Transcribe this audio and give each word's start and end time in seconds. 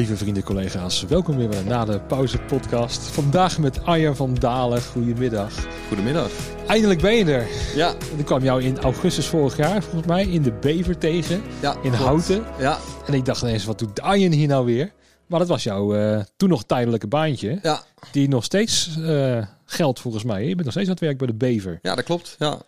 lieve 0.00 0.16
vrienden, 0.16 0.42
collega's. 0.42 1.02
Welkom 1.02 1.36
weer 1.36 1.48
bij 1.48 1.62
de 1.62 1.68
Na 1.68 1.84
de 1.84 2.00
Pauze 2.00 2.38
podcast. 2.38 3.00
Vandaag 3.00 3.58
met 3.58 3.84
Arjen 3.84 4.16
van 4.16 4.34
Dalen. 4.34 4.82
Goedemiddag. 4.82 5.52
Goedemiddag. 5.88 6.30
Eindelijk 6.66 7.00
ben 7.00 7.14
je 7.14 7.24
er. 7.24 7.46
Ja. 7.74 7.94
Ik 8.16 8.24
kwam 8.24 8.42
jou 8.42 8.62
in 8.62 8.78
augustus 8.78 9.26
vorig 9.26 9.56
jaar, 9.56 9.82
volgens 9.82 10.06
mij, 10.06 10.26
in 10.26 10.42
de 10.42 10.52
Bever 10.52 10.98
tegen. 10.98 11.42
Ja, 11.62 11.74
in 11.74 11.80
klopt. 11.80 11.96
Houten. 11.96 12.44
Ja, 12.58 12.78
En 13.06 13.14
ik 13.14 13.24
dacht 13.24 13.42
ineens, 13.42 13.64
wat 13.64 13.78
doet 13.78 14.00
Arjen 14.00 14.32
hier 14.32 14.48
nou 14.48 14.66
weer? 14.66 14.92
Maar 15.26 15.38
dat 15.38 15.48
was 15.48 15.62
jouw 15.62 15.94
eh, 15.94 16.22
toen 16.36 16.48
nog 16.48 16.64
tijdelijke 16.64 17.06
baantje. 17.06 17.58
ja. 17.62 17.82
Die 18.12 18.28
nog 18.28 18.44
steeds 18.44 18.98
eh, 19.02 19.46
geldt 19.64 20.00
volgens 20.00 20.24
mij. 20.24 20.40
Je 20.40 20.54
bent 20.54 20.62
nog 20.64 20.72
steeds 20.72 20.86
aan 20.86 20.94
het 20.94 21.02
werk 21.04 21.18
bij 21.18 21.26
de 21.26 21.34
Bever. 21.34 21.78
ja, 21.82 21.94
dat 21.94 22.04
klopt. 22.04 22.34
Ja. 22.38 22.58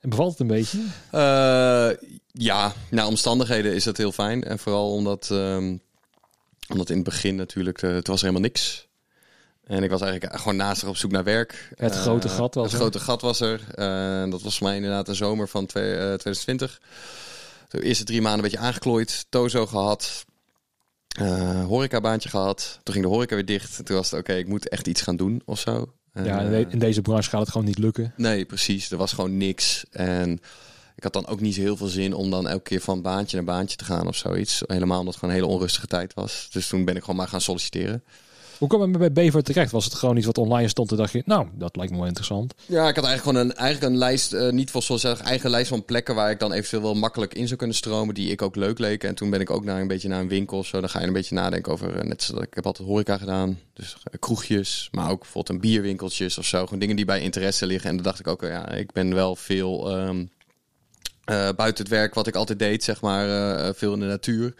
En 0.00 0.08
bevalt 0.08 0.30
het 0.30 0.40
een 0.40 0.46
beetje? 0.46 0.78
Eh, 1.10 2.08
ja, 2.32 2.72
naar 2.90 3.06
omstandigheden 3.06 3.74
is 3.74 3.84
dat 3.84 3.96
heel 3.96 4.12
fijn. 4.12 4.44
En 4.44 4.58
vooral 4.58 4.92
omdat, 4.92 5.28
ehm, 5.30 5.76
omdat 6.68 6.88
in 6.90 6.94
het 6.96 7.04
begin 7.04 7.34
natuurlijk, 7.36 7.82
eh, 7.82 7.90
het 7.94 8.06
was 8.06 8.20
helemaal 8.20 8.42
niks. 8.42 8.84
En 9.64 9.82
ik 9.82 9.90
was 9.90 10.00
eigenlijk 10.00 10.36
gewoon 10.40 10.56
naast 10.56 10.84
op 10.84 10.96
zoek 10.96 11.10
naar 11.10 11.24
werk. 11.24 11.68
Het 11.74 11.92
Eh, 11.92 12.00
grote 12.00 12.28
gat 12.28 12.54
was 12.54 12.64
Het 12.64 12.72
er. 12.72 12.78
grote 12.78 12.98
gat 13.00 13.20
was 13.20 13.40
er. 13.40 13.60
Eh, 13.74 14.30
dat 14.30 14.42
was 14.42 14.58
voor 14.58 14.66
mij 14.66 14.76
inderdaad 14.76 15.06
de 15.06 15.14
zomer 15.14 15.48
van 15.48 15.66
twee- 15.66 15.92
eh, 15.92 15.98
2020. 15.98 16.80
De 17.68 17.82
eerste 17.82 18.04
drie 18.04 18.20
maanden 18.20 18.44
een 18.44 18.50
beetje 18.50 18.66
aangeklooid. 18.66 19.26
Tozo 19.28 19.66
gehad. 19.66 20.24
eh 21.18 21.64
horecabaantje 21.64 22.28
gehad. 22.28 22.78
Toen 22.82 22.94
ging 22.94 23.06
de 23.06 23.12
horeca 23.12 23.34
weer 23.34 23.44
dicht. 23.44 23.86
Toen 23.86 23.96
was 23.96 24.10
het 24.10 24.20
oké, 24.20 24.32
ik 24.34 24.48
moet 24.48 24.68
echt 24.68 24.86
iets 24.86 25.02
gaan 25.02 25.16
doen 25.16 25.42
of 25.44 25.58
zo. 25.58 25.92
Ja, 26.24 26.40
in 26.40 26.78
deze 26.78 27.02
branche 27.02 27.30
gaat 27.30 27.40
het 27.40 27.50
gewoon 27.50 27.66
niet 27.66 27.78
lukken. 27.78 28.12
Nee, 28.16 28.44
precies. 28.44 28.90
Er 28.90 28.96
was 28.96 29.12
gewoon 29.12 29.36
niks. 29.36 29.84
En 29.90 30.40
ik 30.96 31.02
had 31.02 31.12
dan 31.12 31.26
ook 31.26 31.40
niet 31.40 31.54
zo 31.54 31.60
heel 31.60 31.76
veel 31.76 31.86
zin 31.86 32.14
om 32.14 32.30
dan 32.30 32.48
elke 32.48 32.62
keer 32.62 32.80
van 32.80 33.02
baantje 33.02 33.36
naar 33.36 33.44
baantje 33.44 33.76
te 33.76 33.84
gaan 33.84 34.06
of 34.06 34.16
zoiets. 34.16 34.62
Helemaal 34.66 34.98
omdat 34.98 35.14
het 35.14 35.22
gewoon 35.22 35.34
een 35.34 35.40
hele 35.40 35.54
onrustige 35.54 35.86
tijd 35.86 36.14
was. 36.14 36.48
Dus 36.52 36.68
toen 36.68 36.84
ben 36.84 36.96
ik 36.96 37.00
gewoon 37.00 37.16
maar 37.16 37.28
gaan 37.28 37.40
solliciteren. 37.40 38.02
Hoe 38.58 38.68
kwam 38.68 38.92
je 38.92 38.98
bij 38.98 39.12
Bever 39.12 39.42
terecht? 39.42 39.70
Was 39.70 39.84
het 39.84 39.94
gewoon 39.94 40.16
iets 40.16 40.26
wat 40.26 40.38
online 40.38 40.68
stond 40.68 40.90
en 40.90 40.96
dacht 40.96 41.12
je, 41.12 41.22
nou, 41.24 41.46
dat 41.54 41.76
lijkt 41.76 41.92
me 41.92 41.98
wel 41.98 42.06
interessant. 42.06 42.54
Ja, 42.66 42.88
ik 42.88 42.96
had 42.96 43.04
eigenlijk 43.04 43.22
gewoon 43.22 43.36
een, 43.36 43.56
eigenlijk 43.56 43.92
een 43.92 43.98
lijst, 43.98 44.32
eh, 44.32 44.50
niet 44.50 44.70
voor 44.70 44.82
zoals 44.82 45.04
eigen 45.04 45.50
lijst 45.50 45.68
van 45.68 45.84
plekken 45.84 46.14
waar 46.14 46.30
ik 46.30 46.38
dan 46.38 46.52
eventueel 46.52 46.82
wel 46.82 46.94
makkelijk 46.94 47.34
in 47.34 47.46
zou 47.46 47.58
kunnen 47.58 47.76
stromen, 47.76 48.14
die 48.14 48.30
ik 48.30 48.42
ook 48.42 48.56
leuk 48.56 48.78
leken. 48.78 49.08
En 49.08 49.14
toen 49.14 49.30
ben 49.30 49.40
ik 49.40 49.50
ook 49.50 49.64
naar 49.64 49.80
een 49.80 49.88
beetje 49.88 50.08
naar 50.08 50.20
een 50.20 50.28
winkel 50.28 50.58
of 50.58 50.66
zo. 50.66 50.80
Dan 50.80 50.88
ga 50.88 51.00
je 51.00 51.06
een 51.06 51.12
beetje 51.12 51.34
nadenken 51.34 51.72
over, 51.72 51.96
eh, 51.96 52.04
net 52.04 52.22
zoals 52.22 52.44
ik 52.44 52.54
heb 52.54 52.66
altijd 52.66 52.88
horeca 52.88 53.18
gedaan, 53.18 53.58
dus 53.72 53.96
eh, 54.02 54.18
kroegjes, 54.20 54.88
maar 54.90 55.10
ook 55.10 55.20
bijvoorbeeld 55.20 55.54
een 55.54 55.70
bierwinkeltjes 55.70 56.38
of 56.38 56.44
zo. 56.44 56.64
Gewoon 56.64 56.78
dingen 56.78 56.96
die 56.96 57.04
bij 57.04 57.20
interesse 57.20 57.66
liggen. 57.66 57.90
En 57.90 57.96
dan 57.96 58.04
dacht 58.04 58.20
ik 58.20 58.26
ook, 58.26 58.42
ja, 58.42 58.70
ik 58.70 58.92
ben 58.92 59.14
wel 59.14 59.36
veel 59.36 59.90
ehm, 59.90 60.20
eh, 60.20 60.24
buiten 61.56 61.84
het 61.84 61.88
werk 61.88 62.14
wat 62.14 62.26
ik 62.26 62.34
altijd 62.34 62.58
deed, 62.58 62.84
zeg 62.84 63.00
maar, 63.00 63.28
eh, 63.28 63.70
veel 63.74 63.92
in 63.92 64.00
de 64.00 64.06
natuur. 64.06 64.54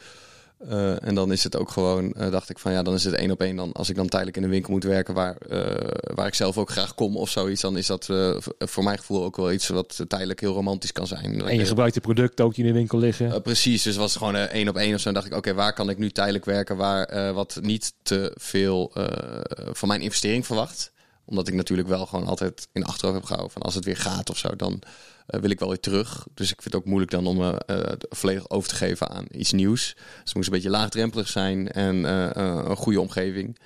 Eh, 0.68 1.04
en 1.06 1.14
dan 1.14 1.32
is 1.32 1.44
het 1.44 1.56
ook 1.56 1.70
gewoon, 1.70 2.12
eh, 2.12 2.30
dacht 2.30 2.50
ik 2.50 2.58
van 2.58 2.72
ja, 2.72 2.82
dan 2.82 2.94
is 2.94 3.04
het 3.04 3.14
één 3.14 3.30
op 3.30 3.40
één. 3.40 3.56
Dan, 3.56 3.72
als 3.72 3.88
ik 3.88 3.96
dan 3.96 4.08
tijdelijk 4.08 4.36
in 4.36 4.42
een 4.42 4.50
winkel 4.50 4.72
moet 4.72 4.84
werken 4.84 5.14
waar, 5.14 5.36
eh, 5.36 5.88
waar 6.14 6.26
ik 6.26 6.34
zelf 6.34 6.58
ook 6.58 6.70
graag 6.70 6.94
kom 6.94 7.16
of 7.16 7.30
zoiets, 7.30 7.60
dan 7.60 7.76
is 7.76 7.86
dat 7.86 8.08
eh, 8.08 8.36
voor 8.58 8.84
mijn 8.84 8.98
gevoel 8.98 9.24
ook 9.24 9.36
wel 9.36 9.52
iets 9.52 9.68
wat 9.68 10.04
tijdelijk 10.08 10.40
heel 10.40 10.52
romantisch 10.54 10.92
kan 10.92 11.06
zijn. 11.06 11.42
En 11.42 11.56
je 11.56 11.64
gebruikt 11.64 11.94
de 11.94 12.00
producten 12.00 12.44
ook 12.44 12.54
die 12.54 12.64
in 12.64 12.72
de 12.72 12.78
winkel 12.78 12.98
liggen. 12.98 13.32
Eh, 13.32 13.40
precies, 13.40 13.82
dus 13.82 13.92
het 13.92 14.02
was 14.02 14.16
gewoon 14.16 14.36
eh, 14.36 14.42
één 14.42 14.68
op 14.68 14.76
één 14.76 14.94
of 14.94 15.00
zo. 15.00 15.08
En 15.08 15.14
dacht 15.14 15.26
ik, 15.26 15.34
oké, 15.34 15.54
waar 15.54 15.72
kan 15.72 15.90
ik 15.90 15.98
nu 15.98 16.10
tijdelijk 16.10 16.44
werken 16.44 16.76
waar 16.76 17.04
eh, 17.04 17.32
wat 17.32 17.58
niet 17.60 17.92
te 18.02 18.32
veel 18.34 18.90
eh, 18.94 19.04
van 19.72 19.88
mijn 19.88 20.00
investering 20.00 20.46
verwacht? 20.46 20.92
Omdat 21.26 21.48
ik 21.48 21.54
natuurlijk 21.54 21.88
wel 21.88 22.06
gewoon 22.06 22.26
altijd 22.26 22.68
in 22.72 22.84
achterhoofd 22.84 23.18
heb 23.18 23.26
gehouden 23.26 23.52
van 23.52 23.62
als 23.62 23.74
het 23.74 23.84
weer 23.84 23.96
gaat 23.96 24.30
of 24.30 24.38
zo, 24.38 24.56
dan 24.56 24.82
eh, 25.26 25.40
wil 25.40 25.50
ik 25.50 25.58
wel 25.58 25.68
weer 25.68 25.80
terug. 25.80 26.26
Dus 26.34 26.50
ik 26.52 26.62
vind 26.62 26.74
het 26.74 26.82
ook 26.82 26.88
moeilijk 26.88 27.10
dan 27.10 27.26
om 27.26 27.36
me 27.36 27.58
eh, 27.66 27.92
volledig 28.08 28.50
over 28.50 28.68
te 28.68 28.74
geven 28.74 29.08
aan 29.08 29.24
iets 29.30 29.52
nieuws. 29.52 29.94
Dus 29.94 30.04
het 30.24 30.34
moest 30.34 30.46
een 30.48 30.54
beetje 30.54 30.70
laagdrempelig 30.70 31.28
zijn 31.28 31.70
en 31.72 32.04
eh, 32.04 32.36
eh, 32.36 32.64
een 32.68 32.76
goede 32.76 33.00
omgeving. 33.00 33.58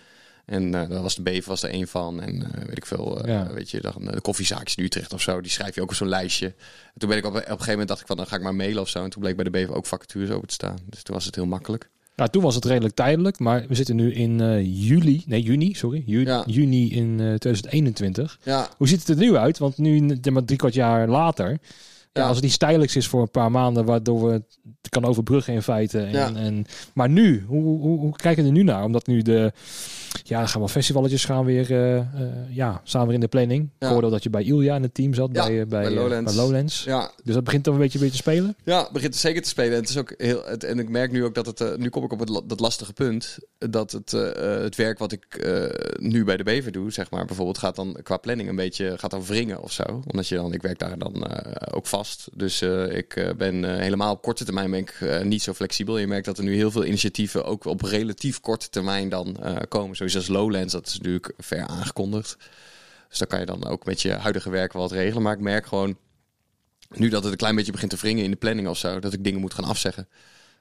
En 0.45 0.75
eh 0.75 0.89
daar 0.89 1.03
was 1.03 1.15
de 1.15 1.23
Bever 1.23 1.49
was 1.49 1.63
er 1.63 1.71
één 1.71 1.89
van. 1.89 2.21
En 2.21 2.43
eh, 2.53 2.65
weet 2.67 2.77
ik 2.77 2.87
veel, 2.87 3.23
eh, 3.23 3.29
Ja. 3.29 3.53
weet 3.53 3.71
je, 3.71 3.81
dan, 3.81 4.09
eh, 4.09 4.13
de 4.13 4.21
koffiezaakjes 4.21 4.75
in 4.75 4.85
Utrecht 4.85 5.13
of 5.13 5.21
zo. 5.21 5.41
Die 5.41 5.51
schrijf 5.51 5.75
je 5.75 5.81
ook 5.83 5.89
op 5.89 5.95
zo'n 5.95 6.09
lijstje. 6.09 6.47
En 6.47 6.99
toen 6.99 7.09
ben 7.09 7.19
ik 7.19 7.25
op, 7.27 7.31
op 7.35 7.37
een 7.39 7.47
gegeven 7.47 7.71
moment 7.71 7.89
dacht 7.89 8.01
ik 8.01 8.07
van, 8.07 8.17
dan 8.17 8.27
ga 8.27 8.37
ik 8.37 8.43
maar 8.43 8.55
mailen 8.55 8.83
of 8.83 8.89
zo. 8.89 9.05
En 9.05 9.11
toen 9.11 9.23
bleek 9.23 9.35
bij 9.37 9.45
de 9.45 9.51
Bever 9.51 9.75
ook 9.75 9.87
vacatures 9.87 10.31
open 10.31 10.49
te 10.49 10.55
staan. 10.55 10.79
Dus 10.87 11.03
toen 11.03 11.15
was 11.15 11.25
het 11.25 11.35
heel 11.35 11.47
makkelijk. 11.47 11.91
Nou, 12.21 12.33
toen 12.33 12.43
was 12.43 12.55
het 12.55 12.65
redelijk 12.65 12.95
tijdelijk, 12.95 13.39
maar 13.39 13.65
we 13.69 13.75
zitten 13.75 13.97
nu 13.97 14.13
in 14.13 14.41
eh, 14.41 14.89
juli, 14.89 15.23
nee 15.27 15.43
juni, 15.43 15.75
sorry, 15.75 16.03
Ju- 16.07 16.25
Ja. 16.25 16.43
juni 16.47 16.93
in 16.93 17.11
eh, 17.21 17.35
2021. 17.35 18.39
Ja, 18.45 18.69
Hoe 18.77 18.89
ziet 18.89 18.99
het 18.99 19.09
er 19.09 19.17
nu 19.25 19.37
uit? 19.37 19.59
Want 19.59 19.79
nu, 19.79 20.19
maar 20.33 20.45
drie 20.45 20.59
kwart 20.59 20.75
jaar 20.75 21.09
later, 21.09 21.51
ja. 21.51 21.59
Ja. 22.13 22.27
als 22.27 22.37
het 22.37 22.45
iets 22.45 22.57
tijdelijks 22.57 22.97
is 22.97 23.07
voor 23.07 23.21
een 23.23 23.31
paar 23.31 23.51
maanden, 23.51 23.85
waardoor 23.85 24.27
we 24.27 24.33
het 24.33 24.89
kan 24.89 25.05
overbruggen 25.05 25.55
in 25.55 25.63
feite. 25.63 25.99
En, 26.01 26.13
Ja. 26.13 26.35
en, 26.35 26.65
maar 26.95 27.09
nu, 27.09 27.45
hoe, 27.47 27.63
hoe, 27.63 27.99
hoe 27.99 28.17
kijken 28.17 28.43
we 28.43 28.49
er 28.49 28.55
nu 28.55 28.63
naar? 28.63 28.85
Omdat 28.85 29.07
nu 29.07 29.23
de, 29.23 29.53
ja, 30.23 30.39
dan 30.39 30.49
gaan 30.49 30.61
wel 30.61 30.69
festivaletjes 30.69 31.25
gaan 31.25 31.45
weer, 31.45 31.71
eh, 31.71 31.97
eh, 31.97 32.05
ja, 32.49 32.81
staan 32.85 33.05
weer 33.05 33.15
in 33.15 33.21
de 33.21 33.29
planning. 33.29 33.71
Ja. 33.79 33.87
Ik 33.87 33.93
hoorde 33.93 34.11
dat 34.11 34.23
je 34.23 34.31
bij 34.31 34.43
Ilja 34.43 34.77
in 34.77 34.83
het 34.83 34.95
team 34.95 35.15
zat, 35.15 35.29
Ja, 35.33 35.47
bij, 35.47 35.61
eh, 35.61 35.67
bij, 35.67 35.83
bij 35.83 35.95
Lowlands. 35.95 36.35
bij 36.35 36.43
Lowlands. 36.43 36.85
ja, 36.85 37.11
Dus 37.25 37.35
dat 37.35 37.45
begint 37.45 37.65
dan 37.65 37.75
een 37.75 37.81
beetje 37.81 37.99
weer 37.99 38.11
te 38.11 38.17
spelen. 38.17 38.57
Ja, 38.65 38.83
het 38.83 38.93
begint 38.93 39.17
zeker 39.17 39.43
te 39.43 39.49
spelen. 39.49 39.73
En 39.73 39.81
het 39.81 39.89
is 39.89 39.97
ook 39.97 40.15
heel. 40.17 40.45
Het, 40.45 40.65
en 40.65 40.79
ik 40.79 40.89
merk 40.89 41.13
nu 41.13 41.25
ook 41.25 41.35
dat 41.35 41.47
het. 41.47 41.79
nu 41.79 41.89
kom 41.89 42.05
ik 42.05 42.13
op 42.13 42.21
het, 42.21 42.43
dat 42.45 42.61
lastige 42.61 42.93
punt. 42.93 43.39
Dat 43.59 43.93
het, 43.93 44.11
het 44.63 44.77
werk 44.77 44.99
wat 44.99 45.13
ik 45.13 45.51
nu 45.97 46.25
bij 46.25 46.37
de 46.37 46.43
Bever 46.43 46.73
doe, 46.73 46.93
zeg 46.93 47.11
maar, 47.11 47.25
bijvoorbeeld, 47.25 47.59
gaat 47.59 47.77
dan 47.77 47.97
qua 48.03 48.17
planning 48.17 48.49
een 48.49 48.57
beetje 48.57 48.99
gaat 48.99 49.11
dan 49.11 49.25
wringen 49.25 49.63
of 49.63 49.73
zo. 49.73 50.03
Omdat 50.07 50.29
je 50.29 50.35
dan, 50.35 50.53
ik 50.53 50.63
werk 50.63 50.79
daar 50.79 50.99
dan 50.99 51.29
ook 51.73 51.87
vast. 51.87 52.29
Dus 52.35 52.63
ik 52.89 53.35
ben 53.37 53.81
helemaal 53.81 54.13
op 54.13 54.23
korte 54.23 54.45
termijn 54.45 54.71
ben 54.71 54.81
ik 54.81 55.25
niet 55.25 55.43
zo 55.43 55.53
flexibel. 55.53 55.99
Je 55.99 56.07
merkt 56.07 56.27
dat 56.27 56.39
er 56.39 56.45
nu 56.45 56.55
heel 56.55 56.71
veel 56.71 56.85
initiatieven 56.85 57.45
ook 57.45 57.65
op 57.65 57.83
relatief 57.83 58.41
korte 58.41 58.69
termijn 58.69 59.09
dan 59.09 59.37
komen. 59.69 59.97
Zoals 60.09 60.17
als 60.29 60.37
Lowlands, 60.37 60.73
dat 60.73 60.87
is 60.87 60.95
natuurlijk 60.97 61.33
ver 61.39 61.67
aangekondigd. 61.67 62.37
Dus 63.09 63.19
dan 63.19 63.29
kan 63.29 63.41
je 63.41 63.47
dan 63.47 63.67
ook 63.67 63.85
met 63.85 64.03
je 64.03 64.13
huidige 64.13 64.51
werk 64.51 64.73
wel 64.73 64.83
wat 64.83 64.93
regelen. 64.93 65.23
Maar 65.23 65.35
ik 65.35 65.41
merk 65.41 65.67
gewoon 65.67 65.97
nu 66.89 67.09
dat 67.09 67.23
het 67.23 67.33
een 67.33 67.39
klein 67.39 67.55
beetje 67.55 67.73
begint 67.73 67.91
te 67.91 67.97
wringen 67.97 68.25
in 68.25 68.31
de 68.31 68.37
planning 68.37 68.69
of 68.69 68.79
zo, 68.79 69.01
dat 69.01 69.13
ik 69.13 69.25
dingen 69.25 69.41
moet 69.41 69.55
gaan 69.55 69.65
afzeggen. 69.65 70.09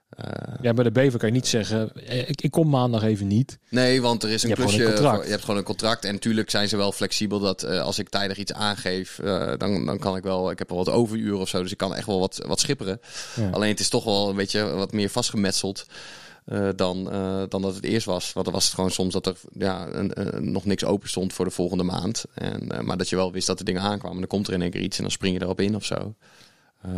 Eh, 0.09 0.53
Ja, 0.61 0.73
bij 0.73 0.83
de 0.83 0.91
Bever 0.91 1.19
kan 1.19 1.27
je 1.27 1.33
niet 1.33 1.47
zeggen, 1.47 1.91
eh, 1.93 2.29
ik, 2.29 2.41
ik 2.41 2.51
kom 2.51 2.69
maandag 2.69 3.03
even 3.03 3.27
niet. 3.27 3.57
nee, 3.69 4.01
want 4.01 4.23
er 4.23 4.29
is 4.29 4.43
een 4.43 4.49
Je 4.49 4.55
hebt 4.55 4.67
klusje. 4.67 4.85
een 4.85 5.23
je 5.23 5.29
hebt 5.29 5.41
gewoon 5.41 5.57
een 5.57 5.63
contract. 5.63 6.05
En 6.05 6.13
natuurlijk 6.13 6.49
zijn 6.49 6.69
ze 6.69 6.77
wel 6.77 6.91
flexibel 6.91 7.39
dat 7.39 7.63
eh, 7.63 7.81
als 7.81 7.99
ik 7.99 8.09
tijdig 8.09 8.37
iets 8.37 8.53
aangeef, 8.53 9.19
dan, 9.57 9.85
dan 9.85 9.99
kan 9.99 10.15
ik 10.15 10.23
wel. 10.23 10.51
Ik 10.51 10.59
heb 10.59 10.69
wel 10.69 10.77
wat 10.77 10.89
overuren 10.89 11.39
of 11.39 11.49
zo, 11.49 11.61
dus 11.61 11.71
ik 11.71 11.77
kan 11.77 11.95
echt 11.95 12.07
wel 12.07 12.19
wat, 12.19 12.41
wat 12.47 12.59
schipperen. 12.59 12.99
Ja. 13.35 13.49
Alleen 13.49 13.69
het 13.69 13.79
is 13.79 13.89
toch 13.89 14.03
wel 14.03 14.29
een 14.29 14.35
beetje 14.35 14.63
wat 14.63 14.91
meer 14.91 15.09
vastgemetseld. 15.09 15.85
Eh, 16.49 16.69
dan, 16.75 17.11
eh, 17.11 17.43
dan 17.49 17.61
dat 17.61 17.75
het 17.75 17.83
eerst 17.83 18.05
was. 18.05 18.33
Want 18.33 18.45
dan 18.45 18.53
was 18.55 18.65
het 18.65 18.73
gewoon 18.73 18.91
soms 18.91 19.13
dat 19.13 19.25
er 19.25 19.35
ja, 19.53 19.87
een, 19.87 20.11
een- 20.35 20.51
nog 20.51 20.65
niks 20.65 20.83
open 20.85 21.09
stond 21.09 21.33
voor 21.33 21.45
de 21.45 21.51
volgende 21.51 21.83
maand. 21.83 22.25
En, 22.33 22.71
eh, 22.71 22.79
maar 22.79 22.97
dat 22.97 23.09
je 23.09 23.15
wel 23.15 23.31
wist 23.31 23.47
dat 23.47 23.57
de 23.57 23.63
dingen 23.63 23.81
aankwamen. 23.81 24.17
Dan 24.19 24.27
komt 24.27 24.47
er 24.47 24.53
in 24.53 24.61
één 24.61 24.71
keer 24.71 24.81
iets 24.81 24.97
en 24.97 25.03
dan 25.03 25.11
spring 25.11 25.35
je 25.37 25.41
erop 25.43 25.59
in 25.59 25.75
of 25.75 25.85
zo. 25.85 26.13
Eh, 26.81 26.91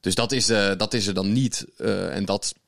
dus 0.00 0.14
dat 0.14 0.32
is, 0.32 0.48
eh, 0.48 0.76
dat 0.76 0.94
is 0.94 1.06
er 1.06 1.14
dan 1.14 1.32
niet. 1.32 1.66
Eh, 1.76 2.16
en 2.16 2.24
dat, 2.24 2.54
eh, 2.54 2.62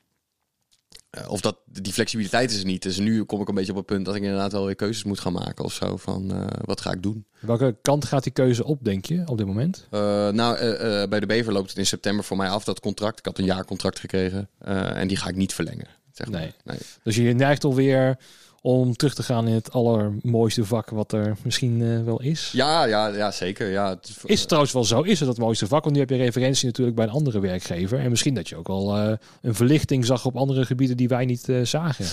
of 1.27 1.41
dat, 1.41 1.57
die 1.65 1.93
flexibiliteit 1.93 2.51
is 2.51 2.59
er 2.59 2.65
niet. 2.65 2.83
Dus 2.83 2.97
nu 2.97 3.23
kom 3.23 3.41
ik 3.41 3.47
een 3.47 3.55
beetje 3.55 3.71
op 3.71 3.77
het 3.77 3.85
punt 3.85 4.05
dat 4.05 4.15
ik 4.15 4.21
inderdaad 4.21 4.51
wel 4.51 4.65
weer 4.65 4.75
keuzes 4.75 5.03
moet 5.03 5.19
gaan 5.19 5.33
maken 5.33 5.65
of 5.65 5.73
zo. 5.73 5.97
Van 5.97 6.31
eh, 6.31 6.47
wat 6.65 6.81
ga 6.81 6.91
ik 6.91 7.03
doen? 7.03 7.25
Welke 7.39 7.75
kant 7.81 8.05
gaat 8.05 8.23
die 8.23 8.31
keuze 8.31 8.65
op, 8.65 8.83
denk 8.83 9.05
je, 9.05 9.23
op 9.25 9.37
dit 9.37 9.47
moment? 9.47 9.87
Eh, 9.91 10.29
nou, 10.29 10.57
eh, 10.57 11.01
eh, 11.01 11.09
bij 11.09 11.19
de 11.19 11.25
Bever 11.25 11.53
loopt 11.53 11.69
het 11.69 11.77
in 11.77 11.85
september 11.85 12.25
voor 12.25 12.37
mij 12.37 12.49
af, 12.49 12.63
dat 12.63 12.79
contract. 12.79 13.19
Ik 13.19 13.25
had 13.25 13.37
een 13.37 13.45
jaarcontract 13.45 13.99
gekregen 13.99 14.49
eh, 14.57 14.97
en 14.97 15.07
die 15.07 15.17
ga 15.17 15.29
ik 15.29 15.35
niet 15.35 15.53
verlengen. 15.53 15.87
Zeg 16.11 16.29
maar. 16.29 16.39
Nee. 16.39 16.53
nee. 16.63 16.77
Dus 17.03 17.15
je 17.15 17.33
neigt 17.33 17.63
alweer 17.63 18.17
om 18.61 18.95
terug 18.95 19.13
te 19.13 19.23
gaan 19.23 19.47
in 19.47 19.53
het 19.53 19.71
allermooiste 19.71 20.65
vak 20.65 20.89
wat 20.89 21.11
er 21.11 21.35
misschien 21.43 21.81
eh, 21.81 22.03
wel 22.03 22.21
is. 22.21 22.49
Ja, 22.53 22.85
ja, 22.85 23.07
ja, 23.07 23.31
zeker. 23.31 23.69
Ja, 23.71 23.89
het- 23.89 24.17
Is 24.25 24.37
het 24.39 24.47
trouwens 24.47 24.73
wel 24.73 24.83
zo? 24.83 25.01
Is 25.01 25.19
het 25.19 25.29
het 25.29 25.37
mooiste 25.37 25.67
vak? 25.67 25.83
Want 25.83 25.93
nu 25.95 26.01
heb 26.01 26.09
je 26.09 26.15
referentie 26.15 26.65
natuurlijk 26.65 26.95
bij 26.95 27.05
een 27.05 27.11
andere 27.11 27.39
werkgever. 27.39 27.99
En 27.99 28.09
misschien 28.09 28.33
dat 28.33 28.49
je 28.49 28.55
ook 28.55 28.69
al 28.69 28.97
eh, 28.97 29.11
een 29.41 29.55
verlichting 29.55 30.05
zag 30.05 30.25
op 30.25 30.35
andere 30.37 30.65
gebieden 30.65 30.97
die 30.97 31.07
wij 31.07 31.25
niet 31.25 31.49
eh, 31.49 31.61
zagen. 31.63 32.05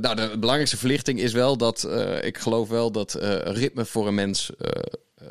Nou, 0.00 0.14
de 0.14 0.30
belangrijkste 0.38 0.76
verlichting 0.76 1.20
is 1.20 1.32
wel 1.32 1.56
dat 1.56 1.88
ik 2.22 2.38
geloof 2.38 2.68
wel 2.68 2.90
dat 2.92 3.18
ritme 3.44 3.84
voor 3.84 4.06
een 4.06 4.14
mens 4.14 4.50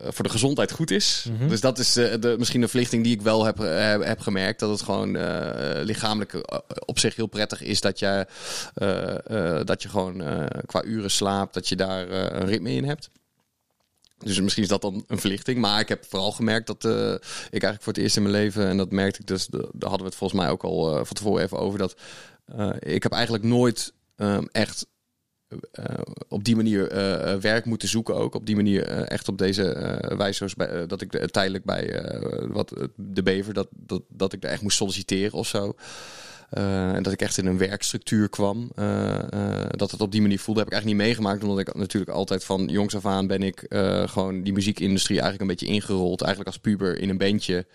voor 0.03 0.23
de 0.23 0.29
gezondheid 0.31 0.71
goed 0.71 0.91
is. 0.91 1.25
Mhm. 1.37 1.47
Dus 1.47 1.61
dat 1.61 1.79
is 1.79 1.95
eh, 1.95 2.13
de, 2.19 2.35
misschien 2.37 2.61
een 2.61 2.69
verlichting 2.69 3.03
die 3.03 3.13
ik 3.13 3.21
wel 3.21 3.45
heb, 3.45 3.59
eh, 3.59 3.77
heb, 3.89 4.03
heb 4.03 4.19
gemerkt. 4.19 4.59
Dat 4.59 4.69
het 4.69 4.81
gewoon 4.81 5.15
eh, 5.15 5.83
lichamelijk 5.83 6.33
eh, 6.33 6.57
op 6.85 6.99
zich 6.99 7.15
heel 7.15 7.27
prettig 7.27 7.61
is 7.61 7.81
dat 7.81 7.99
je, 7.99 8.25
eh, 8.73 9.57
eh, 9.59 9.65
dat 9.65 9.81
je 9.81 9.89
gewoon 9.89 10.21
eh, 10.21 10.45
qua 10.65 10.83
uren 10.83 11.11
slaapt, 11.11 11.53
dat 11.53 11.67
je 11.69 11.75
daar 11.75 12.09
eh, 12.09 12.39
een 12.39 12.45
ritme 12.45 12.71
in 12.71 12.83
hebt. 12.85 13.09
Dus 14.17 14.39
misschien 14.41 14.63
is 14.63 14.69
dat 14.69 14.81
dan 14.81 15.03
een 15.07 15.19
verlichting. 15.19 15.59
Maar 15.59 15.79
ik 15.79 15.89
heb 15.89 16.05
vooral 16.09 16.31
gemerkt 16.31 16.67
dat 16.67 16.85
eh, 16.85 17.13
ik 17.13 17.63
eigenlijk 17.63 17.83
voor 17.83 17.93
het 17.93 18.01
eerst 18.01 18.15
in 18.15 18.21
mijn 18.21 18.35
leven, 18.35 18.67
en 18.67 18.77
dat 18.77 18.91
merkte 18.91 19.19
ik 19.19 19.27
dus, 19.27 19.47
de- 19.47 19.57
daar 19.73 19.89
hadden 19.89 19.99
we 19.99 20.05
het 20.05 20.15
volgens 20.15 20.39
mij 20.41 20.49
ook 20.49 20.63
al 20.63 20.89
eh, 20.89 20.95
van 21.05 21.15
tevoren 21.15 21.43
even 21.43 21.59
over, 21.59 21.79
dat 21.79 21.95
eh, 22.45 22.69
ik 22.79 23.03
heb 23.03 23.11
eigenlijk 23.11 23.43
nooit 23.43 23.93
ehm, 24.15 24.43
echt 24.51 24.81
eh, 24.81 24.91
op 26.27 26.43
die 26.43 26.55
manier 26.55 26.87
eh, 26.91 27.33
eh, 27.33 27.39
werk 27.39 27.65
moeten 27.65 27.87
zoeken 27.87 28.15
ook. 28.15 28.35
Op 28.35 28.45
die 28.45 28.55
manier 28.55 28.87
eh, 28.87 29.09
echt 29.09 29.27
op 29.27 29.37
deze 29.37 29.73
eh, 29.73 30.17
wijze 30.17 30.47
bij, 30.57 30.67
eh, 30.67 30.87
dat 30.87 31.01
ik 31.01 31.11
de- 31.11 31.29
tijdelijk 31.29 31.63
bij 31.65 31.89
eh, 31.89 32.45
wat, 32.49 32.71
eh, 32.71 32.83
de 32.95 33.23
Bever, 33.23 33.53
dat, 33.53 33.67
dat, 33.71 34.01
dat 34.09 34.33
ik 34.33 34.41
daar 34.41 34.51
echt 34.51 34.61
moest 34.61 34.77
solliciteren 34.77 35.37
of 35.37 35.47
zo. 35.47 35.75
En 36.49 37.03
dat 37.03 37.13
ik 37.13 37.21
echt 37.21 37.37
in 37.37 37.45
een 37.45 37.57
werkstructuur 37.57 38.29
kwam. 38.29 38.71
Uh, 38.79 39.19
dat 39.69 39.91
het 39.91 40.01
op 40.01 40.11
die 40.11 40.21
manier 40.21 40.39
voelde, 40.39 40.59
heb 40.59 40.69
ik 40.69 40.73
eigenlijk 40.75 41.01
niet 41.03 41.07
meegemaakt. 41.09 41.43
Omdat 41.43 41.59
ik 41.59 41.75
natuurlijk 41.75 42.11
altijd 42.11 42.43
van 42.43 42.67
jongs 42.67 42.95
af 42.95 43.05
aan 43.05 43.27
ben 43.27 43.43
ik 43.43 43.65
gewoon 44.05 44.43
die 44.43 44.53
muziekindustrie 44.53 45.19
eigenlijk 45.19 45.41
een 45.41 45.57
beetje 45.57 45.73
ingerold. 45.75 46.21
Eigenlijk 46.21 46.51
als 46.53 46.61
puber 46.61 46.99
in 46.99 47.09
een 47.09 47.17
bandje. 47.17 47.65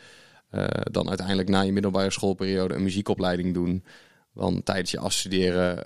dan 0.90 1.08
uiteindelijk 1.08 1.48
na 1.48 1.60
je 1.60 1.72
middelbare 1.72 2.10
schoolperiode 2.10 2.74
een 2.74 2.82
muziekopleiding 2.82 3.54
doen. 3.54 3.84
Dan 4.34 4.62
tijdens 4.62 4.90
je 4.90 4.98
afstuderen 4.98 5.82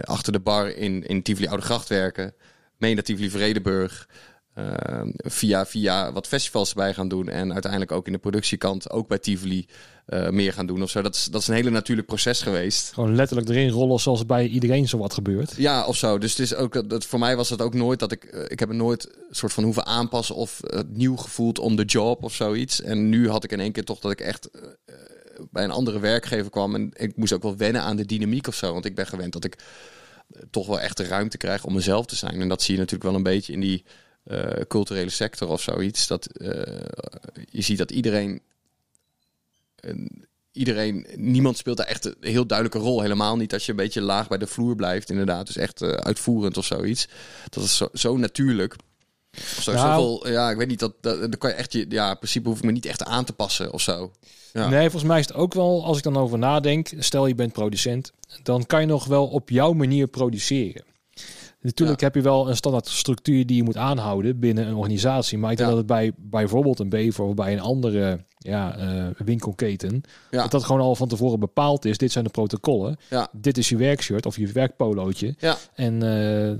achter 0.00 0.32
de 0.32 0.40
bar 0.40 0.68
in, 0.68 1.06
in 1.06 1.22
Tivoli 1.22 1.46
Oude 1.46 1.62
Gracht 1.62 1.88
werken. 1.88 2.34
Mee 2.78 2.94
naar 2.94 3.02
Tivoli 3.02 3.30
Vredeburg. 3.30 4.06
Ehm, 4.54 5.10
via, 5.16 5.66
via 5.66 6.12
wat 6.12 6.26
festivals 6.26 6.70
erbij 6.70 6.94
gaan 6.94 7.08
doen. 7.08 7.28
En 7.28 7.52
uiteindelijk 7.52 7.92
ook 7.92 8.06
in 8.06 8.12
de 8.12 8.18
productiekant, 8.18 8.90
ook 8.90 9.08
bij 9.08 9.18
Tivoli, 9.18 9.66
uh, 10.06 10.28
meer 10.28 10.52
gaan 10.52 10.66
doen 10.66 10.82
of 10.82 10.90
zo. 10.90 11.02
Dat 11.02 11.14
is, 11.14 11.24
dat 11.24 11.40
is 11.40 11.48
een 11.48 11.54
hele 11.54 11.70
natuurlijk 11.70 12.06
proces 12.06 12.42
geweest. 12.42 12.92
Gewoon 12.92 13.14
letterlijk 13.14 13.48
erin 13.48 13.70
rollen 13.70 14.00
zoals 14.00 14.26
bij 14.26 14.46
iedereen 14.46 14.88
zo 14.88 14.98
wat 14.98 15.14
gebeurt. 15.14 15.54
Ja, 15.56 15.86
of 15.86 15.96
zo. 15.96 16.18
Dus 16.18 16.30
het 16.30 16.40
is 16.40 16.54
ook, 16.54 16.88
dat, 16.90 17.04
voor 17.04 17.18
mij 17.18 17.36
was 17.36 17.50
het 17.50 17.62
ook 17.62 17.74
nooit 17.74 17.98
dat 17.98 18.12
ik... 18.12 18.30
Uh, 18.34 18.44
ik 18.48 18.58
heb 18.58 18.68
me 18.68 18.74
nooit 18.74 19.08
soort 19.30 19.52
van 19.52 19.64
hoeven 19.64 19.86
aanpassen 19.86 20.34
of 20.34 20.60
uh, 20.64 20.80
nieuw 20.88 21.16
gevoeld 21.16 21.58
on 21.58 21.76
the 21.76 21.84
job 21.84 22.22
of 22.22 22.34
zoiets. 22.34 22.80
En 22.80 23.08
nu 23.08 23.28
had 23.28 23.44
ik 23.44 23.52
in 23.52 23.60
één 23.60 23.72
keer 23.72 23.84
toch 23.84 24.00
dat 24.00 24.12
ik 24.12 24.20
echt 24.20 24.48
bij 25.50 25.64
een 25.64 25.70
andere 25.70 25.98
werkgever 25.98 26.50
kwam. 26.50 26.74
En 26.74 26.90
ik 26.94 27.16
moest 27.16 27.32
ook 27.32 27.42
wel 27.42 27.56
wennen 27.56 27.82
aan 27.82 27.96
de 27.96 28.06
dynamiek 28.06 28.46
of 28.46 28.54
zo. 28.54 28.72
Want 28.72 28.84
ik 28.84 28.94
ben 28.94 29.06
gewend 29.06 29.32
dat 29.32 29.44
ik 29.44 29.58
toch 30.50 30.66
wel 30.66 30.80
echt 30.80 30.96
de 30.96 31.04
ruimte 31.04 31.36
krijg 31.36 31.64
om 31.64 31.74
mezelf 31.74 32.06
te 32.06 32.16
zijn. 32.16 32.40
En 32.40 32.48
dat 32.48 32.62
zie 32.62 32.74
je 32.74 32.80
natuurlijk 32.80 33.10
wel 33.10 33.14
een 33.14 33.22
beetje 33.22 33.52
in 33.52 33.60
die 33.60 33.84
uh, 34.26 34.46
culturele 34.68 35.10
sector 35.10 35.48
of 35.48 35.62
zoiets. 35.62 36.06
Dat 36.06 36.28
uh, 36.32 36.50
je 37.50 37.62
ziet 37.62 37.78
dat 37.78 37.90
iedereen. 37.90 38.40
Uh, 39.80 40.08
iedereen, 40.52 41.06
niemand 41.16 41.56
speelt 41.56 41.76
daar 41.76 41.86
echt 41.86 42.04
een 42.04 42.16
heel 42.20 42.46
duidelijke 42.46 42.84
rol. 42.84 43.00
Helemaal 43.00 43.36
niet 43.36 43.52
als 43.52 43.64
je 43.64 43.70
een 43.70 43.76
beetje 43.76 44.00
laag 44.00 44.28
bij 44.28 44.38
de 44.38 44.46
vloer 44.46 44.76
blijft, 44.76 45.10
inderdaad. 45.10 45.46
Dus 45.46 45.56
echt 45.56 45.82
uitvoerend 45.82 46.56
of 46.56 46.64
zoiets. 46.64 47.08
Dat 47.48 47.64
is 47.64 47.76
zo, 47.76 47.88
zo 47.92 48.16
natuurlijk. 48.16 48.76
Zo, 49.60 49.72
nou, 49.72 50.02
zoveel, 50.02 50.32
ja, 50.32 50.50
ik 50.50 50.56
weet 50.56 50.68
niet, 50.68 50.78
dat, 50.78 50.94
dat, 51.00 51.20
dan 51.20 51.38
kan 51.38 51.50
je 51.50 51.56
echt 51.56 51.72
je, 51.72 51.86
ja, 51.88 52.10
in 52.10 52.16
principe 52.16 52.48
hoef 52.48 52.58
ik 52.58 52.64
me 52.64 52.72
niet 52.72 52.86
echt 52.86 53.04
aan 53.04 53.24
te 53.24 53.32
passen 53.32 53.72
of 53.72 53.80
zo. 53.80 54.12
Ja. 54.54 54.68
Nee, 54.68 54.90
volgens 54.90 55.10
mij 55.10 55.18
is 55.18 55.26
het 55.26 55.36
ook 55.36 55.54
wel, 55.54 55.84
als 55.84 55.96
ik 55.96 56.02
dan 56.02 56.16
over 56.16 56.38
nadenk, 56.38 56.92
stel 56.98 57.26
je 57.26 57.34
bent 57.34 57.52
producent, 57.52 58.12
dan 58.42 58.66
kan 58.66 58.80
je 58.80 58.86
nog 58.86 59.04
wel 59.04 59.26
op 59.26 59.50
jouw 59.50 59.72
manier 59.72 60.06
produceren. 60.06 60.84
Natuurlijk 61.60 62.00
heb 62.00 62.14
je 62.14 62.20
wel 62.20 62.48
een 62.48 62.56
standaard 62.56 62.88
structuur 62.88 63.46
die 63.46 63.56
je 63.56 63.62
moet 63.62 63.76
aanhouden 63.76 64.38
binnen 64.38 64.66
een 64.66 64.74
organisatie. 64.74 65.38
Maar 65.38 65.50
ik 65.50 65.56
denk 65.56 65.68
dat 65.68 65.78
het 65.78 65.86
bij 65.86 66.12
bijvoorbeeld 66.16 66.78
een 66.78 66.88
Bever 66.88 67.24
of 67.24 67.34
bij 67.34 67.52
een 67.52 67.60
andere 67.60 68.24
ja, 68.44 68.76
uh, 68.78 69.06
winkelketen. 69.24 70.02
Ja. 70.30 70.42
Dat 70.42 70.50
dat 70.50 70.64
gewoon 70.64 70.80
al 70.80 70.94
van 70.94 71.08
tevoren 71.08 71.40
bepaald 71.40 71.84
is. 71.84 71.98
Dit 71.98 72.12
zijn 72.12 72.24
de 72.24 72.30
protocollen. 72.30 72.96
Ja. 73.10 73.28
Dit 73.32 73.58
is 73.58 73.68
je 73.68 73.76
werkshirt 73.76 74.26
of 74.26 74.36
je 74.36 74.52
werkpolootje. 74.52 75.34
Ja. 75.38 75.56
En 75.74 76.04
uh, 76.04 76.50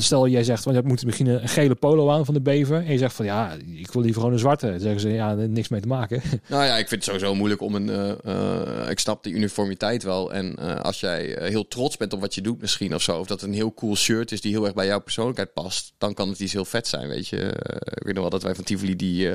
stel 0.00 0.28
jij 0.28 0.44
zegt, 0.44 0.64
want 0.64 0.76
je 0.76 0.82
moet 0.82 1.04
misschien 1.04 1.26
een 1.26 1.48
gele 1.48 1.74
polo 1.74 2.10
aan 2.10 2.24
van 2.24 2.34
de 2.34 2.40
bever. 2.40 2.76
En 2.76 2.92
je 2.92 2.98
zegt 2.98 3.14
van 3.14 3.24
ja, 3.24 3.52
ik 3.74 3.92
wil 3.92 4.02
liever 4.02 4.20
gewoon 4.20 4.32
een 4.32 4.40
zwarte. 4.40 4.70
Dan 4.70 4.80
zeggen 4.80 5.00
ze 5.00 5.08
ja, 5.08 5.34
niks 5.34 5.68
mee 5.68 5.80
te 5.80 5.86
maken. 5.86 6.22
Nou 6.46 6.64
ja, 6.64 6.76
ik 6.76 6.88
vind 6.88 7.04
het 7.04 7.04
sowieso 7.04 7.34
moeilijk 7.34 7.60
om 7.60 7.74
een. 7.74 7.88
Uh, 8.26 8.90
ik 8.90 8.98
snap 8.98 9.22
de 9.22 9.30
uniformiteit 9.30 10.02
wel. 10.02 10.32
En 10.32 10.56
als 10.82 11.00
jij 11.00 11.36
heel 11.40 11.68
trots 11.68 11.96
bent 11.96 12.12
op 12.12 12.20
wat 12.20 12.34
je 12.34 12.40
doet, 12.40 12.60
misschien 12.60 12.94
of 12.94 13.02
zo. 13.02 13.18
Of 13.18 13.26
dat 13.26 13.42
een 13.42 13.52
heel 13.52 13.74
cool 13.74 13.96
shirt 13.96 14.32
is 14.32 14.40
die 14.40 14.52
heel 14.52 14.64
erg 14.64 14.74
bij 14.74 14.86
jouw 14.86 15.00
persoonlijkheid 15.00 15.52
past. 15.52 15.92
Dan 15.98 16.14
kan 16.14 16.28
het 16.28 16.40
iets 16.40 16.52
heel 16.52 16.64
vet 16.64 16.86
zijn. 16.86 17.08
Weet 17.08 17.28
je. 17.28 17.36
ik 17.84 18.02
weet 18.02 18.14
nog 18.14 18.22
wel 18.22 18.30
dat 18.30 18.42
wij 18.42 18.54
van 18.54 18.64
Tivoli 18.64 18.96
die 18.96 19.30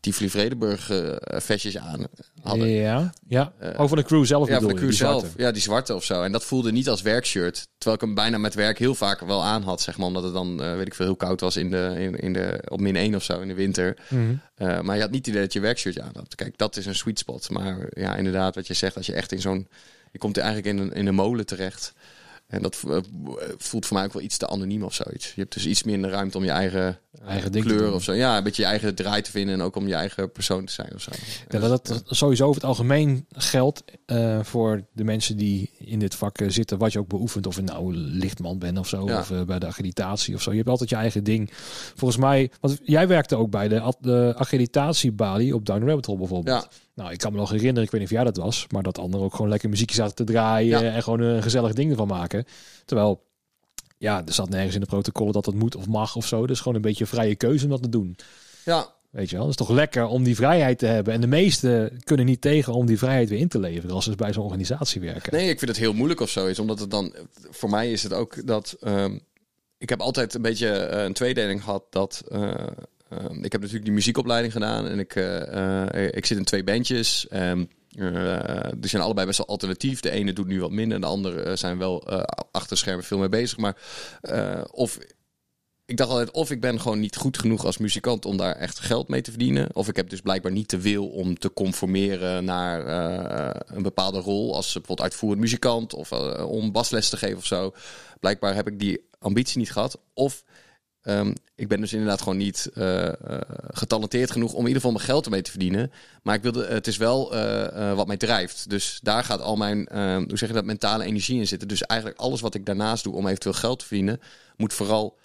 Tivoli 0.00 0.30
Vredenburg 0.30 0.90
vestjes 1.40 1.78
aan 1.78 2.06
hadden. 2.42 2.68
Ja, 2.68 3.12
ja. 3.28 3.52
Over 3.76 3.96
de 3.96 4.02
crew 4.02 4.24
zelf 4.24 4.48
Ja, 4.48 4.60
van 4.60 4.68
de 4.68 4.74
crew 4.74 4.92
zelf. 4.92 5.28
Ja, 5.36 5.50
die 5.50 5.62
zwarte 5.62 5.94
of 5.94 6.04
zo. 6.04 6.22
En 6.22 6.32
dat 6.32 6.44
voelde 6.44 6.72
niet 6.72 6.88
als 6.88 7.02
werkshirt. 7.02 7.68
Terwijl 7.78 7.94
ik 7.94 8.06
hem 8.06 8.14
bijna 8.14 8.38
met 8.38 8.54
werk 8.54 8.78
heel 8.78 8.94
vaak 8.94 9.20
wel 9.20 9.44
aan 9.44 9.62
had, 9.62 9.80
zeg 9.80 9.96
maar. 9.96 10.06
Omdat 10.06 10.22
het 10.22 10.32
dan, 10.32 10.62
uh, 10.62 10.76
weet 10.76 10.86
ik 10.86 10.94
veel, 10.94 11.06
heel 11.06 11.16
koud 11.16 11.40
was 11.40 11.56
in 11.56 11.70
de, 11.70 11.94
in, 11.98 12.16
in 12.16 12.32
de, 12.32 12.62
op 12.68 12.80
min 12.80 12.96
1 12.96 13.14
of 13.14 13.22
zo 13.22 13.40
in 13.40 13.48
de 13.48 13.54
winter. 13.54 13.98
Mm 14.08 14.18
-hmm. 14.18 14.68
uh, 14.68 14.80
maar 14.80 14.94
je 14.96 15.02
had 15.02 15.10
niet 15.10 15.26
het 15.26 15.28
idee 15.28 15.42
dat 15.42 15.52
je 15.52 15.60
werkshirtje 15.60 16.02
aan 16.02 16.12
had. 16.14 16.34
Kijk, 16.34 16.58
dat 16.58 16.76
is 16.76 16.86
een 16.86 16.94
sweet 16.94 17.18
spot. 17.18 17.50
Maar 17.50 17.86
ja, 17.90 18.16
inderdaad, 18.16 18.54
wat 18.54 18.66
je 18.66 18.74
zegt, 18.74 18.96
als 18.96 19.06
je 19.06 19.12
echt 19.12 19.32
in 19.32 19.40
zo'n... 19.40 19.68
Je 20.12 20.18
komt 20.18 20.36
eigenlijk 20.36 20.66
in 20.66 20.78
een, 20.78 20.92
in 20.92 21.06
een 21.06 21.14
molen 21.14 21.46
terecht... 21.46 21.92
En 22.52 22.62
dat 22.62 22.76
voelt 23.56 23.86
voor 23.86 23.96
mij 23.96 24.06
ook 24.06 24.12
wel 24.12 24.22
iets 24.22 24.36
te 24.36 24.48
anoniem 24.48 24.82
of 24.82 24.94
zoiets. 24.94 25.26
Je 25.34 25.40
hebt 25.40 25.54
dus 25.54 25.66
iets 25.66 25.82
minder 25.82 26.10
ruimte 26.10 26.36
om 26.36 26.44
je 26.44 26.50
eigen, 26.50 26.98
eigen 27.26 27.50
kleur 27.50 27.92
of 27.92 28.02
zo. 28.02 28.12
Ja, 28.12 28.36
een 28.36 28.42
beetje 28.42 28.62
je 28.62 28.68
eigen 28.68 28.94
draai 28.94 29.22
te 29.22 29.30
vinden 29.30 29.54
en 29.54 29.62
ook 29.62 29.76
om 29.76 29.88
je 29.88 29.94
eigen 29.94 30.32
persoon 30.32 30.64
te 30.64 30.72
zijn 30.72 30.90
of 30.94 31.02
zo. 31.02 31.10
Ja, 31.48 31.58
dat, 31.58 31.86
dat 31.86 32.02
sowieso 32.06 32.42
over 32.42 32.60
het 32.60 32.64
algemeen 32.64 33.26
geldt 33.32 33.84
uh, 34.06 34.38
voor 34.42 34.84
de 34.92 35.04
mensen 35.04 35.36
die 35.36 35.70
in 35.78 35.98
dit 35.98 36.14
vak 36.14 36.38
zitten, 36.46 36.78
wat 36.78 36.92
je 36.92 36.98
ook 36.98 37.08
beoefent. 37.08 37.46
Of 37.46 37.56
je 37.56 37.62
nou 37.62 37.94
lichtman 37.94 38.58
bent 38.58 38.78
of 38.78 38.88
zo, 38.88 39.06
ja. 39.06 39.18
of 39.18 39.30
uh, 39.30 39.42
bij 39.42 39.58
de 39.58 39.66
accreditatie 39.66 40.34
of 40.34 40.42
zo. 40.42 40.50
Je 40.50 40.56
hebt 40.56 40.68
altijd 40.68 40.90
je 40.90 40.96
eigen 40.96 41.24
ding. 41.24 41.50
Volgens 41.94 42.20
mij, 42.20 42.50
want 42.60 42.78
jij 42.82 43.08
werkte 43.08 43.36
ook 43.36 43.50
bij 43.50 43.68
de, 43.68 43.94
de 44.00 44.34
accreditatiebalie 44.36 45.54
op 45.54 45.66
Down 45.66 45.86
Rabbit 45.86 46.06
Hole 46.06 46.18
bijvoorbeeld. 46.18 46.62
Ja. 46.62 46.68
Nou, 46.94 47.12
ik 47.12 47.18
kan 47.18 47.32
me 47.32 47.38
nog 47.38 47.50
herinneren, 47.50 47.82
ik 47.82 47.90
weet 47.90 48.00
niet 48.00 48.10
of 48.10 48.16
jij 48.16 48.24
dat 48.24 48.36
was, 48.36 48.66
maar 48.70 48.82
dat 48.82 48.98
anderen 48.98 49.26
ook 49.26 49.34
gewoon 49.34 49.50
lekker 49.50 49.68
muziekje 49.68 49.96
zaten 49.96 50.14
te 50.14 50.24
draaien 50.24 50.84
ja. 50.84 50.92
en 50.92 51.02
gewoon 51.02 51.20
een 51.20 51.42
gezellig 51.42 51.72
ding 51.72 51.90
ervan 51.90 52.08
maken. 52.08 52.44
Terwijl, 52.84 53.30
ja, 54.02 54.22
er 54.26 54.32
zat 54.32 54.48
nergens 54.48 54.74
in 54.74 54.80
de 54.80 54.86
protocollen 54.86 55.32
dat 55.32 55.46
het 55.46 55.54
moet 55.54 55.76
of 55.76 55.86
mag 55.86 56.16
of 56.16 56.26
zo. 56.26 56.46
Dus 56.46 56.58
gewoon 56.58 56.74
een 56.74 56.82
beetje 56.82 57.06
vrije 57.06 57.36
keuze 57.36 57.64
om 57.64 57.70
dat 57.70 57.82
te 57.82 57.88
doen. 57.88 58.16
Ja. 58.64 58.92
Weet 59.10 59.30
je 59.30 59.36
wel, 59.36 59.46
het 59.46 59.60
is 59.60 59.66
toch 59.66 59.76
lekker 59.76 60.06
om 60.06 60.22
die 60.22 60.34
vrijheid 60.34 60.78
te 60.78 60.86
hebben. 60.86 61.14
En 61.14 61.20
de 61.20 61.26
meesten 61.26 62.00
kunnen 62.04 62.26
niet 62.26 62.40
tegen 62.40 62.72
om 62.72 62.86
die 62.86 62.98
vrijheid 62.98 63.28
weer 63.28 63.38
in 63.38 63.48
te 63.48 63.60
leveren 63.60 63.94
als 63.94 64.04
ze 64.04 64.14
bij 64.14 64.32
zo'n 64.32 64.44
organisatie 64.44 65.00
werken. 65.00 65.32
Nee, 65.32 65.48
ik 65.48 65.58
vind 65.58 65.70
het 65.70 65.80
heel 65.80 65.92
moeilijk 65.92 66.20
of 66.20 66.30
zo 66.30 66.46
is, 66.46 66.58
omdat 66.58 66.78
het 66.80 66.90
dan, 66.90 67.14
voor 67.50 67.70
mij 67.70 67.92
is 67.92 68.02
het 68.02 68.12
ook 68.12 68.46
dat, 68.46 68.76
um, 68.80 69.20
ik 69.78 69.88
heb 69.88 70.00
altijd 70.00 70.34
een 70.34 70.42
beetje 70.42 70.90
uh, 70.92 71.02
een 71.02 71.12
tweedeling 71.12 71.62
gehad 71.62 71.84
dat, 71.90 72.24
uh, 72.32 72.40
uh, 72.40 73.18
ik 73.42 73.52
heb 73.52 73.60
natuurlijk 73.60 73.84
die 73.84 73.92
muziekopleiding 73.92 74.52
gedaan 74.52 74.86
en 74.86 74.98
ik, 74.98 75.14
ik 76.14 76.26
zit 76.26 76.38
in 76.38 76.44
twee 76.44 76.64
bandjes. 76.64 77.26
Um, 77.32 77.68
die 78.76 78.88
zijn 78.88 79.02
allebei 79.02 79.26
best 79.26 79.38
wel 79.38 79.46
alternatief. 79.46 80.00
De 80.00 80.10
ene 80.10 80.32
doet 80.32 80.46
nu 80.46 80.60
wat 80.60 80.70
minder, 80.70 81.00
de 81.00 81.06
andere 81.06 81.56
zijn 81.56 81.78
wel 81.78 82.12
uh, 82.12 82.22
achter 82.50 82.76
schermen 82.76 83.04
veel 83.04 83.18
mee 83.18 83.28
bezig. 83.28 83.58
Maar 83.58 83.76
of 84.70 84.98
ik 85.84 85.96
dacht 85.96 86.10
altijd, 86.10 86.30
of 86.30 86.50
ik 86.50 86.60
ben 86.60 86.80
gewoon 86.80 87.00
niet 87.00 87.16
goed 87.16 87.38
genoeg 87.38 87.64
als 87.64 87.78
muzikant 87.78 88.24
om 88.24 88.36
daar 88.36 88.56
echt 88.56 88.78
geld 88.78 89.08
mee 89.08 89.20
te 89.20 89.30
verdienen. 89.30 89.68
Of 89.72 89.88
ik 89.88 89.96
heb 89.96 90.10
dus 90.10 90.20
blijkbaar 90.20 90.52
niet 90.52 90.70
de 90.70 90.80
wil 90.80 91.08
om 91.08 91.38
te 91.38 91.52
conformeren 91.52 92.44
naar 92.44 92.86
een 93.66 93.82
bepaalde 93.82 94.18
rol. 94.18 94.54
Als 94.54 94.72
bijvoorbeeld 94.72 95.00
uitvoerend 95.00 95.40
muzikant 95.40 95.94
of 95.94 96.12
om 96.42 96.72
basles 96.72 97.08
te 97.08 97.16
geven 97.16 97.36
of 97.36 97.46
zo. 97.46 97.72
Blijkbaar 98.20 98.54
heb 98.54 98.66
ik 98.66 98.78
die 98.78 99.08
ambitie 99.18 99.58
niet 99.58 99.72
gehad. 99.72 99.98
Of 100.14 100.44
Um, 101.04 101.34
ik 101.54 101.68
ben 101.68 101.80
dus 101.80 101.92
inderdaad 101.92 102.22
gewoon 102.22 102.36
niet 102.36 102.70
uh, 102.74 103.04
uh, 103.04 103.12
getalenteerd 103.70 104.30
genoeg 104.30 104.52
om 104.52 104.60
in 104.60 104.66
ieder 104.66 104.76
geval 104.76 104.92
mijn 104.92 105.04
geld 105.04 105.24
ermee 105.24 105.42
te 105.42 105.50
verdienen. 105.50 105.92
Maar 106.22 106.34
ik 106.34 106.42
wilde, 106.42 106.66
het 106.66 106.86
is 106.86 106.96
wel 106.96 107.34
uh, 107.34 107.94
wat 107.94 108.06
mij 108.06 108.16
drijft. 108.16 108.70
Dus 108.70 108.98
daar 109.02 109.24
gaat 109.24 109.40
al 109.40 109.56
mijn, 109.56 109.86
ehm, 109.86 110.24
hoe 110.28 110.38
zeg 110.38 110.48
je 110.48 110.54
dat, 110.54 110.64
mentale 110.64 111.04
energie 111.04 111.38
in 111.38 111.46
zitten. 111.46 111.68
Dus 111.68 111.82
eigenlijk 111.82 112.20
alles 112.20 112.40
wat 112.40 112.54
ik 112.54 112.66
daarnaast 112.66 113.04
doe 113.04 113.14
om 113.14 113.26
eventueel 113.26 113.54
geld 113.54 113.78
te 113.78 113.84
verdienen, 113.84 114.20
moet 114.56 114.72
vooral 114.72 115.18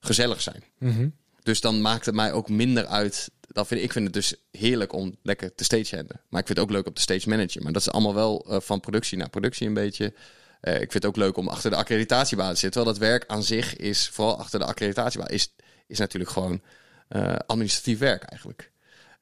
gezellig 0.00 0.40
zijn. 0.40 0.62
Mm 0.78 0.92
-hmm. 0.92 1.14
Dus 1.42 1.60
dan 1.60 1.80
maakt 1.80 2.06
het 2.06 2.14
mij 2.14 2.32
ook 2.32 2.48
minder 2.48 2.86
uit. 2.86 3.30
Dat 3.40 3.66
vind, 3.66 3.82
ik 3.82 3.92
vind 3.92 4.04
het 4.04 4.14
dus 4.14 4.34
heerlijk 4.50 4.92
om 4.92 5.16
lekker 5.22 5.54
te 5.54 5.64
stagehanden. 5.64 6.20
Maar 6.28 6.40
ik 6.40 6.46
vind 6.46 6.58
het 6.58 6.66
ook 6.66 6.74
leuk 6.74 6.86
op 6.86 6.94
de 6.94 7.00
stage 7.00 7.28
manager. 7.28 7.62
Maar 7.62 7.72
dat 7.72 7.82
is 7.82 7.90
allemaal 7.90 8.14
wel 8.14 8.44
van 8.60 8.80
productie 8.80 9.18
naar 9.18 9.30
productie 9.30 9.66
een 9.66 9.74
beetje. 9.74 10.12
Uh, 10.62 10.74
ik 10.74 10.78
vind 10.78 10.92
het 10.92 11.06
ook 11.06 11.16
leuk 11.16 11.36
om 11.36 11.48
achter 11.48 11.70
de 11.70 11.76
accreditatiebaan 11.76 12.52
te 12.52 12.58
zitten. 12.58 12.82
Terwijl 12.82 12.98
dat 12.98 13.08
werk 13.08 13.24
aan 13.26 13.42
zich 13.42 13.76
is, 13.76 14.08
vooral 14.08 14.38
achter 14.38 14.58
de 14.58 14.64
accreditatiebaan, 14.64 15.28
is, 15.28 15.54
is 15.86 15.98
natuurlijk 15.98 16.30
gewoon 16.30 16.60
uh, 17.08 17.34
administratief 17.46 17.98
werk 17.98 18.22
eigenlijk. 18.22 18.70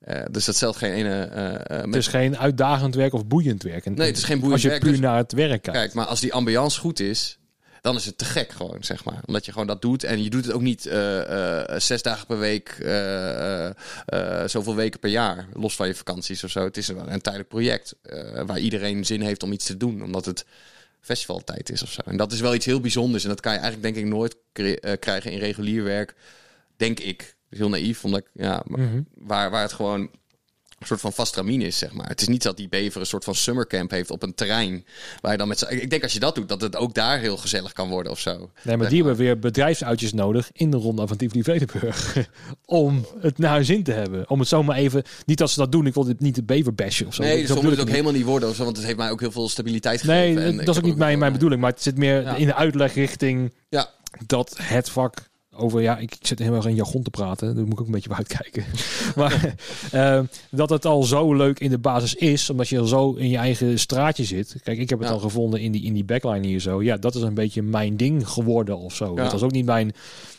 Uh, 0.08 0.22
dus 0.30 0.44
dat 0.44 0.56
stelt 0.56 0.76
geen 0.76 0.92
ene. 0.92 1.30
Uh, 1.70 1.82
het 1.84 1.94
is 1.94 2.06
geen 2.06 2.38
uitdagend 2.38 2.94
werk 2.94 3.12
of 3.12 3.26
boeiend 3.26 3.62
werk. 3.62 3.84
Nee, 3.84 4.06
het 4.06 4.16
is 4.16 4.24
geen 4.24 4.40
boeiend 4.40 4.62
werk. 4.62 4.74
Als 4.74 4.82
je 4.82 4.90
puur 4.90 5.00
dus, 5.00 5.08
naar 5.08 5.16
het 5.16 5.32
werk 5.32 5.62
kijkt. 5.62 5.78
Kijk, 5.78 5.94
maar 5.94 6.06
als 6.06 6.20
die 6.20 6.32
ambiance 6.32 6.80
goed 6.80 7.00
is, 7.00 7.38
dan 7.80 7.96
is 7.96 8.04
het 8.04 8.18
te 8.18 8.24
gek 8.24 8.50
gewoon, 8.52 8.76
zeg 8.80 9.04
maar. 9.04 9.20
Omdat 9.26 9.44
je 9.44 9.52
gewoon 9.52 9.66
dat 9.66 9.82
doet. 9.82 10.04
En 10.04 10.22
je 10.22 10.30
doet 10.30 10.44
het 10.44 10.54
ook 10.54 10.60
niet 10.60 10.86
uh, 10.86 11.62
zes 11.76 12.02
dagen 12.02 12.26
per 12.26 12.38
week, 12.38 12.76
zoveel 14.46 14.74
weken 14.74 15.00
per 15.00 15.10
jaar. 15.10 15.46
Los 15.52 15.76
van 15.76 15.86
je 15.86 15.94
vakanties 15.94 16.44
of 16.44 16.50
zo. 16.50 16.64
Het 16.64 16.76
is 16.76 16.88
een, 16.88 17.12
een 17.12 17.20
tijdelijk 17.20 17.48
project 17.48 17.94
waar 18.46 18.58
iedereen 18.58 19.06
zin 19.06 19.20
heeft 19.20 19.42
om 19.42 19.52
iets 19.52 19.64
te 19.64 19.76
doen. 19.76 20.02
Omdat 20.02 20.24
het 20.24 20.44
festivaltijd 21.00 21.70
is 21.70 21.82
of 21.82 21.92
zo. 21.92 22.00
En 22.04 22.16
dat 22.16 22.32
is 22.32 22.40
wel 22.40 22.54
iets 22.54 22.66
heel 22.66 22.80
bijzonders. 22.80 23.22
En 23.22 23.28
dat 23.28 23.40
kan 23.40 23.52
je 23.52 23.58
eigenlijk 23.58 23.94
denk 23.94 24.06
ik 24.06 24.12
nooit 24.12 24.36
krijgen 24.98 25.32
in 25.32 25.38
regulier 25.38 25.84
werk. 25.84 26.14
Denk 26.76 27.00
ik. 27.00 27.36
heel 27.48 27.68
naïef, 27.68 28.04
omdat 28.04 28.20
ik, 28.20 28.30
ja, 28.32 28.62
mm 28.66 28.74
-hmm. 28.74 29.06
waar, 29.14 29.50
waar 29.50 29.62
het 29.62 29.72
gewoon 29.72 30.10
een 30.78 30.86
soort 30.86 31.00
van 31.00 31.12
vastramine 31.12 31.64
is, 31.64 31.78
zeg 31.78 31.92
maar. 31.92 32.08
Het 32.08 32.20
is 32.20 32.28
niet 32.28 32.42
dat 32.42 32.56
die 32.56 32.68
bever 32.68 33.00
een 33.00 33.06
soort 33.06 33.24
van 33.24 33.34
summercamp 33.34 33.90
heeft 33.90 34.10
op 34.10 34.22
een 34.22 34.34
terrein. 34.34 34.84
Waar 35.20 35.32
je 35.32 35.38
dan 35.38 35.48
met 35.48 35.66
Ik 35.70 35.90
denk 35.90 36.02
als 36.02 36.12
je 36.12 36.20
dat 36.20 36.34
doet, 36.34 36.48
dat 36.48 36.60
het 36.60 36.76
ook 36.76 36.94
daar 36.94 37.18
heel 37.18 37.36
gezellig 37.36 37.72
kan 37.72 37.88
worden 37.88 38.12
of 38.12 38.18
zo. 38.18 38.50
Nee, 38.62 38.76
maar 38.76 38.88
die 38.88 38.96
hebben 38.98 39.16
weer 39.16 39.38
bedrijfsuitjes 39.38 40.12
nodig 40.12 40.50
in 40.52 40.70
de 40.70 40.76
ronde 40.76 41.06
van 41.06 41.16
Tivoli 41.16 41.42
Vredenburg. 41.42 42.16
om 42.64 43.06
het 43.20 43.38
naar 43.38 43.54
hun 43.54 43.64
zin 43.64 43.82
te 43.82 43.92
hebben. 43.92 44.30
Om 44.30 44.38
het 44.38 44.48
zomaar 44.48 44.76
even... 44.76 45.02
Niet 45.26 45.38
dat 45.38 45.50
ze 45.50 45.58
dat 45.58 45.72
doen, 45.72 45.86
ik 45.86 45.94
wil 45.94 46.04
dit 46.04 46.20
niet 46.20 46.34
de 46.34 46.42
bever 46.42 46.74
bashen 46.74 47.06
of 47.06 47.14
zo. 47.14 47.22
Nee, 47.22 47.36
Dat 47.46 47.46
dus 47.46 47.56
moet 47.56 47.64
het 47.70 47.72
ook 47.72 47.84
niet. 47.86 47.94
helemaal 47.94 48.12
niet 48.12 48.24
worden 48.24 48.48
of 48.48 48.54
zo. 48.56 48.64
Want 48.64 48.76
het 48.76 48.86
heeft 48.86 48.98
mij 48.98 49.10
ook 49.10 49.20
heel 49.20 49.32
veel 49.32 49.48
stabiliteit 49.48 50.04
Nee, 50.04 50.20
gegeven. 50.32 50.42
en 50.52 50.60
ik 50.60 50.66
dat 50.66 50.74
is 50.74 50.80
ook 50.80 50.86
niet 50.88 50.96
mijn, 50.96 51.18
mijn 51.18 51.32
bedoeling. 51.32 51.60
Maar 51.60 51.70
het 51.70 51.82
zit 51.82 51.96
meer 51.96 52.22
Ja. 52.22 52.34
in 52.34 52.46
de 52.46 52.54
uitleg 52.54 52.94
richting 52.94 53.54
Ja, 53.68 53.90
dat 54.26 54.56
het 54.62 54.90
vak 54.90 55.27
over, 55.58 55.80
ja, 55.80 55.98
ik 55.98 56.16
zit 56.20 56.40
erg 56.40 56.66
in 56.66 56.74
jargon 56.74 57.02
te 57.02 57.10
praten, 57.10 57.54
daar 57.54 57.64
moet 57.64 57.72
ik 57.72 57.80
ook 57.80 57.86
een 57.86 57.92
beetje 57.92 58.14
uitkijken. 58.22 58.64
maar 59.16 59.54
eh, 59.90 60.20
dat 60.50 60.70
het 60.70 60.84
al 60.86 61.02
zo 61.02 61.34
leuk 61.34 61.60
in 61.60 61.70
de 61.70 61.78
basis 61.78 62.14
is, 62.14 62.50
omdat 62.50 62.68
je 62.68 62.78
al 62.78 62.84
zo 62.86 63.12
in 63.12 63.28
je 63.28 63.36
eigen 63.36 63.78
straatje 63.78 64.24
zit. 64.24 64.56
Kijk, 64.62 64.78
ik 64.78 64.90
heb 64.90 64.98
het 64.98 65.08
Ja. 65.08 65.14
al 65.14 65.20
gevonden 65.20 65.60
in 65.60 65.72
die, 65.72 65.82
in 65.82 65.94
die 65.94 66.04
backline 66.04 66.46
hier 66.46 66.60
zo. 66.60 66.82
Ja, 66.82 66.96
dat 66.96 67.14
is 67.14 67.22
een 67.22 67.34
beetje 67.34 67.62
mijn 67.62 67.96
ding 67.96 68.28
geworden 68.28 68.78
of 68.78 68.94
zo. 68.94 69.14
Ja. 69.14 69.22
Dat 69.22 69.32
was 69.32 69.42
ook 69.42 69.52
niet 69.52 69.64
mijn 69.64 69.92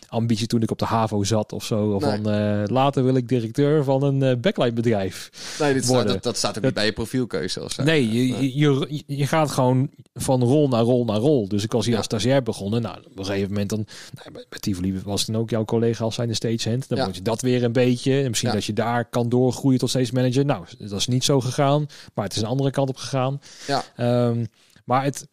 ambitie 0.09 0.47
toen 0.47 0.61
ik 0.61 0.71
op 0.71 0.79
de 0.79 0.85
HAVO 0.85 1.23
zat 1.23 1.53
of 1.53 1.63
zo. 1.65 1.91
Of 1.91 2.03
Nee. 2.03 2.11
van 2.21 2.31
eh, 2.33 2.63
later 2.65 3.03
wil 3.03 3.15
ik 3.15 3.27
directeur 3.27 3.83
van 3.83 4.03
een 4.03 4.23
eh 4.23 4.35
backline 4.37 4.73
bedrijf. 4.73 5.29
nee, 5.59 5.73
dit 5.73 5.83
staat, 5.83 5.95
worden. 5.95 6.13
dat, 6.13 6.23
dat 6.23 6.37
staat 6.37 6.57
ook 6.57 6.63
niet 6.63 6.73
bij 6.73 6.85
je 6.85 6.91
profielkeuze 6.91 7.63
of 7.63 7.71
zo. 7.71 7.83
Nee, 7.83 8.11
je, 8.11 8.27
je, 8.57 8.85
je, 8.89 9.03
je 9.07 9.27
gaat 9.27 9.51
gewoon 9.51 9.89
van 10.13 10.43
rol 10.43 10.67
naar 10.67 10.81
rol 10.83 11.05
naar 11.05 11.17
rol. 11.17 11.47
Dus 11.47 11.63
ik 11.63 11.71
was 11.71 11.81
hier 11.83 11.91
Ja. 11.91 11.97
als 11.97 12.05
stagiair 12.05 12.43
begonnen. 12.43 12.81
Nou, 12.81 12.97
op 13.05 13.19
een 13.19 13.25
gegeven 13.25 13.49
moment 13.49 13.69
dan... 13.69 13.85
Nou, 14.13 14.45
bij 14.49 14.59
Tivoli 14.59 15.01
was 15.03 15.25
dan 15.25 15.35
ook 15.37 15.49
jouw 15.49 15.65
collega 15.65 16.03
als 16.03 16.15
zijnde 16.15 16.33
stagehand. 16.33 16.87
Dan 16.89 16.97
Ja. 16.97 17.05
moet 17.05 17.15
je 17.15 17.21
dat 17.21 17.41
weer 17.41 17.63
een 17.63 17.71
beetje. 17.71 18.21
En 18.21 18.27
misschien 18.27 18.49
Ja. 18.49 18.55
dat 18.55 18.65
je 18.65 18.73
daar 18.73 19.05
kan 19.09 19.29
doorgroeien 19.29 19.79
tot 19.79 19.89
stage 19.89 20.13
manager. 20.13 20.45
Nou, 20.45 20.65
dat 20.79 20.91
is 20.99 21.07
niet 21.07 21.23
zo 21.23 21.41
gegaan. 21.41 21.85
Maar 22.13 22.25
het 22.25 22.35
is 22.35 22.41
een 22.41 22.47
andere 22.47 22.71
kant 22.71 22.89
op 22.89 22.97
gegaan. 22.97 23.41
Ja. 23.67 23.83
Ehm, 23.95 24.45
maar 24.85 25.03
het, 25.03 25.27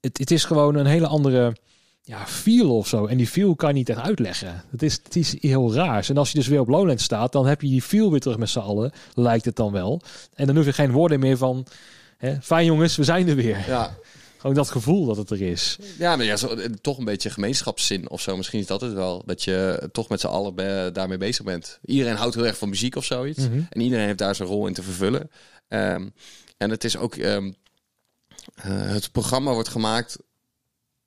het, 0.00 0.18
het 0.18 0.30
is 0.30 0.44
gewoon 0.44 0.74
een 0.74 0.86
hele 0.86 1.06
andere 1.06 1.52
ja, 2.08 2.26
feel 2.26 2.76
of 2.76 2.88
zo. 2.88 3.06
En 3.06 3.16
die 3.16 3.26
feel 3.26 3.54
kan 3.54 3.68
je 3.68 3.74
niet 3.74 3.88
echt 3.88 3.98
uitleggen. 4.00 4.64
Het 4.70 4.82
is, 4.82 4.92
het 5.02 5.16
is 5.16 5.40
heel 5.42 5.74
raars. 5.74 6.08
En 6.08 6.16
als 6.16 6.30
je 6.32 6.38
dus 6.38 6.46
weer 6.46 6.60
op 6.60 6.68
Lowland 6.68 7.00
staat, 7.00 7.32
dan 7.32 7.46
heb 7.46 7.60
je 7.62 7.68
die 7.68 7.82
feel 7.82 8.10
weer 8.10 8.20
terug 8.20 8.38
met 8.38 8.48
z'n 8.48 8.58
allen. 8.58 8.92
Lijkt 9.14 9.44
het 9.44 9.56
dan 9.56 9.72
wel. 9.72 10.00
En 10.34 10.46
dan 10.46 10.56
hoef 10.56 10.64
je 10.64 10.72
geen 10.72 10.90
woorden 10.90 11.20
meer 11.20 11.36
van... 11.36 11.66
Hè, 12.16 12.40
fijn 12.42 12.64
jongens, 12.64 12.96
we 12.96 13.04
zijn 13.04 13.28
er 13.28 13.34
weer. 13.36 13.64
Ja, 13.66 13.96
Gewoon 14.40 14.56
dat 14.56 14.70
gevoel 14.70 15.06
dat 15.06 15.16
het 15.16 15.30
er 15.30 15.42
is. 15.42 15.78
ja 15.98 16.16
maar 16.16 16.24
ja, 16.26 16.36
zo, 16.36 16.48
eh, 16.48 16.64
toch 16.80 16.98
een 16.98 17.04
beetje 17.04 17.30
gemeenschapszin 17.30 18.10
of 18.10 18.20
zo. 18.20 18.36
Misschien 18.36 18.60
is 18.60 18.66
dat 18.66 18.80
het 18.80 18.92
wel. 18.92 19.22
Dat 19.26 19.42
je 19.44 19.88
toch 19.92 20.08
met 20.08 20.20
z'n 20.20 20.26
allen 20.26 20.54
be- 20.54 20.90
daarmee 20.92 21.18
bezig 21.18 21.44
bent. 21.44 21.78
Iedereen 21.84 22.16
houdt 22.16 22.34
heel 22.34 22.46
erg 22.46 22.58
van 22.58 22.68
muziek 22.68 22.96
of 22.96 23.04
zoiets. 23.04 23.38
Mhm. 23.48 23.60
En 23.70 23.80
iedereen 23.80 24.06
heeft 24.06 24.18
daar 24.18 24.34
zijn 24.34 24.48
rol 24.48 24.66
in 24.66 24.74
te 24.74 24.82
vervullen. 24.82 25.30
Ehm, 25.68 26.08
en 26.56 26.70
het 26.70 26.84
is 26.84 26.96
ook... 26.96 27.14
ehm, 27.16 27.52
eh, 28.54 28.64
het 28.70 29.12
programma 29.12 29.52
wordt 29.52 29.68
gemaakt 29.68 30.18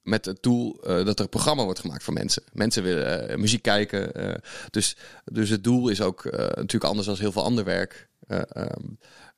met 0.03 0.25
het 0.25 0.37
doel 0.43 0.83
eh, 0.83 1.05
dat 1.05 1.17
er 1.17 1.23
een 1.23 1.29
programma 1.29 1.63
wordt 1.63 1.79
gemaakt 1.79 2.03
voor 2.03 2.13
mensen. 2.13 2.43
Mensen 2.53 2.83
willen 2.83 3.29
eh, 3.29 3.37
muziek 3.37 3.61
kijken. 3.61 4.13
eh, 4.13 4.35
dus, 4.69 4.95
dus 5.25 5.49
het 5.49 5.63
doel 5.63 5.89
is 5.89 6.01
ook 6.01 6.23
natuurlijk 6.31 6.83
anders 6.83 7.07
dan 7.07 7.17
heel 7.17 7.31
veel 7.31 7.43
ander 7.43 7.63
werk. 7.63 8.09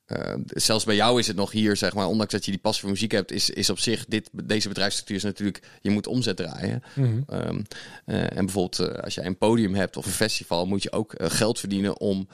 Eh, 0.04 0.34
zelfs 0.46 0.84
bij 0.84 0.94
jou 0.94 1.18
is 1.18 1.26
het 1.26 1.36
nog 1.36 1.50
hier, 1.50 1.76
zeg 1.76 1.94
maar, 1.94 2.06
ondanks 2.06 2.32
dat 2.32 2.44
je 2.44 2.50
die 2.50 2.60
passie 2.60 2.82
voor 2.82 2.90
muziek 2.90 3.12
hebt, 3.12 3.32
is, 3.32 3.50
is 3.50 3.70
op 3.70 3.78
zich 3.78 4.04
dit, 4.08 4.30
deze 4.32 4.68
bedrijfsstructuur 4.68 5.16
is 5.16 5.22
natuurlijk, 5.22 5.62
je 5.80 5.90
moet 5.90 6.06
omzet 6.06 6.36
draaien. 6.36 6.82
Mhm. 6.94 7.20
Ehm, 7.28 7.60
eh, 8.04 8.36
en 8.36 8.44
bijvoorbeeld 8.44 9.02
als 9.02 9.14
jij 9.14 9.24
een 9.26 9.38
podium 9.38 9.74
hebt 9.74 9.96
of 9.96 10.06
een 10.06 10.12
festival, 10.12 10.66
moet 10.66 10.82
je 10.82 10.92
ook 10.92 11.14
geld 11.16 11.58
verdienen 11.58 12.00
om 12.00 12.28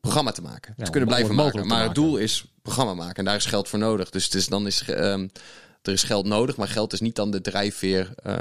programma 0.00 0.30
te 0.30 0.42
maken. 0.42 0.74
Ja, 0.76 0.84
te 0.84 0.90
kunnen 0.90 1.08
blijven 1.08 1.34
maken. 1.34 1.66
Maar 1.66 1.84
het 1.84 1.94
doel 1.94 2.16
is 2.16 2.44
programma 2.62 2.94
maken 2.94 3.16
en 3.16 3.24
daar 3.24 3.36
is 3.36 3.44
geld 3.44 3.68
voor 3.68 3.78
nodig. 3.78 4.10
Dus, 4.10 4.30
dus 4.30 4.46
dan 4.46 4.66
is 4.66 4.82
ehm, 4.82 5.28
er 5.82 5.92
is 5.92 6.02
geld 6.02 6.26
nodig, 6.26 6.56
maar 6.56 6.68
geld 6.68 6.92
is 6.92 7.00
niet 7.00 7.16
dan 7.16 7.30
de 7.30 7.40
drijfveer 7.40 8.12
eh, 8.22 8.34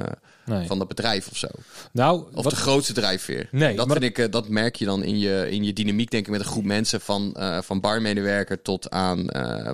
Nee. 0.45 0.67
van 0.67 0.79
dat 0.79 0.88
bedrijf 0.88 1.29
of 1.29 1.38
zo. 1.38 1.48
nou, 1.91 2.24
Of 2.33 2.43
wat, 2.43 2.53
de 2.53 2.60
grootste 2.60 2.93
drijfveer. 2.93 3.48
Nee, 3.51 3.75
dat, 3.75 3.88
maar 3.88 3.98
vind 3.98 4.17
ik, 4.17 4.25
eh, 4.25 4.31
dat 4.31 4.48
merk 4.50 4.75
je 4.75 4.86
dan 4.86 5.03
in 5.03 5.19
je, 5.19 5.48
in 5.50 5.63
je 5.63 5.74
dynamiek, 5.74 6.12
denk 6.12 6.25
ik, 6.25 6.31
met 6.31 6.39
een 6.39 6.45
groep 6.45 6.63
mensen. 6.63 7.01
Van, 7.01 7.33
eh, 7.33 7.62
van 7.62 7.79
barmedewerker 7.79 8.62
tot 8.62 8.89
aan 8.89 9.25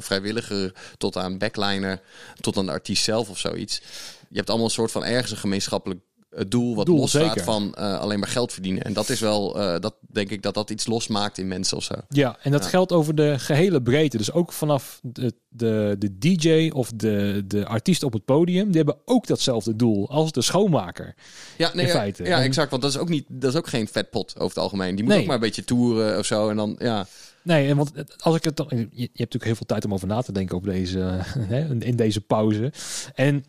vrijwilliger, 0.02 0.74
tot 0.98 1.18
aan 1.18 1.38
backliner, 1.38 2.02
tot 2.40 2.58
aan 2.58 2.66
de 2.66 2.72
artiest 2.72 3.04
zelf 3.04 3.30
of 3.30 3.38
zoiets. 3.38 3.82
Je 4.30 4.36
hebt 4.36 4.48
allemaal 4.50 4.68
een 4.68 4.74
soort 4.74 4.92
van 4.92 5.06
ergens 5.06 5.32
een 5.32 5.38
gemeenschappelijk 5.38 6.00
eh, 6.30 6.44
doel 6.48 6.76
wat 6.76 6.86
Doel, 6.86 6.98
losstaat 7.00 7.24
zeker. 7.28 7.44
van 7.44 7.74
eh, 7.74 8.00
alleen 8.00 8.20
maar 8.20 8.28
geld 8.28 8.54
verdienen. 8.54 8.84
En 8.84 8.94
dat 8.94 9.10
is 9.10 9.20
wel, 9.20 9.60
eh, 9.60 9.80
dat 9.80 9.96
denk 10.02 10.30
ik 10.30 10.42
dat 10.42 10.54
dat 10.54 10.70
iets 10.70 10.88
losmaakt 10.88 11.38
in 11.38 11.48
mensen 11.48 11.78
of 11.78 11.84
zo. 11.84 11.94
ja, 12.10 12.38
en 12.42 12.52
dat 12.52 12.64
Ja. 12.64 12.70
geldt 12.70 12.92
over 12.92 13.16
de 13.16 13.40
gehele 13.40 13.82
breedte. 13.82 14.18
Dus 14.18 14.32
ook 14.32 14.52
vanaf 14.54 15.00
de, 15.04 15.34
de, 15.50 15.96
de 16.00 16.18
DJ 16.18 16.70
of 16.74 16.92
de, 16.96 17.44
de 17.48 17.66
artiest 17.66 18.04
op 18.04 18.14
het 18.14 18.26
podium. 18.26 18.66
Die 18.68 18.76
hebben 18.78 18.98
ook 19.06 19.28
datzelfde 19.28 19.76
doel 19.76 20.10
als 20.10 20.32
de 20.32 20.42
schoonmaker. 20.42 21.16
Ja, 21.58 21.72
nee, 21.74 21.82
In 21.86 21.92
ja, 21.92 21.98
feite. 21.98 22.24
Ja, 22.24 22.38
En- 22.38 22.44
exact. 22.44 22.70
Want 22.70 22.82
dat 22.82 22.92
is 22.92 22.98
ook 22.98 23.10
niet, 23.10 23.26
dat 23.30 23.52
is 23.52 23.58
ook 23.58 23.68
geen 23.68 23.88
vetpot 23.88 24.34
over 24.36 24.48
het 24.48 24.58
algemeen. 24.58 24.96
Die 24.96 25.04
moet 25.04 25.14
Nee. 25.14 25.22
ook 25.22 25.28
maar 25.28 25.36
een 25.36 25.42
beetje 25.42 25.64
toeren 25.64 26.18
of 26.18 26.26
zo. 26.26 26.50
En 26.50 26.56
dan, 26.56 26.76
ja. 26.80 27.06
Nee, 27.44 27.68
en 27.70 27.78
want 27.78 27.92
het- 27.96 28.16
als 28.24 28.36
ik 28.36 28.44
het 28.44 28.56
dan. 28.56 28.68
Je, 28.70 28.78
je 28.78 28.84
hebt 29.02 29.18
natuurlijk 29.18 29.44
heel 29.46 29.56
veel 29.56 29.66
tijd 29.66 29.86
om 29.86 29.94
over 29.94 30.08
na 30.08 30.22
te 30.22 30.32
denken 30.32 30.56
op 30.56 30.64
deze, 30.64 31.00
hè, 31.54 31.76
in 31.84 31.96
deze 31.96 32.22
pauze. 32.22 32.72
En 33.16 33.46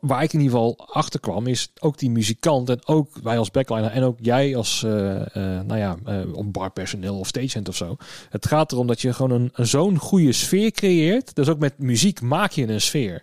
waar 0.00 0.22
ik 0.22 0.32
in 0.32 0.40
ieder 0.40 0.56
geval 0.56 0.88
achter 0.92 1.20
kwam, 1.20 1.46
is 1.46 1.70
ook 1.80 1.98
die 1.98 2.10
muzikant 2.10 2.68
en 2.68 2.86
ook 2.86 3.08
wij 3.22 3.38
als 3.38 3.50
backliner 3.50 3.90
en 3.90 4.02
ook 4.02 4.18
jij 4.20 4.56
als, 4.56 4.82
eh, 4.82 5.20
eh, 5.20 5.66
nou 5.66 5.76
ja, 5.76 5.96
eh 6.04 6.20
barpersoneel 6.44 7.18
of 7.18 7.26
stagehand 7.26 7.68
of 7.68 7.76
zo. 7.76 7.96
Het 8.30 8.46
gaat 8.46 8.72
erom 8.72 8.86
dat 8.86 9.00
je 9.00 9.12
gewoon 9.12 9.40
een, 9.40 9.50
een 9.54 9.66
zo'n 9.66 9.96
goede 9.98 10.32
sfeer 10.32 10.70
creëert. 10.70 11.34
Dus 11.34 11.48
ook 11.48 11.58
met 11.58 11.78
muziek 11.78 12.20
maak 12.20 12.50
je 12.52 12.66
een 12.68 12.80
sfeer. 12.80 13.22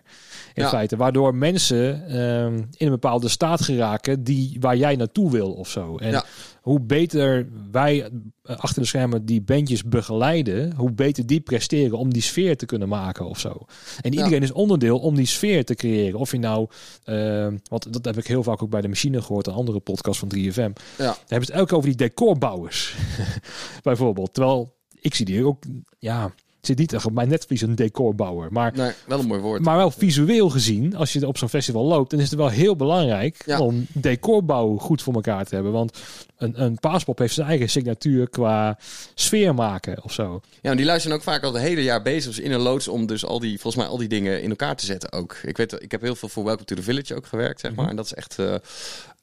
In 0.54 0.62
Ja. 0.62 0.68
feite, 0.68 0.96
waardoor 0.96 1.34
mensen 1.34 2.06
ehm, 2.08 2.54
in 2.56 2.86
een 2.86 2.90
bepaalde 2.90 3.28
staat 3.28 3.60
geraken 3.60 4.24
die 4.24 4.56
waar 4.60 4.76
jij 4.76 4.96
naartoe 4.96 5.30
wil 5.30 5.52
of 5.52 5.68
zo. 5.68 5.96
En 5.96 6.10
Ja. 6.10 6.24
hoe 6.60 6.80
beter 6.80 7.48
wij 7.70 8.10
achter 8.42 8.82
de 8.82 8.88
schermen 8.88 9.24
die 9.24 9.40
bandjes 9.40 9.84
begeleiden, 9.84 10.72
hoe 10.76 10.92
beter 10.92 11.26
die 11.26 11.40
presteren 11.40 11.98
om 11.98 12.12
die 12.12 12.22
sfeer 12.22 12.56
te 12.56 12.66
kunnen 12.66 12.88
maken 12.88 13.26
of 13.26 13.38
zo. 13.38 13.66
En 14.00 14.12
iedereen 14.12 14.42
is 14.42 14.52
onderdeel 14.52 14.98
om 14.98 15.14
die 15.14 15.26
sfeer 15.26 15.64
te 15.64 15.74
creëren. 15.74 16.18
Of 16.18 16.32
je 16.32 16.38
nou, 16.40 16.66
eh, 17.04 17.46
want 17.68 17.92
dat 17.92 18.04
heb 18.04 18.16
ik 18.16 18.26
heel 18.26 18.42
vaak 18.42 18.62
ook 18.62 18.70
bij 18.70 18.80
de 18.80 18.88
machine 18.88 19.22
gehoord, 19.22 19.46
een 19.46 19.52
andere 19.52 19.80
podcast 19.80 20.18
van 20.18 20.28
3FM. 20.28 20.60
Ja. 20.60 20.72
Daar 20.96 21.16
hebben 21.26 21.46
ze 21.46 21.52
het 21.52 21.60
elke 21.60 21.74
over 21.76 21.88
die 21.88 21.96
decorbouwers, 21.96 22.94
bijvoorbeeld. 23.82 24.34
Terwijl 24.34 24.72
ik 25.00 25.14
zie 25.14 25.24
die 25.26 25.44
ook, 25.46 25.62
ja, 25.98 26.22
het 26.56 26.68
zit 26.68 26.78
niet 26.78 26.92
echt 26.92 27.04
op 27.04 27.12
mijn 27.12 27.28
netvlies 27.28 27.60
een 27.60 27.74
decorbouwer, 27.74 28.52
maar 28.52 28.72
Nee, 28.76 28.92
wel 29.06 29.18
een 29.18 29.26
mooi 29.26 29.40
woord. 29.40 29.62
maar 29.62 29.76
wel 29.76 29.90
visueel 29.90 30.50
gezien, 30.50 30.96
als 30.96 31.12
je 31.12 31.26
op 31.26 31.38
zo'n 31.38 31.48
festival 31.48 31.84
loopt, 31.84 32.10
dan 32.10 32.20
is 32.20 32.30
het 32.30 32.38
wel 32.38 32.48
heel 32.48 32.76
belangrijk 32.76 33.42
Ja. 33.46 33.60
om 33.60 33.86
decorbouw 33.92 34.76
goed 34.76 35.02
voor 35.02 35.14
elkaar 35.14 35.44
te 35.44 35.54
hebben. 35.54 35.72
Want 35.72 35.98
een, 36.40 36.62
een 36.62 36.78
paaspop 36.78 37.18
heeft 37.18 37.34
zijn 37.34 37.46
eigen 37.46 37.68
signatuur 37.68 38.28
qua 38.28 38.78
sfeer 39.14 39.54
maken 39.54 40.02
of 40.02 40.12
zo. 40.12 40.40
Ja, 40.62 40.70
en 40.70 40.76
die 40.76 40.86
luisteren 40.86 41.16
ook 41.16 41.22
vaak 41.22 41.42
al 41.42 41.52
het 41.52 41.62
hele 41.62 41.82
jaar 41.82 42.02
bezig 42.02 42.34
dus 42.34 42.44
in 42.44 42.52
een 42.52 42.60
loods 42.60 42.88
om 42.88 43.06
dus 43.06 43.24
al 43.24 43.40
die, 43.40 43.60
volgens 43.60 43.82
mij 43.82 43.92
al 43.92 43.98
die 43.98 44.08
dingen 44.08 44.42
in 44.42 44.50
elkaar 44.50 44.76
te 44.76 44.86
zetten 44.86 45.12
ook. 45.12 45.36
Ik 45.42 45.56
weet, 45.56 45.82
ik 45.82 45.90
heb 45.90 46.00
heel 46.00 46.14
veel 46.14 46.28
voor 46.28 46.44
Welcome 46.44 46.66
to 46.66 46.74
the 46.74 46.82
Village 46.82 47.14
ook 47.14 47.26
gewerkt, 47.26 47.60
zeg 47.60 47.70
maar. 47.70 47.80
Mhm. 47.80 47.90
En 47.90 47.96
dat 47.96 48.04
is 48.04 48.14
echt, 48.14 48.38
eh, 48.38 48.54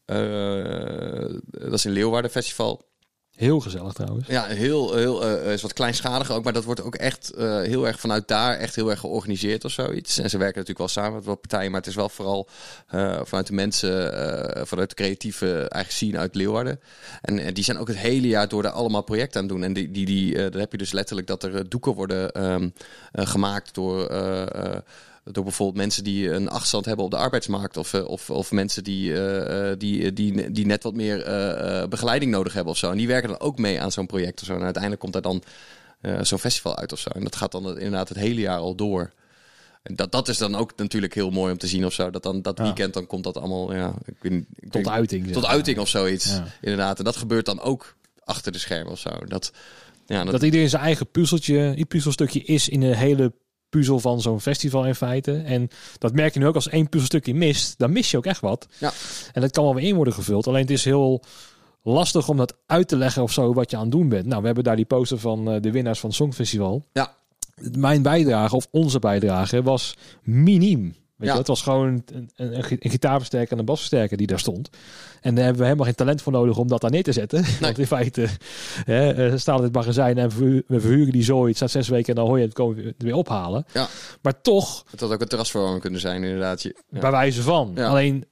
eh, 0.05 1.36
dat 1.50 1.74
is 1.74 1.86
in 1.86 1.91
Leeuwarden 1.91 2.31
Festival. 2.31 2.86
Heel 3.38 3.60
gezellig 3.60 3.94
trouwens. 3.94 4.27
Ja, 4.27 4.44
heel, 4.44 4.96
heel 4.96 5.25
eh, 5.25 5.53
is 5.53 5.62
wat 5.62 5.74
kleinschaliger 5.74 6.36
ook, 6.36 6.44
maar 6.44 6.53
dat 6.53 6.63
wordt 6.63 6.82
ook 6.82 6.96
echt 6.96 7.32
eh, 7.32 7.62
heel 7.62 7.88
erg 7.88 8.00
vanuit 8.00 8.27
daar 8.27 8.56
echt 8.58 8.75
heel 8.75 8.89
erg 8.89 9.00
georganiseerd 9.00 9.65
of 9.65 9.72
zoiets. 9.72 10.17
En 10.17 10.29
ze 10.29 10.38
werken 10.38 10.60
natuurlijk 10.60 10.77
wel 10.94 11.03
samen 11.03 11.13
met 11.13 11.25
wat 11.25 11.41
partijen, 11.41 11.72
maar 11.72 11.79
het 11.79 11.89
is 11.89 11.96
wel 11.96 12.10
vooral 12.10 12.48
eh, 12.88 13.20
vanuit 13.24 13.48
de 13.48 13.53
mensen, 13.53 14.13
eh, 14.13 14.65
vanuit 14.65 14.89
de 14.89 14.96
creatieve 14.96 15.70
eigen 15.70 15.94
scene 15.94 16.17
uit 16.17 16.36
Leeuwarden. 16.36 16.79
En, 17.22 17.39
eh, 17.39 17.53
die 17.53 17.63
zijn 17.63 17.77
ook 17.77 17.88
het 17.88 17.98
hele 17.98 18.27
jaar 18.27 18.48
door 18.48 18.63
daar 18.63 18.72
allemaal 18.72 19.03
projecten 19.03 19.41
aan 19.41 19.48
doen. 19.48 19.63
En 19.63 19.74
die, 19.74 19.91
die, 19.91 20.06
die, 20.06 20.36
eh, 20.36 20.51
dan 20.51 20.60
heb 20.60 20.72
je 20.72 20.77
dus 20.77 20.91
letterlijk 20.91 21.27
dat 21.27 21.44
er 21.44 21.56
eh, 21.56 21.62
doeken 21.67 21.94
worden 21.94 22.32
ehm, 22.32 22.70
eh, 23.12 23.27
gemaakt 23.27 23.74
door. 23.74 24.06
Door 25.31 25.43
bijvoorbeeld 25.43 25.77
mensen 25.77 26.03
die 26.03 26.31
een 26.31 26.50
achterstand 26.50 26.86
hebben 26.86 27.05
op 27.05 27.12
de 27.12 27.17
arbeidsmarkt. 27.17 27.77
Of, 27.77 27.93
eh, 27.93 28.05
of, 28.05 28.29
of 28.29 28.51
mensen 28.51 28.84
die, 28.84 29.13
eh, 29.13 29.72
eh, 29.72 29.79
die, 29.79 30.13
die, 30.13 30.51
die 30.51 30.65
net 30.65 30.84
wat 30.84 30.93
meer 30.93 31.17
begeleiding 31.89 32.31
nodig 32.31 32.53
hebben 32.53 32.72
of 32.72 32.77
zo. 32.77 32.91
En 32.91 32.98
die 32.98 33.07
werken 33.07 33.29
dan 33.29 33.39
ook 33.39 33.57
mee 33.57 33.81
aan 33.81 33.91
zo'n 33.91 34.05
project 34.05 34.41
of 34.41 34.48
zo. 34.48 34.55
En 34.55 34.62
uiteindelijk 34.62 35.01
komt 35.01 35.13
daar 35.13 35.22
dan 35.22 35.43
zo'n 36.22 36.39
festival 36.39 36.77
uit 36.77 36.91
of 36.91 37.00
zo. 37.00 37.10
En 37.10 37.24
dat 37.24 37.36
gaat 37.36 37.51
dan 37.51 37.67
inderdaad 37.77 38.10
het 38.10 38.17
hele 38.17 38.41
jaar 38.41 38.60
al 38.60 38.75
door. 38.75 39.12
En 39.84 39.96
dat, 39.96 40.12
dat 40.12 40.27
is 40.27 40.38
dan 40.38 40.55
ook 40.55 40.74
natuurlijk 40.75 41.13
heel 41.13 41.29
mooi 41.29 41.51
om 41.51 41.57
te 41.57 41.67
zien 41.67 41.86
of 41.86 41.93
zo. 41.93 42.10
Dat 42.10 42.24
dan 42.24 42.41
dat 42.41 42.57
Ja. 42.57 42.63
weekend 42.63 42.93
dan 42.93 43.07
komt 43.07 43.24
dat 43.24 43.38
allemaal 43.38 43.74
ja, 43.74 43.93
ik 44.05 44.15
weet, 44.19 44.46
ik 44.55 44.72
Tot 44.72 44.88
uiting. 44.88 45.31
tot 45.31 45.46
uiting 45.46 45.79
of 45.79 45.88
zoiets. 45.88 46.29
Ja. 46.29 46.46
Inderdaad. 46.62 46.98
En 46.98 47.03
dat 47.03 47.15
gebeurt 47.15 47.46
dan 47.46 47.62
ook 47.62 47.96
achter 48.24 48.51
de 48.51 48.57
schermen 48.57 48.91
of 48.91 49.00
zo. 49.00 49.10
Dat, 49.25 49.51
ja, 50.05 50.24
dat, 50.24 50.31
Dat 50.31 50.43
iedereen 50.43 50.69
zijn 50.69 50.81
eigen 50.81 51.07
puzzeltje, 51.12 51.86
puzzelstukje 51.88 52.43
is 52.43 52.69
in 52.69 52.81
een 52.81 52.96
hele 52.96 53.34
puzzel 53.69 54.00
van 54.00 54.21
zo'n 54.21 54.41
festival 54.41 54.86
in 54.86 54.95
feite. 54.95 55.38
En 55.38 55.69
dat 55.97 56.13
merk 56.13 56.33
je 56.33 56.39
nu 56.39 56.47
ook 56.47 56.55
als 56.55 56.69
één 56.69 56.89
puzzelstukje 56.89 57.33
mist, 57.33 57.77
dan 57.77 57.91
mis 57.91 58.12
je 58.12 58.17
ook 58.17 58.25
echt 58.25 58.41
wat. 58.41 58.67
Ja. 58.77 58.91
En 59.33 59.41
dat 59.41 59.51
kan 59.51 59.63
wel 59.63 59.75
weer 59.75 59.88
in 59.88 59.95
worden 59.95 60.13
gevuld. 60.13 60.47
Alleen 60.47 60.62
het 60.62 60.69
is 60.69 60.83
heel 60.83 61.24
lastig 61.81 62.29
om 62.29 62.38
dat 62.38 62.57
uit 62.65 62.88
te 62.88 62.97
leggen 62.97 63.24
of 63.24 63.31
zo 63.31 63.53
wat 63.53 63.71
je 63.71 63.77
aan 63.77 63.81
het 63.83 63.91
doen 63.91 64.09
bent. 64.09 64.25
Nou, 64.25 64.39
we 64.39 64.45
hebben 64.45 64.63
daar 64.63 64.75
die 64.75 64.86
poster 64.86 65.19
van 65.19 65.51
eh, 65.51 65.62
de 65.62 65.71
winnaars 65.71 66.00
van 66.00 66.09
het 66.09 66.17
Songfestival. 66.17 66.86
Ja. 66.93 67.15
Mijn 67.77 68.01
bijdrage, 68.01 68.55
of 68.55 68.67
onze 68.71 69.00
bijdrage, 69.00 69.63
was 69.63 69.95
miniem. 70.24 70.95
Weet 71.17 71.27
Ja. 71.27 71.33
je, 71.33 71.39
het 71.39 71.47
was 71.47 71.62
gewoon 71.62 71.88
een, 71.88 72.03
een, 72.36 72.55
een, 72.57 72.63
gi- 72.63 72.77
een 72.79 72.89
gitaarversterker 72.91 73.51
en 73.51 73.59
een 73.59 73.65
basversterker 73.65 74.17
die 74.17 74.27
daar 74.27 74.39
stond. 74.39 74.69
En 75.21 75.33
daar 75.36 75.43
hebben 75.43 75.57
we 75.62 75.63
helemaal 75.65 75.86
geen 75.86 75.95
talent 75.95 76.21
voor 76.21 76.31
nodig 76.31 76.57
om 76.57 76.67
dat 76.67 76.81
daar 76.81 76.91
neer 76.91 77.03
te 77.03 77.12
zetten. 77.12 77.43
Want 77.59 77.77
in 77.79 77.88
feite 77.88 78.27
hè, 78.86 79.12
eh, 79.12 79.38
staat 79.38 79.53
het 79.53 79.57
in 79.57 79.63
het 79.63 79.74
magazijn 79.74 80.17
en 80.17 80.29
we 80.29 80.63
verhuren 80.79 81.12
die 81.13 81.24
zooi. 81.24 81.47
Het 81.47 81.55
staat 81.55 81.71
zes 81.71 81.88
weken 81.88 82.09
en 82.09 82.15
dan 82.15 82.27
hoor 82.27 82.38
je 82.39 82.45
het 82.45 82.53
komen 82.53 82.75
we 82.75 82.93
weer 82.97 83.15
ophalen. 83.15 83.65
Ja. 83.74 83.88
Maar 84.21 84.41
toch, 84.41 84.83
Het 84.91 85.00
had 85.00 85.12
ook 85.12 85.21
een 85.21 85.27
terrasverwarming 85.27 85.81
kunnen 85.81 86.00
zijn, 86.00 86.24
inderdaad. 86.24 86.62
Je- 86.62 86.75
Ja. 86.89 87.00
bij 87.00 87.12
wijze 87.12 87.41
van. 87.41 87.77
Alleen, 87.77 88.25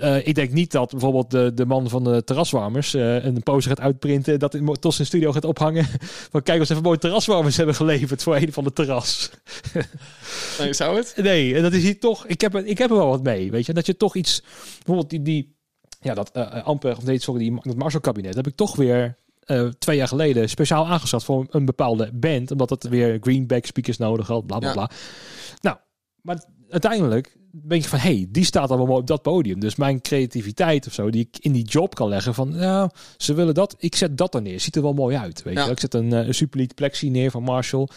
eh, 0.00 0.26
ik 0.26 0.34
denk 0.34 0.52
niet 0.52 0.70
dat 0.72 0.90
bijvoorbeeld 0.90 1.30
de, 1.30 1.54
de 1.54 1.66
man 1.66 1.88
van 1.88 2.04
de 2.04 2.24
terraswarmers 2.24 2.94
eh, 2.94 3.24
een 3.24 3.42
poster 3.42 3.70
gaat 3.76 3.80
uitprinten. 3.84 4.38
Dat 4.38 4.54
in 4.54 4.76
tot 4.80 4.94
zijn 4.94 5.06
studio 5.06 5.32
gaat 5.32 5.44
ophangen. 5.44 5.86
Van 6.30 6.42
kijk, 6.42 6.58
eens 6.58 6.68
even 6.68 6.82
mooie 6.82 6.98
terraswarmers 6.98 7.56
hebben 7.56 7.74
geleverd 7.74 8.22
voor 8.22 8.36
een 8.36 8.52
van 8.52 8.64
de 8.64 8.72
terras. 8.72 9.30
Nee, 10.58 10.72
zou 10.72 10.96
het? 10.96 11.14
Nee, 11.16 11.54
en 11.54 11.62
dat 11.62 11.72
is 11.72 11.82
hier 11.82 11.98
toch. 12.00 12.26
Ik 12.26 12.40
heb, 12.40 12.54
er- 12.54 12.66
ik 12.66 12.78
heb 12.78 12.90
er 12.90 12.96
wel 12.96 13.08
wat 13.08 13.22
mee. 13.22 13.50
Weet 13.50 13.66
je, 13.66 13.72
dat 13.72 13.86
je 13.86 13.96
toch 13.96 14.14
iets. 14.16 14.42
Bijvoorbeeld 14.76 15.10
die. 15.10 15.22
die 15.22 15.56
ja, 16.00 16.14
dat 16.14 16.30
eh 16.32 16.64
Amper, 16.64 16.96
of 16.96 17.04
nee, 17.04 17.20
sorry, 17.20 17.40
die, 17.40 17.58
dat 17.62 17.76
Marshall-kabinet. 17.76 18.34
heb 18.34 18.46
ik 18.46 18.56
toch 18.56 18.76
weer. 18.76 19.18
twee 19.78 19.96
jaar 19.96 20.08
geleden 20.08 20.48
speciaal 20.48 20.86
aangeschaft 20.86 21.24
voor 21.24 21.46
een 21.50 21.64
bepaalde 21.64 22.10
band. 22.14 22.50
Omdat 22.50 22.70
het 22.70 22.88
weer 22.88 23.18
greenback 23.20 23.64
speakers 23.66 23.96
nodig 23.96 24.26
had. 24.26 24.46
Bla 24.46 24.58
bla 24.58 24.68
Ja. 24.68 24.74
bla. 24.74 24.90
Nou, 25.60 25.76
maar 26.22 26.44
uiteindelijk 26.68 27.36
denk 27.64 27.82
je 27.82 27.88
van, 27.88 27.98
hé, 27.98 28.14
hey, 28.14 28.26
die 28.30 28.44
staat 28.44 28.68
allemaal 28.68 28.86
mooi 28.86 29.00
op 29.00 29.06
dat 29.06 29.22
podium. 29.22 29.60
Dus 29.60 29.76
mijn 29.76 30.00
creativiteit 30.00 30.86
of 30.86 30.92
zo, 30.92 31.10
die 31.10 31.28
ik 31.30 31.44
in 31.44 31.52
die 31.52 31.64
job 31.64 31.94
kan 31.94 32.08
leggen 32.08 32.34
van, 32.34 32.56
nou, 32.56 32.90
ze 33.16 33.34
willen 33.34 33.54
dat, 33.54 33.74
ik 33.78 33.96
zet 33.96 34.16
dat 34.18 34.34
er 34.34 34.42
neer. 34.42 34.60
Ziet 34.60 34.76
er 34.76 34.82
wel 34.82 34.92
mooi 34.92 35.16
uit, 35.16 35.42
weet 35.42 35.54
Ja. 35.54 35.64
je. 35.64 35.70
Ik 35.70 35.80
zet 35.80 35.94
een, 35.94 36.12
eh, 36.12 36.28
een 36.40 36.70
Plexi 36.74 37.10
neer 37.10 37.30
van 37.30 37.42
Marshall. 37.42 37.88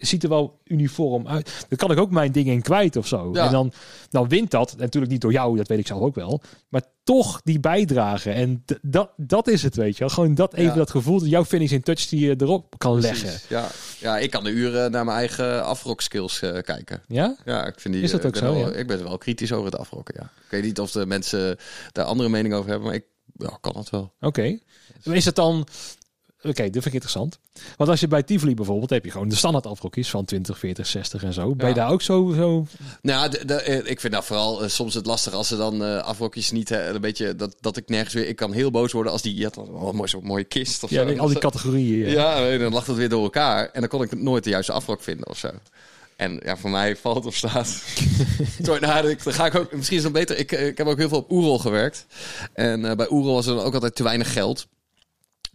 Ziet 0.00 0.22
er 0.22 0.28
wel 0.28 0.60
uniform 0.64 1.28
uit. 1.28 1.66
Dan 1.68 1.78
kan 1.78 1.90
ik 1.90 1.98
ook 1.98 2.10
mijn 2.10 2.32
dingen 2.32 2.52
in 2.52 2.62
kwijt 2.62 2.96
of 2.96 3.06
zo. 3.06 3.30
Ja. 3.32 3.46
En 3.46 3.52
dan, 3.52 3.72
dan 4.10 4.28
wint 4.28 4.50
dat. 4.50 4.72
En 4.72 4.78
natuurlijk 4.78 5.12
niet 5.12 5.20
door 5.20 5.32
jou, 5.32 5.56
dat 5.56 5.68
weet 5.68 5.78
ik 5.78 5.86
zelf 5.86 6.00
ook 6.00 6.14
wel. 6.14 6.40
Maar 6.68 6.82
toch 7.04 7.40
die 7.44 7.60
bijdrage. 7.60 8.30
En 8.30 8.64
dat, 8.82 9.10
dat 9.16 9.48
is 9.48 9.62
het, 9.62 9.76
weet 9.76 9.92
je 9.92 9.98
wel. 9.98 10.08
Gewoon 10.08 10.34
dat 10.34 10.54
even 10.54 10.64
Ja. 10.70 10.74
dat 10.74 10.90
gevoel, 10.90 11.18
dat 11.18 11.28
jouw 11.28 11.44
finishing 11.44 11.84
touch 11.84 12.08
die 12.08 12.20
je 12.26 12.34
erop 12.38 12.74
kan 12.78 12.98
Precies, 12.98 13.22
leggen. 13.22 13.40
Ja. 13.48 13.68
ja, 14.00 14.18
ik 14.18 14.30
kan 14.30 14.44
de 14.44 14.50
uren 14.50 14.90
naar 14.90 15.04
mijn 15.04 15.16
eigen 15.18 15.64
afrock 15.64 16.00
skills 16.00 16.42
eh, 16.42 16.62
kijken. 16.62 17.02
Ja? 17.08 17.36
Ja, 17.44 17.66
ik 17.66 17.80
vind 17.80 17.94
die. 17.94 18.02
Is 18.02 18.10
dat 18.10 18.20
eh, 18.20 18.26
ook 18.26 18.36
zo, 18.36 18.44
wel- 18.44 18.58
ja? 18.70 18.72
Ik 18.76 18.86
ben 18.86 19.02
wel 19.04 19.18
kritisch 19.18 19.52
over 19.52 19.64
het 19.70 19.80
afrokken. 19.80 20.14
Ja. 20.18 20.22
Ik 20.24 20.50
weet 20.50 20.62
niet 20.62 20.80
of 20.80 20.90
de 20.90 21.06
mensen 21.06 21.56
daar 21.92 22.04
andere 22.04 22.28
mening 22.28 22.54
over 22.54 22.68
hebben, 22.70 22.86
maar 22.86 22.96
ik 22.96 23.04
ja, 23.38 23.58
kan 23.60 23.76
het 23.76 23.90
wel. 23.90 24.12
Oké. 24.20 24.58
Is 25.02 25.24
het 25.24 25.34
dan... 25.34 25.66
Oké, 26.48 26.62
dat 26.62 26.72
vind 26.72 26.86
ik 26.86 26.92
interessant. 26.92 27.38
Want 27.76 27.90
als 27.90 28.00
je 28.00 28.08
bij 28.08 28.22
Tivoli 28.22 28.54
bijvoorbeeld, 28.54 28.90
heb 28.90 29.04
je 29.04 29.10
gewoon 29.10 29.28
de 29.28 29.34
standaard 29.34 29.66
afrokjes 29.66 30.10
van 30.10 30.24
20, 30.24 30.58
40, 30.58 30.86
60 30.86 31.22
en 31.22 31.32
zo. 31.32 31.54
Ben 31.54 31.68
je 31.68 31.74
Ja. 31.74 31.80
daar 31.80 31.90
ook 31.92 32.02
zo... 32.02 32.32
zo... 32.36 32.66
Nou, 33.02 33.28
de, 33.30 33.44
de- 33.44 33.54
eh, 33.54 33.90
ik 33.90 34.00
vind 34.00 34.12
dat 34.12 34.24
vooral 34.24 34.62
eh, 34.62 34.68
soms 34.68 34.94
het 34.94 35.06
lastig 35.06 35.32
als 35.32 35.48
ze 35.48 35.56
dan 35.56 35.84
eh 35.84 35.98
afrokjes 36.02 36.50
niet 36.50 36.70
een 36.70 37.00
beetje 37.00 37.36
dat, 37.36 37.56
dat 37.60 37.76
ik 37.76 37.88
nergens 37.88 38.14
weer. 38.14 38.28
Ik 38.28 38.36
kan 38.36 38.52
heel 38.52 38.70
boos 38.70 38.92
worden 38.92 39.12
als 39.12 39.22
die. 39.22 39.34
Je 39.36 39.44
had 39.44 39.54
dan 39.54 39.94
mooi, 39.96 40.08
zo'n 40.08 40.24
mooie 40.24 40.44
kist 40.44 40.82
of 40.82 40.90
Ja, 40.90 41.08
zo. 41.08 41.16
al 41.18 41.28
die 41.28 41.38
categorieën. 41.38 42.10
Ja. 42.10 42.38
Ja, 42.40 42.58
dan 42.58 42.72
lag 42.72 42.84
dat 42.84 42.96
weer 42.96 43.08
door 43.08 43.22
elkaar. 43.22 43.70
En 43.72 43.80
dan 43.80 43.88
kon 43.88 44.02
ik 44.02 44.20
nooit 44.22 44.44
de 44.44 44.50
juiste 44.50 44.72
afrok 44.72 45.02
vinden 45.02 45.28
of 45.28 45.38
zo. 45.38 45.50
En 46.16 46.40
ja, 46.44 46.56
voor 46.56 46.70
mij 46.70 46.96
valt 46.96 47.26
of 47.26 47.34
staat. 47.36 47.82
Sorry, 48.62 48.80
nou, 48.80 49.08
ik- 49.10 49.24
dan 49.24 49.32
ga 49.32 49.46
ik 49.46 49.54
ook. 49.54 49.72
Misschien 49.72 49.96
is 49.98 50.04
het 50.04 50.12
beter. 50.12 50.38
Ik, 50.38 50.52
ik 50.52 50.78
heb 50.78 50.86
ook 50.86 50.98
heel 50.98 51.08
veel 51.08 51.18
op 51.18 51.30
Oerol 51.30 51.58
gewerkt. 51.58 52.06
En 52.52 52.80
bij 52.96 53.10
Oerol 53.10 53.34
was 53.34 53.46
er 53.46 53.54
dan 53.54 53.64
ook 53.64 53.74
altijd 53.74 53.94
te 53.94 54.02
weinig 54.02 54.32
geld. 54.32 54.66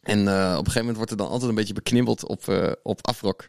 En 0.01 0.27
eh, 0.27 0.33
op 0.43 0.49
een 0.49 0.55
gegeven 0.57 0.79
moment 0.79 0.95
wordt 0.95 1.11
er 1.11 1.17
dan 1.17 1.29
altijd 1.29 1.49
een 1.49 1.55
beetje 1.55 1.73
beknibbeld 1.73 2.27
op, 2.27 2.47
eh, 2.47 2.71
op 2.83 3.07
afrok. 3.07 3.47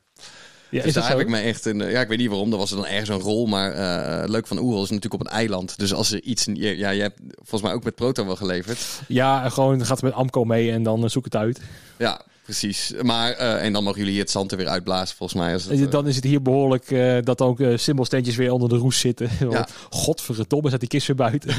Ja, 0.70 0.82
Dus 0.82 0.92
daar 0.94 1.08
heb 1.08 1.18
ik 1.20 1.28
me 1.28 1.38
echt 1.38 1.64
een. 1.64 1.78
Ja, 1.78 2.00
ik 2.00 2.08
weet 2.08 2.18
niet 2.18 2.28
waarom. 2.28 2.52
Er 2.52 2.58
was 2.58 2.70
er 2.70 2.76
dan 2.76 2.86
ergens 2.86 3.08
een 3.08 3.18
rol. 3.20 3.46
Maar 3.46 3.72
eh, 3.72 4.28
leuk 4.28 4.46
van 4.46 4.58
Oerol 4.58 4.82
is 4.82 4.90
natuurlijk 4.90 5.22
op 5.22 5.26
een 5.26 5.32
eiland. 5.32 5.78
Dus 5.78 5.94
als 5.94 6.12
er 6.12 6.22
iets. 6.22 6.44
Ja, 6.54 6.90
je 6.90 7.00
hebt 7.02 7.20
volgens 7.34 7.62
mij 7.62 7.72
ook 7.72 7.84
met 7.84 7.94
Proto 7.94 8.26
wel 8.26 8.36
geleverd. 8.36 8.78
Ja, 9.08 9.48
gewoon 9.48 9.86
gaat 9.86 10.02
met 10.02 10.12
Amco 10.12 10.44
mee 10.44 10.70
en 10.72 10.82
dan 10.82 11.02
eh, 11.04 11.08
zoek 11.10 11.24
het 11.24 11.36
uit. 11.36 11.60
Ja, 11.98 12.20
precies. 12.44 12.92
Maar. 13.02 13.30
eh, 13.32 13.64
en 13.64 13.72
dan 13.72 13.84
mogen 13.84 14.00
jullie 14.04 14.18
het 14.18 14.30
zand 14.30 14.50
er 14.50 14.56
weer 14.56 14.68
uitblazen, 14.68 15.16
volgens 15.16 15.40
mij. 15.40 15.52
Als 15.52 15.64
het, 15.64 15.80
eh, 15.80 15.90
dan 15.90 16.06
is 16.08 16.14
het 16.16 16.24
hier 16.24 16.42
behoorlijk 16.42 16.90
eh, 16.90 17.16
dat 17.22 17.40
ook 17.40 17.60
eh 17.60 17.76
symbolsteentjes 17.78 18.36
weer 18.36 18.52
onder 18.52 18.68
de 18.68 18.76
roes 18.76 18.98
zitten. 19.00 19.30
Ja. 19.50 19.68
Godverdomme, 19.90 20.70
zet 20.70 20.80
die 20.80 20.88
kist 20.88 21.06
weer 21.06 21.16
buiten. 21.16 21.54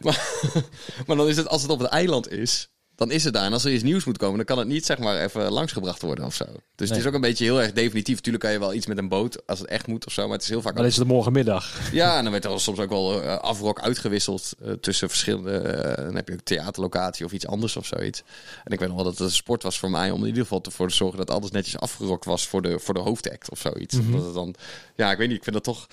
Maar 1.06 1.16
dan 1.16 1.28
is 1.28 1.36
het, 1.36 1.48
als 1.48 1.62
het 1.62 1.70
op 1.70 1.78
het 1.78 1.88
eiland 1.90 2.30
is, 2.32 2.68
dan 3.00 3.10
is 3.10 3.24
het 3.24 3.34
daar. 3.34 3.44
En 3.44 3.52
als 3.52 3.64
er 3.64 3.72
iets 3.72 3.82
nieuws 3.82 4.04
moet 4.04 4.18
komen, 4.18 4.36
dan 4.36 4.44
kan 4.44 4.58
het 4.58 4.68
niet 4.68 4.86
zeg 4.86 4.98
maar 4.98 5.20
even 5.20 5.52
langsgebracht 5.52 6.02
worden 6.02 6.24
of 6.24 6.34
zo. 6.34 6.44
Dus 6.74 6.88
het 6.88 6.98
is 6.98 7.06
ook 7.06 7.14
een 7.14 7.20
beetje 7.20 7.44
heel 7.44 7.60
erg 7.60 7.72
definitief. 7.72 8.20
Tuurlijk 8.20 8.44
kan 8.44 8.52
je 8.52 8.58
wel 8.58 8.74
iets 8.74 8.86
met 8.86 8.98
een 8.98 9.08
boot 9.08 9.46
als 9.46 9.58
het 9.58 9.68
echt 9.68 9.86
moet 9.86 10.06
of 10.06 10.12
zo. 10.12 10.22
Maar 10.22 10.32
het 10.32 10.42
is 10.42 10.48
heel 10.48 10.62
vaak. 10.62 10.76
Dan 10.76 10.84
is 10.84 10.96
het 10.96 11.06
morgenmiddag. 11.06 11.92
Ja, 11.92 12.16
en 12.16 12.22
dan 12.22 12.32
werd 12.32 12.44
er 12.44 12.60
soms 12.60 12.78
ook 12.78 12.88
wel 12.88 13.22
eh, 13.22 13.36
afrok 13.38 13.80
uitgewisseld 13.80 14.52
eh, 14.64 14.72
tussen 14.72 15.08
verschillende. 15.08 15.50
eh, 15.50 16.04
dan 16.04 16.14
heb 16.14 16.28
je 16.28 16.34
ook 16.34 16.40
theaterlocatie 16.40 17.24
of 17.24 17.32
iets 17.32 17.46
anders 17.46 17.76
of 17.76 17.86
zoiets. 17.86 18.22
En 18.64 18.72
ik 18.72 18.78
weet 18.78 18.88
nog 18.88 18.96
wel 18.96 19.06
dat 19.06 19.18
het 19.18 19.26
een 19.28 19.34
sport 19.34 19.62
was 19.62 19.78
voor 19.78 19.90
mij 19.90 20.10
om 20.10 20.20
in 20.20 20.26
ieder 20.26 20.42
geval 20.42 20.62
ervoor 20.62 20.88
te 20.88 20.94
zorgen 20.94 21.18
dat 21.18 21.30
alles 21.30 21.50
netjes 21.50 21.78
afgerokt 21.78 22.24
was 22.24 22.46
voor 22.48 22.62
de, 22.62 22.78
voor 22.78 22.94
de 22.94 23.00
hoofdact 23.00 23.50
of 23.50 23.58
zoiets. 23.58 23.94
Mhm. 23.94 24.12
Dat 24.12 24.24
het 24.24 24.34
dan, 24.34 24.54
ja, 25.00 25.10
ik 25.12 25.18
weet 25.18 25.28
niet, 25.28 25.36
ik 25.36 25.42
vind 25.44 25.54
dat 25.56 25.64
toch. 25.64 25.86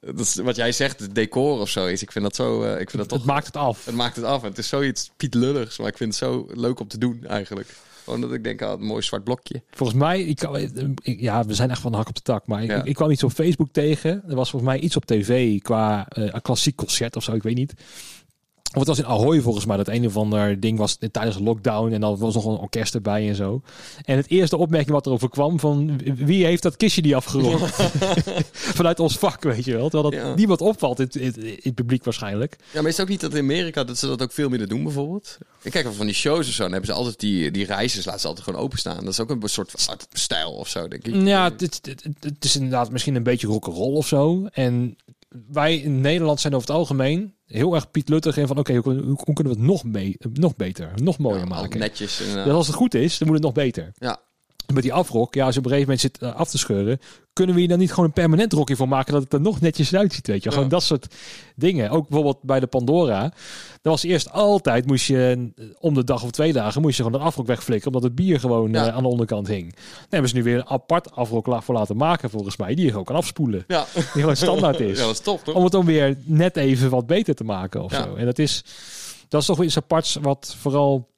Dat 0.00 0.18
is 0.20 0.34
wat 0.34 0.56
jij 0.56 0.72
zegt, 0.72 1.00
het 1.00 1.14
decor 1.14 1.60
of 1.60 1.68
zoiets. 1.68 2.02
Ik 2.02 2.12
vind 2.12 2.24
dat 2.24 2.36
zo. 2.36 2.62
eh, 2.62 2.70
ik 2.80 2.90
vind 2.90 2.96
dat 3.02 3.08
toch. 3.08 3.18
Het 3.18 3.26
maakt 3.26 3.46
het 3.46 3.56
af. 3.56 3.84
Het 3.84 3.94
maakt 3.94 4.16
het 4.16 4.24
af. 4.24 4.42
En 4.42 4.48
het 4.48 4.58
is 4.58 4.68
zoiets 4.68 5.10
pietlulligs, 5.16 5.78
maar 5.78 5.88
ik 5.88 5.96
vind 5.96 6.10
het 6.14 6.18
zo 6.22 6.46
leuk 6.54 6.80
om 6.80 6.88
te 6.88 6.98
doen 6.98 7.24
eigenlijk. 7.26 7.68
Gewoon 8.04 8.20
dat 8.20 8.32
ik 8.32 8.44
denk, 8.44 8.62
ah, 8.62 8.70
een 8.80 8.86
mooi 8.86 9.02
zwart 9.02 9.24
blokje. 9.24 9.62
Volgens 9.70 9.98
mij, 9.98 10.20
ik, 10.22 10.40
ja, 11.02 11.44
we 11.44 11.54
zijn 11.54 11.70
echt 11.70 11.80
van 11.80 11.90
de 11.90 11.96
hak 11.96 12.08
op 12.08 12.14
de 12.14 12.20
tak. 12.22 12.46
Maar 12.46 12.62
ik, 12.62 12.70
Ja. 12.70 12.84
ik 12.84 12.94
kwam 12.94 13.10
iets 13.10 13.22
op 13.22 13.30
Facebook 13.32 13.68
tegen. 13.72 14.22
Er 14.28 14.34
was 14.34 14.50
volgens 14.50 14.70
mij 14.72 14.80
iets 14.80 14.96
op 14.96 15.04
tv 15.06 15.60
qua 15.60 16.08
eh, 16.08 16.24
een 16.26 16.42
klassiek 16.42 16.76
concert 16.76 17.16
of 17.16 17.22
zo, 17.22 17.32
ik 17.32 17.42
weet 17.42 17.54
niet. 17.54 17.72
Of 18.72 18.78
het 18.78 18.86
was 18.88 18.98
in 18.98 19.06
Ahoy 19.06 19.40
volgens 19.40 19.64
mij, 19.64 19.76
dat 19.76 19.88
een 19.88 20.06
of 20.06 20.16
ander 20.16 20.60
ding 20.60 20.78
was 20.78 20.98
tijdens 21.12 21.36
de 21.36 21.42
lockdown. 21.42 21.92
En 21.92 22.00
dan 22.00 22.16
was 22.18 22.34
nog 22.34 22.44
een 22.44 22.56
orkest 22.58 22.94
erbij 22.94 23.28
en 23.28 23.34
zo. 23.34 23.62
En 24.04 24.16
het 24.16 24.30
eerste 24.30 24.56
opmerking 24.56 24.90
wat 24.92 25.06
erover 25.06 25.30
kwam 25.30 25.60
van 25.60 26.00
wie 26.16 26.44
heeft 26.44 26.62
dat 26.62 26.76
kistje 26.76 27.02
die 27.02 27.16
afgerond? 27.16 27.60
Vanuit 28.52 29.00
ons 29.00 29.18
vak, 29.18 29.42
weet 29.42 29.64
je 29.64 29.76
wel. 29.76 29.88
Terwijl 29.88 30.10
dat 30.10 30.20
Ja. 30.20 30.34
niemand 30.34 30.60
opvalt 30.60 30.98
in, 30.98 31.04
het- 31.04 31.16
in, 31.16 31.26
het- 31.26 31.36
in 31.36 31.58
het 31.62 31.74
publiek 31.74 32.04
waarschijnlijk. 32.04 32.56
Ja, 32.72 32.80
maar 32.80 32.90
is 32.90 32.96
het 32.96 33.00
ook 33.06 33.08
niet 33.10 33.20
dat 33.20 33.34
in 33.34 33.38
Amerika 33.42 33.84
dat 33.84 33.98
ze 33.98 34.06
dat 34.06 34.22
ook 34.22 34.32
veel 34.32 34.48
minder 34.48 34.68
doen 34.68 34.82
bijvoorbeeld? 34.82 35.38
Ik 35.62 35.70
kijk 35.70 35.84
wel 35.84 35.94
van 35.94 36.06
die 36.06 36.14
shows 36.14 36.46
of 36.48 36.52
zo, 36.54 36.62
dan 36.62 36.72
hebben 36.72 36.90
ze 36.90 36.96
altijd 36.96 37.20
die, 37.20 37.50
die 37.50 37.66
laten 37.66 38.02
ze 38.02 38.10
altijd 38.10 38.40
gewoon 38.40 38.60
openstaan. 38.60 39.04
Dat 39.04 39.12
is 39.12 39.20
ook 39.20 39.30
een 39.30 39.40
soort 39.48 39.70
van 39.76 39.96
stijl 40.12 40.50
of 40.52 40.68
zo, 40.68 40.88
denk 40.88 41.06
ik. 41.06 41.14
Ja, 41.26 41.44
het, 41.44 41.60
het, 41.60 41.80
het- 41.84 42.04
het 42.20 42.44
is 42.44 42.54
inderdaad 42.56 42.90
misschien 42.90 43.14
een 43.14 43.22
beetje 43.22 43.46
rock'n'roll 43.46 43.94
of 43.94 44.06
zo. 44.06 44.46
En 44.52 44.96
wij 45.48 45.76
in 45.76 46.00
Nederland 46.00 46.40
zijn 46.40 46.54
over 46.54 46.68
het 46.68 46.76
algemeen 46.76 47.34
heel 47.46 47.74
erg 47.74 47.90
Piet 47.90 48.08
Luttig 48.08 48.36
in 48.36 48.46
van 48.46 48.58
oké, 48.58 48.72
hoe, 48.72 48.82
kunnen- 48.82 49.04
hoe, 49.04 49.18
hoe 49.24 49.34
kunnen 49.34 49.52
we 49.52 49.58
het 49.58 49.68
nog, 49.68 49.84
mee, 49.84 50.16
nog 50.32 50.56
beter, 50.56 50.90
nog 51.02 51.18
mooier 51.18 51.40
Ja, 51.40 51.46
maken? 51.46 51.78
Netjes. 51.78 52.20
En, 52.34 52.44
Dus 52.44 52.52
als 52.52 52.66
het 52.66 52.76
goed 52.76 52.94
is, 52.94 53.18
dan 53.18 53.28
moet 53.28 53.36
het 53.36 53.46
nog 53.46 53.54
beter. 53.54 53.90
ja. 53.94 54.20
Met 54.74 54.82
die 54.82 54.92
afrok, 54.92 55.34
ja, 55.34 55.44
als 55.44 55.54
je 55.54 55.60
op 55.60 55.66
een 55.66 55.72
gegeven 55.72 55.92
moment 55.94 56.12
zit 56.12 56.22
eh, 56.22 56.34
af 56.40 56.48
te 56.50 56.58
scheuren, 56.58 56.98
kunnen 57.32 57.54
we 57.54 57.60
hier 57.60 57.70
dan 57.70 57.78
niet 57.78 57.90
gewoon 57.90 58.04
een 58.04 58.12
permanent 58.12 58.52
rokje 58.52 58.76
voor 58.76 58.88
maken 58.88 59.12
dat 59.12 59.22
het 59.22 59.32
er 59.32 59.40
nog 59.40 59.60
netjes 59.60 59.94
uitziet, 59.94 60.26
weet 60.26 60.42
je? 60.42 60.50
Gewoon 60.52 60.68
dat 60.68 60.82
soort 60.82 61.14
dingen. 61.56 61.90
Ook 61.90 62.08
bijvoorbeeld 62.08 62.42
bij 62.42 62.60
de 62.60 62.66
Pandora. 62.66 63.22
Dat 63.82 63.92
was 63.92 64.02
eerst 64.02 64.30
altijd, 64.32 64.86
moest 64.86 65.06
je 65.06 65.50
eh, 65.56 65.64
om 65.78 65.94
de 65.94 66.04
dag 66.04 66.22
of 66.22 66.30
twee 66.30 66.52
dagen, 66.52 66.82
moest 66.82 66.96
je 66.96 67.02
gewoon 67.02 67.20
een 67.20 67.26
afrok 67.26 67.46
wegflikken, 67.46 67.86
omdat 67.86 68.02
het 68.02 68.14
bier 68.14 68.40
gewoon 68.40 68.72
Ja. 68.72 68.86
eh, 68.86 68.94
aan 68.96 69.02
de 69.02 69.08
onderkant 69.08 69.48
hing. 69.48 69.72
Dan 69.74 70.06
hebben 70.08 70.30
ze 70.30 70.36
nu 70.36 70.42
weer 70.42 70.56
een 70.56 70.66
apart 70.68 71.14
afrok 71.14 71.62
voor 71.62 71.74
laten 71.74 71.96
maken, 71.96 72.30
volgens 72.30 72.56
mij, 72.56 72.74
die 72.74 72.84
je 72.84 72.90
gewoon 72.90 73.04
kan 73.04 73.16
afspoelen. 73.16 73.64
Ja. 73.66 73.86
Die 73.94 74.02
gewoon 74.12 74.36
standaard 74.36 74.80
is. 74.90 74.98
ja, 74.98 75.04
dat 75.04 75.12
is 75.14 75.20
toch? 75.20 75.46
Om 75.54 75.62
het 75.62 75.72
dan 75.72 75.84
weer 75.84 76.16
net 76.24 76.56
even 76.56 76.90
wat 76.90 77.06
beter 77.06 77.34
te 77.34 77.44
maken 77.44 77.82
of 77.82 77.92
zo. 77.92 78.14
En 78.14 78.24
dat 78.24 78.38
is, 78.38 78.64
dat 79.28 79.40
is 79.40 79.46
toch 79.46 79.56
weer 79.56 79.66
iets 79.66 79.76
aparts 79.76 80.18
wat 80.22 80.54
vooral... 80.58 81.08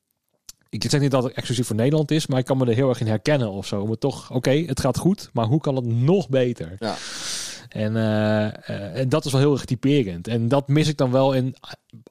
Ik 0.70 0.90
zeg 0.90 1.00
niet 1.00 1.10
dat 1.10 1.22
het 1.22 1.32
exclusief 1.32 1.66
voor 1.66 1.76
Nederland 1.76 2.10
is, 2.10 2.26
maar 2.26 2.38
ik 2.38 2.44
kan 2.44 2.58
me 2.58 2.66
er 2.66 2.74
heel 2.74 2.88
erg 2.88 3.00
in 3.00 3.06
herkennen 3.06 3.50
of 3.50 3.66
zo. 3.66 3.90
Het 3.90 4.00
toch, 4.00 4.30
oké, 4.30 4.50
het 4.50 4.80
gaat 4.80 4.98
goed, 4.98 5.30
maar 5.32 5.46
hoe 5.46 5.60
kan 5.60 5.76
het 5.76 5.84
nog 5.86 6.28
beter? 6.28 6.76
Ja. 6.78 6.96
En, 7.68 7.96
eh, 7.96 8.46
eh, 8.46 9.00
en 9.00 9.08
dat 9.08 9.24
is 9.24 9.32
wel 9.32 9.40
heel 9.40 9.52
erg 9.52 9.64
typerend. 9.64 10.28
En 10.28 10.48
dat 10.48 10.68
mis 10.68 10.88
ik 10.88 10.96
dan 10.96 11.10
wel 11.10 11.32
in 11.32 11.56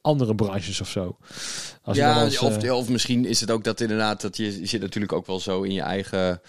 andere 0.02 0.36
branches 0.36 0.82
of 0.82 0.89
zo. 0.89 1.17
Als 1.82 1.98
Ja, 1.98 2.24
als, 2.24 2.39
of, 2.39 2.63
eh, 2.63 2.76
of 2.78 2.89
misschien 2.89 3.26
is 3.26 3.39
het 3.39 3.52
ook 3.52 3.63
dat 3.63 3.82
inderdaad, 3.82 4.22
dat 4.22 4.38
je, 4.38 4.60
je 4.60 4.65
zit 4.65 4.82
natuurlijk 4.82 5.13
ook 5.13 5.26
wel 5.26 5.39
zo 5.39 5.62
in 5.62 5.74
je 5.74 5.82
eigen 5.82 6.41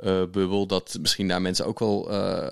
eh, 0.00 0.22
bubbel, 0.30 0.66
dat 0.66 0.96
misschien 1.00 1.28
daar 1.28 1.42
mensen 1.42 1.66
ook 1.66 1.78
wel 1.78 2.10
eh, 2.10 2.46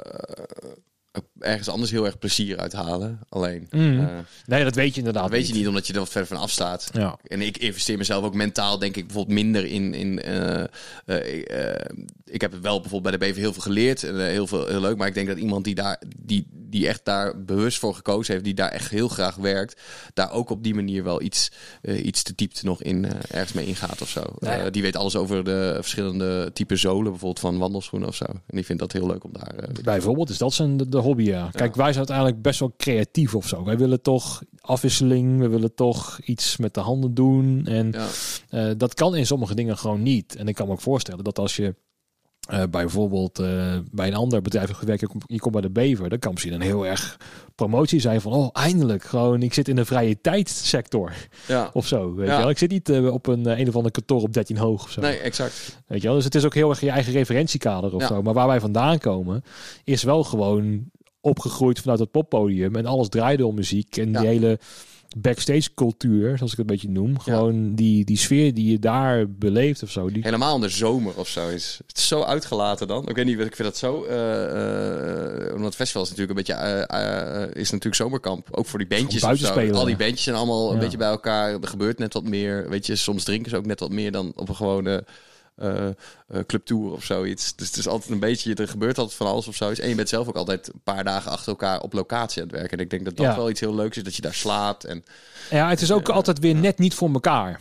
ergens 1.39 1.69
anders 1.69 1.91
heel 1.91 2.05
erg 2.05 2.19
plezier 2.19 2.59
uit 2.59 2.73
halen. 2.73 3.21
Alleen, 3.29 3.67
Mm. 3.71 4.09
nee, 4.47 4.65
dat 4.65 4.75
weet 4.75 4.93
je 4.93 4.99
inderdaad 4.99 5.23
dat 5.23 5.33
weet 5.33 5.49
je 5.49 5.55
niet 5.55 5.69
omdat 5.69 5.87
je 5.87 5.93
er 5.93 5.99
wat 5.99 6.09
verder 6.09 6.29
van 6.29 6.37
afstaat. 6.37 6.91
Ja. 6.93 7.19
En 7.23 7.41
ik 7.41 7.59
investeer 7.59 7.99
mezelf 7.99 8.25
ook 8.25 8.35
mentaal, 8.35 8.79
denk 8.79 8.97
ik, 8.97 9.07
bijvoorbeeld 9.07 9.39
minder 9.39 9.67
in. 9.67 9.95
in 9.95 10.23
eh, 10.23 10.63
eh, 11.05 11.85
ik 12.25 12.41
heb 12.41 12.53
wel 12.63 12.81
bijvoorbeeld 12.81 13.19
bij 13.19 13.29
de 13.29 13.33
BV 13.33 13.39
heel 13.39 13.53
veel 13.53 13.63
geleerd. 13.63 14.03
En, 14.03 14.27
heel, 14.27 14.47
veel, 14.47 14.67
heel 14.67 14.81
leuk. 14.81 14.97
Maar 14.97 15.09
ik 15.09 15.15
denk 15.15 15.29
dat 15.29 15.39
iemand 15.39 15.65
die 15.65 15.75
daar 15.75 16.03
die, 16.19 16.47
die 16.53 16.89
echt 16.89 17.05
daar 17.05 17.45
bewust 17.45 17.79
voor 17.79 17.95
gekozen 17.95 18.33
heeft, 18.33 18.45
die 18.45 18.55
daar 18.55 18.71
echt 18.71 18.91
heel 18.91 19.09
graag 19.09 19.35
werkt, 19.35 19.81
daar 20.15 20.33
ook 20.33 20.51
op 20.51 20.63
die 20.63 20.75
manier 20.75 21.05
wel 21.05 21.23
iets, 21.23 21.51
iets 21.83 22.23
te 22.23 22.33
diepte 22.35 22.65
nog 22.65 22.83
in 22.83 23.07
ergens 23.31 23.53
mee 23.53 23.67
ingaat 23.67 24.03
of 24.03 24.09
zo. 24.09 24.23
Nou 24.39 24.71
die 24.71 24.83
weet 24.83 24.97
alles 24.97 25.17
over 25.17 25.45
de 25.45 25.73
verschillende 25.75 26.51
type 26.53 26.77
zolen, 26.77 27.03
bijvoorbeeld 27.11 27.41
van 27.41 27.59
wandelschoenen 27.59 28.09
of 28.09 28.15
zo. 28.15 28.25
En 28.25 28.43
die 28.47 28.65
vindt 28.65 28.83
dat 28.83 28.93
heel 28.93 29.07
leuk 29.07 29.25
om 29.25 29.33
daar. 29.33 29.55
Bijvoorbeeld 29.83 30.31
is 30.31 30.39
dat 30.39 30.53
zijn 30.53 30.77
de, 30.77 30.89
de 30.89 31.00
hobby. 31.01 31.23
Ja. 31.23 31.49
Kijk, 31.53 31.75
wij 31.75 31.87
zijn 31.87 31.97
uiteindelijk 31.97 32.43
best 32.43 32.61
wel 32.61 32.75
creatief 32.77 33.35
of 33.35 33.49
zo. 33.49 33.65
Wij 33.65 33.79
willen 33.79 34.03
toch 34.03 34.43
afwisseling, 34.61 35.39
we 35.41 35.49
willen 35.49 35.75
toch 35.75 36.21
iets 36.25 36.57
met 36.57 36.75
de 36.75 36.81
handen 36.81 37.15
doen. 37.15 37.67
En 37.67 37.95
ja. 38.51 38.75
dat 38.75 38.95
kan 38.95 39.17
in 39.17 39.27
sommige 39.27 39.55
dingen 39.55 39.79
gewoon 39.79 40.03
niet. 40.03 40.37
En 40.37 40.49
ik 40.49 40.55
kan 40.55 40.67
me 40.67 40.73
ook 40.73 40.81
voorstellen 40.81 41.25
dat 41.25 41.39
als 41.39 41.57
je 41.57 41.75
uh, 42.53 42.63
bijvoorbeeld 42.71 43.41
uh, 43.41 43.77
bij 43.91 44.07
een 44.07 44.15
ander 44.15 44.43
bedrijf 44.43 44.71
gewerkt, 44.71 45.01
je 45.27 45.39
komt 45.39 45.53
bij 45.53 45.63
de 45.63 45.71
Bever, 45.71 46.09
dan 46.09 46.19
kan 46.19 46.33
misschien 46.33 46.53
een 46.53 46.61
heel 46.61 46.87
erg 46.87 47.17
promotie 47.55 48.01
zijn 48.01 48.21
van, 48.21 48.33
oh, 48.33 48.49
eindelijk, 48.53 49.05
gewoon, 49.05 49.43
ik 49.43 49.55
zit 49.55 49.69
in 49.69 49.77
de 49.77 49.85
vrije 49.85 50.21
tijdsector 50.21 51.13
ja. 51.47 51.71
of 51.73 51.87
zo, 51.87 52.15
weet 52.15 52.27
ja. 52.27 52.35
je 52.35 52.41
wel. 52.41 52.51
Ik 52.51 52.59
zit 52.59 52.71
niet 52.71 52.89
uh, 52.89 53.13
op 53.13 53.27
een, 53.27 53.61
een 53.61 53.69
of 53.69 53.77
ander 53.77 53.91
kantoor 53.91 54.23
op 54.23 54.33
13 54.33 54.57
hoog 54.57 54.85
of 54.85 54.91
zo. 54.91 55.01
Nee, 55.01 55.19
exact. 55.19 55.83
Weet 55.87 56.01
je 56.01 56.07
wel, 56.07 56.17
dus 56.17 56.25
het 56.25 56.35
is 56.35 56.45
ook 56.45 56.55
heel 56.55 56.71
erg 56.71 56.81
je 56.81 56.91
eigen 56.91 57.13
referentiekader 57.13 57.95
of 57.95 58.01
ja. 58.01 58.07
zo. 58.07 58.23
Maar 58.23 58.35
waar 58.35 58.47
wij 58.47 58.61
vandaan 58.61 58.99
komen, 58.99 59.45
is 59.85 60.03
wel 60.03 60.25
gewoon 60.25 60.91
opgegroeid 61.21 61.81
vanuit 61.81 61.99
het 61.99 62.11
poppodium 62.11 62.77
en 62.77 62.87
alles 62.87 63.09
draaide 63.09 63.47
om 63.47 63.55
muziek 63.55 63.97
en 63.97 64.13
die 64.13 64.27
hele 64.27 64.59
backstage 65.17 65.75
cultuur, 65.75 66.37
zoals 66.37 66.53
ik 66.53 66.59
het 66.59 66.59
een 66.59 66.75
beetje 66.77 66.89
noem. 66.89 67.19
Gewoon 67.19 67.75
die, 67.75 68.05
die 68.05 68.17
sfeer 68.17 68.55
die 68.55 68.71
je 68.71 68.79
daar 68.79 69.31
beleeft 69.31 69.83
of 69.83 69.91
zo. 69.91 70.11
Die... 70.11 70.23
Helemaal 70.23 70.55
in 70.55 70.61
de 70.61 70.69
zomer 70.69 71.17
of 71.17 71.29
zo. 71.29 71.49
Is, 71.49 71.81
het 71.87 71.97
is 71.97 72.09
zo 72.09 72.23
uitgelaten 72.23 72.89
dan. 72.89 73.09
Ik 73.09 73.17
weet 73.17 73.25
niet, 73.25 73.39
ik 73.39 73.57
vind 73.57 73.69
dat 73.69 73.77
zo... 73.77 74.05
Uh, 74.05 74.11
uh, 74.11 75.55
omdat 75.55 75.67
het 75.67 75.75
festival 75.75 76.03
is 76.03 76.09
natuurlijk 76.09 76.39
een 76.39 76.45
beetje... 76.45 76.87
Uh, 76.93 77.63
is 77.63 77.71
natuurlijk 77.71 77.95
zomerkamp. 77.95 78.49
Ook 78.51 78.67
voor 78.67 78.79
die 78.79 78.89
bandjes 78.89 79.25
of 79.25 79.39
zo. 79.39 79.71
Al 79.71 79.85
die 79.85 79.97
bandjes 79.97 80.23
zijn 80.23 80.37
allemaal 80.37 80.73
een 80.73 80.79
beetje 80.79 80.99
bij 80.99 81.09
elkaar. 81.09 81.53
Er 81.53 81.69
gebeurt 81.69 81.99
net 81.99 82.15
wat 82.15 82.25
meer. 82.25 82.69
Weet 82.69 82.87
je, 82.87 82.97
soms 82.97 83.25
drinken 83.25 83.51
ze 83.51 83.57
ook 83.57 83.67
net 83.67 83.81
wat 83.81 83.91
meer 83.91 84.13
dan 84.13 84.33
op 84.37 84.49
een 84.49 84.57
gewone 84.57 85.05
clubtour 86.47 86.93
of 86.93 87.05
zoiets. 87.05 87.57
Dus 87.57 87.67
het 87.67 87.77
is 87.77 87.89
altijd 87.89 88.11
een 88.11 88.19
beetje, 88.21 88.55
er 88.55 88.69
gebeurt 88.69 88.99
altijd 88.99 89.17
van 89.17 89.27
alles 89.27 89.49
of 89.49 89.55
zoiets. 89.57 89.81
En 89.81 89.89
je 89.89 89.95
bent 89.95 90.09
zelf 90.09 90.29
ook 90.29 90.37
altijd 90.37 90.69
een 90.73 90.81
paar 90.85 91.05
dagen 91.05 91.31
achter 91.31 91.49
elkaar 91.49 91.81
op 91.81 91.93
locatie 91.93 92.43
aan 92.43 92.49
het 92.49 92.57
werken. 92.57 92.79
En 92.79 92.85
ik 92.85 92.91
denk 92.91 93.05
dat 93.05 93.17
dat 93.17 93.27
Ja. 93.27 93.37
wel 93.37 93.51
iets 93.51 93.61
heel 93.61 93.75
leuks 93.75 93.97
is, 93.97 94.03
dat 94.03 94.15
je 94.17 94.23
daar 94.23 94.35
slaapt. 94.35 94.85
En 94.85 95.05
Ja, 95.51 95.69
het 95.69 95.81
is 95.81 95.93
ook 95.93 96.09
altijd 96.09 96.39
weer 96.39 96.55
net 96.55 96.79
niet 96.79 96.95
voor 96.95 97.13
elkaar. 97.13 97.61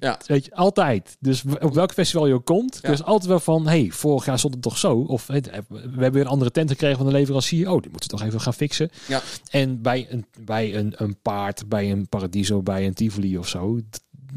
Ja. 0.00 0.18
Weet 0.26 0.44
je, 0.44 0.54
altijd. 0.54 1.16
Dus 1.20 1.42
op 1.60 1.74
welk 1.74 1.92
festival 1.92 2.26
je 2.26 2.34
ook 2.34 2.44
komt, 2.44 2.78
Ja. 2.82 2.88
is 2.88 3.02
altijd 3.02 3.26
wel 3.30 3.40
van, 3.40 3.66
hey, 3.66 3.88
vorig 3.90 4.24
jaar 4.24 4.38
stond 4.38 4.54
het 4.54 4.62
toch 4.62 4.78
zo? 4.78 4.92
Of 4.98 5.26
we 5.26 5.40
hebben 5.70 6.12
weer 6.12 6.20
een 6.22 6.26
andere 6.26 6.50
tent 6.50 6.70
gekregen 6.70 6.96
van 6.96 7.06
de 7.06 7.12
leverancier. 7.12 7.70
Oh, 7.70 7.82
die 7.82 7.90
moeten 7.90 8.10
we 8.10 8.16
toch 8.16 8.26
even 8.26 8.40
gaan 8.40 8.54
fixen. 8.54 8.90
Ja. 9.06 9.20
En 9.50 9.82
bij 9.82 10.06
een, 10.10 10.26
bij 10.40 10.76
een, 10.76 10.94
een 10.96 11.16
paard, 11.22 11.68
bij 11.68 11.90
een 11.90 12.08
Paradiso, 12.08 12.62
bij 12.62 12.86
een 12.86 12.94
Tivoli 12.94 13.38
of 13.38 13.48
zo, 13.48 13.80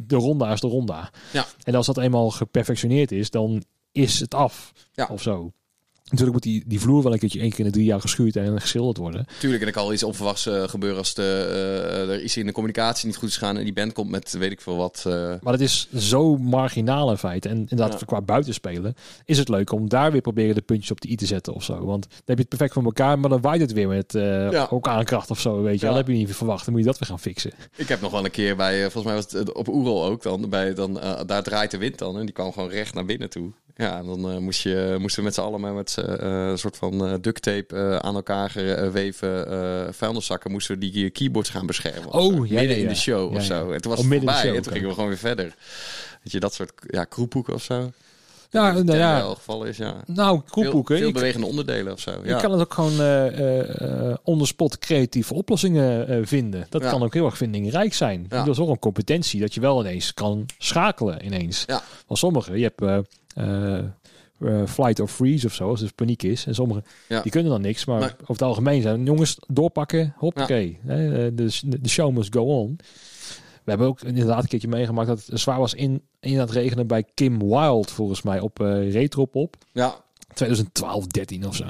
de 0.07 0.15
ronda 0.15 0.51
is 0.51 0.59
de 0.59 0.67
ronda. 0.67 1.11
Ja. 1.33 1.45
En 1.63 1.75
als 1.75 1.85
dat 1.85 1.97
eenmaal 1.97 2.29
geperfectioneerd 2.29 3.11
is, 3.11 3.29
dan 3.29 3.63
is 3.91 4.19
het 4.19 4.33
af. 4.33 4.71
Ja. 4.91 5.07
Of 5.11 5.21
zo. 5.21 5.51
Natuurlijk 6.11 6.31
moet 6.31 6.43
die, 6.43 6.63
die 6.67 6.79
vloer 6.79 7.03
wel 7.03 7.13
een 7.13 7.19
keertje 7.19 7.39
één 7.39 7.49
keer 7.49 7.59
in 7.59 7.65
de 7.65 7.71
drie 7.71 7.85
jaar 7.85 8.01
geschuurd 8.01 8.35
en 8.35 8.61
geschilderd 8.61 8.97
worden. 8.97 9.25
Tuurlijk, 9.39 9.61
en 9.61 9.67
er 9.67 9.73
kan 9.73 9.83
wel 9.83 9.93
iets 9.93 10.03
onverwachts 10.03 10.45
eh, 10.45 10.63
gebeuren 10.67 10.97
als 10.97 11.13
de, 11.13 11.47
eh, 11.51 12.09
er 12.09 12.21
iets 12.23 12.37
in 12.37 12.45
de 12.45 12.51
communicatie 12.51 13.07
niet 13.07 13.17
goed 13.17 13.29
is 13.29 13.37
gaan 13.37 13.57
en 13.57 13.63
die 13.63 13.73
band 13.73 13.93
komt 13.93 14.09
met 14.09 14.31
weet 14.31 14.51
ik 14.51 14.61
veel 14.61 14.75
wat. 14.75 15.03
eh, 15.07 15.13
Maar 15.41 15.53
het 15.53 15.61
is 15.61 15.87
zo 15.97 16.37
marginaal 16.37 17.09
in 17.11 17.17
feite. 17.17 17.49
En 17.49 17.57
inderdaad, 17.57 17.99
Ja. 17.99 18.05
qua 18.05 18.21
buitenspelen 18.21 18.93
is 19.25 19.37
het 19.37 19.49
leuk 19.49 19.71
om 19.71 19.89
daar 19.89 20.11
weer 20.11 20.21
proberen 20.21 20.55
de 20.55 20.61
puntjes 20.61 20.91
op 20.91 21.01
de 21.01 21.09
i 21.09 21.15
te 21.15 21.25
zetten 21.25 21.53
of 21.53 21.63
zo. 21.63 21.85
Want 21.85 22.03
dan 22.09 22.19
heb 22.25 22.35
je 22.35 22.41
het 22.41 22.49
perfect 22.49 22.73
voor 22.73 22.83
elkaar, 22.83 23.19
maar 23.19 23.29
dan 23.29 23.41
waait 23.41 23.61
het 23.61 23.73
weer 23.73 23.87
met 23.87 24.15
eh 24.15 24.51
Ja. 24.51 24.67
ook 24.69 24.87
aankracht 24.87 25.29
of 25.29 25.39
zo, 25.39 25.61
weet 25.61 25.79
je. 25.79 25.85
Ja. 25.85 25.87
Dan 25.87 25.97
heb 25.97 26.07
je 26.07 26.13
niet 26.13 26.35
verwacht. 26.35 26.65
Dan 26.65 26.73
moet 26.73 26.83
je 26.83 26.89
dat 26.89 26.99
weer 26.99 27.09
gaan 27.09 27.19
fixen. 27.19 27.51
Ik 27.75 27.87
heb 27.87 28.01
nog 28.01 28.11
wel 28.11 28.25
een 28.25 28.31
keer 28.31 28.55
bij, 28.55 28.75
eh, 28.75 28.81
volgens 28.81 29.03
mij 29.03 29.13
was 29.15 29.31
het 29.31 29.49
eh, 29.49 29.55
op 29.55 29.67
Oerol 29.67 30.05
ook 30.05 30.23
dan, 30.23 30.49
bij, 30.49 30.73
dan 30.73 30.99
eh, 30.99 31.19
daar 31.25 31.43
draait 31.43 31.71
de 31.71 31.77
wind 31.77 31.97
dan 31.97 32.17
en 32.17 32.25
die 32.25 32.33
kwam 32.33 32.51
gewoon 32.53 32.69
recht 32.69 32.93
naar 32.93 33.05
binnen 33.05 33.29
toe. 33.29 33.51
Ja, 33.81 33.97
en 33.97 34.05
dan 34.05 34.31
eh, 34.31 34.37
moest 34.37 34.61
je, 34.61 34.95
moesten 34.99 35.19
we 35.19 35.25
met 35.25 35.33
z'n 35.33 35.41
allen 35.41 35.73
met 35.73 35.97
eh, 35.97 36.49
een 36.49 36.57
soort 36.57 36.77
van 36.77 37.05
eh, 37.05 37.13
duct 37.21 37.41
tape 37.41 37.99
aan 38.01 38.15
elkaar 38.15 38.49
geweven 38.49 39.47
eh 39.47 39.93
vuilniszakken 39.93 40.51
moesten 40.51 40.79
we 40.79 40.91
die 40.91 41.09
keyboards 41.09 41.49
gaan 41.49 41.65
beschermen. 41.65 42.13
Oh, 42.13 42.47
ja, 42.47 42.59
midden 42.59 42.77
ja, 42.77 42.83
in 42.83 42.87
de 42.87 42.95
show 42.95 43.35
of 43.35 43.43
zo. 43.43 43.71
En 43.71 43.81
toen 43.81 43.91
was 43.91 44.05
Oh, 44.05 44.09
het 44.09 44.17
voorbij 44.17 44.41
show, 44.41 44.55
en 44.55 44.61
toen 44.61 44.71
gingen 44.71 44.87
we 44.87 44.93
gewoon 44.93 45.09
weer 45.09 45.17
verder. 45.17 45.55
Weet 46.23 46.31
je, 46.31 46.39
dat 46.39 46.53
soort 46.53 46.71
ja, 46.87 47.03
kroephoeken 47.03 47.53
of 47.53 47.63
zo. 47.63 47.91
Ja, 48.51 48.71
In 48.71 48.85
nou 48.85 48.97
ja. 48.97 49.19
geval 49.21 49.63
is, 49.63 49.77
ja. 49.77 49.95
Nou, 50.05 50.41
Veel, 50.45 50.81
bewegende 51.11 51.45
onderdelen 51.47 51.93
of 51.93 51.99
zo. 51.99 52.11
je 52.23 52.29
Ja. 52.29 52.39
kan 52.39 52.51
het 52.51 52.59
ook 52.61 52.73
gewoon 52.73 52.99
eh 52.99 53.27
eh, 53.27 54.09
eh, 54.09 54.15
on 54.23 54.39
the 54.39 54.45
spot 54.45 54.77
creatieve 54.79 55.33
oplossingen 55.33 56.07
eh, 56.07 56.19
vinden. 56.23 56.65
Dat 56.69 56.81
Ja. 56.83 56.89
kan 56.89 57.03
ook 57.03 57.13
heel 57.13 57.25
erg 57.25 57.37
vindingrijk 57.37 57.93
zijn. 57.93 58.25
Dat 58.27 58.47
is 58.47 58.59
ook 58.59 58.69
een 58.69 58.79
competentie 58.79 59.39
dat 59.39 59.53
je 59.53 59.59
wel 59.61 59.79
ineens 59.79 60.13
kan 60.13 60.45
schakelen 60.57 61.25
ineens. 61.25 61.63
Ja. 61.67 61.81
Van 62.07 62.17
sommigen, 62.17 62.57
je 62.57 62.63
hebt 62.75 62.81
eh, 62.81 62.97
eh, 63.35 63.77
eh, 64.39 64.67
flight 64.67 64.99
or 64.99 65.07
freeze 65.07 65.45
of 65.47 65.53
zo, 65.53 65.69
als 65.69 65.81
er 65.81 65.93
paniek 65.93 66.23
is. 66.23 66.45
En 66.45 66.55
sommigen 66.55 66.83
Ja. 67.07 67.21
die 67.21 67.31
kunnen 67.31 67.51
dan 67.51 67.61
niks, 67.61 67.85
maar 67.85 67.99
Nee. 67.99 68.09
over 68.21 68.27
het 68.33 68.41
algemeen 68.41 68.81
zijn 68.81 69.05
jongens 69.05 69.37
doorpakken, 69.47 70.13
hoppakee. 70.17 70.79
Eh, 70.87 70.97
De, 71.33 71.49
de 71.81 71.89
show 71.89 72.15
must 72.15 72.33
go 72.33 72.41
on. 72.41 72.79
We 73.63 73.69
hebben 73.69 73.87
ook 73.87 74.01
inderdaad 74.01 74.43
een 74.43 74.49
keertje 74.49 74.67
meegemaakt 74.67 75.07
dat 75.07 75.25
het 75.25 75.39
zwaar 75.39 75.59
was 75.59 75.73
in, 75.73 76.01
in 76.21 76.39
het 76.39 76.51
regenen 76.51 76.87
bij 76.87 77.03
Kim 77.13 77.39
Wilde, 77.39 77.91
volgens 77.91 78.21
mij, 78.21 78.39
op 78.39 78.57
Retropop. 78.57 79.55
ja, 79.71 79.95
2012, 80.33 81.07
13 81.07 81.47
of 81.47 81.55
zo. 81.55 81.65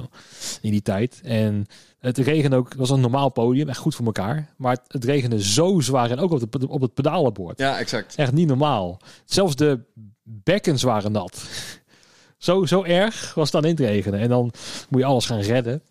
In 0.61 0.71
die 0.71 0.81
tijd. 0.81 1.21
En 1.23 1.65
het 1.99 2.17
regende 2.17 2.55
ook, 2.55 2.69
het 2.69 2.77
was 2.77 2.89
een 2.89 2.99
normaal 2.99 3.29
podium, 3.29 3.69
echt 3.69 3.77
goed 3.77 3.95
voor 3.95 4.05
elkaar. 4.05 4.53
Maar 4.57 4.71
het, 4.71 4.81
het 4.87 5.03
regende 5.03 5.43
zo 5.43 5.79
zwaar 5.79 6.11
en 6.11 6.19
ook 6.19 6.31
op, 6.31 6.51
de, 6.51 6.67
op 6.67 6.81
het 6.81 6.93
pedalenbord. 6.93 7.59
ja, 7.59 7.79
exact. 7.79 8.15
Echt 8.15 8.31
niet 8.31 8.47
normaal. 8.47 8.99
Zelfs 9.25 9.55
de 9.55 9.79
bekkens 10.23 10.83
waren 10.83 11.11
nat. 11.11 11.43
Zo, 12.37 12.65
zo 12.65 12.83
erg 12.83 13.33
was 13.33 13.51
het 13.51 13.61
dan 13.61 13.71
in 13.71 13.77
het 13.77 13.85
regenen. 13.85 14.19
En 14.19 14.29
dan 14.29 14.51
moet 14.89 15.01
je 15.01 15.07
alles 15.07 15.25
gaan 15.25 15.39
redden. 15.39 15.81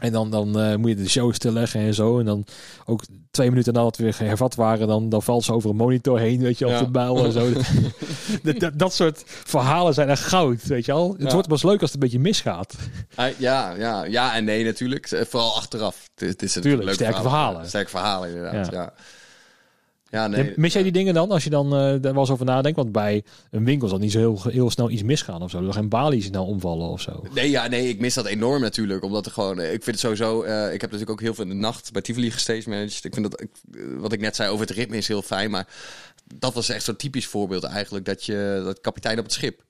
En 0.00 0.12
dan, 0.12 0.30
dan 0.30 0.60
eh, 0.60 0.76
moet 0.76 0.88
je 0.88 0.96
de 0.96 1.08
show 1.08 1.34
stilleggen 1.34 1.80
en 1.80 1.94
zo. 1.94 2.18
En 2.18 2.24
dan 2.24 2.44
ook 2.86 3.02
twee 3.30 3.48
minuten 3.48 3.72
nadat 3.72 3.96
we 3.96 4.02
weer 4.04 4.18
hervat 4.18 4.54
waren, 4.54 4.86
dan, 4.88 5.08
dan 5.08 5.22
valt 5.22 5.44
ze 5.44 5.52
over 5.52 5.70
een 5.70 5.76
monitor 5.76 6.18
heen, 6.18 6.40
weet 6.40 6.58
je, 6.58 6.64
op 6.66 6.70
Ja. 6.70 6.82
de 6.82 7.22
en 7.24 7.32
zo. 7.32 7.52
dat, 8.42 8.60
dat, 8.60 8.78
dat 8.78 8.94
soort 8.94 9.22
verhalen 9.26 9.94
zijn 9.94 10.08
echt 10.08 10.22
goud, 10.22 10.66
weet 10.66 10.84
je 10.84 10.92
al. 10.92 11.12
Het 11.12 11.22
Ja. 11.22 11.32
wordt 11.32 11.48
pas 11.48 11.62
leuk 11.62 11.80
als 11.80 11.92
het 11.92 11.94
een 11.94 12.00
beetje 12.08 12.18
misgaat. 12.18 12.74
Ah, 13.14 13.28
Ja, 13.38 13.74
ja, 13.74 14.04
ja 14.04 14.34
en 14.34 14.44
nee 14.44 14.64
natuurlijk. 14.64 15.10
Eh, 15.10 15.24
Vooral 15.24 15.56
achteraf. 15.56 16.08
Het, 16.14 16.42
is 16.42 16.54
natuurlijk 16.54 16.62
Tuurlijk, 16.82 16.94
sterke 16.94 17.20
verhalen. 17.20 17.66
Sterke 17.68 17.90
verhalen 17.90 18.28
inderdaad, 18.28 18.72
Ja. 18.72 18.80
ja. 18.80 18.92
Ja, 20.10 20.26
nee. 20.26 20.52
Mis 20.56 20.72
jij 20.72 20.82
die 20.82 20.92
dingen 20.92 21.14
dan, 21.14 21.30
als 21.30 21.44
je 21.44 21.50
dan 21.50 21.66
eh, 21.66 21.80
daar 21.80 22.00
wel 22.00 22.18
eens 22.18 22.30
over 22.30 22.44
nadenkt? 22.44 22.76
Want 22.76 22.92
bij 22.92 23.24
een 23.50 23.64
winkel 23.64 23.88
zal 23.88 23.98
niet 23.98 24.12
zo 24.12 24.18
heel, 24.18 24.40
heel 24.42 24.70
snel 24.70 24.90
iets 24.90 25.02
misgaan 25.02 25.42
of 25.42 25.50
zo. 25.50 25.66
Er 25.66 25.72
geen 25.72 25.88
balies 25.88 26.24
snel 26.24 26.46
omvallen 26.46 26.88
of 26.88 27.00
zo. 27.00 27.24
Nee, 27.34 27.50
ja, 27.50 27.66
nee, 27.66 27.88
ik 27.88 28.00
mis 28.00 28.14
dat 28.14 28.26
enorm 28.26 28.60
natuurlijk. 28.60 29.02
Omdat 29.02 29.26
er 29.26 29.32
gewoon, 29.32 29.60
eh, 29.60 29.72
ik 29.72 29.82
vind 29.82 29.86
het 29.86 29.98
sowieso, 29.98 30.42
eh, 30.42 30.64
ik 30.64 30.80
heb 30.80 30.90
natuurlijk 30.90 31.10
ook 31.10 31.20
heel 31.20 31.34
veel 31.34 31.44
in 31.44 31.50
de 31.50 31.56
nacht 31.56 31.92
bij 31.92 32.02
Tivoli 32.02 32.30
gestage 32.30 32.68
managed. 32.68 33.04
Ik 33.04 33.14
vind 33.14 33.30
dat, 33.30 33.40
ik, 33.40 33.50
wat 33.98 34.12
ik 34.12 34.20
net 34.20 34.36
zei 34.36 34.50
over 34.50 34.66
het 34.66 34.76
ritme 34.76 34.96
is 34.96 35.08
heel 35.08 35.22
fijn. 35.22 35.50
Maar 35.50 35.66
dat 36.34 36.54
was 36.54 36.68
echt 36.68 36.84
zo'n 36.84 36.96
typisch 36.96 37.26
voorbeeld 37.26 37.64
eigenlijk. 37.64 38.04
Dat 38.04 38.24
je, 38.24 38.60
dat 38.64 38.80
kapitein 38.80 39.18
op 39.18 39.24
het 39.24 39.32
schip. 39.32 39.62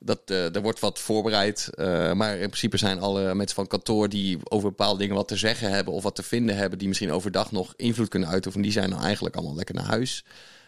Dat, 0.00 0.20
eh, 0.26 0.54
er 0.54 0.62
wordt 0.62 0.80
wat 0.80 0.98
voorbereid. 0.98 1.70
eh, 1.74 2.12
maar 2.12 2.32
in 2.32 2.46
principe 2.48 2.76
zijn 2.76 3.00
alle 3.00 3.34
mensen 3.34 3.56
van 3.56 3.66
kantoor 3.66 4.08
die 4.08 4.38
over 4.44 4.68
bepaalde 4.68 4.98
dingen 4.98 5.14
wat 5.16 5.28
te 5.28 5.36
zeggen 5.36 5.70
hebben 5.70 5.94
of 5.94 6.02
wat 6.02 6.14
te 6.14 6.22
vinden 6.22 6.56
hebben, 6.56 6.78
die 6.78 6.88
misschien 6.88 7.12
overdag 7.12 7.52
nog 7.52 7.72
invloed 7.76 8.08
kunnen 8.08 8.28
uitoefenen, 8.28 8.64
die 8.66 8.74
zijn 8.76 8.90
dan 8.90 9.00
eigenlijk 9.02 9.36
allemaal 9.36 9.56
lekker 9.56 9.74
naar 9.74 9.84
huis. 9.84 10.24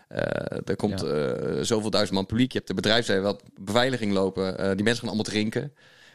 Eh, 0.09 0.21
er 0.65 0.77
komt 0.77 1.01
Ja. 1.01 1.63
zoveel 1.65 1.91
duizend 1.91 2.17
man 2.17 2.27
publiek. 2.27 2.53
Je 2.53 2.57
hebt 2.59 2.69
de 2.71 2.75
bedrijfsleven 2.75 3.23
wat 3.23 3.43
beveiliging 3.61 4.13
lopen. 4.13 4.57
Die 4.77 4.85
mensen 4.85 4.97
gaan 4.99 5.07
allemaal 5.09 5.33
drinken. 5.33 5.73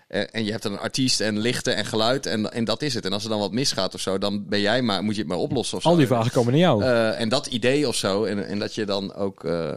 En 0.08 0.45
je 0.45 0.52
hebt 0.52 0.63
dan 0.63 0.71
een 0.71 0.80
artiest 0.80 1.21
en 1.21 1.39
lichten 1.39 1.76
en 1.76 1.86
geluid. 1.86 2.26
En, 2.26 2.52
en 2.52 2.63
dat 2.65 2.82
is 2.82 2.93
het. 2.93 3.06
En 3.06 3.13
als 3.13 3.23
er 3.23 3.30
dan 3.30 3.39
wat 3.39 3.52
misgaat 3.52 3.93
of 3.93 3.99
zo, 4.02 4.17
dan 4.17 4.47
ben 4.47 4.60
jij 4.60 4.82
maar, 4.82 5.04
moet 5.04 5.13
je 5.15 5.19
het 5.21 5.30
maar 5.30 5.39
oplossen. 5.39 5.78
Of 5.78 5.86
Al 5.86 5.95
die 5.95 6.08
vragen 6.08 6.32
komen 6.32 6.52
naar 6.52 6.62
jou. 6.62 6.84
En 7.13 7.30
dat 7.30 7.47
idee 7.47 7.88
of 7.88 7.95
zo, 7.95 8.23
en, 8.23 8.47
en 8.47 8.60
dat 8.60 8.76
je 8.76 8.86
dan 8.86 9.13
ook 9.13 9.43
eh, 9.43 9.71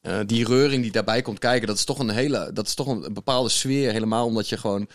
eh, 0.00 0.20
die 0.26 0.46
reuring 0.46 0.82
die 0.82 0.92
daarbij 0.92 1.22
komt 1.22 1.38
kijken, 1.38 1.66
dat 1.66 1.76
is 1.76 1.84
toch 1.84 1.98
een 1.98 2.10
hele, 2.10 2.50
dat 2.52 2.66
is 2.66 2.74
toch 2.74 2.86
een 2.86 3.12
bepaalde 3.12 3.48
sfeer. 3.48 3.92
Helemaal 3.92 4.26
omdat 4.26 4.48
je 4.48 4.56
gewoon, 4.56 4.88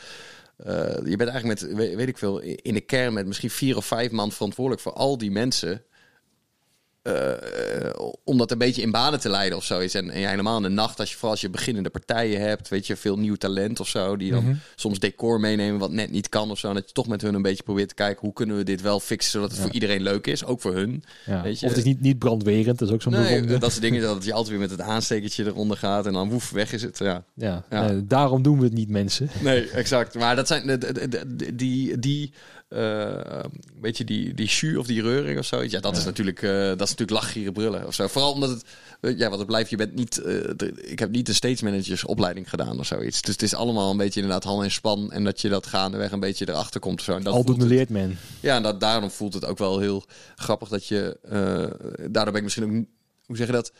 eh, 0.57 0.95
je 1.05 1.15
bent 1.15 1.29
eigenlijk 1.29 1.61
met, 1.61 1.75
weet 1.95 2.07
ik 2.07 2.17
veel, 2.17 2.39
in 2.39 2.73
de 2.73 2.81
kern 2.81 3.13
met 3.13 3.25
misschien 3.25 3.49
vier 3.49 3.77
of 3.77 3.85
vijf 3.85 4.11
man 4.11 4.31
verantwoordelijk 4.31 4.81
voor 4.81 4.93
al 4.93 5.17
die 5.17 5.31
mensen. 5.31 5.83
Eh, 7.03 7.89
om 8.23 8.37
dat 8.37 8.51
een 8.51 8.57
beetje 8.57 8.81
in 8.81 8.91
banen 8.91 9.19
te 9.19 9.29
leiden 9.29 9.57
of 9.57 9.63
zoiets. 9.63 9.93
En, 9.93 10.09
en 10.09 10.19
ja, 10.19 10.29
helemaal 10.29 10.57
in 10.57 10.63
de 10.63 10.69
nacht, 10.69 10.99
als 10.99 11.09
je 11.09 11.13
vooral 11.15 11.31
als 11.31 11.41
je 11.41 11.49
beginnende 11.49 11.89
partijen 11.89 12.41
hebt, 12.41 12.69
weet 12.69 12.87
je, 12.87 12.95
veel 12.95 13.17
nieuw 13.19 13.35
talent 13.35 13.79
of 13.79 13.87
zo, 13.87 14.17
die 14.17 14.31
dan 14.31 14.43
Mhm. 14.43 14.55
soms 14.75 14.99
decor 14.99 15.39
meenemen 15.39 15.79
wat 15.79 15.91
net 15.91 16.11
niet 16.11 16.29
kan 16.29 16.51
of 16.51 16.59
zo. 16.59 16.67
En 16.67 16.73
dat 16.73 16.87
je 16.87 16.93
toch 16.93 17.07
met 17.07 17.21
hun 17.21 17.33
een 17.33 17.41
beetje 17.41 17.63
probeert 17.63 17.89
te 17.89 17.95
kijken, 17.95 18.21
hoe 18.21 18.33
kunnen 18.33 18.57
we 18.57 18.63
dit 18.63 18.81
wel 18.81 18.99
fixen, 18.99 19.31
zodat 19.31 19.49
het 19.49 19.57
Ja. 19.57 19.63
voor 19.65 19.73
iedereen 19.73 20.01
leuk 20.01 20.27
is, 20.27 20.45
ook 20.45 20.61
voor 20.61 20.73
hun. 20.73 21.03
Ja. 21.25 21.41
Weet 21.41 21.59
je- 21.59 21.65
Of 21.65 21.71
het 21.71 21.79
is 21.79 21.87
niet, 21.87 22.01
niet 22.01 22.19
brandwerend, 22.19 22.79
dat 22.79 22.87
is 22.87 22.93
ook 22.93 23.01
zo'n 23.01 23.11
Nee, 23.11 23.45
dat 23.45 23.69
soort 23.71 23.81
dingen, 23.83 24.01
dat 24.13 24.23
je 24.25 24.31
altijd 24.33 24.49
weer 24.51 24.59
met 24.59 24.71
het 24.71 24.81
aanstekertje 24.81 25.45
eronder 25.45 25.77
gaat 25.77 26.05
en 26.05 26.13
dan 26.13 26.29
woef, 26.29 26.49
weg 26.51 26.73
is 26.73 26.81
het. 26.81 26.97
Ja. 26.97 27.23
Ja, 27.35 27.63
nee, 27.69 28.05
daarom 28.07 28.41
doen 28.41 28.57
we 28.57 28.63
het 28.63 28.73
niet, 28.73 28.89
mensen. 28.89 29.29
Nee, 29.41 29.69
exact. 29.69 30.13
Maar 30.15 30.35
dat 30.35 30.47
zijn 30.47 30.67
de- 30.79 31.53
die, 31.55 31.99
die 31.99 32.33
eh, 32.73 33.43
weet 33.81 33.97
je, 33.97 34.03
die, 34.03 34.33
die 34.33 34.47
jus 34.47 34.77
of 34.77 34.85
die 34.87 35.01
reuring 35.01 35.39
of 35.39 35.45
zoiets. 35.45 35.73
Ja, 35.73 35.79
dat 35.79 35.97
is 35.97 36.05
natuurlijk, 36.05 36.41
eh, 36.41 36.51
dat 36.51 36.81
is 36.81 36.89
natuurlijk 36.89 37.11
lachgieren 37.11 37.53
brullen 37.53 37.87
of 37.87 37.93
zo. 37.93 38.07
Vooral 38.07 38.31
omdat 38.31 38.49
het, 38.49 38.63
eh, 39.01 39.17
ja, 39.17 39.29
wat 39.29 39.37
het 39.37 39.47
blijft, 39.47 39.69
je 39.69 39.75
bent 39.75 39.95
niet, 39.95 40.15
de- 40.15 40.73
ik 40.81 40.99
heb 40.99 41.11
niet 41.11 41.25
de 41.25 41.33
stage 41.33 41.63
managers 41.63 42.05
opleiding 42.05 42.49
gedaan 42.49 42.79
of 42.79 42.85
zoiets. 42.85 43.21
Dus 43.21 43.31
het 43.33 43.41
is 43.41 43.53
allemaal 43.53 43.91
een 43.91 43.97
beetje 43.97 44.21
inderdaad 44.21 44.43
hand 44.43 44.63
en 44.63 44.71
span 44.71 45.11
en 45.11 45.23
dat 45.23 45.41
je 45.41 45.49
dat 45.49 45.67
gaandeweg 45.67 46.11
een 46.11 46.19
beetje 46.19 46.49
erachter 46.49 46.79
komt 46.79 46.99
of 46.99 47.05
zo. 47.05 47.15
En 47.15 47.23
dat 47.23 47.33
Aldoende 47.33 47.65
leert 47.65 47.89
men. 47.89 48.17
ja, 48.39 48.55
en 48.55 48.63
dat, 48.63 48.79
daarom 48.79 49.11
voelt 49.11 49.33
het 49.33 49.45
ook 49.45 49.57
wel 49.57 49.79
heel 49.79 50.03
grappig 50.35 50.69
dat 50.69 50.87
je, 50.87 51.17
daardoor 52.11 52.23
ben 52.23 52.35
ik 52.35 52.43
misschien 52.43 52.63
ook, 52.63 52.85
hoe 53.25 53.37
zeg 53.37 53.47
je 53.47 53.53
dat? 53.53 53.71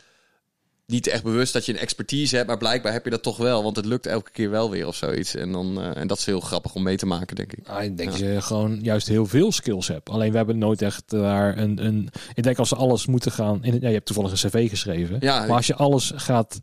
Niet 0.86 1.08
echt 1.08 1.24
bewust 1.24 1.54
dat 1.54 1.65
je 1.65 1.74
een 1.74 1.80
expertise 1.80 2.36
hebt, 2.36 2.48
maar 2.48 2.58
blijkbaar 2.58 2.93
heb 2.93 3.04
je 3.04 3.10
dat 3.10 3.24
toch 3.24 3.38
wel, 3.38 3.63
want 3.63 3.76
het 3.76 3.86
lukt 3.86 4.06
elke 4.06 4.32
keer 4.32 4.50
wel 4.50 4.69
weer 4.69 4.88
of 4.88 4.96
zoiets. 4.96 5.36
En, 5.36 5.52
dan, 5.52 5.82
eh, 5.82 5.98
en 5.98 6.08
dat 6.08 6.17
is 6.17 6.26
heel 6.26 6.39
grappig 6.39 6.76
om 6.76 6.84
mee 6.84 6.98
te 6.98 7.06
maken, 7.06 7.36
denk 7.36 7.54
ik. 7.54 7.67
Ah, 7.67 7.84
ik 7.84 7.98
denk 7.98 8.10
dat 8.10 8.19
je 8.19 8.41
gewoon 8.41 8.80
juist 8.82 9.08
heel 9.08 9.26
veel 9.26 9.52
skills 9.52 9.88
hebt. 9.88 10.10
Alleen 10.10 10.32
we 10.32 10.38
hebben 10.38 10.58
nooit 10.58 10.82
echt 10.82 11.04
daar 11.10 11.58
een, 11.58 11.86
een... 11.86 12.10
Ik 12.34 12.43
denk 12.43 12.58
als 12.58 12.69
ze 12.69 12.76
alles 12.76 13.06
moeten 13.06 13.32
gaan... 13.32 13.63
In, 13.63 13.74
ja, 13.74 13.88
je 13.88 13.93
hebt 13.93 14.06
toevallig 14.06 14.32
een 14.32 14.50
cv 14.50 14.69
geschreven. 14.69 15.17
Ja, 15.19 15.39
maar 15.46 15.56
als 15.56 15.67
je 15.67 15.76
alles 15.76 16.12
gaat 16.15 16.60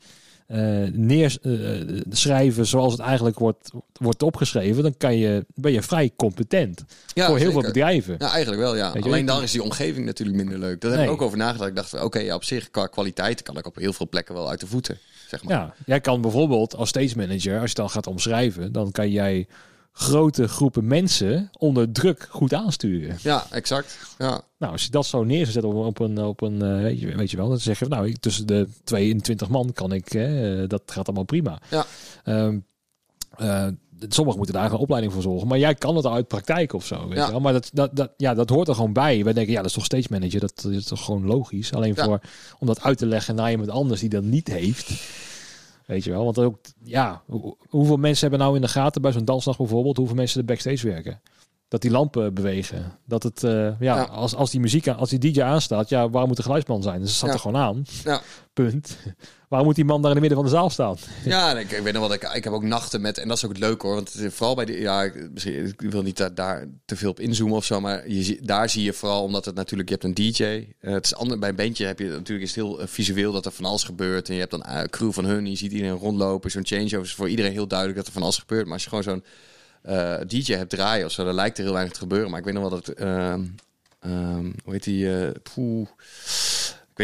neerschrijven 0.93 2.67
zoals 2.67 2.93
het 2.93 3.01
eigenlijk 3.01 3.39
wordt, 3.39 3.71
wordt 3.93 4.23
opgeschreven... 4.23 4.83
dan 4.83 4.97
kan 4.97 5.17
je, 5.17 5.47
ben 5.55 5.73
je 5.73 5.83
vrij 5.83 6.11
competent. 6.17 6.85
ja, 7.15 7.27
voor 7.27 7.39
heel 7.39 7.53
veel 7.53 7.61
bedrijven. 7.61 8.15
Ja, 8.19 8.31
eigenlijk 8.31 8.63
wel, 8.63 8.77
ja. 8.77 8.93
Weet 8.93 9.05
Alleen 9.05 9.27
dan 9.27 9.43
is 9.43 9.53
die 9.53 9.63
omgeving 9.63 10.07
natuurlijk 10.07 10.39
minder 10.39 10.59
leuk. 10.59 10.81
Daar 10.81 10.91
heb 10.91 11.01
ik 11.01 11.11
ook 11.11 11.23
over 11.23 11.39
nagedacht. 11.39 11.69
Ik 11.69 11.77
dacht, 11.77 12.03
oké, 12.03 12.19
ja, 12.19 12.35
op 12.35 12.45
zich, 12.45 12.71
qua 12.71 12.87
kwaliteit 12.87 13.43
kan 13.43 13.59
ik 13.59 13.67
op 13.67 13.77
heel 13.77 13.93
veel 13.93 14.09
plekken 14.09 14.35
wel 14.35 14.49
uit 14.49 14.61
de 14.61 14.67
voeten, 14.67 14.99
zeg 15.29 15.45
maar. 15.45 15.55
Ja, 15.55 15.75
jij 15.87 16.01
kan 16.01 16.21
bijvoorbeeld 16.21 16.77
als 16.77 16.89
stage 16.89 17.17
manager, 17.17 17.61
als 17.61 17.71
je 17.71 17.77
dan 17.77 17.91
gaat 17.91 18.07
omschrijven, 18.07 18.73
dan 18.73 18.91
kan 18.91 19.11
jij 19.11 19.47
grote 19.93 20.49
groepen 20.49 20.87
mensen 20.87 21.51
onder 21.59 21.93
druk 21.93 22.27
goed 22.31 22.55
aansturen. 22.55 23.19
Ja, 23.23 23.47
exact. 23.51 23.99
Ja, 24.19 24.41
Nou, 24.59 24.73
als 24.73 24.85
je 24.85 24.91
dat 24.91 25.07
zo 25.07 25.25
neer 25.25 25.65
op, 25.65 25.75
op 25.75 25.99
een, 25.99 26.19
op 26.19 26.41
een 26.41 26.63
eh, 26.63 27.15
weet, 27.17 27.31
je, 27.31 27.37
wel, 27.37 27.49
dan 27.49 27.59
zeg 27.61 27.79
je, 27.79 27.87
nou, 27.87 28.13
tussen 28.13 28.47
de 28.47 28.69
22 28.85 29.49
man 29.49 29.73
kan 29.73 29.93
ik, 29.93 30.13
hè, 30.13 30.61
eh, 30.63 30.69
dat 30.69 30.83
gaat 30.87 31.07
allemaal 31.07 31.25
prima. 31.25 31.59
Ja. 31.71 31.87
Ehm, 32.25 32.59
eh, 33.37 33.67
sommigen 34.09 34.39
moeten 34.39 34.55
daar 34.55 34.73
een 34.73 34.79
opleiding 34.79 35.13
voor 35.13 35.23
zorgen, 35.23 35.49
maar 35.49 35.59
jij 35.59 35.75
kan 35.75 35.97
het 35.97 36.05
al 36.05 36.13
uit 36.15 36.29
praktijk 36.29 36.73
of 36.73 36.87
zo. 36.87 37.09
Weet 37.09 37.19
Ja. 37.19 37.31
wel? 37.31 37.41
Maar 37.41 37.53
dat, 37.53 37.71
dat, 37.73 37.97
dat, 37.97 38.11
ja, 38.17 38.35
dat 38.35 38.49
hoort 38.51 38.69
er 38.69 38.75
gewoon 38.75 38.93
bij. 38.93 39.25
Wij 39.25 39.33
denken, 39.33 39.53
ja, 39.53 39.59
dat 39.59 39.69
is 39.69 39.73
toch 39.77 39.85
stage 39.85 40.07
manager, 40.11 40.41
dat 40.41 40.67
is 40.71 40.85
toch 40.85 41.05
gewoon 41.05 41.27
logisch. 41.27 41.73
Alleen 41.73 41.93
Ja. 41.97 42.05
voor, 42.05 42.21
om 42.59 42.67
dat 42.67 42.83
uit 42.83 42.99
te 42.99 43.07
leggen 43.07 43.35
naar 43.35 43.51
iemand 43.51 43.71
anders 43.71 44.01
die 44.01 44.09
dat 44.09 44.23
niet 44.23 44.49
heeft. 44.49 44.91
Weet 45.91 46.05
je 46.05 46.11
wel, 46.11 46.25
want 46.25 46.39
ook, 46.39 46.59
ja, 46.85 47.23
hoe- 47.27 47.57
hoeveel 47.69 47.97
mensen 47.97 48.21
hebben 48.29 48.47
nou 48.47 48.57
in 48.57 48.63
de 48.63 48.69
gaten 48.69 49.03
bij 49.03 49.13
zo'n 49.13 49.25
dansdag 49.25 49.57
bijvoorbeeld, 49.57 49.97
hoeveel 49.97 50.17
mensen 50.17 50.41
er 50.41 50.47
backstage 50.47 50.87
werken? 50.89 51.21
Dat 51.71 51.83
die 51.83 51.91
lampen 51.91 52.35
bewegen. 52.35 52.93
Dat 53.07 53.23
het, 53.23 53.45
eh, 53.45 53.51
ja, 53.53 53.75
Ja. 53.81 54.03
Als, 54.03 54.35
als 54.35 54.51
die 54.51 54.61
muziek, 54.61 54.89
aan- 54.89 54.97
als 54.97 55.11
die 55.11 55.19
DJ 55.33 55.43
aanstaat, 55.43 55.89
ja, 55.89 56.11
waar 56.11 56.27
moet 56.27 56.37
de 56.37 56.43
geluidsman 56.43 56.83
zijn? 56.83 57.01
Dus 57.01 57.17
staat 57.17 57.29
Ja. 57.29 57.35
er 57.35 57.41
gewoon 57.41 57.61
aan. 57.63 57.85
Ja. 58.05 58.21
Punt. 58.53 58.97
Waarom 59.49 59.69
moet 59.69 59.77
die 59.77 59.85
man 59.85 60.03
daar 60.03 60.11
in 60.11 60.17
het 60.23 60.27
midden 60.27 60.39
van 60.43 60.51
de 60.51 60.57
zaal 60.57 60.71
staan? 60.71 60.97
Ja, 61.35 61.59
ik, 61.59 61.71
ik 61.71 61.83
weet 61.83 61.93
nog 61.93 62.03
wat 62.03 62.13
ik, 62.13 62.23
ik 62.35 62.45
heb 62.45 62.53
ook 62.53 62.63
nachten 62.63 63.01
met, 63.01 63.19
en 63.19 63.29
dat 63.29 63.37
is 63.37 63.45
ook 63.45 63.51
het 63.51 63.59
leuke 63.61 63.87
hoor, 63.87 63.95
want 63.95 64.13
het 64.13 64.23
is 64.23 64.35
vooral 64.35 64.55
bij 64.55 64.65
de, 64.65 64.81
ja, 64.81 65.03
ik- 65.03 65.29
misschien, 65.33 65.67
ik 65.67 65.81
wil 65.91 66.03
niet 66.03 66.17
daar, 66.17 66.35
daar 66.35 66.67
te 66.85 66.97
veel 66.97 67.11
op 67.11 67.21
inzoomen 67.21 67.57
of 67.57 67.65
zo, 67.65 67.81
maar 67.81 68.09
je, 68.11 68.39
daar 68.43 68.69
zie 68.71 68.83
je 68.85 68.93
vooral, 68.93 69.23
omdat 69.23 69.45
het 69.45 69.55
natuurlijk, 69.55 69.89
je 69.89 69.95
hebt 70.01 70.07
een 70.19 70.31
DJ, 70.33 70.43
eh, 70.81 70.93
het 70.93 71.05
is 71.05 71.15
ander, 71.15 71.39
bij 71.39 71.49
een 71.49 71.57
bandje 71.57 71.87
heb 71.87 71.99
je 71.99 72.09
natuurlijk 72.09 72.49
is 72.49 72.55
het 72.55 72.65
heel 72.65 72.81
eh, 72.81 72.87
visueel 72.87 73.33
dat 73.33 73.47
er 73.47 73.53
van 73.53 73.65
alles 73.65 73.85
gebeurt, 73.85 74.29
en 74.29 74.35
je 74.35 74.41
hebt 74.41 74.53
dan 74.53 74.67
een 74.67 74.91
crew 74.91 75.13
van 75.13 75.25
hun, 75.25 75.47
je 75.47 75.57
ziet 75.57 75.73
iedereen 75.73 75.97
rondlopen, 75.99 76.51
zo'n 76.51 76.67
changeover 76.67 77.01
is 77.07 77.15
voor 77.15 77.29
iedereen 77.29 77.53
heel 77.53 77.67
duidelijk 77.69 77.99
dat 77.99 78.07
er 78.07 78.13
van 78.13 78.23
alles 78.23 78.39
gebeurt, 78.39 78.65
maar 78.65 78.73
als 78.75 78.83
je 78.83 78.89
gewoon 78.89 79.05
zo'n 79.05 79.25
eh, 79.83 80.21
DJ 80.27 80.53
hebt 80.55 80.71
draaien 80.71 81.07
of 81.07 81.13
zo, 81.13 81.25
dan 81.25 81.35
lijkt 81.35 81.59
er 81.59 81.65
heel 81.65 81.73
weinig 81.73 81.93
te 81.93 82.01
gebeuren, 82.01 82.31
maar 82.31 82.39
ik 82.39 82.45
weet 82.45 82.55
nog 82.55 82.71
wel 82.71 82.81
dat, 82.81 82.89
ehm, 82.89 83.45
hoe 84.65 84.73
heet 84.73 84.85
die, 84.85 85.33
ik 85.43 85.89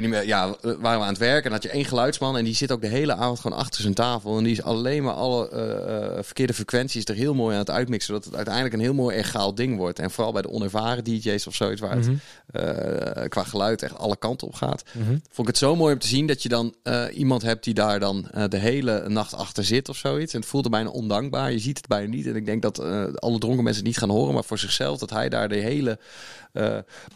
weet 0.03 0.11
niet 0.11 0.21
meer, 0.21 0.27
ja, 0.27 0.57
we 0.61 0.77
waren 0.81 0.99
we 0.99 1.05
aan 1.05 1.13
het 1.13 1.19
werken 1.19 1.45
en 1.45 1.53
had 1.53 1.63
je 1.63 1.69
één 1.69 1.85
geluidsman 1.85 2.37
en 2.37 2.45
die 2.45 2.55
zit 2.55 2.73
ook 2.73 2.81
de 2.81 2.87
hele 2.87 3.15
avond 3.15 3.41
gewoon 3.41 3.59
achter 3.59 3.81
zijn 3.83 3.95
tafel 3.95 4.39
en 4.39 4.43
die 4.45 4.53
is 4.53 4.63
alleen 4.63 5.03
maar 5.03 5.15
alle 5.15 5.49
eh, 5.51 6.17
eh, 6.19 6.25
verkeerde 6.25 6.55
frequenties 6.55 7.05
er 7.05 7.15
heel 7.15 7.35
mooi 7.35 7.53
aan 7.53 7.61
het 7.61 7.71
uitmixen, 7.71 8.07
zodat 8.07 8.25
het 8.25 8.35
uiteindelijk 8.35 8.75
een 8.75 8.81
heel 8.81 8.95
mooi 8.95 9.17
egaal 9.17 9.55
ding 9.55 9.77
wordt. 9.77 9.99
En 9.99 10.11
vooral 10.11 10.33
bij 10.33 10.43
de 10.43 10.51
onervaren 10.51 11.05
DJ's 11.05 11.47
of 11.47 11.55
zoiets 11.55 11.81
waar 11.81 11.97
het 11.97 12.07
Mhm. 12.07 12.17
eh, 12.53 13.29
qua 13.29 13.43
geluid 13.45 13.83
echt 13.83 13.99
alle 13.99 14.17
kanten 14.17 14.47
op 14.47 14.55
gaat. 14.55 14.83
Mhm. 14.93 15.09
Vond 15.09 15.39
ik 15.39 15.47
het 15.47 15.59
zo 15.59 15.77
mooi 15.77 15.93
om 15.93 15.99
te 15.99 16.07
zien 16.07 16.27
dat 16.27 16.43
je 16.43 16.49
dan 16.49 16.75
eh, 16.83 17.05
iemand 17.15 17.43
hebt 17.43 17.65
die 17.65 17.75
daar 17.75 18.01
dan 18.01 18.29
eh, 18.31 18.45
de 18.49 18.57
hele 18.59 19.09
nacht 19.09 19.35
achter 19.35 19.65
zit 19.65 19.89
of 19.89 19.97
zoiets. 19.97 20.35
En 20.35 20.41
het 20.41 20.49
voelde 20.49 20.69
bijna 20.69 20.89
ondankbaar. 20.89 21.53
Je 21.53 21.59
ziet 21.59 21.77
het 21.77 21.87
bijna 21.87 22.09
niet. 22.09 22.27
En 22.27 22.37
ik 22.37 22.47
denk 22.47 22.63
dat 22.63 22.79
eh, 22.79 23.05
alle 23.15 23.39
dronken 23.39 23.65
mensen 23.65 23.83
het 23.85 23.93
niet 23.93 23.99
gaan 23.99 24.11
horen, 24.11 24.35
maar 24.35 24.45
voor 24.45 24.59
zichzelf 24.59 24.99
dat 24.99 25.11
hij 25.11 25.29
daar 25.29 25.49
de 25.49 25.57
hele, 25.57 25.99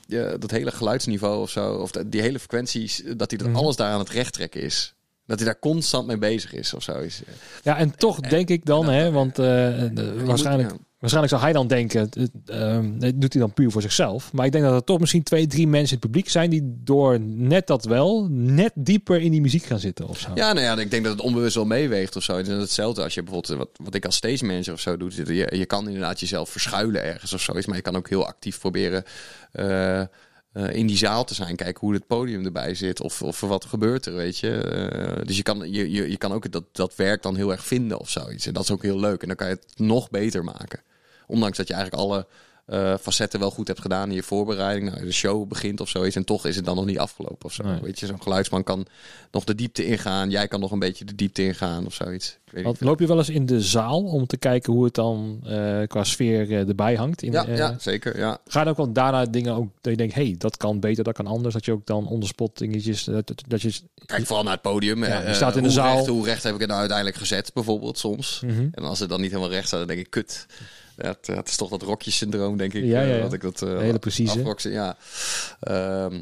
ja, 0.07 0.37
dat 0.37 0.51
hele 0.51 0.71
geluidsniveau 0.71 1.41
of 1.41 1.51
zo, 1.51 1.73
of 1.75 1.91
die 1.91 2.21
hele 2.21 2.39
frequenties, 2.39 3.03
eh, 3.03 3.13
dat 3.17 3.31
hij 3.31 3.39
dat 3.39 3.49
Mhm. 3.49 3.57
alles 3.57 3.77
daar 3.77 3.93
aan 3.93 3.99
het 3.99 4.09
recht 4.11 4.33
trekken 4.33 4.63
is. 4.63 4.95
Dat 5.27 5.39
hij 5.39 5.49
daar 5.49 5.59
constant 5.59 6.07
mee 6.07 6.19
bezig 6.19 6.53
is 6.53 6.75
of 6.75 6.83
zoiets. 6.83 7.23
Ja, 7.63 7.77
en 7.77 7.97
toch 7.97 8.21
denk 8.21 8.49
ik 8.49 8.65
dan, 8.65 8.89
hè, 8.89 9.11
want 9.11 9.37
waarschijnlijk. 9.37 10.71
Waarschijnlijk 11.01 11.33
zou 11.33 11.43
hij 11.43 11.53
dan 11.53 11.67
denken, 11.67 12.01
het, 12.01 12.15
het, 12.15 12.31
ehm, 12.47 12.99
doet 13.15 13.33
hij 13.33 13.43
dan 13.43 13.53
puur 13.53 13.71
voor 13.71 13.83
zichzelf. 13.83 14.33
Maar 14.33 14.47
ik 14.47 14.53
denk 14.53 14.65
dat 14.65 14.75
er 14.75 14.85
toch 14.85 15.01
misschien 15.01 15.23
twee, 15.23 15.47
drie 15.47 15.67
mensen 15.67 15.97
in 15.97 16.03
het 16.03 16.11
publiek 16.11 16.29
zijn 16.29 16.51
die 16.51 16.63
door 16.85 17.21
net 17.21 17.67
dat 17.67 17.85
wel, 17.85 18.27
net 18.31 18.73
dieper 18.75 19.21
in 19.21 19.31
die 19.31 19.41
muziek 19.41 19.65
gaan 19.65 19.79
zitten 19.79 20.09
of 20.09 20.19
zo. 20.19 20.31
Ja, 20.35 20.53
nou 20.53 20.67
ja, 20.67 20.77
ik 20.77 20.91
denk 20.91 21.05
dat 21.05 21.13
het 21.13 21.23
onbewust 21.23 21.55
wel 21.55 21.65
meeweegt 21.65 22.17
of 22.17 22.23
zo. 22.23 22.37
Het 22.37 22.47
hetzelfde 22.47 23.03
als 23.03 23.15
je 23.15 23.23
bijvoorbeeld, 23.23 23.59
wat, 23.59 23.69
wat 23.85 23.95
ik 23.95 24.05
als 24.05 24.17
stage 24.17 24.45
manager 24.45 24.73
of 24.73 24.81
zo 24.81 24.97
doe. 24.97 25.35
Je, 25.35 25.57
je 25.57 25.67
kan 25.67 25.87
inderdaad 25.87 26.21
jezelf 26.21 26.51
verschuilen 26.51 27.05
ergens 27.05 27.33
of 27.33 27.41
zoiets. 27.41 27.67
Maar 27.67 27.77
je 27.77 27.83
kan 27.83 27.97
ook 27.97 28.09
heel 28.09 28.27
actief 28.27 28.59
proberen 28.59 29.05
eh, 29.53 30.01
eh, 30.01 30.07
in 30.53 30.87
die 30.87 30.97
zaal 30.97 31.25
te 31.25 31.35
zijn. 31.35 31.57
Kijken 31.57 31.81
hoe 31.81 31.95
het 31.95 32.07
podium 32.07 32.45
erbij 32.45 32.75
zit 32.75 33.01
of, 33.01 33.23
of 33.23 33.41
wat 33.41 33.65
gebeurt 33.65 34.07
er, 34.07 34.15
weet 34.15 34.39
je. 34.39 34.51
Eh, 34.51 35.27
dus 35.27 35.37
je 35.37 35.43
kan, 35.43 35.73
je, 35.73 35.91
je, 35.91 36.11
je 36.11 36.17
kan 36.17 36.33
ook 36.33 36.53
dat, 36.53 36.65
dat 36.73 36.97
werk 36.97 37.23
dan 37.23 37.37
heel 37.37 37.51
erg 37.51 37.67
vinden 37.67 37.99
of 37.99 38.11
zoiets. 38.11 38.47
En 38.47 38.53
dat 38.53 38.63
is 38.63 38.71
ook 38.71 38.83
heel 38.83 39.01
leuk. 39.01 39.23
En 39.23 39.29
dan 39.29 39.37
kan 39.37 39.49
je 39.49 39.55
het 39.55 39.79
nog 39.79 40.11
beter 40.11 40.45
maken. 40.45 40.81
Ondanks 41.31 41.57
dat 41.57 41.69
je 41.69 41.75
eigenlijk 41.75 42.03
alle 42.03 42.27
eh, 42.71 42.95
facetten 43.01 43.41
wel 43.41 43.51
goed 43.51 43.69
hebt 43.69 43.81
gedaan 43.81 44.09
in 44.09 44.15
je 44.15 44.23
voorbereiding. 44.23 44.91
Nou, 44.91 45.05
de 45.05 45.13
show 45.13 45.49
begint 45.49 45.81
of 45.81 45.89
zoiets. 45.89 46.17
En 46.17 46.25
toch 46.25 46.47
is 46.47 46.57
het 46.57 46.65
dan 46.65 46.77
nog 46.77 46.85
niet 46.85 46.99
afgelopen 46.99 47.45
of 47.45 47.53
zo. 47.53 47.63
Nee. 47.63 47.81
Weet 47.81 48.01
je, 48.01 48.07
zo'n 48.07 48.23
geluidsman 48.23 48.65
kan 48.65 48.87
nog 49.31 49.45
de 49.45 49.55
diepte 49.55 49.87
ingaan. 49.87 50.31
Jij 50.31 50.49
kan 50.49 50.61
nog 50.61 50.71
een 50.71 50.79
beetje 50.79 51.05
de 51.05 51.15
diepte 51.15 51.45
ingaan 51.45 51.87
of 51.87 51.95
zoiets. 51.95 52.39
Ik 52.45 52.53
weet 52.53 52.65
niet. 52.65 52.81
loop 52.81 53.01
je 53.01 53.07
wel 53.07 53.19
eens 53.19 53.29
in 53.29 53.47
de 53.47 53.61
zaal 53.61 54.03
om 54.03 54.27
te 54.27 54.37
kijken 54.37 54.73
hoe 54.73 54.85
het 54.85 54.95
dan 54.95 55.41
eh, 55.45 55.83
qua 55.87 56.05
sfeer 56.05 56.51
eh, 56.51 56.69
erbij 56.69 56.95
hangt? 56.95 57.23
In, 57.23 57.33
Ja, 57.33 57.45
ja, 57.49 57.77
zeker. 57.79 58.19
Ja. 58.19 58.39
Ga 58.47 58.59
je 58.59 58.65
dan 58.65 58.69
ook 58.69 58.77
wel 58.77 58.93
daarna 58.93 59.25
dingen 59.25 59.55
ook 59.55 59.69
dat 59.81 59.93
je 59.93 59.99
denkt, 59.99 60.15
hey, 60.15 60.35
dat 60.39 60.57
kan 60.57 60.81
beter, 60.81 61.05
dat 61.05 61.15
kan 61.15 61.27
anders. 61.27 61.55
Dat 61.55 61.65
je 61.65 61.73
ook 61.73 61.87
dan 61.87 62.07
onderspot 62.07 62.59
dingetjes, 62.59 63.05
dat, 63.05 63.33
dat, 63.49 63.63
je... 63.63 63.73
Kijk 64.07 64.27
vooral 64.27 64.45
naar 64.45 64.53
het 64.53 64.63
podium. 64.63 65.05
Ja, 65.05 65.29
je 65.29 65.35
staat 65.35 65.57
in 65.57 65.63
de 65.63 65.71
zaal. 65.71 65.97
Recht, 65.97 66.07
hoe 66.07 66.25
recht 66.25 66.43
heb 66.43 66.55
ik 66.55 66.61
het 66.61 66.69
nou 66.69 66.81
uiteindelijk 66.81 67.19
gezet, 67.19 67.51
bijvoorbeeld 67.55 67.99
soms. 67.99 68.43
Mhm. 68.45 68.69
En 68.73 68.85
als 68.85 68.99
het 68.99 69.09
dan 69.09 69.21
niet 69.21 69.31
helemaal 69.31 69.53
recht 69.53 69.67
staat, 69.67 69.79
dan 69.79 69.89
denk 69.89 70.01
ik, 70.01 70.11
kut. 70.11 70.47
Ja, 71.03 71.09
het, 71.09 71.27
het 71.27 71.49
is 71.49 71.57
toch 71.57 71.71
dat 71.71 71.83
rokjessyndroom, 71.83 72.57
denk 72.57 72.75
ik. 72.75 72.85
Ja, 72.85 73.01
eh, 73.01 73.09
ja, 73.09 73.15
ja. 73.15 73.23
Dat 73.23 73.33
ik 73.33 73.41
dat, 73.41 73.63
eh, 73.63 73.79
Hele 73.79 73.99
precieze. 73.99 74.39
afroksen, 74.39 74.71
ja. 74.71 74.97
Ehm, 75.61 76.21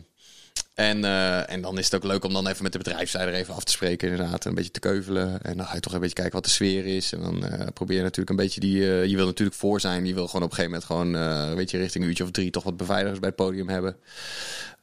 en, 0.75 1.05
eh, 1.05 1.53
en 1.53 1.61
dan 1.61 1.79
is 1.79 1.85
het 1.85 1.95
ook 1.95 2.05
leuk 2.05 2.25
om 2.25 2.33
dan 2.33 2.47
even 2.47 2.63
met 2.63 2.73
de 2.73 2.79
bedrijfsleider 2.79 3.35
even 3.35 3.55
af 3.55 3.65
te 3.65 3.73
spreken, 3.73 4.09
inderdaad. 4.09 4.45
Een 4.45 4.55
beetje 4.55 4.71
te 4.71 4.81
keuvelen. 4.81 5.43
En 5.43 5.57
dan 5.57 5.67
ga 5.67 5.75
je 5.75 5.81
toch 5.81 5.93
een 5.93 6.01
beetje 6.01 6.15
kijken 6.15 6.35
wat 6.35 6.45
de 6.45 6.51
sfeer 6.51 6.87
is. 6.87 7.13
En 7.13 7.21
dan 7.21 7.45
probeer 7.75 7.97
je 7.97 8.03
natuurlijk 8.03 8.31
een 8.31 8.45
beetje 8.45 8.61
die... 8.61 8.81
je 9.09 9.17
wil 9.17 9.27
natuurlijk 9.27 9.57
voor 9.57 9.81
zijn. 9.81 10.07
Je 10.07 10.15
wil 10.15 10.27
gewoon 10.27 10.43
op 10.43 10.51
een 10.51 10.57
gegeven 10.57 10.83
moment 10.89 11.15
gewoon, 11.15 11.57
weet 11.57 11.71
je, 11.71 11.79
richting 11.79 12.03
een 12.05 12.11
uurtje 12.11 12.25
of 12.25 12.31
drie 12.31 12.51
toch 12.51 12.63
wat 12.63 12.77
beveiligers 12.77 13.19
bij 13.19 13.29
het 13.29 13.39
podium 13.39 13.69
hebben. 13.69 13.97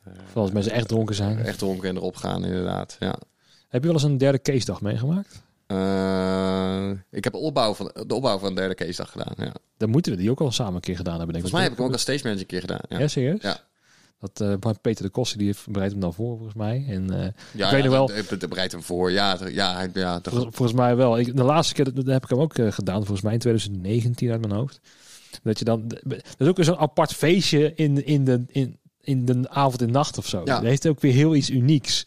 Vooral 0.03 0.43
als 0.43 0.51
mensen 0.51 0.71
echt 0.71 0.87
dronken 0.87 1.15
zijn. 1.15 1.39
Echt 1.39 1.57
dronken 1.57 1.89
en 1.89 1.95
erop 1.95 2.15
gaan, 2.15 2.45
inderdaad. 2.45 2.95
Ja. 2.99 3.15
Heb 3.69 3.81
je 3.81 3.87
wel 3.87 3.93
eens 3.93 4.03
een 4.03 4.17
derde 4.17 4.41
case 4.41 4.65
dag 4.65 4.81
meegemaakt? 4.81 5.43
Eh, 5.67 6.89
ik 7.11 7.23
heb 7.23 7.33
opbouw 7.33 7.73
van, 7.73 7.91
de 8.07 8.13
opbouw 8.13 8.37
van 8.37 8.49
de 8.49 8.55
derde 8.61 8.75
case 8.75 8.95
dag 8.97 9.11
gedaan. 9.11 9.33
Ja. 9.37 9.53
Dan 9.77 9.89
moeten 9.89 10.11
we 10.11 10.17
die 10.17 10.31
ook 10.31 10.41
al 10.41 10.51
samen 10.51 10.75
een 10.75 10.79
keer 10.81 10.95
gedaan 10.95 11.17
hebben, 11.17 11.33
denk 11.33 11.45
ik. 11.45 11.49
Volgens 11.51 11.61
mij 11.61 11.63
heb 11.63 11.71
ik 11.71 11.77
hem 11.77 11.87
ook 11.87 11.91
als 11.93 12.01
stage 12.01 12.19
manager 12.23 12.41
een 12.41 12.47
keer 12.47 12.59
gedaan. 12.61 12.79
Ja, 12.89 12.99
Ja, 12.99 13.07
serieus? 13.07 13.41
Ja. 13.41 13.57
Dat 14.19 14.41
eh, 14.63 14.71
Peter 14.81 15.03
de 15.05 15.09
Koster 15.11 15.37
die 15.37 15.55
bereidt 15.67 15.91
hem 15.93 16.01
dan 16.01 16.13
voor, 16.13 16.35
volgens 16.35 16.53
mij. 16.57 16.85
En 16.89 17.19
eh, 17.23 17.27
ja, 17.51 17.65
ik 17.65 17.71
weet 17.73 17.83
nog 17.83 17.91
wel, 17.91 18.11
Ik 18.17 18.31
ik 18.31 18.49
bereid 18.49 18.71
hem 18.71 18.83
voor. 18.83 19.11
Ja, 19.11 19.35
de- 19.37 19.53
ja, 19.53 19.87
ja 19.93 20.19
de- 20.19 20.29
Vol- 20.29 20.41
volgens 20.41 20.73
mij 20.73 20.95
wel. 20.95 21.19
Ik, 21.19 21.35
de 21.35 21.43
laatste 21.43 21.73
keer 21.73 21.85
dat, 21.85 21.95
dat 21.95 22.05
heb 22.05 22.23
ik 22.23 22.29
hem 22.29 22.39
ook 22.39 22.53
gedaan, 22.55 22.95
volgens 22.97 23.21
mij 23.21 23.33
in 23.33 23.39
2019 23.39 24.31
uit 24.31 24.41
mijn 24.41 24.53
hoofd. 24.53 24.79
Dat 25.43 25.59
je 25.59 25.65
dan, 25.65 25.87
dat 26.03 26.21
is 26.37 26.47
ook 26.47 26.63
zo'n 26.63 26.77
apart 26.77 27.13
feestje 27.13 27.73
in, 27.75 28.05
in, 28.05 28.23
de, 28.25 28.43
in, 28.47 28.77
in 29.01 29.25
de 29.25 29.49
avond 29.49 29.81
en 29.81 29.91
nacht 29.91 30.17
of 30.17 30.27
zo. 30.27 30.41
Ja. 30.45 30.55
Dat 30.55 30.63
heeft 30.63 30.87
ook 30.87 30.99
weer 31.01 31.13
heel 31.13 31.35
iets 31.35 31.49
unieks. 31.49 32.05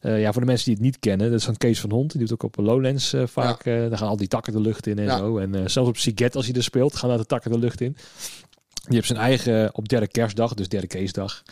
Eh, 0.00 0.20
ja, 0.20 0.32
voor 0.32 0.40
de 0.40 0.46
mensen 0.46 0.64
die 0.66 0.74
het 0.74 0.82
niet 0.82 0.98
kennen, 0.98 1.30
dat 1.30 1.38
is 1.38 1.44
van 1.44 1.56
Kees 1.56 1.80
van 1.80 1.90
Hond. 1.90 2.10
Die 2.10 2.20
doet 2.20 2.32
ook 2.32 2.42
op 2.42 2.56
Lowlands 2.56 3.12
eh, 3.12 3.22
vaak. 3.26 3.64
eh 3.64 3.88
daar 3.88 3.98
gaan 3.98 4.08
al 4.08 4.16
die 4.16 4.28
takken 4.28 4.52
de 4.52 4.60
lucht 4.60 4.86
in 4.86 4.98
en 4.98 5.04
Ja. 5.04 5.16
zo. 5.18 5.38
En 5.38 5.70
zelfs 5.70 5.88
op 5.88 5.96
Siget, 5.96 6.36
als 6.36 6.46
hij 6.46 6.54
er 6.54 6.62
speelt, 6.62 6.96
gaan 6.96 7.08
daar 7.08 7.18
de 7.18 7.26
takken 7.26 7.50
de 7.50 7.58
lucht 7.58 7.80
in. 7.80 7.96
Die 8.86 8.94
heeft 8.94 9.06
zijn 9.06 9.18
eigen, 9.18 9.74
op 9.74 9.88
derde 9.88 10.08
kerstdag, 10.08 10.54
dus 10.54 10.68
derde 10.68 10.86
keesdag, 10.86 11.42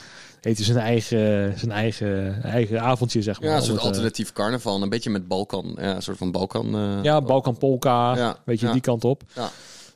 heeft 0.41 0.57
hij 0.57 0.67
zijn 0.67 0.79
eigen, 0.79 1.59
zijn 1.59 1.71
eigen, 1.73 2.43
eigen 2.43 2.81
avondje, 2.83 3.23
zeg 3.23 3.41
maar. 3.41 3.49
Ja, 3.51 3.57
een 3.57 3.63
soort 3.63 3.77
het, 3.77 3.87
alternatief 3.87 4.33
carnaval. 4.33 4.83
Een 4.83 4.89
beetje 4.89 5.11
met 5.11 5.29
Balkan. 5.29 5.77
Ja, 5.81 5.95
een 5.97 6.03
soort 6.03 6.17
van 6.19 6.31
Balkan. 6.31 7.01
Ja, 7.03 7.23
Balkan 7.23 7.59
Polka, 7.59 8.17
Ja, 8.17 8.37
weet 8.45 8.61
je, 8.61 8.71
die 8.71 8.81
kant 8.81 9.05
op. 9.05 9.23
Ja. 9.35 9.51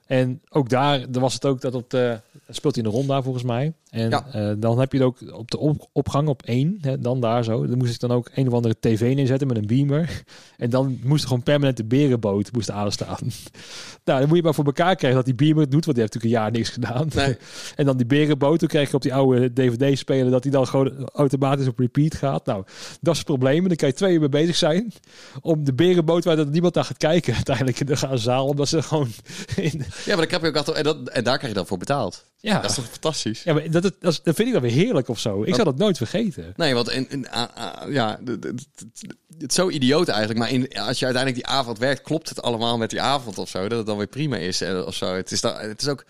En 0.08 0.40
ook 0.48 0.68
daar, 0.68 1.04
was 1.10 1.34
het 1.34 1.44
ook 1.46 1.60
dat 1.60 1.74
op 1.74 1.90
de, 1.90 2.20
speelt 2.48 2.74
hij 2.74 2.84
in 2.84 2.90
de 2.90 2.96
ronda 2.96 3.22
volgens 3.22 3.44
mij. 3.44 3.72
En 3.90 4.10
Ja. 4.10 4.26
eh, 4.32 4.52
dan 4.58 4.78
heb 4.78 4.92
je 4.92 4.98
het 4.98 5.06
ook 5.06 5.32
op 5.34 5.50
de 5.50 5.58
op- 5.58 5.88
opgang 5.92 6.28
op 6.28 6.42
één, 6.42 6.78
hè, 6.80 6.98
dan 6.98 7.20
daar 7.20 7.44
zo. 7.44 7.66
Dan 7.66 7.78
moest 7.78 7.94
ik 7.94 8.00
dan 8.00 8.10
ook 8.10 8.30
een 8.34 8.46
of 8.46 8.52
andere 8.52 8.76
tv 8.80 9.14
neerzetten 9.14 9.46
met 9.48 9.56
een 9.56 9.66
beamer. 9.66 10.10
En 10.56 10.70
dan 10.70 10.98
moest 11.04 11.22
er 11.22 11.28
gewoon 11.28 11.42
permanent 11.42 11.76
de 11.76 11.84
berenboot 11.84 12.52
moest 12.52 12.70
aanstaan. 12.70 13.18
nou, 14.04 14.18
dan 14.18 14.28
moet 14.28 14.36
je 14.36 14.42
maar 14.42 14.54
voor 14.54 14.64
elkaar 14.64 14.96
krijgen 14.96 15.18
dat 15.24 15.24
die 15.26 15.34
beamer 15.46 15.60
het 15.62 15.70
doet, 15.70 15.84
want 15.84 15.96
die 15.96 16.04
heeft 16.04 16.14
natuurlijk 16.14 16.34
een 16.34 16.42
jaar 16.42 16.50
niks 16.50 16.68
gedaan. 16.68 17.08
Nee. 17.26 17.36
En 17.76 17.84
dan 17.84 17.96
die 17.96 18.06
berenboot, 18.06 18.58
toen 18.58 18.68
kreeg 18.68 18.90
je 18.90 18.96
op 18.96 19.02
die 19.02 19.14
oude 19.14 19.52
dvd-speler 19.52 20.30
dat 20.30 20.42
die 20.42 20.52
dan 20.52 20.66
gewoon 20.66 21.08
automatisch 21.08 21.66
op 21.66 21.78
repeat 21.78 22.14
gaat. 22.14 22.46
Nou, 22.46 22.64
dat 23.00 23.12
is 23.12 23.18
het 23.18 23.26
probleem. 23.28 23.62
En 23.62 23.68
Dan 23.68 23.76
kan 23.76 23.88
je 23.88 23.94
twee 23.94 24.12
uur 24.14 24.20
mee 24.20 24.28
bezig 24.28 24.56
zijn 24.56 24.92
om 25.40 25.64
de 25.64 25.74
berenboot 25.74 26.24
waar 26.24 26.36
dat 26.36 26.50
niemand 26.50 26.74
naar 26.74 26.84
gaat 26.84 26.96
kijken 26.96 27.34
uiteindelijk 27.34 27.80
in 27.80 27.86
de 27.86 28.16
zaal. 28.16 28.46
Omdat 28.46 28.68
ze 28.68 28.82
gewoon 28.82 29.08
in, 29.56 29.82
Ja, 30.04 30.16
maar 30.16 30.28
dan 30.28 30.32
heb 30.34 30.42
je 30.42 30.48
ook 30.48 30.56
altijd. 30.56 30.76
En, 30.76 30.84
dat, 30.84 31.08
en 31.08 31.24
daar 31.24 31.36
krijg 31.36 31.52
je 31.52 31.58
dan 31.58 31.66
voor 31.66 31.78
betaald. 31.78 32.24
ja, 32.36 32.60
Dat 32.60 32.70
is 32.70 32.76
toch 32.76 32.88
fantastisch? 32.90 33.42
ja, 33.42 33.54
maar 33.54 33.70
dat, 33.70 33.82
dat, 34.00 34.20
vind 34.24 34.38
ik 34.38 34.52
dan 34.52 34.62
weer 34.62 34.70
heerlijk 34.70 35.08
of 35.08 35.18
zo. 35.18 35.42
Ik 35.42 35.54
zou 35.54 35.64
dat 35.64 35.78
nooit 35.78 35.96
vergeten. 35.96 36.52
Nee, 36.56 36.74
want 36.74 36.88
en, 36.88 37.08
en, 37.08 37.26
ja, 37.92 38.18
het 39.38 39.50
is 39.50 39.54
zo 39.54 39.70
idioot 39.70 40.08
eigenlijk. 40.08 40.38
Maar 40.38 40.50
in, 40.50 40.68
als 40.78 40.98
je 40.98 41.04
uiteindelijk 41.04 41.44
die 41.44 41.46
avond 41.46 41.78
werkt, 41.78 42.02
klopt 42.02 42.28
het 42.28 42.42
allemaal 42.42 42.78
met 42.78 42.90
die 42.90 43.00
avond 43.00 43.38
of 43.38 43.48
zo. 43.48 43.68
Dat 43.68 43.78
het 43.78 43.86
dan 43.86 43.96
weer 43.96 44.06
prima 44.06 44.36
is 44.36 44.60
eh, 44.60 44.86
of 44.86 44.94
zo. 44.94 45.14
Het 45.14 45.30
is, 45.32 45.40
dan, 45.40 45.56
het 45.56 45.82
is 45.82 45.88
ook. 45.88 46.04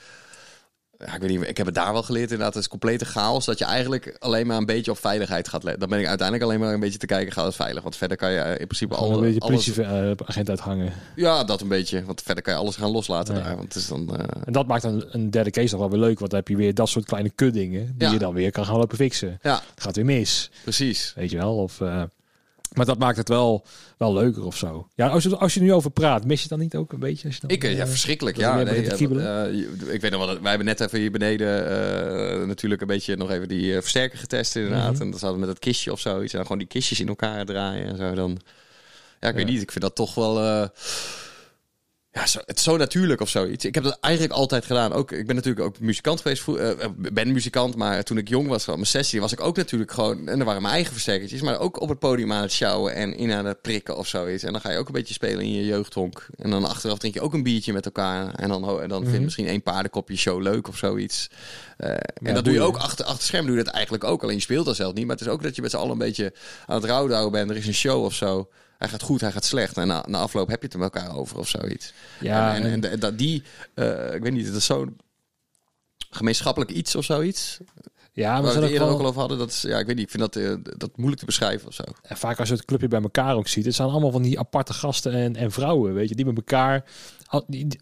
Ja, 1.07 1.15
ik 1.15 1.21
weet 1.21 1.31
niet, 1.31 1.49
ik 1.49 1.57
heb 1.57 1.67
het 1.67 1.75
daar 1.75 1.93
wel 1.93 2.03
geleerd 2.03 2.31
inderdaad. 2.31 2.55
Het 2.55 2.63
is 2.63 2.69
complete 2.69 3.05
chaos. 3.05 3.45
Dat 3.45 3.59
je 3.59 3.65
eigenlijk 3.65 4.17
alleen 4.19 4.47
maar 4.47 4.57
een 4.57 4.67
beetje 4.67 4.91
op 4.91 4.99
veiligheid 4.99 5.49
gaat 5.49 5.63
letten. 5.63 5.81
Dan 5.81 5.89
ben 5.89 5.99
ik 6.01 6.07
uiteindelijk 6.07 6.49
alleen 6.49 6.61
maar 6.61 6.75
een 6.75 6.81
beetje 6.81 6.99
te 6.99 7.07
kijken, 7.07 7.33
gaat 7.33 7.45
het 7.45 7.55
veilig? 7.55 7.83
Want 7.83 7.97
verder 7.97 8.17
kan 8.17 8.31
je 8.31 8.39
eh, 8.39 8.51
in 8.61 8.67
principe 8.67 8.95
alle, 8.95 9.15
een 9.15 9.21
beetje 9.21 9.41
alles... 9.41 9.65
politieagent 9.65 10.49
uithangen. 10.49 10.93
Ja, 11.17 11.45
dat 11.45 11.61
een 11.61 11.69
beetje. 11.69 12.05
Want 12.05 12.23
verder 12.23 12.45
kan 12.45 12.53
je 12.53 12.59
alles 12.61 12.77
gaan 12.77 12.91
loslaten 12.91 13.35
Nee. 13.35 13.43
daar. 13.43 13.57
Want 13.57 13.75
het 13.75 13.83
is 13.83 13.89
dan... 13.89 14.17
eh, 14.17 14.25
En 14.45 14.53
dat 14.53 14.67
maakt 14.67 14.85
een, 14.85 15.05
een 15.11 15.31
derde 15.31 15.51
case 15.51 15.71
nog 15.77 15.81
wel 15.81 15.91
weer 15.91 16.09
leuk. 16.09 16.19
Want 16.19 16.31
dan 16.31 16.39
heb 16.41 16.49
je 16.49 16.57
weer 16.57 16.75
dat 16.75 16.89
soort 16.89 17.05
kleine 17.05 17.31
kuddingen. 17.31 17.95
Die 17.97 18.07
Ja. 18.07 18.13
je 18.13 18.19
dan 18.19 18.35
weer 18.35 18.51
kan 18.51 18.65
gaan 18.65 18.77
lopen 18.77 18.97
fixen. 18.97 19.39
ja, 19.43 19.63
Het 19.75 19.83
gaat 19.83 19.97
weer 19.97 20.05
mis. 20.05 20.51
precies. 20.63 21.13
Weet 21.17 21.31
je 21.31 21.37
wel? 21.37 21.57
Of, 21.57 21.81
eh, 21.81 22.03
maar 22.73 22.87
dat 22.87 22.99
maakt 22.99 23.17
het 23.17 23.29
wel, 23.29 23.65
wel 23.97 24.13
leuker 24.13 24.45
of 24.45 24.57
zo. 24.57 24.89
Ja, 24.95 25.09
als 25.09 25.23
je, 25.23 25.37
als 25.37 25.55
je 25.55 25.61
nu 25.61 25.73
over 25.73 25.91
praat, 25.91 26.25
mis 26.25 26.43
je 26.43 26.49
dan 26.49 26.59
niet 26.59 26.75
ook 26.75 26.93
een 26.93 26.99
beetje? 26.99 27.27
Als 27.27 27.35
je 27.35 27.41
dan, 27.41 27.51
Ik, 27.51 27.63
ja, 27.63 27.83
eh, 27.83 27.87
verschrikkelijk. 27.87 28.37
Ja, 28.37 28.63
nee, 28.63 28.65
eh, 28.65 29.93
ik 29.93 30.01
weet 30.01 30.11
nog 30.11 30.27
wel, 30.27 30.41
wij 30.41 30.49
hebben 30.49 30.67
net 30.67 30.81
even 30.81 30.99
hier 30.99 31.11
beneden 31.11 31.71
eh, 31.71 32.47
natuurlijk 32.47 32.81
een 32.81 32.87
beetje 32.87 33.17
nog 33.17 33.31
even 33.31 33.49
die 33.49 33.73
versterker 33.73 34.19
getest 34.19 34.57
inderdaad. 34.57 34.93
Mhm. 34.93 35.03
En 35.03 35.11
dan 35.11 35.33
we 35.33 35.39
met 35.39 35.49
dat 35.49 35.59
kistje 35.59 35.93
of 35.93 36.01
zoiets. 36.01 36.33
En 36.33 36.37
dan 36.37 36.47
gewoon 36.47 36.59
die 36.59 36.69
kistjes 36.69 37.01
in 37.01 37.09
elkaar 37.09 37.45
draaien 37.45 37.87
en 37.87 37.97
zo. 37.97 38.15
Dan, 38.15 38.41
ja, 39.21 39.29
ik 39.29 39.35
weet 39.35 39.47
niet. 39.47 39.63
Ik 39.63 39.71
vind 39.71 39.85
dat 39.85 39.95
toch 39.95 40.15
wel... 40.15 40.71
ja, 42.13 42.27
zo, 42.27 42.39
het 42.45 42.57
is 42.59 42.63
zo 42.63 42.77
natuurlijk 42.77 43.21
of 43.21 43.29
zoiets. 43.29 43.65
Ik 43.65 43.75
heb 43.75 43.85
dat 43.85 43.99
eigenlijk 44.01 44.35
altijd 44.35 44.65
gedaan. 44.65 44.93
Ook, 44.93 45.13
ik 45.13 45.27
ben 45.27 45.35
natuurlijk 45.37 45.67
ook 45.67 45.81
muzikant 45.81 46.21
geweest. 46.21 46.43
vro- 46.43 46.57
eh, 46.57 46.71
eh, 46.85 46.91
ben 46.97 47.33
muzikant, 47.33 47.77
maar 47.77 48.05
toen 48.05 48.19
ik 48.19 48.29
jong 48.29 48.49
was, 48.49 48.65
gewoon 48.65 48.79
mijn 48.79 48.91
sessie, 48.91 49.21
was 49.21 49.33
ik 49.33 49.41
ook 49.41 49.57
natuurlijk 49.57 49.91
gewoon... 49.93 50.29
En 50.29 50.39
er 50.39 50.45
waren 50.45 50.63
mijn 50.63 50.75
eigen 50.75 50.93
versterkertjes, 50.93 51.41
maar 51.41 51.59
ook 51.59 51.81
op 51.81 51.89
het 51.89 51.99
podium 51.99 52.33
aan 52.33 52.43
het 52.43 52.53
sjouwen 52.53 52.95
en 52.95 53.17
in 53.17 53.33
aan 53.33 53.45
het 53.47 53.61
prikken 53.63 53.97
of 53.97 54.07
zoiets. 54.07 54.43
En 54.43 54.53
dan 54.53 54.61
ga 54.61 54.71
je 54.71 54.79
ook 54.79 54.87
een 54.87 54.93
beetje 54.93 55.15
spelen 55.15 55.41
in 55.45 55.53
je 55.53 55.65
jeugdhonk. 55.65 56.27
En 56.37 56.51
dan 56.51 56.65
achteraf 56.65 56.99
drink 56.99 57.15
je 57.15 57.21
ook 57.21 57.35
een 57.35 57.43
biertje 57.43 57.73
met 57.73 57.85
elkaar. 57.85 58.35
En 58.35 58.49
dan, 58.49 58.81
en 58.81 58.89
dan 58.89 59.01
Mhm. 59.01 59.09
vindt 59.11 59.25
misschien 59.25 59.47
één 59.47 59.63
paardenkopje 59.63 60.17
show 60.17 60.43
leuk 60.43 60.69
of 60.69 60.77
zoiets. 60.77 61.29
Eh, 61.77 61.91
en 62.23 62.35
dat 62.35 62.45
doe 62.45 62.53
je 62.55 62.61
ook 62.61 62.77
achter, 62.77 63.05
achter 63.05 63.25
scherm 63.25 63.47
doe 63.47 63.57
je 63.57 63.65
dat 63.65 63.75
eigenlijk 63.75 64.05
ook. 64.05 64.23
Alleen 64.23 64.35
je 64.35 64.41
speelt 64.43 64.67
dat 64.67 64.77
zelf 64.77 64.95
niet. 64.95 65.07
Maar 65.07 65.17
het 65.17 65.27
is 65.27 65.33
ook 65.33 65.43
dat 65.43 65.57
je 65.57 65.63
met 65.63 65.71
z'n 65.71 65.77
allen 65.77 65.93
een 65.93 65.99
beetje 65.99 66.33
aan 66.67 66.77
het 66.77 66.85
rouwdouwen 66.91 67.33
bent. 67.33 67.51
Er 67.51 67.57
is 67.57 67.67
een 67.67 67.75
show 67.75 68.05
of 68.05 68.15
zo. 68.15 68.49
Hij 68.79 68.89
gaat 68.89 69.03
goed, 69.03 69.21
hij 69.21 69.33
gaat 69.33 69.45
slecht. 69.45 69.77
En 69.77 69.87
na, 69.87 70.05
na 70.09 70.19
afloop 70.19 70.49
heb 70.49 70.59
je 70.59 70.65
het 70.65 70.75
er 70.75 70.81
met 70.81 70.95
elkaar 70.95 71.17
over 71.17 71.39
of 71.39 71.49
zoiets. 71.49 71.93
Ja, 72.21 72.55
en, 72.55 72.63
en, 72.63 72.91
en 72.91 73.01
dat 73.01 73.19
die, 73.19 73.43
eh, 73.75 74.15
ik 74.15 74.23
weet 74.23 74.33
niet, 74.33 74.47
dat 74.47 74.55
is 74.55 74.65
zo'n 74.65 74.97
gemeenschappelijk 76.11 76.71
iets 76.71 76.95
of 76.95 77.05
zoiets. 77.05 77.59
ja, 78.13 78.33
maar 78.33 78.43
Waar 78.43 78.53
we 78.53 78.57
het 78.57 78.65
ook 78.65 78.71
eerder 78.71 78.89
ook 78.89 79.01
al 79.01 79.07
over 79.07 79.21
hadden. 79.21 79.39
Dat 79.39 79.51
is, 79.51 79.63
ja, 79.63 79.79
ik 79.79 79.87
weet 79.87 79.97
niet, 79.97 80.05
ik 80.05 80.11
vind 80.11 80.33
dat, 80.33 80.37
eh, 80.43 80.55
dat 80.77 80.97
moeilijk 80.97 81.21
te 81.21 81.27
beschrijven 81.27 81.69
of 81.69 81.75
zo. 81.75 81.83
en 82.03 82.17
vaak 82.17 82.39
als 82.39 82.49
je 82.49 82.55
het 82.55 82.65
clubje 82.65 82.89
bij 82.89 83.03
elkaar 83.03 83.35
ook 83.35 83.49
ziet, 83.49 83.65
het 83.65 83.75
zijn 83.75 83.89
allemaal 83.89 84.11
van 84.11 84.23
die 84.23 84.39
aparte 84.39 84.73
gasten 84.73 85.13
en, 85.13 85.37
en 85.37 85.51
vrouwen, 85.51 85.95
weet 85.95 86.09
je, 86.09 86.15
die 86.15 86.25
met 86.25 86.37
elkaar, 86.37 86.85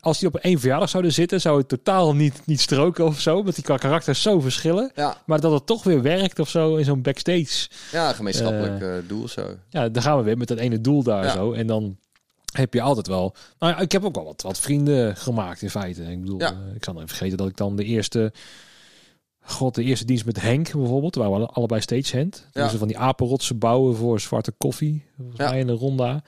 als 0.01 0.19
die 0.19 0.29
op 0.29 0.37
één 0.37 0.59
verjaardag 0.61 0.89
zouden 0.89 1.13
zitten, 1.13 1.41
zou 1.41 1.59
het 1.59 1.69
totaal 1.69 2.15
niet, 2.15 2.43
niet 2.47 2.61
stroken 2.61 3.05
of 3.07 3.21
zo, 3.21 3.43
want 3.43 3.55
die 3.55 3.65
karakters 3.65 4.23
zo 4.23 4.41
verschillen. 4.41 4.91
Ja, 4.95 5.23
Maar 5.27 5.41
dat 5.41 5.53
het 5.53 5.67
toch 5.67 5.83
weer 5.83 6.03
werkt 6.03 6.39
of 6.39 6.49
zo 6.49 6.77
in 6.77 6.85
zo'n 6.85 7.03
backstage. 7.03 7.69
ja 7.93 8.13
gemeenschappelijk 8.13 8.81
eh, 8.83 8.95
doel 9.09 9.23
of 9.23 9.31
zo. 9.31 9.49
Ja, 9.71 9.89
dan 9.89 10.03
gaan 10.03 10.17
we 10.19 10.23
weer 10.25 10.39
met 10.39 10.49
dat 10.49 10.59
ene 10.59 10.81
doel 10.81 11.03
daar 11.03 11.25
Ja. 11.25 11.33
zo. 11.33 11.53
En 11.53 11.67
dan 11.67 11.97
heb 12.53 12.75
je 12.75 12.81
altijd 12.83 13.07
wel... 13.07 13.35
Nou 13.59 13.73
ja, 13.73 13.79
ik 13.81 13.93
heb 13.93 14.05
ook 14.05 14.15
wel 14.15 14.25
wat, 14.25 14.43
wat 14.43 14.59
vrienden 14.59 15.17
gemaakt 15.17 15.63
in 15.63 15.71
feite. 15.71 16.03
Ik 16.03 16.21
bedoel, 16.21 16.41
Ja. 16.41 16.51
eh, 16.51 16.75
ik 16.75 16.85
zal 16.85 16.95
even 16.95 17.09
vergeten 17.09 17.37
dat 17.39 17.49
ik 17.49 17.57
dan 17.57 17.77
de 17.77 17.85
eerste... 17.85 18.33
God, 19.49 19.75
de 19.75 19.83
eerste 19.83 20.05
dienst 20.05 20.25
met 20.27 20.41
Henk 20.41 20.73
bijvoorbeeld. 20.73 21.15
Waar 21.15 21.29
we 21.29 21.35
alle- 21.35 21.47
allebei 21.47 21.81
stagehand. 21.81 22.47
Ja. 22.53 22.69
Ze 22.69 22.79
van 22.79 22.89
die 22.89 22.99
apenrotsen 22.99 23.59
bouwen 23.59 23.97
voor 23.97 24.21
zwarte 24.21 24.53
koffie. 24.59 25.05
Volgens 25.17 25.39
Ja. 25.39 25.51
mij 25.51 25.59
in 25.59 25.67
de 25.67 25.73
ronda. 25.73 26.23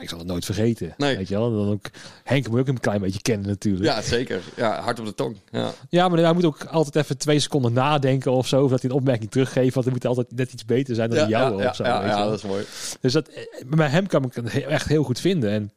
Ik 0.00 0.08
zal 0.08 0.18
het 0.18 0.26
nooit 0.26 0.44
vergeten. 0.44 0.94
Nee. 0.96 1.16
Weet 1.16 1.28
je 1.28 1.34
wel? 1.34 1.50
Dan 1.56 1.68
ook, 1.70 1.86
Henk 2.24 2.48
moet 2.48 2.60
ook 2.60 2.68
een 2.68 2.80
klein 2.80 3.00
beetje 3.00 3.22
kennen 3.22 3.48
natuurlijk. 3.48 3.84
Ja, 3.84 4.02
zeker. 4.02 4.42
Ja, 4.56 4.80
hard 4.80 4.98
op 5.00 5.06
de 5.06 5.14
tong. 5.14 5.36
Ja, 5.50 5.70
Ja, 5.88 6.08
maar 6.08 6.18
hij 6.18 6.32
moet 6.32 6.44
ook 6.44 6.64
altijd 6.64 6.96
even 6.96 7.18
twee 7.18 7.38
seconden 7.38 7.72
nadenken 7.72 8.32
of 8.32 8.46
zo. 8.46 8.64
Of 8.64 8.70
hij 8.70 8.78
een 8.82 8.90
opmerking 8.90 9.30
teruggeeft. 9.30 9.74
Want 9.74 9.86
hij 9.86 9.94
moet 9.94 10.06
altijd 10.06 10.26
net 10.36 10.52
iets 10.52 10.64
beter 10.64 10.94
zijn 10.94 11.08
dan 11.10 11.18
ja, 11.18 11.24
de 11.24 11.30
jouwe 11.30 11.62
ja, 11.62 11.68
of 11.68 11.76
zo. 11.76 11.84
ja, 11.84 12.06
ja, 12.06 12.24
dat 12.24 12.34
is 12.34 12.42
mooi. 12.44 12.64
Dus 13.00 13.12
dat, 13.12 13.28
eh, 13.28 13.42
bij 13.76 13.88
hem 13.88 14.06
kan 14.06 14.24
ik 14.24 14.34
het 14.34 14.52
he- 14.52 14.58
echt 14.60 14.88
heel 14.88 15.02
goed 15.04 15.20
vinden. 15.20 15.50
En 15.50 15.72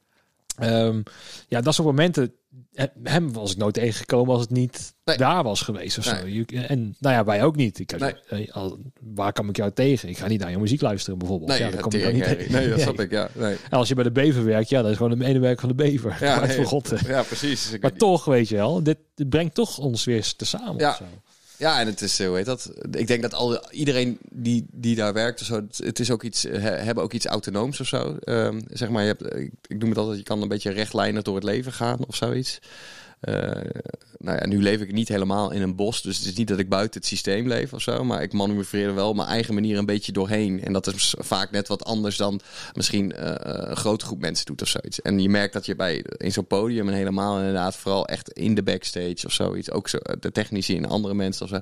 ehm, 0.59 1.01
ja, 1.47 1.61
dat 1.61 1.73
soort 1.73 1.87
momenten. 1.87 2.33
Hem 3.03 3.33
was 3.33 3.51
ik 3.51 3.57
nooit 3.57 3.73
tegengekomen 3.73 4.31
als 4.33 4.41
het 4.41 4.49
niet 4.51 4.93
Nee. 5.03 5.17
daar 5.17 5.43
was 5.43 5.61
geweest 5.61 5.97
of 5.97 6.03
zo. 6.03 6.13
Nee. 6.23 6.33
Je- 6.47 6.65
En 6.65 6.95
nou 6.99 7.15
ja, 7.15 7.23
wij 7.23 7.43
ook 7.43 7.55
niet. 7.55 7.79
Ik, 7.79 7.99
Nee. 8.29 8.53
al, 8.53 8.77
waar 9.13 9.33
kom 9.33 9.49
ik 9.49 9.55
jou 9.57 9.71
tegen? 9.71 10.09
Ik 10.09 10.17
ga 10.17 10.27
niet 10.27 10.39
naar 10.39 10.51
je 10.51 10.57
muziek 10.57 10.81
luisteren 10.81 11.19
bijvoorbeeld. 11.19 11.49
Nee, 11.49 11.59
ja, 11.59 11.69
dan 11.69 11.79
kom 11.81 11.91
ik 11.91 12.13
niet 12.13 12.23
tegen. 12.23 12.51
nee, 12.51 12.69
dat 12.69 12.79
snap 12.79 12.99
ik. 12.99 13.11
Ja, 13.11 13.29
nee. 13.33 13.53
En 13.69 13.77
als 13.77 13.87
je 13.87 13.95
bij 13.95 14.03
de 14.03 14.11
bever 14.11 14.43
werkt, 14.45 14.69
ja, 14.69 14.81
dat 14.81 14.91
is 14.91 14.97
gewoon 14.97 15.19
de 15.19 15.25
ene 15.25 15.39
werk 15.39 15.59
van 15.59 15.69
de 15.69 15.75
bever. 15.75 16.17
Ja, 16.21 16.47
voor 16.49 16.65
God. 16.65 16.93
ja 17.07 17.23
precies. 17.23 17.71
Ik 17.71 17.81
Maar 17.81 17.93
toch, 17.93 18.25
weet 18.25 18.49
je 18.49 18.55
wel, 18.55 18.83
dit, 18.83 18.97
dit 19.15 19.29
brengt 19.29 19.55
toch 19.55 19.77
ons 19.77 20.03
weer 20.03 20.33
te 20.35 20.45
samen. 20.45 20.77
Ja. 20.77 20.89
of 20.89 20.95
zo. 20.95 21.03
Ja, 21.59 21.79
en 21.79 21.87
het 21.87 22.01
is, 22.01 22.19
eh, 22.19 22.27
hoe 22.27 22.35
heet 22.35 22.45
dat? 22.45 22.71
Ik 22.91 23.07
denk 23.07 23.21
dat 23.21 23.33
al, 23.33 23.69
iedereen 23.71 24.17
die, 24.31 24.65
die 24.71 24.95
daar 24.95 25.13
werkt, 25.13 25.39
zo, 25.39 25.65
het, 25.77 25.99
is 25.99 26.11
ook 26.11 26.23
iets, 26.23 26.43
he- 26.43 26.59
hebben 26.59 27.03
ook 27.03 27.13
iets 27.13 27.25
autonooms 27.25 27.79
of 27.79 27.87
zo. 27.87 28.17
Ehm, 28.19 28.59
zeg 28.69 28.89
maar, 28.89 29.01
je 29.01 29.07
hebt, 29.07 29.35
ik, 29.35 29.51
ik 29.67 29.77
noem 29.79 29.89
het 29.89 29.97
altijd, 29.97 30.17
je 30.17 30.23
kan 30.23 30.41
een 30.41 30.47
beetje 30.47 30.71
rechtlijnig 30.71 31.23
door 31.23 31.35
het 31.35 31.43
leven 31.43 31.73
gaan 31.73 32.05
of 32.07 32.15
zoiets. 32.15 32.59
Eh, 33.19 33.33
nou 34.17 34.37
ja, 34.37 34.47
nu 34.47 34.61
leef 34.61 34.81
ik 34.81 34.91
niet 34.91 35.07
helemaal 35.07 35.51
in 35.51 35.61
een 35.61 35.75
bos, 35.75 36.01
dus 36.01 36.17
het 36.17 36.25
is 36.25 36.33
niet 36.33 36.47
dat 36.47 36.59
ik 36.59 36.69
buiten 36.69 36.99
het 36.99 37.09
systeem 37.09 37.47
leef 37.47 37.73
of 37.73 37.81
zo, 37.81 38.03
maar 38.03 38.21
ik 38.21 38.33
manoeuvreer 38.33 38.87
er 38.87 38.95
wel 38.95 39.09
op 39.09 39.15
mijn 39.15 39.27
eigen 39.27 39.53
manier 39.53 39.77
een 39.77 39.85
beetje 39.85 40.11
doorheen. 40.11 40.63
En 40.63 40.73
dat 40.73 40.87
is 40.87 41.15
vaak 41.17 41.51
net 41.51 41.67
wat 41.67 41.85
anders 41.85 42.17
dan 42.17 42.39
misschien 42.73 43.11
eh, 43.11 43.69
een 43.69 43.77
grote 43.77 44.05
groep 44.05 44.19
mensen 44.19 44.45
doet 44.45 44.61
of 44.61 44.67
zoiets. 44.67 45.01
En 45.01 45.19
je 45.19 45.29
merkt 45.29 45.53
dat 45.53 45.65
je 45.65 45.75
bij 45.75 46.05
in 46.17 46.31
zo'n 46.31 46.47
podium 46.47 46.87
en 46.87 46.93
helemaal 46.93 47.37
inderdaad 47.37 47.75
vooral 47.75 48.07
echt 48.07 48.31
in 48.31 48.55
de 48.55 48.63
backstage 48.63 49.25
of 49.25 49.31
zoiets, 49.31 49.71
ook 49.71 49.87
zo, 49.87 49.97
de 50.19 50.31
technici 50.31 50.77
en 50.77 50.85
andere 50.85 51.13
mensen 51.13 51.43
of 51.43 51.49
zo. 51.49 51.59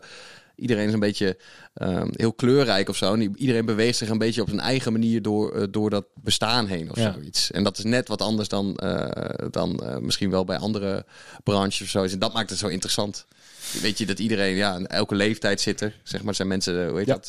Iedereen 0.58 0.88
is 0.88 0.94
een 0.94 1.00
beetje 1.00 1.38
ehm, 1.74 2.08
heel 2.12 2.34
kleurrijk 2.34 2.90
of 2.90 2.98
zo. 2.98 3.14
En 3.14 3.38
iedereen 3.40 3.66
beweegt 3.66 3.98
zich 3.98 4.10
een 4.10 4.18
beetje 4.18 4.42
op 4.42 4.48
zijn 4.48 4.60
eigen 4.60 4.92
manier 4.92 5.22
door, 5.22 5.56
eh, 5.56 5.64
door 5.72 5.90
dat 5.90 6.06
bestaan 6.22 6.66
heen 6.68 6.92
of 6.92 6.98
Ja. 6.98 7.14
zoiets. 7.14 7.52
En 7.52 7.64
dat 7.64 7.78
is 7.78 7.84
net 7.84 8.08
wat 8.08 8.22
anders 8.22 8.48
dan, 8.48 8.76
eh, 8.76 9.48
dan 9.52 9.80
eh, 9.84 9.98
misschien 9.98 10.30
wel 10.30 10.46
bij 10.46 10.58
andere 10.58 11.06
branches 11.44 11.82
of 11.82 11.88
zo. 11.88 12.04
En 12.04 12.20
dat 12.20 12.34
maakt 12.34 12.50
het 12.50 12.60
zo 12.60 12.68
interessant. 12.68 13.26
Weet 13.82 13.98
je 13.98 14.06
dat 14.06 14.20
iedereen, 14.20 14.56
ja, 14.56 14.76
in 14.76 14.88
elke 14.88 15.16
leeftijd 15.16 15.62
zit 15.62 15.82
er. 15.82 16.00
Zeg 16.04 16.24
maar, 16.24 16.36
zijn 16.36 16.48
mensen, 16.48 16.88
hoe 16.90 16.98
heet 16.98 17.08
Ja. 17.08 17.14
dat? 17.14 17.28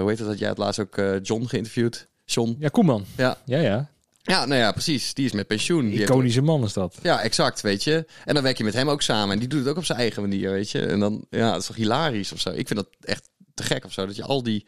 hoe 0.00 0.08
heet 0.08 0.18
dat? 0.18 0.26
Dat 0.26 0.38
jij 0.38 0.48
het 0.48 0.58
laatst 0.58 0.80
ook 0.80 1.02
John 1.22 1.44
geïnterviewd? 1.44 2.06
John? 2.24 2.56
Ja, 2.58 2.68
Koeman. 2.68 3.04
Ja. 3.16 3.36
Ja, 3.44 3.58
ja. 3.58 3.90
Ja, 4.22 4.44
nou 4.44 4.60
ja, 4.60 4.72
precies. 4.72 5.14
Die 5.14 5.24
is 5.24 5.32
met 5.32 5.46
pensioen. 5.46 5.88
Die 5.88 5.98
heeft- 5.98 6.10
Iconische 6.10 6.42
man 6.42 6.64
is 6.64 6.72
dat. 6.72 6.96
ja, 7.02 7.20
exact, 7.20 7.60
weet 7.60 7.84
je. 7.84 8.06
En 8.24 8.34
dan 8.34 8.42
werk 8.42 8.58
je 8.58 8.64
met 8.64 8.74
hem 8.74 8.88
ook 8.90 9.02
samen. 9.02 9.32
En 9.32 9.38
die 9.38 9.48
doet 9.48 9.58
het 9.60 9.68
ook 9.68 9.76
op 9.76 9.84
zijn 9.84 9.98
eigen 9.98 10.22
manier, 10.22 10.50
weet 10.50 10.70
je. 10.70 10.80
En 10.86 11.00
dan, 11.00 11.24
ja, 11.30 11.50
dat 11.52 11.60
is 11.60 11.66
toch 11.66 11.76
hilarisch 11.76 12.32
of 12.32 12.40
zo. 12.40 12.50
Ik 12.50 12.66
vind 12.66 12.78
dat 12.78 12.88
echt 13.00 13.28
te 13.54 13.62
gek 13.62 13.84
of 13.84 13.92
zo. 13.92 14.06
Dat 14.06 14.16
je 14.16 14.22
al 14.24 14.42
die 14.42 14.66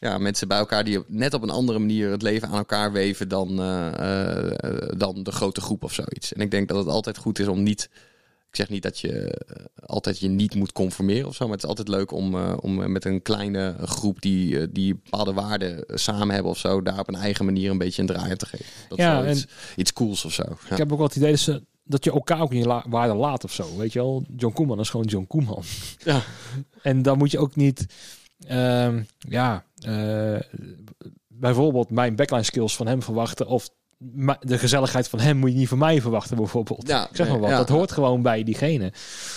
ja, 0.00 0.18
mensen 0.18 0.48
bij 0.48 0.58
elkaar 0.58 0.84
die 0.84 1.04
net 1.06 1.34
op 1.34 1.42
een 1.42 1.50
andere 1.50 1.78
manier 1.78 2.10
het 2.10 2.22
leven 2.22 2.48
aan 2.48 2.56
elkaar 2.56 2.92
weven 2.92 3.28
dan, 3.28 3.60
eh, 3.60 4.52
eh, 4.52 4.88
dan 4.96 5.22
de 5.22 5.32
grote 5.32 5.60
groep 5.60 5.84
of 5.84 5.92
zoiets. 5.92 6.32
En 6.32 6.40
ik 6.40 6.50
denk 6.50 6.68
dat 6.68 6.76
het 6.78 6.86
altijd 6.88 7.16
goed 7.18 7.38
is 7.38 7.46
om 7.46 7.62
niet 7.62 7.88
Ik 8.50 8.56
zeg 8.56 8.68
niet 8.68 8.82
dat 8.82 8.98
je 8.98 9.12
eh, 9.30 9.64
altijd 9.86 10.18
je 10.18 10.28
niet 10.28 10.54
moet 10.54 10.72
conformeren 10.72 11.28
of 11.28 11.34
zo. 11.34 11.44
Maar 11.44 11.52
het 11.54 11.62
is 11.62 11.68
altijd 11.68 11.88
leuk 11.88 12.12
om, 12.12 12.34
eh, 12.34 12.56
om 12.60 12.92
met 12.92 13.04
een 13.04 13.22
kleine 13.22 13.76
groep 13.84 14.20
die, 14.22 14.60
eh, 14.60 14.66
die 14.70 14.94
bepaalde 14.94 15.32
waarden 15.32 15.84
samen 15.86 16.30
hebben 16.34 16.50
of 16.52 16.58
zo. 16.58 16.82
Daar 16.82 16.98
op 16.98 17.08
een 17.08 17.14
eigen 17.14 17.44
manier 17.44 17.70
een 17.70 17.78
beetje 17.78 18.02
een 18.02 18.08
draai 18.08 18.30
aan 18.30 18.36
te 18.36 18.46
geven. 18.46 18.66
Dat 18.88 18.98
Ja, 18.98 19.24
is 19.24 19.42
iets, 19.42 19.52
iets 19.76 19.92
cools 19.92 20.24
of 20.24 20.32
zo. 20.32 20.42
Ja. 20.46 20.70
Ik 20.70 20.76
heb 20.76 20.92
ook 20.92 20.98
wel 20.98 21.06
het 21.06 21.16
idee 21.16 21.30
dat, 21.30 21.40
ze, 21.40 21.64
dat 21.84 22.04
je 22.04 22.12
elkaar 22.12 22.40
ook 22.40 22.52
in 22.52 22.58
je 22.58 22.66
la- 22.66 22.84
waarde 22.88 23.14
laat 23.14 23.44
of 23.44 23.52
zo. 23.52 23.76
Weet 23.76 23.92
je 23.92 23.98
wel, 23.98 24.24
John 24.36 24.54
Koeman 24.54 24.80
is 24.80 24.90
gewoon 24.90 25.06
John 25.06 25.26
Koeman. 25.26 25.62
Ja. 26.04 26.22
En 26.82 27.02
dan 27.02 27.18
moet 27.18 27.30
je 27.30 27.38
ook 27.38 27.56
niet, 27.56 27.86
ehm, 28.46 29.02
ja, 29.18 29.64
bijvoorbeeld 31.28 31.90
mijn 31.90 32.16
backline 32.16 32.42
skills 32.42 32.76
van 32.76 32.86
hem 32.86 33.02
verwachten. 33.02 33.46
Of 33.46 33.70
de 34.40 34.58
gezelligheid 34.58 35.08
van 35.08 35.20
hem 35.20 35.36
moet 35.36 35.50
je 35.50 35.56
niet 35.56 35.68
van 35.68 35.78
mij 35.78 36.00
verwachten, 36.00 36.36
bijvoorbeeld. 36.36 36.88
Ja, 36.88 37.08
ik 37.08 37.16
zeg 37.16 37.28
maar 37.28 37.40
wat. 37.40 37.50
ja. 37.50 37.56
Dat 37.56 37.68
hoort 37.68 37.92
gewoon 37.92 38.22
bij 38.22 38.42
diegene. 38.42 38.92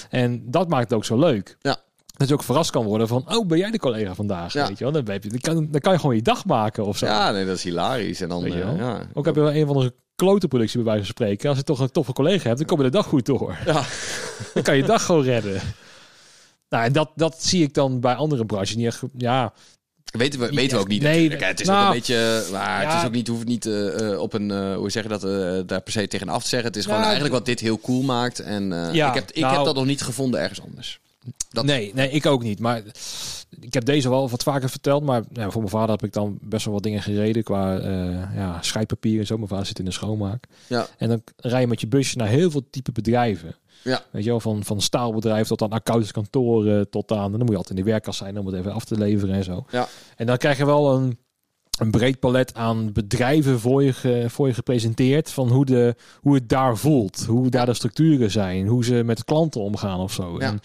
En 0.10 0.44
dat 0.46 0.70
maakt 0.70 0.84
het 0.84 0.94
ook 0.94 1.06
zo 1.06 1.20
leuk. 1.20 1.58
Ja. 1.60 1.78
Dat 2.18 2.28
je 2.28 2.34
ook 2.34 2.44
verrast 2.44 2.72
kan 2.72 2.86
worden 2.86 3.08
van, 3.08 3.26
oh, 3.36 3.48
ben 3.48 3.58
jij 3.58 3.72
de 3.72 3.80
collega 3.80 4.16
vandaag? 4.16 4.54
Ja. 4.54 4.68
Weet 4.68 4.78
je 4.78 4.84
wel? 4.84 4.94
Dan, 4.94 5.04
ben 5.04 5.20
je, 5.22 5.30
dan, 5.30 5.40
kan, 5.40 5.68
dan 5.72 5.82
kan 5.82 5.94
je 5.94 6.00
gewoon 6.00 6.16
je 6.16 6.22
dag 6.22 6.46
maken 6.46 6.86
of 6.86 6.98
zo. 6.98 7.06
Ja, 7.06 7.32
nee, 7.32 7.46
dat 7.46 7.56
is 7.56 7.64
hilarisch. 7.64 8.22
En 8.22 8.30
dan, 8.30 8.46
eh, 8.46 8.78
ja. 8.78 9.08
Ook 9.14 9.26
heb 9.26 9.36
je 9.36 9.42
wel 9.42 9.54
een 9.54 9.68
van 9.68 9.80
de 9.80 9.94
klote 10.16 10.48
productie 10.48 10.78
bij 10.78 10.86
wijze 10.86 11.06
van 11.06 11.14
spreken. 11.14 11.50
Als 11.50 11.58
je 11.58 11.64
toch 11.64 11.80
een 11.80 11.92
toffe 11.92 12.14
collega 12.14 12.46
hebt, 12.48 12.58
dan 12.58 12.68
kom 12.68 12.78
je 12.78 12.84
de 12.84 12.90
dag 12.90 13.06
goed 13.06 13.26
door. 13.26 13.58
Ja. 13.66 13.84
Dan 14.54 14.64
kan 14.64 14.78
je 14.78 14.84
dag 14.84 15.06
gewoon 15.06 15.24
redden. 15.24 15.62
Nou, 16.70 16.84
en 16.84 16.92
dat, 16.92 17.12
dat 17.16 17.44
zie 17.44 17.64
ik 17.64 17.74
dan 17.74 18.00
bij 18.00 18.16
andere 18.16 18.46
branches 18.46 18.76
niet 18.76 18.86
echt. 18.86 19.02
Ja, 19.18 19.54
Weten 20.12 20.40
we, 20.40 20.50
weten 20.50 20.78
we 20.78 20.84
ook 20.84 20.88
niet 20.88 21.02
Nee. 21.02 21.30
Het 21.30 21.60
is 21.60 21.68
nou, 21.68 21.80
ook 21.82 21.88
een 21.88 21.94
beetje... 21.98 22.44
Maar 22.52 22.86
het 22.90 23.00
is 23.00 23.06
ook 23.06 23.12
niet, 23.14 23.28
hoeft 23.28 23.46
niet 23.46 23.66
eh, 23.66 24.12
eh, 24.12 24.20
op 24.20 24.34
een... 24.34 24.52
eh, 24.52 24.76
hoe 24.76 24.90
zeg 24.90 25.04
je 25.04 25.10
dat? 25.10 25.24
eh, 25.24 25.60
daar 25.66 25.82
per 25.82 25.92
se 25.92 26.08
tegen 26.08 26.30
af 26.30 26.44
te 26.44 26.50
zeggen. 26.50 26.68
Het 26.68 26.78
is 26.78 26.84
gewoon 26.84 26.98
Ja, 27.00 27.04
eigenlijk 27.06 27.34
wat 27.34 27.46
dit 27.46 27.60
heel 27.60 27.80
cool 27.80 28.02
maakt. 28.02 28.40
En 28.40 28.88
eh, 28.88 28.94
Ja, 28.94 29.08
ik, 29.08 29.14
heb, 29.14 29.32
ik 29.32 29.42
nou- 29.42 29.56
heb 29.56 29.66
dat 29.66 29.76
nog 29.76 29.86
niet 29.86 30.02
gevonden 30.02 30.40
ergens 30.40 30.62
anders. 30.62 31.00
Dat- 31.50 31.66
nee, 31.66 31.92
nee, 31.96 32.10
ik 32.10 32.26
ook 32.26 32.44
niet. 32.44 32.60
Maar 32.60 32.82
ik 33.60 33.74
heb 33.74 33.86
deze 33.86 34.10
wel 34.10 34.30
wat 34.30 34.44
vaker 34.44 34.70
verteld. 34.70 35.04
Maar 35.04 35.24
ja, 35.34 35.50
voor 35.50 35.62
mijn 35.62 35.74
vader 35.74 35.90
heb 35.90 36.04
ik 36.04 36.14
dan 36.14 36.38
best 36.42 36.66
wel 36.66 36.74
wat 36.74 36.84
dingen 36.84 37.02
gereden 37.02 37.44
qua 37.44 37.78
eh 37.80 38.36
ja, 38.36 38.58
scheidpapier 38.62 39.20
en 39.20 39.26
zo. 39.26 39.36
Mijn 39.36 39.48
vader 39.50 39.66
zit 39.66 39.80
in 39.80 39.86
de 39.86 39.92
schoonmaak. 39.92 40.44
Ja. 40.68 40.88
En 40.98 41.08
dan 41.10 41.22
rij 41.38 41.62
je 41.62 41.68
met 41.68 41.82
je 41.82 41.88
busje 41.88 42.18
naar 42.18 42.28
heel 42.28 42.52
veel 42.52 42.66
type 42.70 42.92
bedrijven. 42.92 43.56
Ja. 43.84 44.04
Weet 44.12 44.24
je 44.24 44.30
wel, 44.30 44.40
van, 44.40 44.64
van 44.64 44.82
staalbedrijf 44.82 45.48
tot 45.48 45.62
aan 45.62 45.70
accountantskantoren 45.70 46.90
tot 46.90 47.12
aan... 47.12 47.32
Dan 47.32 47.40
moet 47.40 47.50
je 47.50 47.56
altijd 47.56 47.78
in 47.80 47.86
de 47.86 47.90
werkkas 47.92 48.18
zijn 48.18 48.38
om 48.40 48.46
het 48.46 48.56
even 48.56 48.74
af 48.74 48.86
te 48.86 48.98
leveren 48.98 49.36
en 49.36 49.44
zo. 49.44 49.66
Ja. 49.72 49.88
En 50.16 50.26
dan 50.26 50.38
krijg 50.38 50.58
je 50.58 50.66
wel 50.66 50.96
een, 50.96 51.18
een 51.80 51.92
breed 51.92 52.20
palet 52.20 52.54
aan 52.56 52.92
bedrijven 52.94 53.60
voor 53.60 53.84
je, 53.84 53.94
ge- 53.94 54.26
voor 54.28 54.48
je 54.48 54.54
gepresenteerd. 54.54 55.32
Van 55.32 55.50
hoe, 55.50 55.66
de, 55.66 55.96
hoe 56.20 56.36
het 56.36 56.50
daar 56.50 56.78
voelt. 56.78 57.26
Hoe 57.26 57.50
daar 57.50 57.66
de 57.66 57.74
structuren 57.74 58.32
zijn. 58.32 58.68
Hoe 58.68 58.84
ze 58.86 58.94
met 59.06 59.24
klanten 59.24 59.62
omgaan 59.62 60.00
of 60.00 60.14
zo. 60.14 60.36
Ja. 60.40 60.46
En 60.46 60.60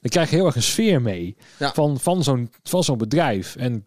dan 0.00 0.10
krijg 0.10 0.30
je 0.30 0.36
heel 0.36 0.46
erg 0.46 0.56
een 0.56 0.62
sfeer 0.62 1.02
mee 1.02 1.36
Ja. 1.58 1.72
van, 1.72 1.98
van 2.00 2.22
zo'n 2.22 2.50
van 2.62 2.84
zo'n 2.84 2.98
bedrijf. 2.98 3.56
En 3.56 3.86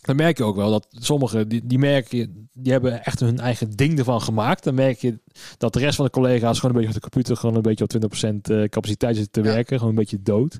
dan 0.00 0.16
merk 0.16 0.38
je 0.38 0.44
ook 0.44 0.56
wel 0.56 0.70
dat 0.70 0.86
sommigen, 0.90 1.48
die, 1.48 1.60
die 1.66 1.78
merken, 1.78 2.48
die 2.52 2.72
hebben 2.72 3.04
echt 3.04 3.20
hun 3.20 3.38
eigen 3.38 3.70
ding 3.76 3.98
ervan 3.98 4.20
gemaakt. 4.22 4.64
Dan 4.64 4.74
merk 4.74 4.98
je 4.98 5.18
dat 5.58 5.72
de 5.72 5.78
rest 5.78 5.96
van 5.96 6.04
de 6.04 6.10
collega's 6.10 6.58
gewoon 6.60 6.76
een 6.76 6.80
beetje 6.82 6.96
op 6.96 7.02
de 7.02 7.08
computer, 7.10 7.36
gewoon 7.36 7.56
een 7.56 7.62
beetje 7.62 7.84
op 7.84 7.90
20% 8.24 8.50
eh, 8.50 8.62
capaciteit 8.64 9.16
zitten 9.16 9.42
te 9.42 9.48
Ja. 9.48 9.54
werken. 9.54 9.76
Gewoon 9.78 9.92
een 9.92 9.98
beetje 9.98 10.22
dood. 10.22 10.58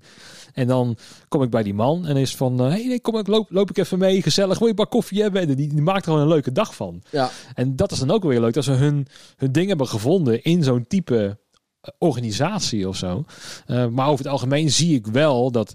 En 0.52 0.66
dan 0.66 0.96
kom 1.28 1.42
ik 1.42 1.50
bij 1.50 1.62
die 1.62 1.74
man 1.74 2.06
en 2.06 2.16
is 2.16 2.36
van, 2.36 2.58
hé, 2.58 2.68
hey, 2.68 2.84
nee, 2.86 3.00
kom 3.00 3.16
ik 3.16 3.26
loop, 3.26 3.50
loop 3.50 3.70
ik 3.70 3.78
even 3.78 3.98
mee, 3.98 4.22
gezellig, 4.22 4.58
wil 4.58 4.66
je 4.66 4.72
een 4.72 4.76
bak 4.82 4.90
koffie 4.90 5.22
hebben? 5.22 5.40
En 5.40 5.54
die, 5.54 5.68
die 5.68 5.82
maakt 5.82 5.98
er 5.98 6.04
gewoon 6.04 6.20
een 6.20 6.28
leuke 6.28 6.52
dag 6.52 6.74
van. 6.74 7.02
Ja. 7.10 7.30
En 7.54 7.76
dat 7.76 7.92
is 7.92 7.98
dan 7.98 8.10
ook 8.10 8.24
weer 8.24 8.40
leuk, 8.40 8.54
dat 8.54 8.64
ze 8.64 8.72
hun, 8.72 9.06
hun 9.36 9.52
ding 9.52 9.68
hebben 9.68 9.88
gevonden 9.88 10.42
in 10.42 10.62
zo'n 10.64 10.86
type 10.86 11.38
eh, 11.80 11.90
organisatie 11.98 12.88
of 12.88 12.96
zo. 12.96 13.24
Eh, 13.66 13.86
maar 13.86 14.06
over 14.08 14.24
het 14.24 14.32
algemeen 14.32 14.70
zie 14.70 14.94
ik 14.94 15.06
wel 15.06 15.50
dat 15.50 15.72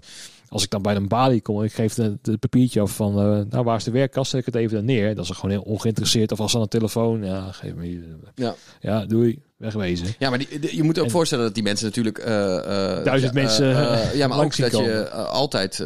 als 0.48 0.62
ik 0.64 0.70
dan 0.70 0.82
bij 0.82 0.96
een 0.96 1.08
balie 1.08 1.40
kom, 1.40 1.62
ik 1.62 1.72
geef 1.72 1.94
het 1.94 2.40
papiertje 2.40 2.80
af 2.80 2.96
van, 2.96 3.18
eh, 3.18 3.40
nou 3.50 3.64
waar 3.64 3.76
is 3.76 3.84
de 3.84 3.90
werkkast, 3.90 4.30
zet 4.30 4.40
ik 4.40 4.46
het 4.46 4.54
even 4.54 4.74
daar 4.74 4.84
neer. 4.84 5.14
Dat 5.14 5.24
is 5.24 5.30
gewoon 5.30 5.50
heel 5.50 5.62
ongeïnteresseerd. 5.62 6.32
Of 6.32 6.40
als 6.40 6.54
aan 6.54 6.62
de 6.62 6.68
telefoon, 6.68 7.24
ja, 7.24 7.52
geef 7.52 7.74
me 7.74 7.84
hier. 7.84 8.04
Ja. 8.34 8.54
Ja, 8.80 9.06
doei, 9.06 9.38
wegwezen. 9.56 10.06
Ja, 10.18 10.28
maar 10.30 10.38
die, 10.38 10.58
die- 10.58 10.76
je 10.76 10.82
moet 10.82 10.98
ook 10.98 11.04
En- 11.04 11.10
voorstellen 11.10 11.44
dat 11.44 11.54
die 11.54 11.62
mensen 11.62 11.86
natuurlijk... 11.86 12.18
eh, 12.18 12.56
eh, 12.98 13.04
Duizend 13.04 13.34
ja, 13.34 13.40
mensen, 13.40 13.70
eh, 13.76 14.14
ja, 14.14 14.26
maar 14.28 14.38
ook 14.38 14.56
dat 14.56 14.70
je 14.70 14.76
komen. 14.76 15.12
eh, 15.12 15.26
altijd... 15.28 15.78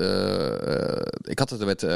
ik 1.22 1.38
had 1.38 1.50
het 1.50 1.60
er 1.60 1.66
met 1.66 1.86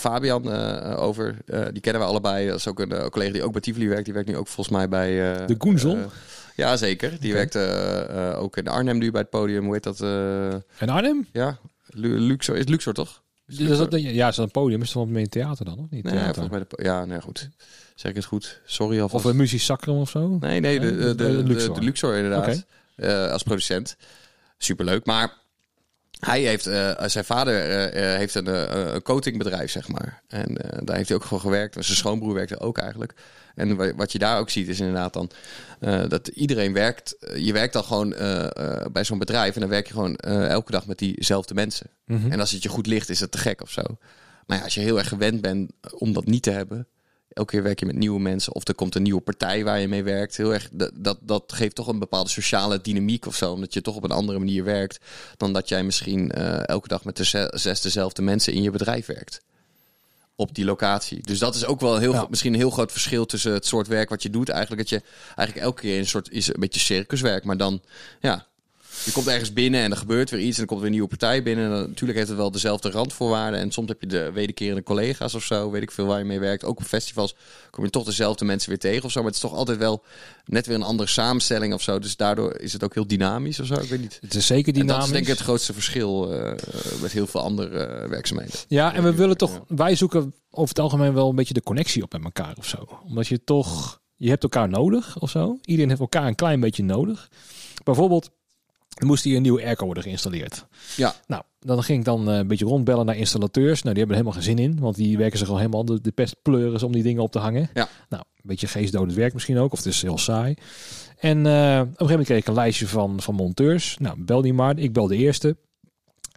Fabian 0.00 0.48
over. 0.96 1.36
Die 1.72 1.80
kennen 1.80 2.02
we 2.02 2.08
allebei. 2.08 2.46
Dat 2.48 2.56
is 2.56 2.68
ook 2.68 2.80
een 2.80 3.10
collega 3.10 3.32
die 3.32 3.42
ook 3.42 3.52
bij 3.52 3.60
Tivoli 3.60 3.88
werkt. 3.88 4.04
Die 4.04 4.14
werkt 4.14 4.28
nu 4.28 4.36
ook 4.36 4.48
volgens 4.48 4.76
mij 4.76 4.88
bij... 4.88 5.10
De 5.46 5.54
Goenzel? 5.58 5.96
eh, 5.96 6.02
ja, 6.56 6.76
zeker. 6.76 7.10
Die 7.20 7.30
Oké. 7.34 7.48
werkt 7.50 7.54
eh, 7.54 8.42
ook 8.42 8.56
in 8.56 8.68
Arnhem 8.68 8.98
nu 8.98 9.10
bij 9.10 9.20
het 9.20 9.30
podium. 9.30 9.64
Hoe 9.64 9.72
heet 9.72 9.82
dat? 9.82 10.00
En 10.78 10.88
Arnhem? 10.88 11.26
ja, 11.32 11.58
Lu- 11.86 12.18
Luxor. 12.18 12.56
Is 12.56 12.66
Luxor 12.66 12.92
toch? 12.94 13.22
Is 13.46 13.58
Luxor? 13.58 13.90
dat, 13.90 14.00
ja, 14.02 14.28
is 14.28 14.36
dat 14.36 14.44
een 14.44 14.50
podium? 14.50 14.82
Is 14.82 14.94
wel 14.94 15.06
meer 15.06 15.28
theater 15.28 15.64
dan, 15.64 15.78
of 15.78 15.90
niet? 15.90 16.04
Nee, 16.04 16.12
Theater. 16.12 16.34
volgens 16.34 16.56
mij 16.56 16.64
de, 16.68 16.82
ja, 16.84 17.04
nee, 17.04 17.20
goed. 17.20 17.48
Zeg 18.00 18.10
ik 18.10 18.16
het 18.16 18.26
goed? 18.26 18.60
Sorry 18.64 19.00
alvast. 19.00 19.24
Of 19.24 19.30
een 19.30 19.36
muziek 19.36 19.60
sacrum 19.60 19.96
of 19.96 20.10
zo? 20.10 20.36
Nee, 20.40 20.60
nee, 20.60 20.80
de, 20.80 20.96
de, 20.96 21.14
de, 21.14 21.14
de 21.14 21.42
Luxor. 21.42 21.74
de 21.74 21.80
Luxor 21.82 22.14
inderdaad. 22.16 22.64
Eh, 22.96 23.30
als 23.32 23.42
producent. 23.42 23.96
Superleuk. 24.58 25.04
Maar 25.06 25.32
hij 26.20 26.40
heeft, 26.40 26.66
eh, 26.66 27.02
zijn 27.06 27.24
vader 27.24 27.54
eh, 27.54 28.12
eh, 28.12 28.18
heeft 28.18 28.34
een, 28.34 28.46
eh, 28.46 28.92
een 28.94 29.02
coatingbedrijf, 29.02 29.70
zeg 29.70 29.88
maar. 29.88 30.22
En 30.28 30.56
eh, 30.56 30.78
daar 30.84 30.96
heeft 30.96 31.08
hij 31.08 31.18
ook 31.18 31.24
voor 31.24 31.40
gewerkt. 31.40 31.84
Zijn 31.84 31.96
schoonbroer 31.96 32.34
werkte 32.34 32.60
ook 32.60 32.78
eigenlijk. 32.78 33.14
En 33.54 33.76
wa- 33.76 33.94
wat 33.94 34.12
je 34.12 34.18
daar 34.18 34.38
ook 34.38 34.50
ziet 34.50 34.68
is 34.68 34.80
inderdaad 34.80 35.12
dan 35.12 35.30
eh, 35.80 36.02
dat 36.08 36.26
iedereen 36.28 36.72
werkt. 36.72 37.16
eh, 37.18 37.36
je 37.36 37.52
werkt 37.52 37.72
dan 37.72 37.84
gewoon 37.84 38.14
eh, 38.14 38.44
eh, 38.44 38.86
bij 38.92 39.04
zo'n 39.04 39.18
bedrijf 39.18 39.54
en 39.54 39.60
dan 39.60 39.70
werk 39.70 39.86
je 39.86 39.92
gewoon 39.92 40.16
eh, 40.16 40.48
elke 40.48 40.72
dag 40.72 40.86
met 40.86 40.98
diezelfde 40.98 41.54
mensen. 41.54 41.86
Mhm. 42.06 42.32
En 42.32 42.40
als 42.40 42.50
het 42.50 42.62
je 42.62 42.68
goed 42.68 42.86
ligt, 42.86 43.08
is 43.08 43.18
dat 43.18 43.30
te 43.32 43.38
gek 43.38 43.62
of 43.62 43.70
zo. 43.70 43.82
Maar 44.46 44.56
ja, 44.58 44.64
als 44.64 44.74
je 44.74 44.80
heel 44.80 44.98
erg 44.98 45.08
gewend 45.08 45.40
bent 45.40 45.70
om 45.98 46.12
dat 46.12 46.26
niet 46.26 46.42
te 46.42 46.50
hebben. 46.50 46.86
Elke 47.32 47.50
keer 47.52 47.62
werk 47.62 47.80
je 47.80 47.86
met 47.86 47.96
nieuwe 47.96 48.20
mensen. 48.20 48.54
Of 48.54 48.68
er 48.68 48.74
komt 48.74 48.94
een 48.94 49.02
nieuwe 49.02 49.20
partij 49.20 49.64
waar 49.64 49.80
je 49.80 49.88
mee 49.88 50.02
werkt. 50.02 50.36
Heel 50.36 50.52
erg, 50.52 50.68
dat, 50.72 50.90
dat, 50.94 51.18
dat 51.20 51.52
geeft 51.52 51.74
toch 51.74 51.86
een 51.86 51.98
bepaalde 51.98 52.30
sociale 52.30 52.80
dynamiek 52.80 53.26
of 53.26 53.34
zo. 53.36 53.52
Omdat 53.52 53.74
je 53.74 53.80
toch 53.80 53.96
op 53.96 54.04
een 54.04 54.10
andere 54.10 54.38
manier 54.38 54.64
werkt. 54.64 54.98
Dan 55.36 55.52
dat 55.52 55.68
jij 55.68 55.82
misschien 55.84 56.30
eh, 56.30 56.68
elke 56.68 56.88
dag 56.88 57.04
met 57.04 57.16
de 57.16 57.24
ze- 57.24 57.52
zes 57.54 57.80
dezelfde 57.80 58.22
mensen 58.22 58.52
in 58.52 58.62
je 58.62 58.70
bedrijf 58.70 59.06
werkt. 59.06 59.40
Op 60.34 60.54
die 60.54 60.64
locatie. 60.64 61.22
Dus 61.22 61.38
dat 61.38 61.54
is 61.54 61.64
ook 61.64 61.80
wel 61.80 61.98
heel, 61.98 62.12
Ja. 62.12 62.26
misschien 62.30 62.52
een 62.52 62.58
heel 62.58 62.70
groot 62.70 62.92
verschil 62.92 63.26
tussen 63.26 63.52
het 63.52 63.66
soort 63.66 63.86
werk 63.86 64.08
wat 64.08 64.22
je 64.22 64.30
doet. 64.30 64.48
Eigenlijk 64.48 64.80
dat 64.90 65.00
je 65.00 65.06
eigenlijk 65.36 65.66
elke 65.66 65.80
keer 65.80 65.98
een 65.98 66.06
soort 66.06 66.30
is 66.30 66.46
een 66.48 66.60
beetje 66.60 66.80
circuswerk. 66.80 67.44
Maar 67.44 67.56
dan, 67.56 67.82
ja, 68.20 68.46
je 69.04 69.12
komt 69.12 69.26
ergens 69.26 69.52
binnen 69.52 69.80
en 69.80 69.90
er 69.90 69.96
gebeurt 69.96 70.30
weer 70.30 70.40
iets 70.40 70.58
en 70.58 70.66
dan 70.66 70.66
komt 70.66 70.70
er 70.70 70.76
weer 70.76 70.86
een 70.86 70.92
nieuwe 70.92 71.08
partij 71.08 71.42
binnen. 71.42 71.64
En 71.64 71.70
dan, 71.70 71.80
natuurlijk 71.88 72.18
heeft 72.18 72.28
het 72.30 72.38
wel 72.38 72.50
dezelfde 72.50 72.90
randvoorwaarden. 72.90 73.60
En 73.60 73.70
soms 73.70 73.88
heb 73.88 74.00
je 74.00 74.06
de 74.06 74.30
wederkerende 74.32 74.82
collega's 74.82 75.34
of 75.34 75.44
zo, 75.44 75.70
weet 75.70 75.82
ik 75.82 75.90
veel 75.90 76.06
waar 76.06 76.18
je 76.18 76.24
mee 76.24 76.38
werkt. 76.40 76.64
Ook 76.64 76.78
op 76.78 76.84
festivals 76.84 77.34
kom 77.70 77.84
je 77.84 77.90
toch 77.90 78.04
dezelfde 78.04 78.44
mensen 78.44 78.68
weer 78.68 78.78
tegen 78.78 79.04
of 79.04 79.10
zo. 79.10 79.18
Maar 79.18 79.28
het 79.28 79.36
is 79.42 79.48
toch 79.48 79.54
altijd 79.54 79.78
wel 79.78 80.02
net 80.44 80.66
weer 80.66 80.76
een 80.76 80.82
andere 80.82 81.08
samenstelling 81.08 81.74
of 81.74 81.82
zo. 81.82 81.98
Dus 81.98 82.16
daardoor 82.16 82.56
is 82.60 82.72
het 82.72 82.84
ook 82.84 82.94
heel 82.94 83.06
dynamisch 83.06 83.60
of 83.60 83.66
zo. 83.66 83.74
Ik 83.74 83.88
weet 83.88 84.00
niet. 84.00 84.18
Het 84.20 84.34
is 84.34 84.46
zeker 84.46 84.66
En 84.74 84.80
dynamisch. 84.80 84.94
dat 84.96 85.04
is 85.06 85.12
denk 85.12 85.24
ik 85.26 85.32
het 85.32 85.42
grootste 85.42 85.72
verschil 85.72 86.32
eh, 86.32 86.52
met 87.00 87.12
heel 87.12 87.26
veel 87.26 87.40
andere 87.40 87.78
eh, 87.78 88.08
werkzaamheden. 88.08 88.54
Ja, 88.68 88.94
en 88.94 89.02
we 89.02 89.14
willen 89.14 89.36
toch, 89.36 89.52
Ja. 89.52 89.60
wij 89.76 89.94
zoeken 89.94 90.34
over 90.50 90.68
het 90.68 90.78
algemeen 90.78 91.14
wel 91.14 91.28
een 91.28 91.34
beetje 91.36 91.54
de 91.54 91.62
connectie 91.62 92.02
op 92.02 92.12
met 92.12 92.24
elkaar 92.24 92.54
of 92.58 92.66
zo. 92.66 92.88
Omdat 93.06 93.26
je 93.26 93.44
toch, 93.44 94.00
je 94.16 94.28
hebt 94.28 94.42
elkaar 94.42 94.68
nodig 94.68 95.18
of 95.20 95.30
zo. 95.30 95.58
Iedereen 95.64 95.88
heeft 95.88 96.00
elkaar 96.00 96.26
een 96.26 96.34
klein 96.34 96.60
beetje 96.60 96.84
nodig. 96.84 97.28
Bijvoorbeeld, 97.84 98.30
er 98.98 99.06
moest 99.06 99.24
hier 99.24 99.36
een 99.36 99.42
nieuwe 99.42 99.64
airco 99.64 99.84
worden 99.84 100.02
geïnstalleerd. 100.02 100.66
Ja. 100.96 101.14
Nou, 101.26 101.42
dan 101.58 101.82
ging 101.82 101.98
ik 101.98 102.04
dan 102.04 102.30
eh, 102.30 102.36
een 102.36 102.46
beetje 102.46 102.64
rondbellen 102.64 103.06
naar 103.06 103.16
installateurs. 103.16 103.82
Nou, 103.82 103.94
die 103.94 104.04
hebben 104.04 104.16
er 104.16 104.22
helemaal 104.22 104.32
geen 104.32 104.56
zin 104.56 104.72
in, 104.72 104.80
want 104.80 104.96
die 104.96 105.18
werken 105.18 105.38
zich 105.38 105.48
al 105.48 105.56
helemaal 105.56 105.84
de, 105.84 106.00
de 106.00 106.10
pest 106.10 106.36
pleuris 106.42 106.82
om 106.82 106.92
die 106.92 107.02
dingen 107.02 107.22
op 107.22 107.32
te 107.32 107.38
hangen. 107.38 107.70
Ja. 107.74 107.88
Nou, 108.08 108.22
een 108.36 108.42
beetje 108.42 108.66
geestdodend 108.66 109.14
werk 109.14 109.32
misschien 109.32 109.58
ook, 109.58 109.72
of 109.72 109.78
het 109.78 109.86
is 109.86 110.02
heel 110.02 110.18
saai. 110.18 110.54
En 111.18 111.46
eh, 111.46 111.52
op 111.52 111.56
een 111.56 111.86
gegeven 111.86 112.06
moment 112.06 112.26
kreeg 112.26 112.38
ik 112.38 112.46
een 112.46 112.54
lijstje 112.54 112.86
van, 112.86 113.20
van 113.20 113.34
monteurs. 113.34 113.96
Nou, 113.98 114.24
bel 114.24 114.42
die 114.42 114.54
maar. 114.54 114.78
Ik 114.78 114.92
bel 114.92 115.06
de 115.06 115.16
eerste. 115.16 115.56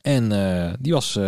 En 0.02 0.32
eh, 0.32 0.74
die 0.80 0.94
was... 0.94 1.20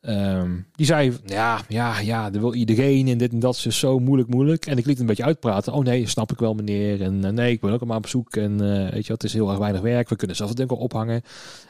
ehm, 0.00 0.50
die 0.74 0.86
zei, 0.86 1.12
ja, 1.26 1.60
ja, 1.68 1.98
ja, 2.00 2.30
dat 2.30 2.40
wil 2.40 2.54
iedereen 2.54 3.08
en 3.08 3.18
dit 3.18 3.32
en 3.32 3.38
dat 3.38 3.62
is 3.64 3.78
zo 3.78 3.98
moeilijk, 3.98 4.28
moeilijk. 4.28 4.66
En 4.66 4.78
ik 4.78 4.86
liet 4.86 5.00
een 5.00 5.06
beetje 5.06 5.24
uitpraten. 5.24 5.72
Oh 5.72 5.84
nee, 5.84 6.08
snap 6.08 6.32
ik 6.32 6.38
wel 6.38 6.54
meneer. 6.54 7.02
En 7.02 7.24
eh, 7.24 7.30
nee, 7.30 7.52
ik 7.52 7.60
ben 7.60 7.72
ook 7.72 7.78
allemaal 7.80 7.96
op 7.96 8.06
zoek. 8.06 8.36
En 8.36 8.52
eh, 8.60 8.92
weet 8.92 9.06
je, 9.06 9.12
wat, 9.12 9.22
het 9.22 9.24
is 9.24 9.32
heel 9.32 9.48
erg 9.50 9.58
weinig 9.58 9.80
werk. 9.80 10.08
We 10.08 10.16
kunnen 10.16 10.36
zelf 10.36 10.48
het 10.48 10.58
denk 10.58 10.70
ik 10.70 10.76
wel 10.76 10.84
ophangen. 10.84 11.22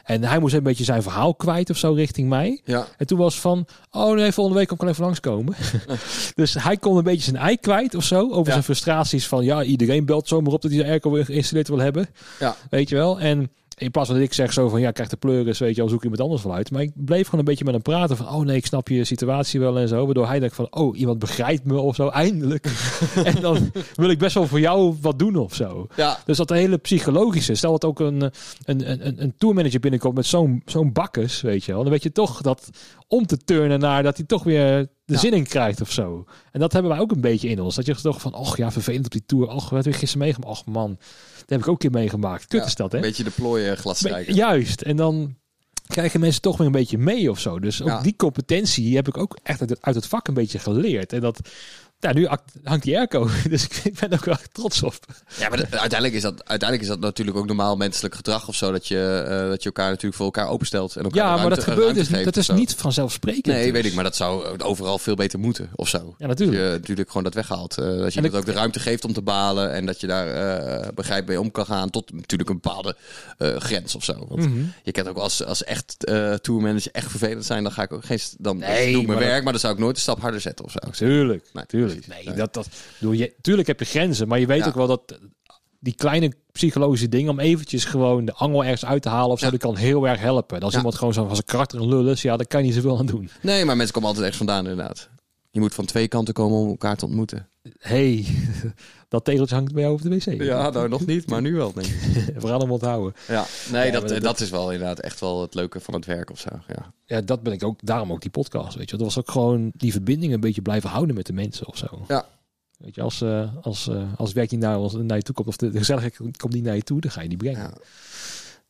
En 0.03 0.23
hij 0.23 0.39
moest 0.39 0.53
een 0.53 0.63
beetje 0.63 0.83
zijn 0.83 1.03
verhaal 1.03 1.35
kwijt 1.35 1.69
of 1.69 1.77
zo 1.77 1.93
richting 1.93 2.29
mij. 2.29 2.61
Ja, 2.65 2.87
En 2.97 3.07
toen 3.07 3.17
was 3.17 3.39
van, 3.39 3.65
oh 3.91 4.15
nee, 4.15 4.31
volgende 4.31 4.59
week 4.59 4.67
kan 4.67 4.77
ik 4.81 4.87
even 4.87 5.03
langskomen. 5.03 5.55
dus 6.35 6.53
hij 6.53 6.77
kon 6.77 6.97
een 6.97 7.03
beetje 7.03 7.31
zijn 7.31 7.35
ei 7.43 7.57
kwijt 7.57 7.95
of 7.95 8.03
zo. 8.03 8.21
Over 8.29 8.45
Ja. 8.45 8.51
zijn 8.51 8.63
frustraties 8.63 9.27
van, 9.27 9.43
ja, 9.43 9.63
iedereen 9.63 10.05
belt 10.05 10.27
zomaar 10.27 10.53
op 10.53 10.61
dat 10.61 10.71
hij 10.71 10.79
zijn 10.79 10.91
airco 10.91 11.11
geïnstalleerd 11.11 11.67
wil 11.67 11.79
hebben. 11.79 12.07
Ja. 12.39 12.55
Weet 12.69 12.89
je 12.89 12.95
wel. 12.95 13.19
En 13.19 13.51
In 13.81 13.91
plaats 13.91 14.07
van 14.09 14.17
dat 14.17 14.27
ik 14.27 14.33
zeg 14.33 14.53
zo 14.53 14.69
van, 14.69 14.81
ja, 14.81 14.91
krijg 14.91 15.09
de 15.09 15.17
pleuris, 15.17 15.59
weet 15.59 15.75
je, 15.75 15.81
al 15.81 15.89
zoek 15.89 16.03
iemand 16.03 16.21
anders 16.21 16.43
wel 16.43 16.53
uit. 16.53 16.71
Maar 16.71 16.81
ik 16.81 16.91
bleef 16.95 17.25
gewoon 17.25 17.39
een 17.39 17.45
beetje 17.45 17.65
met 17.65 17.73
hem 17.73 17.83
praten 17.83 18.17
van, 18.17 18.27
oh 18.29 18.45
nee, 18.45 18.55
ik 18.55 18.65
snap 18.65 18.87
je 18.87 19.03
situatie 19.03 19.59
wel 19.59 19.79
en 19.79 19.87
zo. 19.87 20.05
Waardoor 20.05 20.27
hij 20.27 20.39
denkt 20.39 20.55
van, 20.55 20.67
oh, 20.69 20.97
iemand 20.97 21.19
begrijpt 21.19 21.65
me 21.65 21.79
of 21.79 21.95
zo, 21.95 22.07
eindelijk. 22.07 22.65
en 23.23 23.41
dan 23.41 23.71
wil 23.95 24.09
ik 24.09 24.19
best 24.19 24.33
wel 24.33 24.47
voor 24.47 24.59
jou 24.59 24.95
wat 25.01 25.19
doen 25.19 25.35
of 25.35 25.55
zo. 25.55 25.87
Ja. 25.95 26.17
Dus 26.25 26.37
dat 26.37 26.49
hele 26.49 26.77
psychologische. 26.77 27.55
Stel 27.55 27.71
dat 27.71 27.85
ook 27.85 27.99
een, 27.99 28.21
een, 28.21 28.31
een, 28.91 29.07
een, 29.07 29.21
een 29.21 29.33
tourmanager 29.37 29.79
binnenkomt 29.79 30.15
met 30.15 30.25
zo'n 30.25 30.61
zo'n 30.65 30.91
bakkes, 30.91 31.41
weet 31.41 31.63
je 31.63 31.71
wel. 31.71 31.81
Dan 31.81 31.91
weet 31.91 32.03
je 32.03 32.11
toch 32.11 32.41
dat 32.41 32.69
om 33.07 33.25
te 33.25 33.37
turnen 33.37 33.79
naar 33.79 34.03
dat 34.03 34.17
hij 34.17 34.25
toch 34.25 34.43
weer 34.43 34.87
de 35.11 35.17
Ja. 35.17 35.23
zin 35.23 35.33
in 35.33 35.47
krijgt 35.47 35.81
of 35.81 35.91
zo. 35.91 36.25
En 36.51 36.59
dat 36.59 36.73
hebben 36.73 36.91
wij 36.91 36.99
ook 36.99 37.11
een 37.11 37.21
beetje 37.21 37.49
in 37.49 37.59
ons. 37.61 37.75
Dat 37.75 37.85
je 37.85 37.95
toch 37.95 38.21
van, 38.21 38.33
och 38.33 38.57
ja, 38.57 38.71
vervelend 38.71 39.05
op 39.05 39.11
die 39.11 39.23
tour. 39.25 39.47
Och, 39.47 39.69
wat 39.69 39.83
heb 39.85 39.93
ik 39.93 39.99
gisteren 39.99 40.25
meegemaakt? 40.25 40.51
Och 40.59 40.65
man, 40.65 40.97
dat 41.39 41.49
heb 41.49 41.59
ik 41.59 41.67
ook 41.67 41.83
een 41.83 41.91
keer 41.91 41.99
meegemaakt. 42.01 42.47
Kut 42.47 42.59
Ja, 42.59 42.65
is 42.65 42.75
dat, 42.75 42.91
hè? 42.91 42.97
Een 42.97 43.03
beetje 43.03 43.23
de 43.23 43.29
plooien 43.31 43.77
glas 43.77 44.01
Be- 44.01 44.07
strijken. 44.07 44.33
Juist. 44.35 44.81
En 44.81 44.95
dan 44.95 45.35
krijgen 45.87 46.19
mensen 46.19 46.41
toch 46.41 46.57
weer 46.57 46.65
een 46.65 46.71
beetje 46.73 46.97
mee 46.97 47.29
of 47.29 47.39
zo. 47.39 47.59
Dus 47.59 47.81
ook 47.81 47.87
Ja. 47.87 48.01
die 48.01 48.15
competentie 48.15 48.95
heb 48.95 49.07
ik 49.07 49.17
ook 49.17 49.37
echt 49.43 49.61
uit 49.61 49.69
het, 49.69 49.81
uit 49.81 49.95
het 49.95 50.05
vak 50.07 50.27
een 50.27 50.33
beetje 50.33 50.59
geleerd. 50.59 51.13
En 51.13 51.19
dat, 51.21 51.39
ja, 52.01 52.13
nu 52.13 52.27
hangt 52.63 52.83
die 52.83 52.97
airco. 52.97 53.29
Dus 53.49 53.67
ik, 53.83 53.99
ben 53.99 54.13
ook 54.13 54.25
wel 54.25 54.33
echt 54.35 54.53
trots 54.53 54.83
op. 54.83 54.95
Ja, 55.37 55.49
maar 55.49 55.57
dat- 55.57 55.71
uiteindelijk, 55.71 56.13
is 56.13 56.21
dat, 56.21 56.47
uiteindelijk 56.47 56.81
is 56.81 56.87
dat 56.95 56.99
natuurlijk 56.99 57.37
ook 57.37 57.45
normaal 57.47 57.75
menselijk 57.77 58.15
gedrag 58.15 58.47
of 58.47 58.55
zo. 58.55 58.71
Dat 58.71 58.87
je, 58.87 59.25
eh, 59.27 59.49
dat 59.49 59.59
je 59.63 59.65
elkaar 59.69 59.89
natuurlijk 59.89 60.15
voor 60.15 60.25
elkaar 60.25 60.47
openstelt. 60.47 60.95
En 60.95 61.03
elkaar 61.03 61.25
Ja, 61.25 61.35
maar 61.37 61.49
dat 61.49 61.63
gebeurt 61.63 61.95
dus 61.95 62.09
niet. 62.09 62.23
Dat 62.23 62.37
is 62.37 62.49
niet 62.49 62.75
vanzelfsprekend. 62.75 63.45
Nee, 63.45 63.63
dus. 63.63 63.71
weet 63.71 63.85
ik, 63.85 63.93
maar 63.93 64.03
dat 64.03 64.15
zou 64.15 64.59
overal 64.61 64.97
veel 64.99 65.15
beter 65.15 65.39
moeten 65.39 65.69
of 65.75 65.87
zo. 65.87 66.15
Ja, 66.17 66.27
natuurlijk. 66.27 66.61
Dat 66.61 66.71
je 66.71 66.77
natuurlijk 66.79 67.07
gewoon 67.07 67.23
dat 67.23 67.33
weghaalt. 67.33 67.77
Eh, 67.77 67.85
dat 67.85 68.13
je 68.13 68.21
ik- 68.21 68.33
ook 68.33 68.45
de 68.45 68.51
ruimte 68.51 68.79
geeft 68.79 69.05
om 69.05 69.13
te 69.13 69.21
balen. 69.21 69.71
En 69.71 69.85
dat 69.85 69.99
je 70.01 70.07
daar 70.07 70.27
eh 70.27 70.87
begrijp 70.95 71.27
mee 71.27 71.39
om 71.39 71.51
kan 71.51 71.65
gaan. 71.65 71.89
Tot 71.89 72.13
natuurlijk 72.13 72.49
een 72.49 72.59
bepaalde 72.61 72.95
grens 73.37 73.95
of 73.95 74.03
zo. 74.03 74.25
Want 74.29 74.39
Mhm. 74.49 74.59
je 74.83 74.91
kent 74.91 75.07
ook 75.07 75.17
als, 75.17 75.43
als 75.45 75.63
echt 75.63 75.95
tourmanager 76.41 76.91
echt 76.91 77.09
vervelend 77.09 77.45
zijn. 77.45 77.63
Dan 77.63 77.71
ga 77.71 77.83
ik 77.83 77.93
ook 77.93 78.05
geen. 78.05 78.19
Dan 78.37 78.57
Nee, 78.57 78.69
doe 78.91 79.01
ik 79.01 79.07
mijn 79.07 79.07
maar 79.07 79.17
werk, 79.17 79.33
dat- 79.33 79.43
maar 79.43 79.51
dan 79.51 79.61
zou 79.61 79.73
ik 79.73 79.79
nooit 79.79 79.95
een 79.95 80.01
stap 80.01 80.19
harder 80.21 80.41
zetten 80.41 80.65
of 80.65 80.71
zo. 80.71 80.79
Tuurlijk, 81.05 81.45
Nee, 81.53 81.65
tuurlijk. 81.65 81.90
Precies. 81.91 82.07
Nee, 82.07 82.25
Nee. 82.25 82.35
dat, 82.35 82.53
dat, 82.53 82.67
bedoel, 82.99 83.13
je, 83.13 83.33
tuurlijk 83.41 83.67
heb 83.67 83.79
je 83.79 83.85
grenzen, 83.85 84.27
maar 84.27 84.39
je 84.39 84.45
weet 84.45 84.59
Ja. 84.59 84.67
ook 84.67 84.75
wel 84.75 84.87
dat 84.87 85.19
die 85.79 85.95
kleine 85.95 86.31
psychologische 86.51 87.09
dingen 87.09 87.31
om 87.31 87.39
eventjes 87.39 87.85
gewoon 87.85 88.25
de 88.25 88.33
angel 88.33 88.63
ergens 88.63 88.85
uit 88.85 89.01
te 89.01 89.09
halen 89.09 89.31
of 89.31 89.39
zo, 89.39 89.45
Ja. 89.45 89.51
dat 89.51 89.59
kan 89.59 89.75
heel 89.75 90.07
erg 90.07 90.19
helpen. 90.19 90.59
Als 90.59 90.71
Ja. 90.71 90.77
iemand 90.77 90.95
gewoon 90.95 91.13
zo 91.13 91.25
van 91.25 91.35
zijn 91.35 91.47
karakter 91.47 91.79
een 91.81 91.87
lul 91.87 92.07
is, 92.07 92.21
ja, 92.21 92.37
daar 92.37 92.47
kan 92.47 92.59
je 92.59 92.65
niet 92.65 92.75
zoveel 92.75 92.97
aan 92.97 93.05
doen. 93.05 93.29
Nee, 93.41 93.65
maar 93.65 93.75
mensen 93.75 93.93
komen 93.93 94.09
altijd 94.09 94.27
echt 94.27 94.37
vandaan 94.37 94.67
inderdaad. 94.67 95.09
Je 95.51 95.59
moet 95.59 95.73
van 95.73 95.85
twee 95.85 96.07
kanten 96.07 96.33
komen 96.33 96.57
om 96.57 96.67
elkaar 96.69 96.95
te 96.97 97.05
ontmoeten. 97.05 97.47
hey, 97.79 98.25
dat 99.07 99.25
tegeltje 99.25 99.55
hangt 99.55 99.73
bij 99.73 99.81
jou 99.81 99.93
over 99.93 100.09
de 100.09 100.15
wc. 100.15 100.41
Ja, 100.43 100.69
nou 100.69 100.89
nog 100.89 101.05
niet, 101.05 101.29
maar 101.29 101.41
nu 101.41 101.55
wel 101.55 101.73
denk 101.73 101.87
ik. 101.87 102.25
We 102.41 102.47
gaan 102.47 102.59
hem 102.61 102.71
onthouden. 102.71 103.13
Ja, 103.27 103.45
nee, 103.71 103.85
Ja, 103.85 103.91
dat, 103.99 104.09
dat- 104.09 104.21
dat 104.21 104.39
is 104.39 104.49
wel 104.49 104.71
inderdaad 104.71 104.99
echt 104.99 105.19
wel 105.19 105.41
het 105.41 105.53
leuke 105.53 105.79
van 105.79 105.93
het 105.93 106.05
werk 106.05 106.29
of 106.31 106.39
zo. 106.39 106.49
Ja. 106.67 106.93
Ja, 107.05 107.21
dat 107.21 107.43
ben 107.43 107.53
ik 107.53 107.63
ook, 107.63 107.79
daarom 107.83 108.11
ook 108.11 108.21
die 108.21 108.31
podcast, 108.31 108.75
weet 108.77 108.89
je. 108.89 108.95
Dat 108.97 109.05
was 109.05 109.17
ook 109.19 109.31
gewoon 109.31 109.71
die 109.75 109.91
verbinding 109.91 110.33
een 110.33 110.39
beetje 110.39 110.61
blijven 110.61 110.89
houden 110.89 111.15
met 111.15 111.25
de 111.25 111.33
mensen 111.33 111.67
of 111.67 111.77
zo. 111.77 112.01
Ja. 112.07 112.25
Weet 112.77 112.95
je, 112.95 113.01
als, 113.01 113.21
eh, 113.21 113.55
als, 113.61 113.87
eh, 113.87 114.03
als 114.17 114.33
werk 114.33 114.51
niet 114.51 114.59
naar, 114.59 114.79
ons, 114.79 114.93
naar 114.93 115.17
je 115.17 115.23
toe 115.23 115.35
komt, 115.35 115.47
of 115.47 115.55
de, 115.57 115.71
gezelligheid 115.71 116.17
komt 116.37 116.53
niet 116.53 116.63
naar 116.63 116.75
je 116.75 116.81
toe, 116.83 117.01
dan 117.01 117.11
ga 117.11 117.21
je 117.21 117.29
die 117.29 117.37
brengen. 117.37 117.61
Ja. 117.61 117.73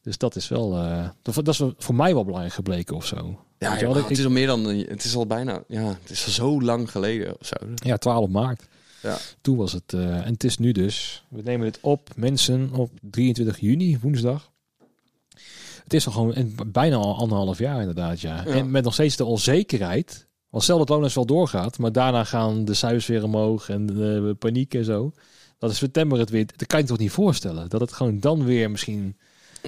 Dus 0.01 0.17
dat 0.17 0.35
is 0.35 0.47
wel, 0.47 0.77
eh, 0.77 1.09
dat, 1.21 1.47
is 1.47 1.61
voor 1.77 1.95
mij 1.95 2.13
wel 2.13 2.23
belangrijk 2.25 2.53
gebleken 2.55 2.95
of 2.95 3.05
zo. 3.05 3.39
Ja, 3.57 3.73
ik- 3.73 3.79
het 4.09 4.17
is 4.17 4.25
al 4.25 4.31
meer 4.31 4.47
dan, 4.47 4.65
het 4.65 5.03
is 5.03 5.15
al 5.15 5.25
bijna, 5.27 5.63
ja, 5.67 5.97
het 6.01 6.09
is 6.09 6.25
al 6.25 6.31
zo 6.31 6.61
lang 6.61 6.91
geleden 6.91 7.39
of 7.39 7.47
zo. 7.47 7.55
Ja, 7.75 7.97
12 7.97 8.29
maart. 8.29 8.67
Ja. 9.01 9.17
Toen 9.41 9.57
was 9.57 9.73
het. 9.73 9.93
eh, 9.93 10.25
en 10.25 10.33
het 10.33 10.43
is 10.43 10.57
nu 10.57 10.71
dus. 10.71 11.23
We 11.29 11.41
nemen 11.41 11.65
dit 11.71 11.77
op, 11.81 12.09
mensen, 12.15 12.69
op 12.73 12.91
23 13.01 13.59
juni, 13.59 13.99
woensdag. 14.01 14.49
Het 15.83 15.93
is 15.93 16.05
al 16.05 16.11
gewoon 16.11 16.33
en 16.33 16.55
bijna 16.67 16.95
al 16.95 17.15
anderhalf 17.17 17.57
jaar 17.57 17.79
inderdaad, 17.79 18.21
ja. 18.21 18.35
Ja. 18.45 18.51
En 18.53 18.71
met 18.71 18.83
nog 18.83 18.93
steeds 18.93 19.15
de 19.15 19.25
onzekerheid. 19.25 20.27
Want 20.49 20.63
stel 20.63 20.77
dat 20.77 20.89
Lones 20.89 21.13
wel 21.13 21.25
doorgaat, 21.25 21.77
maar 21.77 21.91
daarna 21.91 22.23
gaan 22.23 22.65
de 22.65 22.73
cijfers 22.73 23.05
weer 23.05 23.23
omhoog 23.23 23.69
en 23.69 23.85
de 23.85 24.35
paniek 24.39 24.73
en 24.73 24.85
zo. 24.85 25.11
Dat 25.57 25.71
is 25.71 25.77
september 25.77 26.19
het 26.19 26.29
weer. 26.29 26.45
Dat 26.55 26.67
kan 26.67 26.79
je 26.79 26.85
toch 26.85 26.97
niet 26.97 27.11
voorstellen. 27.11 27.69
Dat 27.69 27.81
het 27.81 27.91
gewoon 27.91 28.19
dan 28.19 28.43
weer 28.45 28.71
misschien 28.71 29.17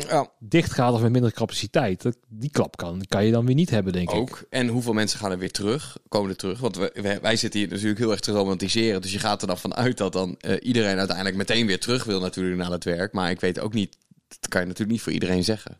Ja, 0.07 0.29
dicht 0.39 0.71
gaat 0.71 0.93
of 0.93 1.01
met 1.01 1.11
minder 1.11 1.31
capaciteit. 1.33 2.01
Dat, 2.01 2.17
die 2.27 2.49
klap 2.49 2.77
kan, 2.77 3.01
kan 3.07 3.25
je 3.25 3.31
dan 3.31 3.45
weer 3.45 3.55
niet 3.55 3.69
hebben, 3.69 3.93
denk 3.93 4.09
ik. 4.09 4.15
ook. 4.15 4.43
En 4.49 4.67
hoeveel 4.67 4.93
mensen 4.93 5.19
gaan 5.19 5.31
er 5.31 5.37
weer 5.37 5.51
terug, 5.51 5.97
komen 6.07 6.29
er 6.29 6.35
terug? 6.35 6.59
Want 6.59 6.77
we, 6.77 6.91
wij- 7.01 7.21
wij 7.21 7.35
zitten 7.35 7.59
hier 7.59 7.69
natuurlijk 7.69 7.99
heel 7.99 8.11
erg 8.11 8.19
te 8.19 8.31
romantiseren. 8.31 9.01
Dus 9.01 9.11
je 9.11 9.19
gaat 9.19 9.41
er 9.41 9.47
dan 9.47 9.57
vanuit 9.57 9.97
dat 9.97 10.13
dan 10.13 10.35
eh, 10.39 10.55
iedereen 10.61 10.97
uiteindelijk 10.97 11.37
meteen 11.37 11.67
weer 11.67 11.79
terug 11.79 12.03
wil 12.03 12.19
natuurlijk 12.19 12.57
naar 12.57 12.71
het 12.71 12.83
werk. 12.83 13.13
Maar 13.13 13.29
ik 13.31 13.39
weet 13.39 13.59
ook 13.59 13.73
niet, 13.73 13.97
dat 14.27 14.47
kan 14.49 14.61
je 14.61 14.67
natuurlijk 14.67 14.91
niet 14.93 15.01
voor 15.01 15.11
iedereen 15.13 15.43
zeggen. 15.43 15.77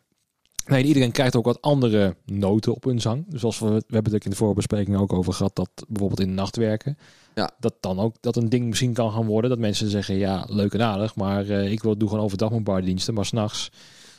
Nee, 0.66 0.84
iedereen 0.84 1.12
krijgt 1.12 1.36
ook 1.36 1.46
wat 1.46 1.62
andere 1.62 2.16
noten 2.26 2.74
op 2.74 2.84
hun 2.84 3.02
zang. 3.02 3.26
Dus 3.28 3.44
als 3.44 3.60
we, 3.60 3.66
we 3.68 3.74
hebben 3.88 4.04
het 4.04 4.14
ook 4.16 4.24
in 4.24 4.30
de 4.30 4.36
voorbespreking 4.36 4.98
ook 4.98 5.14
over 5.14 5.34
gehad 5.34 5.56
dat 5.56 5.70
bijvoorbeeld 5.88 6.20
in 6.20 6.28
de 6.28 6.34
nachtwerken, 6.34 6.98
Ja. 7.36 7.52
dat 7.60 7.74
dan 7.80 8.00
ook 8.00 8.16
dat 8.22 8.36
een 8.36 8.50
ding 8.50 8.66
misschien 8.68 8.94
kan 8.94 9.12
gaan 9.12 9.26
worden. 9.26 9.50
Dat 9.50 9.60
mensen 9.60 9.90
zeggen, 9.90 10.16
ja, 10.16 10.46
leuk 10.50 10.74
en 10.74 10.82
aardig, 10.82 11.16
maar 11.16 11.50
eh, 11.50 11.72
ik 11.72 11.84
wil 11.84 11.98
doe 11.98 12.10
gewoon 12.10 12.24
overdag 12.24 12.50
mijn 12.50 12.64
bardiensten, 12.64 13.14
maar 13.14 13.26
s'nachts, 13.26 13.72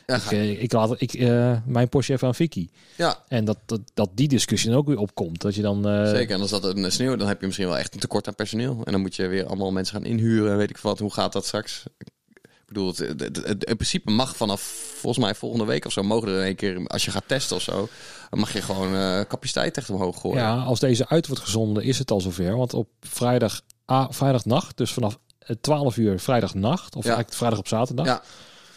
Ja, 0.05 0.15
ik, 0.15 0.31
eh, 0.31 0.61
ik 0.61 0.71
laat 0.71 1.01
ik, 1.01 1.13
eh, 1.13 1.57
mijn 1.65 1.89
Porsche 1.89 2.13
even 2.13 2.27
aan 2.27 2.35
Vicky. 2.35 2.67
ja 2.95 3.23
En 3.27 3.45
dat, 3.45 3.57
dat, 3.65 3.79
dat 3.93 4.09
die 4.13 4.27
discussie 4.27 4.69
dan 4.69 4.79
ook 4.79 4.87
weer 4.87 4.97
opkomt. 4.97 5.41
Dat 5.41 5.55
je 5.55 5.61
dan... 5.61 5.87
eh, 5.87 6.09
zeker. 6.09 6.35
En 6.35 6.41
als 6.41 6.49
dat 6.49 6.63
een 6.63 6.91
sneeuw, 6.91 7.15
dan 7.15 7.27
heb 7.27 7.39
je 7.39 7.45
misschien 7.45 7.67
wel 7.67 7.77
echt 7.77 7.93
een 7.93 7.99
tekort 7.99 8.27
aan 8.27 8.35
personeel. 8.35 8.81
En 8.83 8.91
dan 8.91 9.01
moet 9.01 9.15
je 9.15 9.27
weer 9.27 9.45
allemaal 9.45 9.71
mensen 9.71 9.95
gaan 9.95 10.05
inhuren 10.05 10.51
en 10.51 10.57
weet 10.57 10.69
ik 10.69 10.77
wat. 10.77 10.99
Hoe 10.99 11.13
gaat 11.13 11.33
dat 11.33 11.45
straks? 11.45 11.83
Ik 11.97 12.73
bedoel, 12.73 12.87
het, 12.87 12.97
het, 12.97 13.19
het- 13.21 13.35
het- 13.47 13.63
in 13.63 13.75
principe 13.75 14.11
mag 14.11 14.35
vanaf 14.35 14.61
volgens 14.99 15.25
mij 15.25 15.35
volgende 15.35 15.65
week 15.65 15.85
of 15.85 15.91
zo 15.91 16.03
mogen 16.03 16.27
er 16.29 16.37
in 16.39 16.43
één 16.45 16.55
keer, 16.55 16.87
als 16.87 17.05
je 17.05 17.11
gaat 17.11 17.27
testen 17.27 17.55
of 17.55 17.61
zo, 17.61 17.87
dan 18.29 18.39
mag 18.39 18.53
je 18.53 18.61
gewoon 18.61 18.91
capaciteit 19.27 19.77
echt 19.77 19.89
omhoog 19.89 20.19
gooien. 20.21 20.37
Ja, 20.41 20.55
als 20.57 20.79
deze 20.79 21.07
uit 21.09 21.27
wordt 21.27 21.41
gezonden, 21.43 21.83
is 21.83 21.99
het 21.99 22.11
al 22.11 22.21
zover. 22.21 22.57
Want 22.57 22.73
op 22.73 22.87
vrijdag, 22.99 23.61
ah, 23.85 24.05
vrijdagnacht, 24.11 24.77
dus 24.77 24.93
vanaf 24.93 25.19
eh, 25.39 25.55
12 25.61 25.97
uur 25.97 26.19
vrijdagnacht, 26.19 26.95
of 26.95 27.03
Ja. 27.03 27.09
eigenlijk 27.09 27.37
vrijdag 27.37 27.59
op 27.59 27.67
zaterdag, 27.67 28.05
Ja. 28.05 28.21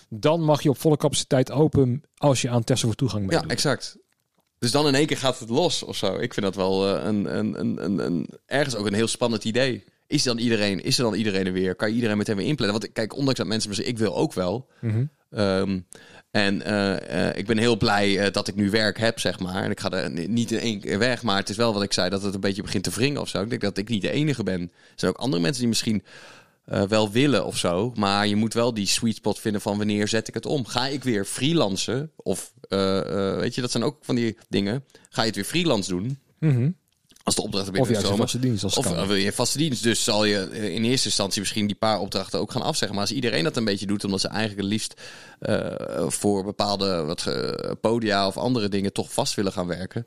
Dan 0.08 0.40
mag 0.44 0.62
je 0.62 0.70
op 0.70 0.78
volle 0.78 0.96
capaciteit 0.96 1.50
open 1.50 2.02
als 2.16 2.42
je 2.42 2.48
aan 2.48 2.64
testen 2.64 2.88
voor 2.88 2.96
toegang 2.96 3.22
Ja, 3.22 3.28
meedoet. 3.36 3.50
exact. 3.52 3.96
Dus 4.58 4.70
dan 4.70 4.86
in 4.86 4.94
één 4.94 5.06
keer 5.06 5.16
gaat 5.16 5.38
het 5.38 5.48
los 5.48 5.82
of 5.82 5.96
zo. 5.96 6.16
Ik 6.18 6.34
vind 6.34 6.46
dat 6.46 6.54
wel 6.54 6.96
eh, 6.96 7.04
een, 7.04 7.38
een, 7.38 7.60
een, 7.60 7.84
een, 7.84 7.98
een, 7.98 8.28
ergens 8.46 8.76
ook 8.76 8.86
een 8.86 8.94
heel 8.94 9.06
spannend 9.08 9.44
idee. 9.44 9.84
Is, 10.06 10.22
dan 10.22 10.38
iedereen, 10.38 10.82
is 10.84 10.98
er 10.98 11.04
dan 11.04 11.14
iedereen 11.14 11.46
er 11.46 11.52
weer? 11.52 11.74
Kan 11.74 11.88
je 11.88 11.94
iedereen 11.94 12.16
meteen 12.16 12.36
weer 12.36 12.46
inplannen? 12.46 12.80
Want 12.80 12.92
kijk, 12.92 13.16
ondanks 13.16 13.38
dat 13.38 13.48
mensen 13.48 13.68
me 13.68 13.74
zeggen, 13.74 13.94
ik 13.94 14.00
wil 14.00 14.16
ook 14.16 14.32
wel. 14.32 14.66
Mhm. 14.80 15.04
Ehm, 15.30 15.80
en 16.30 16.62
eh, 16.62 17.28
eh, 17.28 17.36
ik 17.36 17.46
ben 17.46 17.58
heel 17.58 17.76
blij 17.76 18.18
eh, 18.18 18.32
dat 18.32 18.48
ik 18.48 18.54
nu 18.54 18.70
werk 18.70 18.98
heb, 18.98 19.18
zeg 19.20 19.38
maar. 19.38 19.62
En 19.62 19.70
ik 19.70 19.80
ga 19.80 19.90
er 19.90 20.10
ni- 20.10 20.26
niet 20.26 20.50
in 20.52 20.58
één 20.58 20.80
keer 20.80 20.98
weg. 20.98 21.22
Maar 21.22 21.36
het 21.36 21.48
is 21.48 21.56
wel 21.56 21.72
wat 21.72 21.82
ik 21.82 21.92
zei, 21.92 22.10
dat 22.10 22.22
het 22.22 22.34
een 22.34 22.40
beetje 22.40 22.62
begint 22.62 22.84
te 22.84 22.90
wringen 22.90 23.20
of 23.20 23.28
zo. 23.28 23.42
Ik 23.42 23.48
denk 23.48 23.60
dat 23.60 23.78
ik 23.78 23.88
niet 23.88 24.02
de 24.02 24.10
enige 24.10 24.42
ben. 24.42 24.60
Er 24.60 24.68
zijn 24.94 25.10
ook 25.10 25.18
andere 25.18 25.42
mensen 25.42 25.60
die 25.60 25.68
misschien 25.68 26.02
eh, 26.68 26.82
wel 26.82 27.10
willen 27.10 27.44
of 27.44 27.56
zo. 27.56 27.92
Maar 27.94 28.26
je 28.26 28.36
moet 28.36 28.54
wel 28.54 28.74
die 28.74 28.86
sweet 28.86 29.16
spot 29.16 29.38
vinden 29.38 29.60
van 29.60 29.78
wanneer 29.78 30.08
zet 30.08 30.28
ik 30.28 30.34
het 30.34 30.46
om. 30.46 30.66
Ga 30.66 30.86
ik 30.86 31.04
weer 31.04 31.24
freelancen? 31.24 32.10
Of 32.16 32.52
eh, 32.68 32.98
eh, 32.98 33.38
weet 33.38 33.54
je, 33.54 33.60
dat 33.60 33.70
zijn 33.70 33.82
ook 33.82 33.98
van 34.00 34.14
die 34.14 34.36
dingen. 34.48 34.84
Ga 35.10 35.20
je 35.20 35.26
het 35.26 35.36
weer 35.36 35.44
freelance 35.44 35.90
doen? 35.90 36.18
Mhm. 36.38 36.70
Als 37.22 37.34
de 37.34 37.42
opdrachten 37.42 37.72
Of 37.72 37.80
binnenstromen. 37.80 38.18
vaste 38.18 38.38
dienst 38.38 38.64
als 38.64 38.76
Of 38.76 39.06
wil 39.06 39.14
je 39.14 39.26
een 39.26 39.32
vaste 39.32 39.58
dienst, 39.58 39.82
dus 39.82 40.04
zal 40.04 40.24
je 40.24 40.50
in 40.72 40.84
eerste 40.84 41.06
instantie 41.06 41.40
misschien 41.40 41.66
die 41.66 41.76
paar 41.76 42.00
opdrachten 42.00 42.40
ook 42.40 42.52
gaan 42.52 42.62
afzeggen. 42.62 42.96
Maar 42.96 43.06
als 43.06 43.14
iedereen 43.14 43.44
dat 43.44 43.56
een 43.56 43.64
beetje 43.64 43.86
doet, 43.86 44.04
omdat 44.04 44.20
ze 44.20 44.28
eigenlijk 44.28 44.60
het 44.60 44.70
liefst 44.70 45.00
voor 46.06 46.44
bepaalde 46.44 47.02
wat, 47.02 47.24
podia 47.80 48.26
of 48.26 48.36
andere 48.36 48.68
dingen 48.68 48.92
toch 48.92 49.12
vast 49.12 49.34
willen 49.34 49.52
gaan 49.52 49.66
werken. 49.66 50.06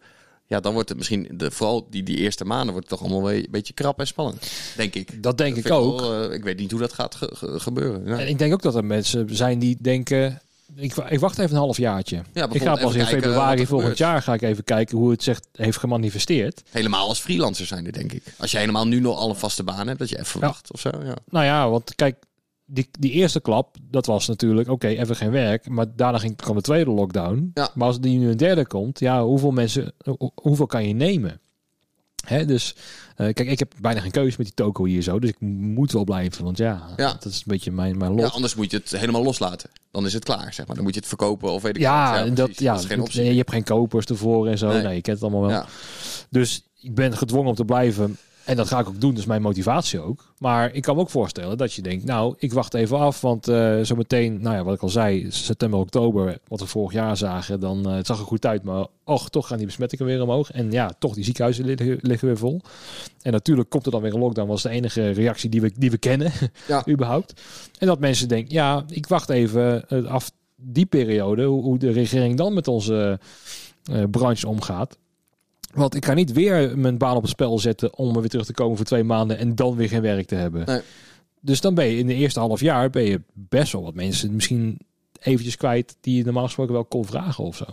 Ja, 0.52 0.60
dan 0.60 0.74
wordt 0.74 0.90
het 0.90 0.98
misschien, 0.98 1.28
de, 1.32 1.52
vooral 1.52 1.88
die, 1.90 2.04
die 2.04 2.18
eerste 2.18 2.46
maanden, 2.46 2.74
wordt 2.74 2.90
het 2.90 3.00
toch 3.00 3.10
allemaal 3.10 3.32
een 3.32 3.48
beetje 3.50 3.74
krap 3.74 4.00
en 4.00 4.08
spannend. 4.08 4.52
Denk 4.78 4.96
ik. 4.96 5.24
Dat 5.24 5.38
denk 5.38 5.56
ik 5.56 5.72
ook. 5.72 6.00
wel, 6.00 6.24
eh, 6.30 6.36
ik 6.36 6.44
weet 6.44 6.58
niet 6.60 6.72
hoe 6.72 6.80
dat 6.80 6.94
gaat 6.94 7.16
ge- 7.16 7.32
ge- 7.36 7.60
gebeuren. 7.60 8.06
Ja. 8.06 8.20
En 8.20 8.28
ik 8.28 8.38
denk 8.38 8.54
ook 8.54 8.62
dat 8.62 8.76
er 8.76 8.86
mensen 8.86 9.36
zijn 9.36 9.60
die 9.60 9.78
denken... 9.80 10.42
Ik, 10.76 10.96
ik 10.96 11.20
wacht 11.20 11.38
even 11.40 11.52
een 11.52 11.62
half 11.62 11.78
jaartje. 11.78 12.18
ik 12.52 12.62
ga 12.62 12.76
pas 12.76 12.94
in 12.94 13.00
wat 13.00 13.08
februari 13.10 13.66
volgend 13.66 13.98
jaar 13.98 14.22
ga 14.22 14.34
ik 14.34 14.42
even 14.42 14.64
kijken 14.64 14.98
hoe 14.98 15.12
het 15.12 15.24
zich 15.24 15.40
heeft 15.56 15.78
gemanifesteerd. 15.78 16.62
Helemaal 16.70 17.08
als 17.08 17.20
freelancer 17.20 17.66
zijn 17.66 17.86
er, 17.86 17.92
denk 17.94 18.14
ik. 18.14 18.24
Als 18.38 18.52
je 18.52 18.58
helemaal 18.58 18.88
nu 18.88 19.00
nog 19.00 19.18
al 19.18 19.30
een 19.30 19.36
vaste 19.36 19.64
baan 19.64 19.88
hebt, 19.88 20.00
dat 20.00 20.10
je 20.10 20.20
even 20.20 20.40
Ja. 20.40 20.48
wacht 20.48 20.72
of 20.72 20.80
zo. 20.80 20.90
Ja. 21.04 21.16
Nou 21.30 21.46
ja, 21.46 21.70
want 21.70 21.96
kijk, 21.96 22.16
die, 22.74 22.90
die 23.00 23.12
eerste 23.12 23.40
klap, 23.42 23.76
dat 23.90 24.06
was 24.06 24.28
natuurlijk, 24.28 24.70
oké, 24.70 24.88
even 24.88 25.16
geen 25.16 25.32
werk. 25.32 25.68
Maar 25.70 25.86
daarna 25.96 26.18
ging, 26.18 26.36
kwam 26.36 26.56
de 26.56 26.62
tweede 26.62 26.92
lockdown. 26.92 27.52
Ja. 27.54 27.70
Maar 27.76 27.88
als 27.88 28.00
die 28.00 28.18
nu 28.20 28.30
een 28.30 28.38
derde 28.38 28.68
komt, 28.68 29.00
ja, 29.00 29.24
hoeveel 29.24 29.52
mensen, 29.52 29.94
ho- 30.04 30.32
hoeveel 30.36 30.66
kan 30.66 30.88
je 30.88 30.94
nemen? 30.94 31.40
Hè, 32.26 32.46
dus, 32.46 32.76
eh, 33.16 33.34
kijk, 33.34 33.50
ik 33.50 33.60
heb 33.60 33.74
bijna 33.82 34.00
geen 34.00 34.12
keuze 34.12 34.36
met 34.38 34.46
die 34.46 34.56
toko 34.56 34.86
hier 34.86 35.02
zo. 35.02 35.20
Dus 35.20 35.30
ik 35.30 35.40
moet 35.40 35.92
wel 35.92 36.04
blijven, 36.04 36.44
want 36.44 36.58
ja, 36.58 36.88
Ja. 36.98 37.12
dat 37.14 37.26
is 37.26 37.36
een 37.38 37.44
beetje 37.46 37.72
mijn, 37.72 37.98
mijn 37.98 38.16
ja, 38.16 38.22
lot. 38.24 38.34
anders 38.34 38.56
moet 38.56 38.72
je 38.72 38.78
het 38.78 38.92
helemaal 38.92 39.24
loslaten. 39.24 39.70
Dan 39.92 40.06
is 40.06 40.14
het 40.14 40.24
klaar, 40.24 40.54
zeg 40.54 40.66
maar. 40.68 40.76
Dan 40.76 40.84
moet 40.86 40.94
je 40.94 41.00
het 41.00 41.10
verkopen 41.10 41.52
of 41.52 41.62
weet 41.62 41.76
ik 41.76 41.82
Ja, 41.82 42.12
wat. 42.18 42.28
en 42.28 42.34
dat, 42.34 42.60
ja, 42.60 42.72
dat 42.74 42.82
is 42.82 42.88
geen 42.88 43.02
optie. 43.02 43.24
je 43.24 43.34
hebt 43.38 43.52
geen 43.52 43.64
kopers 43.64 44.06
ervoor 44.06 44.48
en 44.48 44.58
zo. 44.58 44.68
Nee, 44.72 44.82
Nee. 44.82 44.96
je 44.96 45.02
kent 45.02 45.20
het 45.22 45.24
allemaal 45.32 45.48
wel. 45.50 45.58
Ja. 45.58 45.66
Dus 46.30 46.64
ik 46.80 46.96
ben 46.96 47.18
gedwongen 47.18 47.50
om 47.50 47.56
te 47.56 47.66
blijven. 47.66 48.18
En 48.46 48.56
dat 48.56 48.68
ga 48.68 48.80
ik 48.80 48.88
ook 48.88 49.02
doen, 49.02 49.14
dus 49.14 49.26
mijn 49.26 49.42
motivatie 49.42 50.00
ook. 50.00 50.34
Maar 50.38 50.74
ik 50.74 50.82
kan 50.82 50.96
me 50.96 51.02
ook 51.02 51.10
voorstellen 51.10 51.58
dat 51.58 51.74
je 51.74 51.82
denkt, 51.82 52.06
nou, 52.06 52.36
ik 52.38 52.54
wacht 52.54 52.74
even 52.74 52.98
af, 52.98 53.22
want 53.22 53.50
uh, 53.50 53.80
zometeen, 53.82 54.42
nou 54.42 54.56
ja, 54.56 54.64
wat 54.64 54.76
ik 54.76 54.82
al 54.82 54.90
zei, 54.90 55.26
september, 55.30 55.80
oktober, 55.80 56.38
wat 56.48 56.60
we 56.60 56.66
vorig 56.66 56.94
jaar 56.94 57.18
zagen, 57.18 57.60
dan 57.60 57.90
uh, 57.90 57.96
het 57.96 58.06
zag 58.06 58.20
er 58.20 58.26
goed 58.26 58.46
uit, 58.46 58.64
maar 58.64 58.86
och, 59.04 59.30
toch 59.30 59.48
gaan 59.48 59.58
die 59.58 59.66
besmettingen 59.66 60.06
weer 60.06 60.22
omhoog. 60.22 60.52
En 60.52 60.72
ja, 60.72 60.94
toch, 61.00 61.14
die 61.14 61.24
ziekenhuizen 61.24 61.66
liggen, 61.66 61.98
liggen 62.02 62.28
weer 62.28 62.38
vol. 62.38 62.62
En 63.22 63.32
natuurlijk 63.32 63.70
komt 63.70 63.86
er 63.86 63.92
dan 63.92 64.02
weer 64.02 64.14
een 64.14 64.20
lockdown, 64.20 64.48
was 64.48 64.62
de 64.62 64.70
enige 64.70 65.10
reactie 65.10 65.50
die 65.50 65.62
we, 65.62 65.72
die 65.78 65.92
we 65.92 65.98
kennen, 65.98 66.32
ja. 66.68 66.88
überhaupt. 66.88 67.42
En 67.78 67.88
dat 67.88 68.00
mensen 68.00 68.28
denken, 68.28 68.54
ja, 68.54 68.84
ik 68.88 69.08
wacht 69.08 69.30
even 69.30 69.88
af 70.08 70.32
die 70.56 70.86
periode, 70.86 71.44
hoe, 71.44 71.64
hoe 71.64 71.78
de 71.78 71.92
regering 71.92 72.38
dan 72.38 72.54
met 72.54 72.68
onze 72.68 73.20
uh, 73.92 74.04
branche 74.12 74.48
omgaat. 74.48 74.98
Want 75.74 75.96
ik 75.96 76.02
kan 76.02 76.16
niet 76.16 76.32
weer 76.32 76.78
mijn 76.78 76.98
baan 76.98 77.16
op 77.16 77.22
het 77.22 77.32
spel 77.32 77.60
zetten 77.60 77.98
om 77.98 78.14
weer 78.14 78.30
terug 78.30 78.46
te 78.46 78.54
komen 78.54 78.78
voor 78.78 78.86
twee 78.86 79.04
maanden 79.04 79.38
en 79.38 79.56
dan 79.56 79.76
weer 79.76 79.88
geen 79.88 80.02
werk 80.02 80.28
te 80.28 80.36
hebben. 80.36 80.66
Nee. 80.66 80.82
Dus 81.42 81.62
dan 81.62 81.74
ben 81.74 81.86
je 81.86 81.98
in 81.98 82.08
de 82.08 82.14
eerste 82.14 82.40
half 82.40 82.60
jaar 82.60 82.90
ben 82.90 83.04
je 83.04 83.22
best 83.34 83.72
wel 83.72 83.84
wat 83.84 83.94
mensen 83.94 84.36
misschien 84.36 84.80
eventjes 85.20 85.58
kwijt 85.58 85.96
die 86.02 86.18
je 86.18 86.24
normaal 86.24 86.46
gesproken 86.46 86.74
wel 86.74 86.86
kon 86.86 87.06
vragen 87.06 87.44
of 87.44 87.56
zo. 87.56 87.66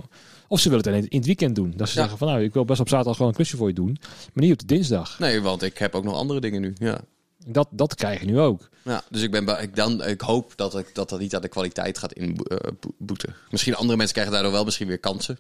Of 0.49 0.61
ze 0.61 0.68
willen 0.68 0.84
het 0.84 0.94
alleen 0.94 1.09
in 1.09 1.16
het 1.16 1.26
weekend 1.26 1.55
doen. 1.55 1.72
Dat 1.76 1.88
ze 1.88 1.94
zeggen 1.94 2.18
van 2.18 2.28
nou, 2.28 2.42
ik 2.42 2.53
wil 2.53 2.64
best 2.64 2.80
op 2.80 2.88
zaterdag 2.88 3.16
gewoon 3.16 3.30
een 3.30 3.36
klusje 3.36 3.57
voor 3.57 3.68
je 3.68 3.74
doen, 3.74 3.96
maar 4.32 4.44
niet 4.44 4.53
op 4.53 4.59
de 4.59 4.66
dinsdag. 4.66 5.18
Nee, 5.18 5.40
want 5.40 5.62
ik 5.62 5.78
heb 5.78 5.94
ook 5.94 6.05
nog 6.05 6.14
andere 6.14 6.40
dingen 6.40 6.61
nu. 6.61 6.72
Ja. 6.78 7.01
Dat, 7.46 7.68
dat 7.70 7.94
krijg 7.94 8.20
je 8.20 8.26
nu 8.26 8.38
ook. 8.38 8.68
Ja, 8.84 9.03
dus 9.11 9.22
ik, 9.22 9.30
ben, 9.30 9.62
ik, 9.62 9.76
dan, 9.76 10.05
ik 10.05 10.20
hoop 10.20 10.53
dat, 10.57 10.78
ik, 10.78 10.94
dat 10.94 11.09
dat 11.09 11.20
niet 11.20 11.34
aan 11.34 11.42
de 11.42 11.49
kwaliteit 11.49 11.99
gaat 11.99 12.12
inboeten. 12.12 13.34
misschien 13.51 13.74
andere 13.74 13.96
mensen 13.96 14.14
krijgen 14.14 14.34
daardoor 14.34 14.53
wel 14.53 14.64
misschien 14.64 14.86
weer 14.86 14.99
kansen. 14.99 15.38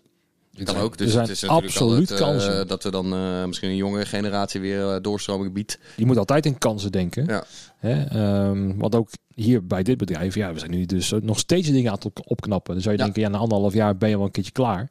Kan 0.64 0.76
ook. 0.76 0.98
Dus 0.98 1.14
het 1.14 1.28
is 1.28 1.46
absoluut 1.46 2.08
het, 2.08 2.18
kansen. 2.18 2.60
Uh, 2.60 2.66
dat 2.66 2.82
we 2.82 2.90
dan 2.90 3.14
uh, 3.14 3.44
misschien 3.44 3.68
een 3.68 3.76
jongere 3.76 4.06
generatie 4.06 4.60
weer 4.60 4.94
uh, 4.94 4.96
doorstroming 5.02 5.52
biedt. 5.52 5.78
Je 5.96 6.06
moet 6.06 6.16
altijd 6.16 6.46
in 6.46 6.58
kansen 6.58 6.92
denken. 6.92 7.24
Ja. 7.26 7.44
Hè? 7.76 8.20
Um, 8.48 8.78
want 8.78 8.94
ook 8.94 9.08
hier 9.34 9.66
bij 9.66 9.82
dit 9.82 9.96
bedrijf, 9.96 10.34
ja, 10.34 10.52
we 10.52 10.58
zijn 10.58 10.70
nu 10.70 10.86
dus 10.86 11.12
nog 11.20 11.38
steeds 11.38 11.68
dingen 11.68 11.90
aan 11.90 11.98
het 12.02 12.26
opknappen. 12.26 12.72
Dan 12.72 12.82
zou 12.82 12.96
je 12.96 13.02
denken, 13.02 13.22
ja, 13.22 13.28
na 13.28 13.38
anderhalf 13.38 13.74
jaar 13.74 13.96
ben 13.96 14.08
je 14.08 14.16
wel 14.16 14.24
een 14.24 14.30
keertje 14.30 14.52
klaar. 14.52 14.90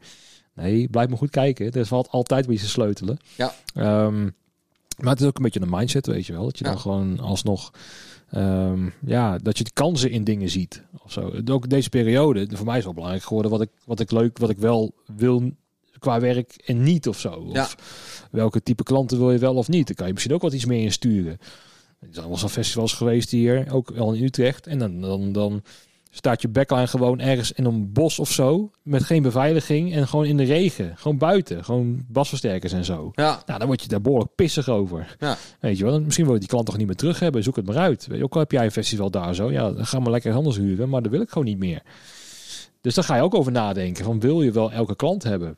Nee, 0.54 0.88
blijf 0.90 1.10
maar 1.10 1.18
goed 1.18 1.30
kijken. 1.30 1.72
Er 1.72 1.86
valt 1.86 2.10
altijd 2.10 2.46
een 2.46 2.52
beetje 2.52 2.68
sleutelen. 2.68 3.18
Ja. 3.36 3.54
Um, 4.06 4.36
maar 4.98 5.12
het 5.12 5.22
is 5.22 5.28
ook 5.28 5.38
een 5.38 5.44
beetje 5.44 5.62
een 5.62 5.70
mindset, 5.70 6.06
weet 6.06 6.26
je 6.26 6.34
wel. 6.34 6.44
Dat 6.44 6.58
je 6.58 6.66
ja. 6.66 6.72
dan 6.72 6.80
gewoon 6.80 7.20
alsnog... 7.20 7.72
Um, 8.36 8.94
ja, 9.06 9.38
dat 9.38 9.58
je 9.58 9.64
de 9.64 9.72
kansen 9.74 10.12
in 10.12 10.24
dingen 10.24 10.50
ziet. 10.50 10.84
Of 11.04 11.12
zo. 11.12 11.34
Ook 11.52 11.70
deze 11.70 11.90
periode, 11.90 12.48
voor 12.52 12.66
mij 12.66 12.78
is 12.78 12.84
wel 12.84 12.94
belangrijk 12.94 13.24
geworden 13.24 13.52
wat 13.52 13.62
ik, 13.62 13.70
wat 13.86 14.00
ik 14.00 14.12
leuk, 14.12 14.38
wat 14.38 14.50
ik 14.50 14.58
wel 14.58 14.94
wil 15.16 15.52
qua 16.00 16.20
werk 16.20 16.54
en 16.66 16.84
niet 16.84 17.08
of 17.08 17.20
zo. 17.20 17.30
Of 17.30 17.54
ja. 17.54 17.68
welke 18.32 18.64
type 18.64 18.84
klanten 18.84 19.18
wil 19.18 19.32
je 19.32 19.38
wel 19.38 19.56
of 19.56 19.68
niet. 19.68 19.88
Dan 19.88 19.96
kan 19.96 20.08
je 20.08 20.14
misschien 20.14 20.34
ook 20.34 20.42
wat 20.42 20.54
iets 20.54 20.66
meer 20.66 20.84
insturen. 20.84 21.38
Er 22.00 22.08
zijn 22.12 22.28
wel 22.28 22.38
zo'n 22.38 22.50
festivals 22.50 22.94
geweest 22.94 23.32
hier, 23.32 23.74
ook 23.74 23.90
wel 23.90 24.14
in 24.14 24.24
Utrecht. 24.24 24.68
En 24.68 24.80
dan, 24.80 25.02
dan, 25.02 25.32
dan 25.32 25.62
staat 26.12 26.42
je 26.42 26.48
backline 26.48 26.88
gewoon 26.88 27.20
ergens 27.20 27.52
in 27.52 27.66
een 27.66 27.92
bos 27.92 28.20
of 28.20 28.32
zo. 28.32 28.72
Met 28.84 29.04
geen 29.04 29.22
beveiliging 29.22 29.94
en 29.94 30.08
gewoon 30.08 30.26
in 30.26 30.38
de 30.38 30.44
regen. 30.44 30.98
Gewoon 30.98 31.18
buiten. 31.18 31.64
Gewoon 31.64 32.06
basversterkers 32.08 32.74
en 32.74 32.86
zo. 32.86 33.12
Ja. 33.16 33.42
Nou, 33.46 33.60
dan 33.60 33.68
word 33.68 33.82
je 33.82 33.88
daar 33.88 34.02
behoorlijk 34.02 34.36
pissig 34.36 34.70
over. 34.70 35.16
Ja. 35.20 35.38
Weet 35.60 35.78
je 35.78 35.84
wel, 35.84 36.02
misschien 36.02 36.26
wil 36.26 36.34
je 36.34 36.40
die 36.40 36.50
klant 36.50 36.66
toch 36.66 36.78
niet 36.78 36.88
meer 36.88 36.96
terug 36.96 37.20
hebben. 37.20 37.44
Zoek 37.44 37.56
het 37.56 37.66
maar 37.66 37.78
uit. 37.78 38.08
Weet 38.08 38.18
je, 38.18 38.24
ook 38.24 38.34
al 38.34 38.40
heb 38.40 38.52
jij 38.52 38.66
een 38.66 38.72
festival 38.72 39.10
daar 39.10 39.36
zo. 39.36 39.52
Ja, 39.52 39.72
dan 39.72 39.86
ga 39.86 40.00
maar 40.00 40.12
lekker 40.12 40.34
anders 40.34 40.58
huren. 40.58 40.90
Maar 40.90 41.02
dat 41.02 41.12
wil 41.12 41.22
ik 41.22 41.30
gewoon 41.30 41.48
niet 41.48 41.60
meer. 41.60 41.82
Dus 42.82 42.96
daar 42.96 43.04
ga 43.04 43.16
je 43.16 43.22
ook 43.22 43.36
over 43.36 43.52
nadenken. 43.52 44.06
Van 44.06 44.20
wil 44.20 44.42
je 44.42 44.52
wel 44.52 44.72
elke 44.72 44.96
klant 44.96 45.24
hebben? 45.24 45.58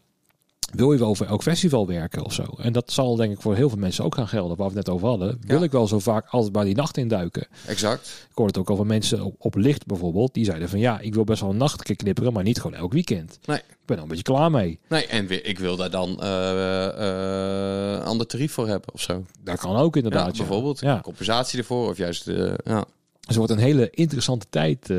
Wil 0.73 0.91
je 0.91 0.99
wel 0.99 1.15
voor 1.15 1.25
elk 1.25 1.41
festival 1.43 1.87
werken 1.87 2.25
of 2.25 2.33
zo? 2.33 2.43
En 2.57 2.73
dat 2.73 2.91
zal 2.91 3.15
denk 3.15 3.31
ik 3.33 3.41
voor 3.41 3.55
heel 3.55 3.69
veel 3.69 3.77
mensen 3.77 4.03
ook 4.03 4.15
gaan 4.15 4.27
gelden. 4.27 4.57
Waar 4.57 4.69
we 4.69 4.75
het 4.77 4.85
net 4.85 4.95
over 4.95 5.07
hadden. 5.07 5.37
Wil 5.41 5.57
Ja. 5.57 5.63
ik 5.63 5.71
wel 5.71 5.87
zo 5.87 5.99
vaak 5.99 6.27
altijd 6.29 6.51
bij 6.51 6.63
die 6.63 6.75
nacht 6.75 6.97
induiken? 6.97 7.47
Exact. 7.67 8.07
Ik 8.29 8.35
hoorde 8.35 8.51
het 8.59 8.61
ook 8.61 8.69
over 8.69 8.85
mensen 8.85 9.21
op, 9.23 9.35
op 9.37 9.55
licht 9.55 9.85
bijvoorbeeld. 9.85 10.33
Die 10.33 10.45
zeiden 10.45 10.69
van 10.69 10.79
ja, 10.79 10.99
ik 10.99 11.13
wil 11.13 11.23
best 11.23 11.41
wel 11.41 11.49
een 11.49 11.57
nacht 11.57 11.95
knipperen, 11.95 12.33
maar 12.33 12.43
niet 12.43 12.61
gewoon 12.61 12.77
elk 12.77 12.93
weekend. 12.93 13.39
Nee. 13.45 13.57
Ik 13.57 13.85
ben 13.85 13.95
er 13.97 14.03
een 14.03 14.09
beetje 14.09 14.23
klaar 14.33 14.51
mee. 14.51 14.79
Nee, 14.89 15.05
en 15.07 15.47
ik 15.49 15.59
wil 15.59 15.75
daar 15.75 15.89
dan 15.89 16.21
eh, 16.21 16.85
eh, 16.87 17.93
een 17.99 18.03
ander 18.03 18.27
tarief 18.27 18.51
voor 18.53 18.67
hebben 18.67 18.93
of 18.93 19.01
zo. 19.01 19.25
Dat 19.43 19.59
kan 19.59 19.75
ook 19.75 19.95
inderdaad. 19.95 20.37
Ja, 20.37 20.43
bijvoorbeeld. 20.43 20.79
Ja. 20.79 20.99
Compensatie 21.01 21.59
ervoor 21.59 21.89
of 21.89 21.97
juist... 21.97 22.27
eh, 22.27 22.53
ja. 22.63 22.85
Dus 23.19 23.37
het 23.37 23.47
wordt 23.47 23.51
een 23.51 23.57
hele 23.57 23.89
interessante 23.89 24.45
tijd. 24.49 24.93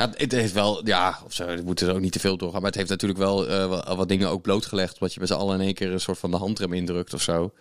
Ja, 0.00 0.10
het 0.16 0.32
heeft 0.32 0.52
wel, 0.52 0.86
ja, 0.86 1.18
of 1.24 1.32
zo, 1.32 1.46
we 1.46 1.62
moeten 1.64 1.88
er 1.88 1.94
ook 1.94 2.00
niet 2.00 2.12
te 2.12 2.20
veel 2.20 2.36
doorgaan. 2.36 2.60
Maar 2.60 2.70
het 2.70 2.78
heeft 2.78 2.90
natuurlijk 2.90 3.18
wel 3.20 3.48
eh, 3.48 3.96
wat, 3.96 4.08
dingen 4.08 4.28
ook 4.28 4.42
blootgelegd. 4.42 4.98
Wat 4.98 5.14
je 5.14 5.20
met 5.20 5.28
z'n 5.28 5.34
allen 5.34 5.60
in 5.60 5.64
één 5.66 5.74
keer 5.74 5.92
een 5.92 6.00
soort 6.00 6.18
van 6.18 6.30
de 6.30 6.36
handrem 6.36 6.72
indrukt 6.72 7.14
of 7.14 7.22
zo. 7.22 7.52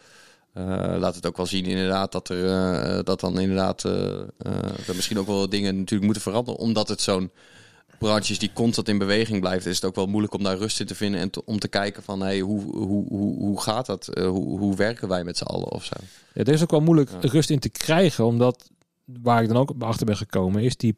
Eh, 0.54 0.64
laat 0.98 1.16
het 1.16 1.26
ook 1.28 1.38
wel 1.38 1.46
zien 1.46 1.66
inderdaad 1.66 2.12
dat 2.12 2.30
er 2.30 2.46
eh, 2.46 3.00
dat 3.04 3.20
dan 3.20 3.40
inderdaad 3.40 3.84
er 3.84 4.96
misschien 4.96 5.20
ook 5.20 5.28
wel 5.28 5.50
dingen 5.50 5.76
natuurlijk 5.78 6.04
moeten 6.04 6.22
veranderen. 6.22 6.60
Omdat 6.60 6.88
het 6.88 7.02
zo'n 7.02 7.32
branche 8.00 8.32
is 8.32 8.40
die 8.40 8.54
constant 8.54 8.88
in 8.88 8.98
beweging 8.98 9.40
blijft, 9.40 9.66
is 9.66 9.76
het 9.76 9.86
ook 9.86 9.96
wel 9.96 10.06
moeilijk 10.08 10.34
om 10.34 10.44
daar 10.44 10.58
rust 10.58 10.80
in 10.80 10.86
te 10.86 10.96
vinden. 10.96 11.20
En 11.22 11.30
te- 11.30 11.46
om 11.46 11.60
te 11.60 11.68
kijken 11.68 12.04
van 12.04 12.22
hey, 12.22 12.40
hoe, 12.40 12.62
hoe, 12.62 13.06
hoe, 13.08 13.38
hoe 13.38 13.62
gaat 13.62 13.86
dat? 13.86 14.10
Hoe, 14.14 14.60
hoe 14.60 14.76
werken 14.76 15.08
wij 15.08 15.24
met 15.24 15.38
z'n 15.38 15.44
allen 15.44 15.72
of 15.72 15.84
zo? 15.84 15.96
Ja, 16.34 16.44
er 16.44 16.54
is 16.54 16.62
ook 16.64 16.72
wel 16.72 16.82
moeilijk 16.82 17.10
Ja. 17.22 17.30
rust 17.30 17.50
in 17.50 17.60
te 17.60 17.70
krijgen, 17.70 18.26
omdat 18.26 18.70
waar 19.22 19.42
ik 19.42 19.48
dan 19.48 19.58
ook 19.58 19.74
achter 19.80 20.06
ben 20.06 20.18
gekomen, 20.18 20.64
is 20.64 20.78
die 20.78 20.96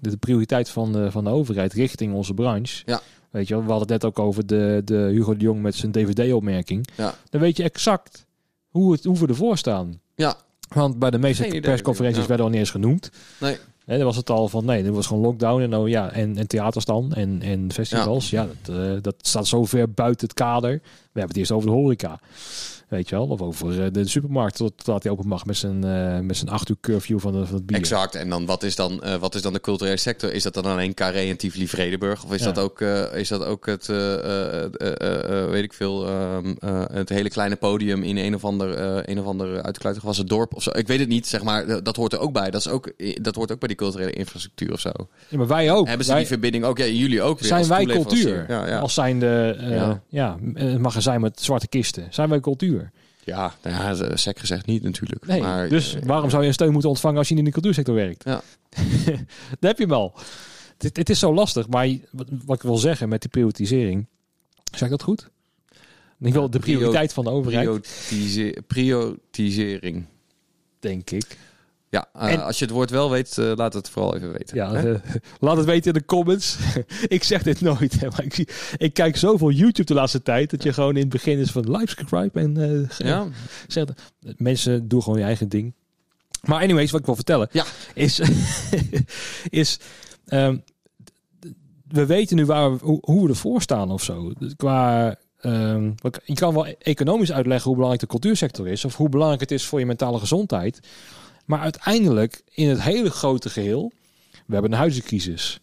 de 0.00 0.16
prioriteit 0.20 0.68
van 0.68 0.92
de, 0.92 1.10
van 1.10 1.24
de 1.24 1.30
overheid 1.30 1.72
richting 1.72 2.14
onze 2.14 2.34
branche. 2.34 2.82
Ja. 2.86 3.00
Weet 3.30 3.48
je 3.48 3.54
we 3.54 3.60
hadden 3.60 3.78
het 3.78 3.88
net 3.88 4.04
ook 4.04 4.18
over 4.18 4.46
de, 4.46 4.82
de 4.84 4.94
Hugo 4.94 5.36
de 5.36 5.44
Jong 5.44 5.62
met 5.62 5.74
zijn 5.74 5.92
DVD-opmerking. 5.92 6.88
Ja. 6.96 7.14
Dan 7.30 7.40
weet 7.40 7.56
je 7.56 7.62
exact 7.62 8.26
hoe, 8.68 8.92
het, 8.92 9.04
hoe 9.04 9.18
we 9.18 9.26
ervoor 9.26 9.58
staan. 9.58 10.00
Ja. 10.14 10.36
Want 10.68 10.98
bij 10.98 11.10
de 11.10 11.18
meeste 11.18 11.46
idee. 11.46 11.60
persconferenties 11.60 12.22
Ja. 12.22 12.28
werden 12.28 12.46
al 12.46 12.52
niet 12.52 12.60
eens 12.60 12.70
genoemd. 12.70 13.10
Nee. 13.40 13.56
Hè, 13.84 13.96
dan 13.96 14.06
was 14.06 14.16
het 14.16 14.30
al 14.30 14.48
van 14.48 14.64
nee, 14.64 14.82
dit 14.82 14.92
was 14.92 15.06
gewoon 15.06 15.22
lockdown 15.22 15.62
en 15.62 15.70
nou 15.70 15.88
ja, 15.88 16.10
en, 16.10 16.36
en 16.36 16.46
theaters 16.46 16.84
dan 16.84 17.12
en, 17.12 17.42
en 17.42 17.72
festivals. 17.72 18.30
Ja, 18.30 18.46
dat, 18.62 18.76
eh, 18.76 18.92
dat 19.02 19.14
staat 19.18 19.46
zo 19.46 19.64
ver 19.64 19.90
buiten 19.92 20.26
het 20.26 20.36
kader. 20.36 20.70
We 20.72 20.80
hebben 21.02 21.28
het 21.28 21.36
eerst 21.36 21.50
over 21.50 21.68
de 21.68 21.74
horeca. 21.74 22.20
Weet 22.88 23.08
je 23.08 23.14
wel, 23.16 23.26
of 23.26 23.40
over 23.42 23.84
eh, 23.84 23.92
de 23.92 24.08
supermarkt 24.08 24.56
tot, 24.56 24.84
tot 24.84 25.02
hij 25.02 25.12
open 25.12 25.28
mag 25.28 25.44
met 25.46 25.56
zijn, 25.56 25.84
eh, 25.84 26.18
met 26.18 26.36
zijn 26.36 26.50
acht 26.50 26.68
uur 26.68 26.76
curfew 26.80 27.18
van, 27.18 27.32
de, 27.32 27.46
van 27.46 27.54
het 27.54 27.66
bier. 27.66 27.76
Exact. 27.76 28.14
En 28.14 28.28
dan 28.28 28.46
wat 28.46 28.62
is 28.62 28.76
dan, 28.76 29.02
eh, 29.02 29.14
wat 29.14 29.34
is 29.34 29.42
dan 29.42 29.52
de 29.52 29.60
culturele 29.60 29.96
sector? 29.96 30.32
Is 30.32 30.42
dat 30.42 30.54
dan 30.54 30.64
alleen 30.64 30.94
Carré 30.94 31.28
en 31.28 31.36
Tivoli 31.36 31.68
Vredenburg? 31.68 32.24
Of 32.24 32.32
is, 32.32 32.40
Ja. 32.40 32.52
dat, 32.52 32.64
ook, 32.64 32.80
is 33.14 33.28
dat 33.28 33.44
ook 33.44 33.66
het, 33.66 33.86
weet 35.50 35.62
ik 35.62 35.72
veel, 35.72 36.06
ehm, 36.06 36.54
eh, 36.58 36.82
het 36.92 37.08
hele 37.08 37.28
kleine 37.30 37.56
podium 37.56 38.02
in 38.02 38.16
een 38.16 38.34
of 38.34 38.44
ander, 38.44 38.78
een 39.10 39.20
of 39.20 39.26
ander 39.26 39.62
uitgekluitig 39.62 40.02
was 40.02 40.18
het 40.18 40.28
dorp 40.28 40.54
of 40.54 40.62
zo? 40.62 40.70
Ik 40.74 40.86
weet 40.86 40.98
het 40.98 41.08
niet, 41.08 41.26
zeg 41.26 41.42
maar. 41.42 41.82
Dat 41.82 41.96
hoort 41.96 42.12
er 42.12 42.18
ook 42.18 42.32
bij. 42.32 42.50
Dat, 42.50 42.60
is 42.60 42.68
ook, 42.68 42.92
dat 43.22 43.34
hoort 43.34 43.52
ook 43.52 43.58
bij 43.58 43.68
die 43.68 43.76
culturele 43.76 44.10
infrastructuur 44.12 44.72
of 44.72 44.80
zo. 44.80 44.90
Ja, 45.28 45.36
maar 45.36 45.46
wij 45.46 45.72
ook. 45.72 45.86
Hebben 45.86 46.04
ze 46.06 46.10
wij, 46.12 46.20
die 46.20 46.28
verbinding 46.30 46.64
ook? 46.64 46.78
Ja, 46.78 46.84
jullie 46.84 47.22
ook 47.22 47.38
weer. 47.38 47.48
zijn 47.48 47.68
wij 47.68 47.84
cultuur? 47.84 48.44
Ja, 48.48 48.66
ja. 48.66 48.78
Als 48.78 48.94
zijn 48.94 49.18
de 49.18 49.56
Ja. 49.60 50.02
ja. 50.08 50.36
een 50.54 50.80
magazijn 50.80 51.20
met 51.20 51.40
zwarte 51.40 51.68
kisten. 51.68 52.06
Zijn 52.10 52.28
wij 52.28 52.40
cultuur? 52.40 52.77
Ja, 53.24 53.54
nou 53.62 53.96
ja, 53.96 54.16
sec 54.16 54.38
gezegd 54.38 54.66
niet 54.66 54.82
natuurlijk. 54.82 55.26
Nee. 55.26 55.40
maar, 55.40 55.68
dus 55.68 55.94
eh, 55.94 56.02
waarom 56.02 56.30
zou 56.30 56.42
je 56.42 56.48
een 56.48 56.54
steun 56.54 56.72
moeten 56.72 56.90
ontvangen 56.90 57.18
als 57.18 57.28
je 57.28 57.34
niet 57.34 57.42
in 57.42 57.48
de 57.48 57.54
cultuursector 57.54 57.94
werkt? 57.94 58.24
Ja. 58.24 58.42
Daar 59.60 59.70
heb 59.70 59.78
je 59.78 59.84
hem 59.84 59.92
al. 59.92 60.14
Het, 60.78 60.96
het 60.96 61.10
is 61.10 61.18
zo 61.18 61.34
lastig, 61.34 61.68
maar 61.68 61.88
wat, 62.44 62.56
ik 62.56 62.62
wil 62.62 62.76
zeggen 62.78 63.08
met 63.08 63.20
die 63.20 63.30
prioritisering. 63.30 64.06
Zeg 64.72 64.82
ik 64.82 64.90
dat 64.90 65.02
goed? 65.02 65.20
In 65.70 66.26
ieder 66.26 66.32
geval 66.32 66.50
de 66.50 66.58
Prio- 66.58 66.76
prioriteit 66.76 67.12
van 67.12 67.24
de 67.24 67.30
overheid, 67.30 67.88
prioritisering. 68.66 70.04
denk 70.80 71.10
ik. 71.10 71.38
Ja, 71.90 72.08
eh, 72.12 72.32
En- 72.32 72.44
als 72.44 72.58
je 72.58 72.64
het 72.64 72.74
woord 72.74 72.90
wel 72.90 73.10
weet, 73.10 73.38
eh, 73.38 73.52
laat 73.54 73.74
het 73.74 73.88
vooral 73.90 74.16
even 74.16 74.32
weten. 74.32 74.56
Ja, 74.56 74.72
eh, 74.74 74.94
laat 75.40 75.56
het 75.56 75.66
weten 75.66 75.92
in 75.92 75.98
de 75.98 76.04
comments. 76.06 76.58
ik 77.08 77.24
zeg 77.24 77.42
dit 77.42 77.60
nooit, 77.60 78.00
hè, 78.00 78.08
maar 78.08 78.24
ik, 78.24 78.34
zie- 78.34 78.48
ik 78.76 78.94
kijk 78.94 79.16
zoveel 79.16 79.50
YouTube 79.50 79.84
de 79.88 79.94
laatste 79.94 80.22
tijd 80.22 80.50
dat 80.50 80.62
je 80.62 80.72
gewoon 80.72 80.94
in 80.94 81.00
het 81.00 81.08
begin 81.08 81.38
is 81.38 81.50
van 81.50 81.64
subscribe 81.78 82.40
en 82.40 82.88
ja? 82.98 83.28
zegt, 83.66 83.92
mensen 84.36 84.88
doen 84.88 85.02
gewoon 85.02 85.18
je 85.18 85.24
eigen 85.24 85.48
ding. 85.48 85.74
Maar 86.42 86.62
anyways, 86.62 86.90
wat 86.90 87.00
ik 87.00 87.06
wil 87.06 87.14
vertellen 87.14 87.48
Ja. 87.52 87.64
is, 87.94 88.20
is 89.48 89.78
ehm, 90.26 90.56
we 91.88 92.06
weten 92.06 92.36
nu 92.36 92.46
waar 92.46 92.72
we, 92.72 92.78
hoe, 92.84 92.98
hoe 93.00 93.22
we 93.22 93.28
ervoor 93.28 93.62
staan 93.62 93.90
of 93.90 94.02
zo. 94.02 94.32
Dus 94.38 94.54
Qua, 94.56 95.16
wat- 96.02 96.20
je 96.24 96.34
kan 96.34 96.54
wel 96.54 96.66
economisch 96.66 97.32
uitleggen 97.32 97.64
hoe 97.66 97.74
belangrijk 97.74 98.00
de 98.02 98.10
cultuursector 98.18 98.68
is 98.68 98.84
of 98.84 98.96
hoe 98.96 99.08
belangrijk 99.08 99.40
het 99.40 99.50
is 99.50 99.66
voor 99.66 99.78
je 99.78 99.86
mentale 99.86 100.18
gezondheid. 100.18 100.80
Maar 101.48 101.60
uiteindelijk 101.60 102.42
in 102.50 102.68
het 102.68 102.82
hele 102.82 103.10
grote 103.10 103.50
geheel, 103.50 103.92
we 104.46 104.52
hebben 104.52 104.72
een 104.72 104.78
huizencrisis. 104.78 105.60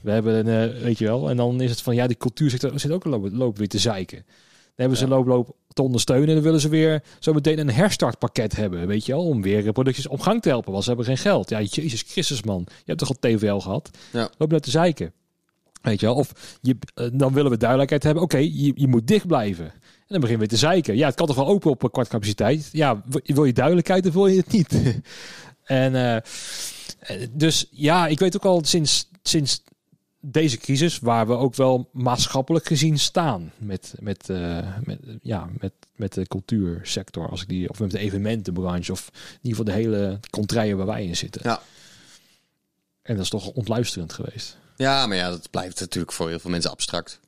We 0.00 0.10
hebben 0.10 0.46
een, 0.46 0.72
eh, 0.74 0.82
weet 0.82 0.98
je 0.98 1.04
wel, 1.04 1.30
en 1.30 1.36
dan 1.36 1.60
is 1.60 1.70
het 1.70 1.82
van 1.82 1.94
ja, 1.94 2.06
die 2.06 2.16
cultuursector 2.16 2.80
zit 2.80 2.90
ook 2.90 3.04
lopen, 3.04 3.36
lopen 3.36 3.58
weer 3.58 3.68
te 3.68 3.78
zeiken. 3.78 4.24
Dan 4.26 4.72
hebben 4.74 4.98
ze 4.98 5.08
loop, 5.08 5.26
loop 5.26 5.56
te 5.68 5.82
ondersteunen 5.82 6.28
en 6.28 6.34
dan 6.34 6.42
willen 6.42 6.60
ze 6.60 6.68
weer 6.68 7.02
zo 7.18 7.32
meteen 7.32 7.58
een 7.58 7.70
herstartpakket 7.70 8.56
hebben, 8.56 8.86
weet 8.86 9.06
je 9.06 9.12
wel, 9.12 9.26
om 9.26 9.42
weer 9.42 9.66
eh, 9.66 9.72
producties 9.72 10.06
op 10.06 10.20
gang 10.20 10.42
te 10.42 10.48
helpen, 10.48 10.72
want 10.72 10.82
ze 10.82 10.88
hebben 10.88 11.06
geen 11.06 11.18
geld. 11.18 11.48
Ja, 11.48 11.60
Jezus 11.60 12.02
Christus 12.02 12.42
man, 12.42 12.64
je 12.66 12.82
hebt 12.84 12.98
toch 12.98 13.08
al 13.08 13.16
TVL 13.20 13.56
gehad? 13.56 13.90
Ja. 14.12 14.30
Loop 14.38 14.50
naar 14.50 14.60
te 14.60 14.70
zeiken. 14.70 15.12
Weet 15.82 16.00
je 16.00 16.06
wel? 16.06 16.14
Of 16.14 16.58
je, 16.60 16.76
eh, 16.94 17.06
dan 17.12 17.32
willen 17.32 17.50
we 17.50 17.56
duidelijkheid 17.56 18.02
hebben. 18.02 18.22
Oké, 18.22 18.38
je, 18.38 18.72
je 18.74 18.88
moet 18.88 19.06
dicht 19.06 19.26
blijven. 19.26 19.72
En 20.04 20.10
dan 20.10 20.20
beginnen 20.20 20.46
we 20.46 20.52
te 20.52 20.58
zeiken. 20.58 20.96
Ja, 20.96 21.06
het 21.06 21.14
kan 21.14 21.26
toch 21.26 21.36
wel 21.36 21.46
open 21.46 21.70
op 21.70 21.82
een 21.82 21.90
kwart 21.90 22.08
capaciteit. 22.08 22.68
Ja, 22.72 23.02
wil- 23.24 23.44
je 23.44 23.52
duidelijkheid 23.52 24.06
of 24.06 24.12
wil 24.12 24.26
je 24.26 24.36
het 24.36 24.52
niet? 24.52 24.72
en 25.64 25.94
eh, 25.94 26.16
eh, 26.16 27.28
dus 27.30 27.66
ja, 27.70 28.06
ik 28.06 28.18
weet 28.18 28.36
ook 28.36 28.44
al 28.44 28.64
sinds, 28.64 29.10
sinds 29.22 29.62
deze 30.20 30.56
crisis, 30.56 30.98
waar 30.98 31.26
we 31.26 31.32
ook 31.32 31.54
wel 31.54 31.88
maatschappelijk 31.92 32.66
gezien 32.66 32.98
staan 32.98 33.52
met, 33.58 33.94
met, 33.98 34.30
eh, 34.30 34.58
met, 34.84 34.98
ja, 35.22 35.48
met, 35.58 35.72
met 35.96 36.12
de 36.12 36.26
cultuursector, 36.26 37.28
als 37.28 37.42
ik 37.42 37.48
die, 37.48 37.68
of 37.68 37.78
met 37.80 37.90
de 37.90 37.98
evenementenbranche, 37.98 38.92
of 38.92 39.10
in 39.12 39.38
ieder 39.42 39.58
geval 39.58 39.64
de 39.64 39.80
hele 39.80 40.20
contraien 40.30 40.76
waar 40.76 40.86
wij 40.86 41.04
in 41.04 41.16
zitten. 41.16 41.40
Ja. 41.44 41.60
En 43.02 43.14
dat 43.14 43.24
is 43.24 43.30
toch 43.30 43.48
ontluisterend 43.48 44.12
geweest. 44.12 44.56
Ja, 44.76 45.06
maar 45.06 45.16
ja, 45.16 45.30
dat 45.30 45.50
blijft 45.50 45.80
natuurlijk 45.80 46.12
voor 46.12 46.28
heel 46.28 46.38
veel 46.38 46.50
mensen 46.50 46.70
abstract. 46.70 47.20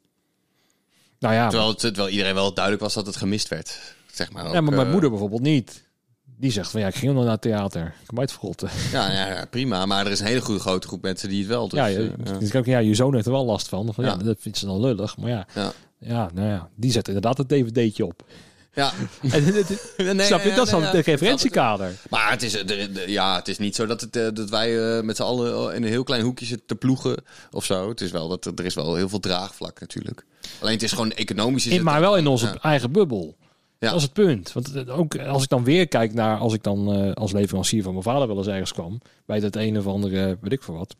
Nou 1.18 1.34
ja, 1.34 1.48
Terwijl, 1.48 1.70
het, 1.70 1.78
terwijl 1.78 2.08
iedereen 2.08 2.34
wel 2.34 2.52
duidelijk 2.54 2.84
was 2.84 2.94
dat 2.94 3.06
het 3.06 3.16
gemist 3.16 3.48
werd. 3.48 3.78
Zeg 4.12 4.32
maar 4.32 4.46
ook, 4.46 4.52
ja, 4.52 4.60
maar 4.60 4.72
mijn 4.74 4.86
eh, 4.86 4.92
moeder 4.92 5.10
bijvoorbeeld 5.10 5.42
niet. 5.42 5.84
Die 6.38 6.50
zegt 6.50 6.70
van 6.70 6.80
ja, 6.80 6.86
ik 6.86 6.94
ging 6.94 7.12
nog 7.12 7.22
naar 7.22 7.32
het 7.32 7.40
theater. 7.40 7.94
Ik 8.00 8.06
kom 8.06 8.18
uitverrotten. 8.18 8.68
Ja, 8.92 9.12
ja, 9.12 9.26
ja, 9.26 9.44
prima. 9.50 9.86
Maar 9.86 10.06
er 10.06 10.12
is 10.12 10.20
een 10.20 10.26
hele 10.26 10.40
goede 10.40 10.60
grote 10.60 10.86
groep 10.86 11.02
mensen 11.02 11.28
die 11.28 11.38
het 11.38 11.48
wel. 11.48 11.68
Dus, 11.68 11.78
ja, 11.78 11.86
je, 11.86 12.12
ja. 12.24 12.32
dus 12.38 12.48
ik 12.48 12.54
ook, 12.54 12.64
ja, 12.64 12.78
je 12.78 12.94
zoon 12.94 13.14
heeft 13.14 13.26
er 13.26 13.32
wel 13.32 13.44
last 13.44 13.68
van. 13.68 13.94
van 13.94 14.04
ja. 14.04 14.16
Dat 14.16 14.36
vindt 14.40 14.58
ze 14.58 14.66
dan 14.66 14.80
lullig. 14.80 15.16
Maar 15.16 15.30
ja, 15.30 15.46
Ja. 15.54 15.72
ja, 15.98 16.30
nou 16.34 16.48
ja, 16.48 16.68
die 16.74 16.90
zet 16.92 17.06
inderdaad 17.06 17.38
het 17.38 17.48
dvd'tje 17.48 18.06
op. 18.06 18.24
Ja. 18.76 18.92
Nee, 19.96 20.26
snap 20.26 20.42
je? 20.42 20.52
Dat 20.54 20.64
is 20.66 20.70
dan 20.70 20.82
het 20.82 21.06
referentiekader. 21.06 21.94
Maar 22.10 22.30
het 22.30 22.42
is, 22.42 22.54
eh, 22.54 22.66
de- 22.66 22.92
de- 22.92 23.10
ja, 23.10 23.36
het 23.36 23.48
is 23.48 23.58
niet 23.58 23.74
zo 23.74 23.86
dat, 23.86 24.00
het, 24.00 24.16
eh, 24.16 24.26
dat 24.34 24.50
wij 24.50 24.96
eh, 24.96 25.02
met 25.02 25.16
z'n 25.16 25.22
allen 25.22 25.74
in 25.74 25.82
een 25.82 25.88
heel 25.88 26.02
klein 26.04 26.22
hoekje 26.22 26.46
zitten 26.46 26.66
te 26.66 26.74
ploegen 26.74 27.16
of 27.50 27.64
zo. 27.64 27.88
Het 27.88 28.00
is 28.00 28.10
wel 28.10 28.28
dat 28.28 28.44
er, 28.44 28.64
is 28.64 28.74
wel 28.74 28.94
heel 28.94 29.08
veel 29.08 29.20
draagvlak 29.20 29.80
natuurlijk. 29.80 30.24
Alleen 30.60 30.72
het 30.74 30.82
is 30.82 30.92
gewoon 30.92 31.12
economisch. 31.12 31.64
Is 31.66 31.70
In, 31.70 31.76
het, 31.76 31.84
maar 31.86 32.00
wel 32.00 32.16
in 32.16 32.26
onze 32.26 32.46
Ja. 32.46 32.56
eigen 32.62 32.92
bubbel. 32.92 33.36
Ja. 33.78 33.88
Dat 33.88 33.96
is 33.96 34.02
het 34.02 34.12
punt. 34.12 34.52
Want 34.52 34.88
ook 34.90 35.18
als 35.18 35.42
ik 35.42 35.48
dan 35.48 35.64
weer 35.64 35.88
kijk 35.88 36.14
naar 36.14 36.38
als 36.38 36.52
ik 36.54 36.62
dan 36.62 36.92
eh, 36.92 37.12
als 37.12 37.32
leverancier 37.32 37.82
van 37.82 37.92
mijn 37.92 38.04
vader 38.04 38.26
wel 38.28 38.36
eens 38.36 38.46
ergens 38.46 38.72
kwam. 38.72 39.00
Bij 39.26 39.40
dat 39.40 39.56
een 39.56 39.78
of 39.78 39.86
andere, 39.86 40.38
weet 40.40 40.52
ik 40.52 40.62
voor 40.62 40.76
wat. 40.78 40.94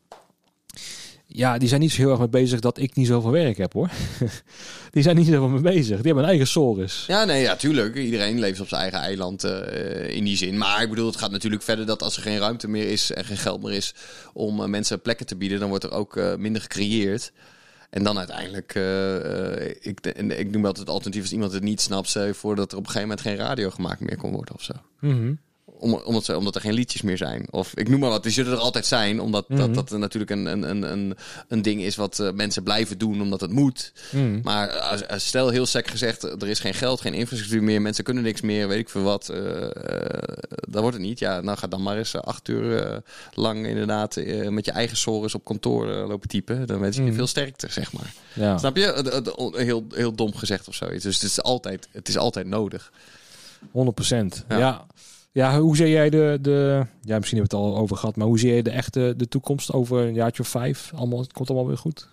Ja, 1.37 1.59
die 1.59 1.69
zijn 1.69 1.81
niet 1.81 1.93
zo 1.93 2.01
heel 2.01 2.11
erg 2.11 2.19
mee 2.19 2.29
bezig 2.29 2.61
dat 2.61 2.79
ik 2.79 2.95
niet 2.95 3.07
zoveel 3.07 3.31
werk 3.31 3.57
heb 3.57 3.73
hoor. 3.73 3.91
die 4.91 5.03
zijn 5.03 5.17
niet 5.17 5.27
zoveel 5.27 5.49
mee 5.49 5.61
bezig. 5.61 5.97
Die 5.97 6.07
hebben 6.07 6.23
een 6.23 6.29
eigen 6.29 6.47
Soris. 6.47 7.05
Ja, 7.07 7.25
nee, 7.25 7.43
ja, 7.43 7.57
tuurlijk. 7.57 7.97
Iedereen 7.97 8.39
leeft 8.39 8.61
op 8.61 8.69
zijn 8.69 8.81
eigen 8.81 8.99
eiland 8.99 9.45
eh, 9.45 10.17
in 10.17 10.25
die 10.25 10.37
zin. 10.37 10.59
Maar 10.59 10.83
ik 10.83 10.89
bedoel, 10.89 11.07
het 11.07 11.17
gaat 11.17 11.31
natuurlijk 11.31 11.63
verder 11.63 11.87
dat 11.87 12.03
als 12.03 12.17
er 12.17 12.23
geen 12.23 12.39
ruimte 12.39 12.69
meer 12.69 12.91
is 12.91 13.13
en 13.13 13.25
geen 13.25 13.37
geld 13.37 13.63
meer 13.63 13.73
is 13.73 13.95
om 14.33 14.63
eh, 14.63 14.69
mensen 14.69 15.01
plekken 15.01 15.27
te 15.27 15.37
bieden, 15.37 15.61
dan 15.61 15.69
wordt 15.69 15.85
er 15.85 15.93
ook 15.93 16.17
eh, 16.17 16.35
minder 16.37 16.63
gecreëerd. 16.63 17.33
En 17.91 18.03
dan 18.03 18.19
uiteindelijk, 18.19 18.75
ik, 19.81 20.01
en 20.01 20.39
ik 20.39 20.51
noem 20.51 20.67
altijd 20.67 20.87
het 20.87 20.95
alternatief 20.95 21.23
als 21.23 21.33
iemand 21.33 21.53
het 21.53 21.63
niet 21.63 21.81
snapt, 21.81 22.09
stel 22.09 22.25
je 22.25 22.35
voor 22.35 22.57
dat 22.57 22.73
er 22.73 22.79
op 22.79 22.85
een 22.85 22.91
gegeven 22.91 23.09
moment 23.09 23.27
geen 23.27 23.47
radio 23.47 23.71
gemaakt 23.71 24.01
meer 24.01 24.17
kon 24.17 24.33
worden 24.33 24.55
of 24.55 24.63
zo. 24.63 24.73
Mhm. 25.01 25.33
Omdat, 25.79 26.25
ze, 26.25 26.37
omdat 26.37 26.55
er 26.55 26.61
geen 26.61 26.73
liedjes 26.73 27.03
meer 27.03 27.17
zijn. 27.17 27.47
Of 27.51 27.73
ik 27.75 27.89
noem 27.89 28.01
maar 28.01 28.11
wat, 28.11 28.23
die 28.23 28.33
zullen 28.33 28.53
er 28.53 28.59
altijd 28.59 28.87
zijn. 28.87 29.21
Omdat 29.21 29.49
Mhm. 29.49 29.59
dat, 29.59 29.75
dat 29.75 29.91
er 29.91 29.99
natuurlijk 29.99 30.31
een, 30.31 30.47
een, 30.47 30.63
een, 30.71 30.83
een, 30.93 31.17
een 31.49 31.63
ding 31.63 31.83
is 31.83 31.97
wat 31.97 32.19
eh, 32.19 32.33
mensen 32.33 32.63
blijven 32.63 32.99
doen 32.99 33.21
omdat 33.23 33.41
het 33.41 33.51
moet. 33.51 33.93
Mhm. 34.13 34.41
Maar 34.43 34.71
als, 34.71 35.09
als- 35.09 35.27
stel 35.27 35.49
heel 35.49 35.67
sec 35.67 35.89
gezegd, 35.91 36.23
er 36.23 36.49
is 36.49 36.61
geen 36.61 36.75
geld, 36.75 37.01
geen 37.01 37.15
infrastructuur 37.15 37.63
meer, 37.63 37.83
mensen 37.83 38.05
kunnen 38.05 38.23
niks 38.23 38.41
meer, 38.41 38.69
weet 38.69 38.79
ik 38.79 38.89
veel 38.89 39.03
wat. 39.03 39.29
eh 39.29 39.45
eh, 39.57 39.69
dan 40.69 40.83
wordt 40.83 40.97
het 40.97 41.07
niet. 41.07 41.19
Ja, 41.19 41.41
nou 41.41 41.59
ga 41.59 41.67
dan 41.67 41.83
maar 41.83 41.97
eens 41.99 42.15
acht 42.17 42.49
uur 42.49 43.03
lang 43.35 43.67
inderdaad 43.67 44.17
met 44.49 44.65
je 44.65 44.71
eigen 44.73 44.97
sores 44.97 45.35
op 45.35 45.45
kantoor 45.45 45.87
lopen 45.87 46.29
typen. 46.29 46.67
Dan 46.67 46.79
wens 46.81 46.97
je 46.97 47.03
Mhm. 47.03 47.15
veel 47.15 47.27
sterkte, 47.27 47.67
zeg 47.71 47.93
maar. 47.93 48.13
Ja. 48.33 48.59
Snap 48.59 48.77
je? 48.77 49.53
Heel, 49.57 49.87
heel 49.95 50.15
dom 50.15 50.35
gezegd 50.35 50.69
of 50.69 50.75
zoiets. 50.75 51.05
Dus 51.05 51.15
het 51.15 51.25
is 51.25 51.43
altijd, 51.43 51.89
het 51.93 52.09
is 52.09 52.17
altijd 52.19 52.47
nodig. 52.47 52.93
100 53.71 53.95
procent. 53.97 54.45
Ja. 54.49 54.59
Ja. 54.59 54.87
Ja. 55.37 55.61
hoe 55.61 55.77
zie 55.77 55.89
jij 55.89 56.11
de, 56.11 56.39
de... 56.41 56.87
Ja, 57.03 57.17
misschien 57.19 57.39
hebben 57.39 57.59
we 57.59 57.65
het 57.65 57.75
al 57.75 57.77
over 57.83 57.97
gehad. 57.97 58.17
Maar 58.17 58.27
hoe 58.27 58.39
zie 58.39 58.53
je 58.55 58.63
de 58.63 58.71
echte 58.71 59.15
de 59.17 59.29
toekomst 59.29 59.73
over 59.73 60.01
een 60.01 60.15
jaartje 60.15 60.43
of 60.43 60.49
vijf? 60.49 60.93
Allemaal, 60.95 61.19
het 61.21 61.33
komt 61.33 61.49
allemaal 61.49 61.67
weer 61.69 61.79
goed. 61.79 62.09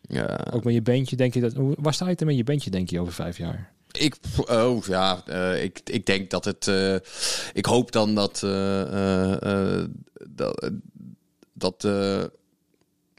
Ja. 0.00 0.46
Ook 0.52 0.64
met 0.64 0.74
je 0.74 0.82
bandje, 0.82 1.16
denk 1.16 1.34
je 1.34 1.40
dat... 1.40 1.52
hoe- 1.54 1.74
Waar 1.78 1.94
sta 1.94 2.08
je 2.08 2.16
er 2.16 2.26
met 2.26 2.36
je 2.36 2.44
bandje, 2.44 2.70
denk 2.70 2.90
je, 2.90 3.00
over 3.00 3.12
vijf 3.12 3.38
jaar? 3.38 3.72
Ik, 3.98 4.16
oh 4.50 4.84
ja, 4.84 5.22
eh, 5.26 5.62
ik, 5.64 5.80
ik 5.84 6.06
denk 6.06 6.30
dat 6.30 6.44
het. 6.44 6.68
eh, 6.68 6.94
ik 7.52 7.66
hoop 7.66 7.92
dan 7.92 8.14
dat. 8.14 8.42
eh, 8.42 9.84
dat, 10.30 10.70
dat 11.52 11.88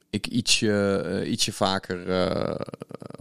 ik 0.09 0.27
ietsje, 0.27 1.23
ietsje 1.27 1.51
vaker 1.51 1.99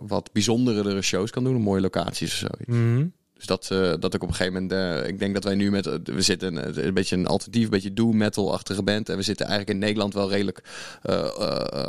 wat 0.02 0.32
bijzondere 0.32 1.02
shows 1.02 1.30
kan 1.30 1.44
doen, 1.44 1.60
mooie 1.60 1.80
locaties 1.80 2.32
of 2.32 2.50
zoiets. 2.66 3.10
Dus 3.34 3.46
dat, 3.46 3.68
eh, 3.70 3.92
dat 4.00 4.14
ik 4.14 4.22
op 4.22 4.28
een 4.28 4.34
gegeven 4.34 4.62
moment, 4.62 4.72
eh, 4.72 5.08
ik 5.08 5.18
denk 5.18 5.34
dat 5.34 5.44
wij 5.44 5.54
nu 5.54 5.70
met, 5.70 5.86
eh, 5.86 5.94
we 6.04 6.22
zitten 6.22 6.56
een, 6.56 6.86
een 6.86 6.94
beetje 6.94 7.16
een 7.16 7.26
alternatief, 7.26 7.64
een 7.64 7.70
beetje 7.70 7.92
doom 7.92 8.16
metal-achtige 8.16 8.82
band. 8.82 9.08
En 9.08 9.16
we 9.16 9.22
zitten 9.22 9.46
eigenlijk 9.46 9.78
in 9.78 9.84
Nederland 9.84 10.14
wel 10.14 10.30
redelijk, 10.30 10.62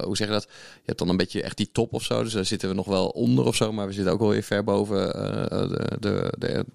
hoe 0.04 0.18
zeg 0.18 0.28
je 0.28 0.34
dat? 0.34 0.48
Je 0.74 0.82
hebt 0.86 1.00
dan 1.00 1.10
een 1.10 1.18
beetje 1.18 1.42
echt 1.42 1.58
die 1.58 1.70
top 1.72 1.94
of 1.94 2.04
zo, 2.04 2.24
dus 2.24 2.34
daar 2.34 2.46
zitten 2.46 2.70
we 2.70 2.76
nog 2.76 2.86
wel 2.86 3.08
onder 3.08 3.46
of 3.46 3.56
zo. 3.56 3.72
Maar 3.72 3.88
we 3.88 3.94
zitten 3.94 4.14
ook 4.14 4.20
wel 4.20 4.30
weer 4.30 4.44
ver 4.44 4.64
boven 4.64 4.98
de, 4.98 5.98
de, 6.00 6.34
de, 6.38 6.66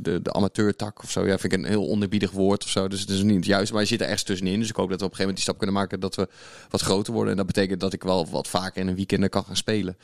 de, 0.00 0.22
de, 0.22 0.32
amateurtak 0.32 1.02
of 1.02 1.10
zo. 1.10 1.26
Ja, 1.26 1.38
vind 1.38 1.52
ik 1.52 1.58
een 1.58 1.64
heel 1.64 1.86
onderbiedig 1.86 2.30
woord 2.30 2.64
of 2.64 2.70
zo. 2.70 2.88
Dus 2.88 3.00
het 3.00 3.10
is 3.10 3.22
niet 3.22 3.36
het 3.36 3.46
juiste, 3.46 3.72
maar 3.72 3.82
je 3.82 3.88
zit 3.88 4.00
er 4.00 4.06
ergens 4.06 4.22
tussenin. 4.22 4.60
Dus 4.60 4.68
ik 4.68 4.76
hoop 4.76 4.90
dat 4.90 5.00
we 5.00 5.06
op 5.06 5.10
een 5.10 5.16
gegeven 5.16 5.34
moment 5.34 5.36
die 5.36 5.44
stap 5.44 5.58
kunnen 5.58 5.76
maken 5.76 6.00
dat 6.00 6.14
we 6.14 6.28
wat 6.70 6.80
groter 6.80 7.12
worden. 7.12 7.30
En 7.30 7.36
dat 7.36 7.46
betekent 7.46 7.80
dat 7.80 7.92
ik 7.92 8.02
wel 8.02 8.28
wat 8.30 8.48
vaker 8.48 8.80
in 8.80 8.88
een 8.88 8.94
weekend 8.94 9.28
kan 9.28 9.44
gaan 9.44 9.56
spelen. 9.56 9.96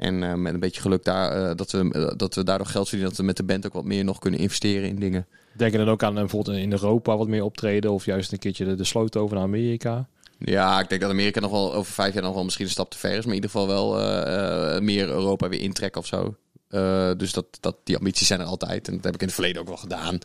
En 0.00 0.22
eh, 0.22 0.34
met 0.34 0.54
een 0.54 0.60
beetje 0.60 0.80
geluk 0.80 1.04
daar, 1.04 1.32
eh, 1.32 1.56
dat, 1.56 1.70
we, 1.70 1.90
eh, 1.92 2.16
dat 2.16 2.34
we 2.34 2.44
daardoor 2.44 2.66
geld 2.66 2.88
verdienen. 2.88 3.08
Dat 3.08 3.18
we 3.18 3.26
met 3.26 3.36
de 3.36 3.42
band 3.42 3.66
ook 3.66 3.72
wat 3.72 3.84
meer 3.84 4.04
nog 4.04 4.18
kunnen 4.18 4.40
investeren 4.40 4.88
in 4.88 4.96
dingen. 4.96 5.26
Denk 5.52 5.72
je 5.72 5.78
dan 5.78 5.88
ook 5.88 6.02
aan 6.02 6.14
bijvoorbeeld 6.14 6.56
in 6.56 6.72
Europa 6.72 7.16
wat 7.16 7.28
meer 7.28 7.44
optreden? 7.44 7.90
Of 7.92 8.04
juist 8.04 8.32
een 8.32 8.38
keertje 8.38 8.64
de, 8.64 8.74
de 8.74 8.84
sloot 8.84 9.16
over 9.16 9.34
naar 9.34 9.44
Amerika? 9.44 10.08
Ja, 10.38 10.80
ik 10.80 10.88
denk 10.88 11.00
dat 11.00 11.10
Amerika 11.10 11.40
nog 11.40 11.50
wel 11.50 11.74
over 11.74 11.92
vijf 11.92 12.14
jaar 12.14 12.22
nog 12.22 12.34
wel 12.34 12.44
misschien 12.44 12.64
een 12.64 12.70
stap 12.70 12.90
te 12.90 12.98
ver 12.98 13.10
is. 13.10 13.16
Maar 13.16 13.34
in 13.34 13.42
ieder 13.42 13.50
geval 13.50 13.66
wel 13.66 14.80
meer 14.80 15.08
Europa 15.08 15.48
weer 15.48 15.60
intrekken 15.60 16.00
of 16.00 16.06
zo. 16.06 16.34
Dus 17.16 17.32
dat, 17.32 17.46
dat, 17.60 17.76
die 17.84 17.96
ambities 17.96 18.26
zijn 18.26 18.40
er 18.40 18.46
altijd. 18.46 18.88
En 18.88 18.94
dat 18.94 19.04
heb 19.04 19.14
ik 19.14 19.20
in 19.20 19.26
het 19.26 19.34
verleden 19.34 19.60
ook 19.60 19.68
wel 19.68 19.76
gedaan. 19.76 20.18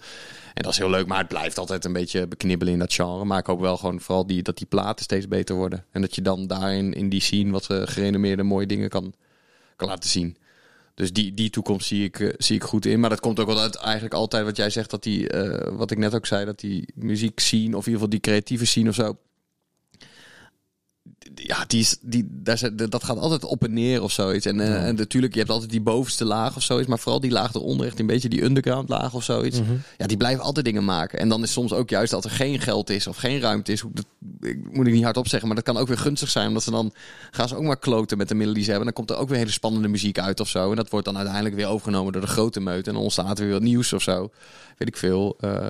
En 0.53 0.63
dat 0.63 0.71
is 0.71 0.77
heel 0.77 0.89
leuk, 0.89 1.07
maar 1.07 1.17
het 1.17 1.27
blijft 1.27 1.57
altijd 1.57 1.85
een 1.85 1.93
beetje 1.93 2.27
beknibbelen 2.27 2.73
in 2.73 2.79
dat 2.79 2.93
genre. 2.93 3.25
Maar 3.25 3.39
ik 3.39 3.45
hoop 3.45 3.59
wel 3.59 3.77
gewoon 3.77 3.99
vooral 3.99 4.27
die, 4.27 4.41
dat 4.41 4.57
die 4.57 4.67
platen 4.67 5.03
steeds 5.03 5.27
beter 5.27 5.55
worden. 5.55 5.85
En 5.91 6.01
dat 6.01 6.15
je 6.15 6.21
dan 6.21 6.47
daarin, 6.47 6.93
in 6.93 7.09
die 7.09 7.21
scene, 7.21 7.51
wat 7.51 7.65
gerenommeerde 7.65 8.43
mooie 8.43 8.67
dingen 8.67 8.89
kan, 8.89 9.13
kan 9.75 9.87
laten 9.87 10.09
zien. 10.09 10.37
Dus 10.93 11.13
die, 11.13 11.33
die 11.33 11.49
toekomst 11.49 11.87
zie 11.87 12.03
ik, 12.03 12.19
uh, 12.19 12.33
zie 12.37 12.55
ik 12.55 12.63
goed 12.63 12.85
in. 12.85 12.99
Maar 12.99 13.09
dat 13.09 13.19
komt 13.19 13.39
ook 13.39 13.47
wel 13.47 13.59
uit 13.59 13.75
eigenlijk 13.75 14.13
altijd 14.13 14.45
wat 14.45 14.57
jij 14.57 14.69
zegt, 14.69 14.89
dat 14.89 15.03
die, 15.03 15.33
uh, 15.33 15.77
wat 15.77 15.91
ik 15.91 15.97
net 15.97 16.15
ook 16.15 16.25
zei, 16.25 16.45
dat 16.45 16.59
die 16.59 16.93
muziek 16.95 17.39
scene, 17.39 17.77
of 17.77 17.85
in 17.85 17.91
ieder 17.91 17.93
geval 17.93 18.09
die 18.09 18.19
creatieve 18.19 18.65
scene 18.65 18.89
of 18.89 18.95
zo. 18.95 19.17
Ja, 21.33 21.63
die 21.67 21.79
is, 21.79 21.97
die, 22.01 22.27
daar, 22.29 22.69
dat 22.89 23.03
gaat 23.03 23.17
altijd 23.17 23.43
op 23.43 23.63
en 23.63 23.73
neer 23.73 24.01
of 24.01 24.11
zoiets. 24.11 24.45
En, 24.45 24.59
uh, 24.59 24.67
ja. 24.67 24.75
en 24.75 24.95
natuurlijk, 24.95 25.33
je 25.33 25.39
hebt 25.39 25.51
altijd 25.51 25.71
die 25.71 25.81
bovenste 25.81 26.25
laag 26.25 26.55
of 26.55 26.63
zoiets. 26.63 26.87
Maar 26.87 26.99
vooral 26.99 27.19
die 27.19 27.31
laag 27.31 27.53
eronder, 27.53 27.85
echt 27.85 27.99
een 27.99 28.05
beetje 28.05 28.29
die 28.29 28.43
underground 28.43 28.89
laag 28.89 29.13
of 29.13 29.23
zoiets. 29.23 29.59
Mm 29.59 29.65
-hmm. 29.65 29.81
Ja, 29.97 30.05
die 30.05 30.17
blijven 30.17 30.43
altijd 30.43 30.65
dingen 30.65 30.85
maken. 30.85 31.19
En 31.19 31.29
dan 31.29 31.43
is 31.43 31.51
soms 31.51 31.73
ook 31.73 31.89
juist 31.89 32.11
dat 32.11 32.23
er 32.23 32.29
geen 32.29 32.59
geld 32.59 32.89
is 32.89 33.07
of 33.07 33.17
geen 33.17 33.39
ruimte 33.39 33.71
is. 33.71 33.83
Dat 33.93 34.05
moet 34.71 34.87
ik 34.87 34.93
niet 34.93 35.03
hardop 35.03 35.27
zeggen, 35.27 35.47
maar 35.47 35.57
dat 35.57 35.65
kan 35.65 35.77
ook 35.77 35.87
weer 35.87 35.97
gunstig 35.97 36.29
zijn. 36.29 36.47
Omdat 36.47 36.63
ze 36.63 36.71
dan 36.71 36.93
gaan 37.31 37.47
ze 37.47 37.55
ook 37.55 37.63
maar 37.63 37.79
kloten 37.79 38.17
met 38.17 38.27
de 38.27 38.33
middelen 38.33 38.55
die 38.55 38.65
ze 38.65 38.71
hebben. 38.71 38.87
En 38.87 38.93
dan 38.93 39.05
komt 39.05 39.17
er 39.17 39.23
ook 39.23 39.29
weer 39.29 39.37
hele 39.37 39.51
spannende 39.51 39.87
muziek 39.87 40.19
uit 40.19 40.39
of 40.39 40.47
zo. 40.47 40.69
En 40.69 40.75
dat 40.75 40.89
wordt 40.89 41.05
dan 41.05 41.17
uiteindelijk 41.17 41.55
weer 41.55 41.67
overgenomen 41.67 42.11
door 42.13 42.21
de 42.21 42.27
grote 42.27 42.59
meute. 42.59 42.89
En 42.89 42.93
dan 42.93 43.03
ontstaat 43.03 43.39
er 43.39 43.45
weer 43.45 43.53
wat 43.53 43.63
nieuws 43.63 43.93
of 43.93 44.01
zo. 44.01 44.29
Weet 44.77 44.87
ik 44.87 44.97
veel. 44.97 45.37
Uh, 45.41 45.65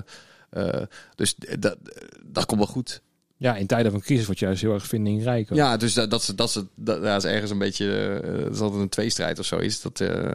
uh, 0.53 0.81
dus 1.15 1.35
dat, 1.59 1.77
dat 2.23 2.45
komt 2.45 2.59
wel 2.59 2.69
goed. 2.69 3.01
Ja, 3.37 3.55
in 3.55 3.67
tijden 3.67 3.91
van 3.91 4.01
crisis 4.01 4.25
wordt 4.25 4.39
juist 4.39 4.61
heel 4.61 4.73
erg 4.73 4.87
vindingrijk. 4.87 5.53
Ja, 5.53 5.77
dus 5.77 5.93
dat, 5.93 6.09
dat, 6.09 6.33
dat, 6.35 6.53
dat, 6.53 6.65
dat, 6.75 7.03
dat 7.03 7.23
is 7.23 7.31
ergens 7.31 7.51
een 7.51 7.57
beetje... 7.57 8.21
Uh, 8.25 8.43
dat 8.43 8.53
is 8.53 8.59
altijd 8.59 8.81
een 8.81 8.89
tweestrijd 8.89 9.39
of 9.39 9.45
zo. 9.45 9.57
Is 9.57 9.81
dat... 9.81 9.99
Uh, 9.99 10.33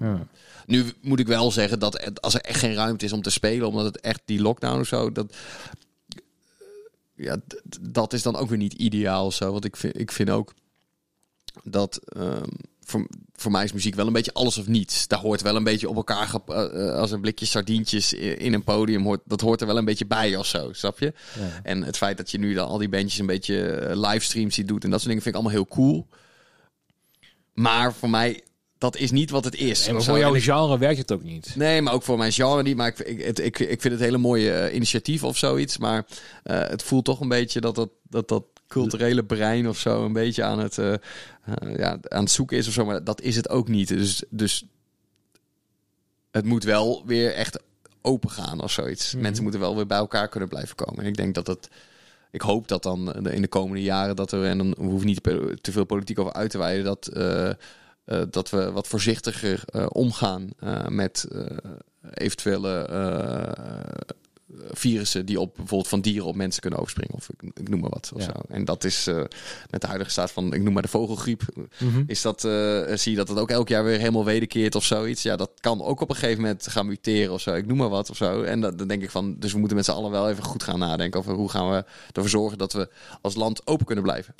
ja. 0.00 0.26
Nu 0.66 0.84
moet 1.00 1.20
ik 1.20 1.26
wel 1.26 1.50
zeggen 1.50 1.78
dat 1.78 2.20
als 2.20 2.34
er 2.34 2.40
echt 2.40 2.58
geen 2.58 2.74
ruimte 2.74 3.04
is 3.04 3.12
om 3.12 3.22
te 3.22 3.30
spelen, 3.30 3.68
omdat 3.68 3.84
het 3.84 4.00
echt 4.00 4.22
die 4.24 4.40
lockdown 4.40 4.80
of 4.80 4.86
zo, 4.86 5.12
dat, 5.12 5.36
ja, 7.14 7.36
dat 7.80 8.12
is 8.12 8.22
dan 8.22 8.36
ook 8.36 8.48
weer 8.48 8.58
niet 8.58 8.72
ideaal 8.72 9.26
of 9.26 9.34
zo. 9.34 9.52
Want 9.52 9.64
ik 9.64 9.76
vind, 9.76 10.00
ik 10.00 10.12
vind 10.12 10.30
ook 10.30 10.54
dat 11.64 12.00
um, 12.16 12.48
voor, 12.90 13.06
voor 13.34 13.50
mij 13.50 13.64
is 13.64 13.72
muziek 13.72 13.94
wel 13.94 14.06
een 14.06 14.12
beetje 14.12 14.32
alles 14.32 14.58
of 14.58 14.66
niets. 14.66 15.08
Daar 15.08 15.18
hoort 15.18 15.42
wel 15.42 15.56
een 15.56 15.64
beetje 15.64 15.88
op 15.88 15.96
elkaar 15.96 16.34
uh, 16.48 16.94
als 16.94 17.10
een 17.10 17.20
blikje 17.20 17.46
sardientjes 17.46 18.12
in 18.12 18.52
een 18.52 18.64
podium 18.64 19.02
hoort. 19.02 19.20
Dat 19.24 19.40
hoort 19.40 19.60
er 19.60 19.66
wel 19.66 19.76
een 19.76 19.84
beetje 19.84 20.06
bij 20.06 20.36
of 20.36 20.46
zo, 20.46 20.72
snap 20.72 20.98
je? 20.98 21.12
Ja. 21.38 21.60
En 21.62 21.82
het 21.82 21.96
feit 21.96 22.16
dat 22.16 22.30
je 22.30 22.38
nu 22.38 22.54
dan 22.54 22.68
al 22.68 22.78
die 22.78 22.88
bandjes 22.88 23.18
een 23.18 23.26
beetje 23.26 23.70
eh, 23.70 23.96
livestreams 23.96 24.54
ziet 24.54 24.68
doet 24.68 24.84
en 24.84 24.90
dat 24.90 25.00
soort 25.00 25.08
dingen 25.08 25.22
vind 25.22 25.34
ik 25.36 25.40
allemaal 25.42 25.62
heel 25.62 25.74
cool. 25.74 26.08
Maar 27.54 27.94
voor 27.94 28.10
mij 28.10 28.42
dat 28.80 28.96
is 28.96 29.10
niet 29.10 29.30
wat 29.30 29.44
het 29.44 29.56
is. 29.56 29.84
Nee, 29.84 29.94
maar 29.94 30.02
voor 30.02 30.18
jouw 30.18 30.40
genre 30.40 30.78
werkt 30.78 30.98
het 30.98 31.12
ook 31.12 31.22
niet. 31.22 31.52
Nee, 31.56 31.82
maar 31.82 31.92
ook 31.92 32.02
voor 32.02 32.18
mijn 32.18 32.32
genre 32.32 32.62
niet. 32.62 32.76
Maar 32.76 32.88
ik, 32.88 32.98
ik, 32.98 33.38
ik, 33.38 33.58
ik 33.58 33.80
vind 33.80 33.94
het 33.94 34.02
hele 34.02 34.18
mooie 34.18 34.72
initiatief 34.72 35.24
of 35.24 35.36
zoiets. 35.36 35.78
Maar 35.78 36.06
uh, 36.44 36.60
het 36.68 36.82
voelt 36.82 37.04
toch 37.04 37.20
een 37.20 37.28
beetje 37.28 37.60
dat 37.60 37.74
dat, 37.74 37.90
dat, 38.02 38.28
dat 38.28 38.44
culturele 38.70 39.24
brein 39.24 39.68
of 39.68 39.78
zo 39.78 40.04
een 40.04 40.12
beetje 40.12 40.42
aan 40.42 40.58
het, 40.58 40.78
eh, 40.78 40.92
eh, 40.92 41.00
ja, 41.76 41.98
aan 42.02 42.22
het 42.22 42.30
zoeken 42.30 42.56
is 42.56 42.66
of 42.66 42.72
zo. 42.72 42.84
Maar 42.84 43.04
dat 43.04 43.20
is 43.20 43.36
het 43.36 43.48
ook 43.48 43.68
niet. 43.68 43.88
Dus, 43.88 44.22
dus 44.28 44.64
het 46.30 46.44
moet 46.44 46.64
wel 46.64 47.02
weer 47.06 47.34
echt 47.34 47.62
open 48.00 48.30
gaan 48.30 48.62
of 48.62 48.70
zoiets. 48.70 49.12
Mhm. 49.12 49.22
Mensen 49.22 49.42
moeten 49.42 49.60
wel 49.60 49.76
weer 49.76 49.86
bij 49.86 49.98
elkaar 49.98 50.28
kunnen 50.28 50.48
blijven 50.48 50.76
komen. 50.76 51.00
En 51.02 51.06
ik 51.06 51.16
denk 51.16 51.34
dat 51.34 51.46
dat. 51.46 51.68
Ik 52.32 52.40
hoop 52.40 52.68
dat 52.68 52.82
dan 52.82 53.26
in 53.26 53.42
de 53.42 53.48
komende 53.48 53.82
jaren 53.82 54.16
dat 54.16 54.32
er, 54.32 54.44
en 54.44 54.58
dan 54.58 54.74
hoef 54.78 55.04
niet 55.04 55.22
te 55.60 55.72
veel 55.72 55.84
politiek 55.84 56.18
over 56.18 56.32
uit 56.32 56.50
te 56.50 56.58
wijden, 56.58 56.84
dat, 56.84 57.06
eh, 57.06 57.52
dat 58.30 58.50
we 58.50 58.70
wat 58.70 58.86
voorzichtiger 58.86 59.64
omgaan 59.88 60.50
met 60.88 61.28
eventuele 62.14 62.86
virussen 64.70 65.26
die 65.26 65.40
op 65.40 65.54
bijvoorbeeld 65.56 65.88
van 65.88 66.00
dieren 66.00 66.26
op 66.26 66.34
mensen 66.34 66.60
kunnen 66.60 66.78
overspringen. 66.78 67.14
Of 67.14 67.28
ik, 67.30 67.50
ik 67.54 67.68
noem 67.68 67.80
maar 67.80 67.90
wat. 67.90 68.10
Of 68.14 68.20
Ja. 68.20 68.26
zo. 68.26 68.40
En 68.54 68.64
dat 68.64 68.84
is 68.84 69.06
eh, 69.06 69.16
met 69.70 69.80
de 69.80 69.86
huidige 69.86 70.10
staat 70.10 70.30
van, 70.30 70.54
ik 70.54 70.62
noem 70.62 70.72
maar 70.72 70.82
de 70.82 70.88
vogelgriep, 70.88 71.42
Mhm. 71.78 72.02
is 72.06 72.22
dat, 72.22 72.44
eh, 72.44 72.82
zie 72.94 73.10
je 73.10 73.16
dat 73.16 73.28
het 73.28 73.38
ook 73.38 73.50
elk 73.50 73.68
jaar 73.68 73.84
weer 73.84 73.98
helemaal 73.98 74.24
wederkeert 74.24 74.74
of 74.74 74.84
zoiets. 74.84 75.22
Ja, 75.22 75.36
dat 75.36 75.50
kan 75.60 75.82
ook 75.82 76.00
op 76.00 76.08
een 76.10 76.16
gegeven 76.16 76.40
moment 76.42 76.68
gaan 76.68 76.86
muteren 76.86 77.32
of 77.32 77.40
zo. 77.40 77.54
Ik 77.54 77.66
noem 77.66 77.76
maar 77.76 77.88
wat 77.88 78.10
of 78.10 78.16
zo. 78.16 78.42
En 78.42 78.60
dat, 78.60 78.78
dan 78.78 78.88
denk 78.88 79.02
ik 79.02 79.10
van, 79.10 79.36
dus 79.38 79.52
we 79.52 79.58
moeten 79.58 79.76
met 79.76 79.84
z'n 79.86 79.90
allen 79.92 80.10
wel 80.10 80.28
even 80.30 80.44
goed 80.44 80.62
gaan 80.62 80.78
nadenken 80.78 81.20
over 81.20 81.34
hoe 81.34 81.48
gaan 81.50 81.70
we 81.70 81.84
ervoor 82.12 82.30
zorgen 82.30 82.58
dat 82.58 82.72
we 82.72 82.88
als 83.20 83.34
land 83.34 83.66
open 83.66 83.86
kunnen 83.86 84.04
blijven. 84.04 84.34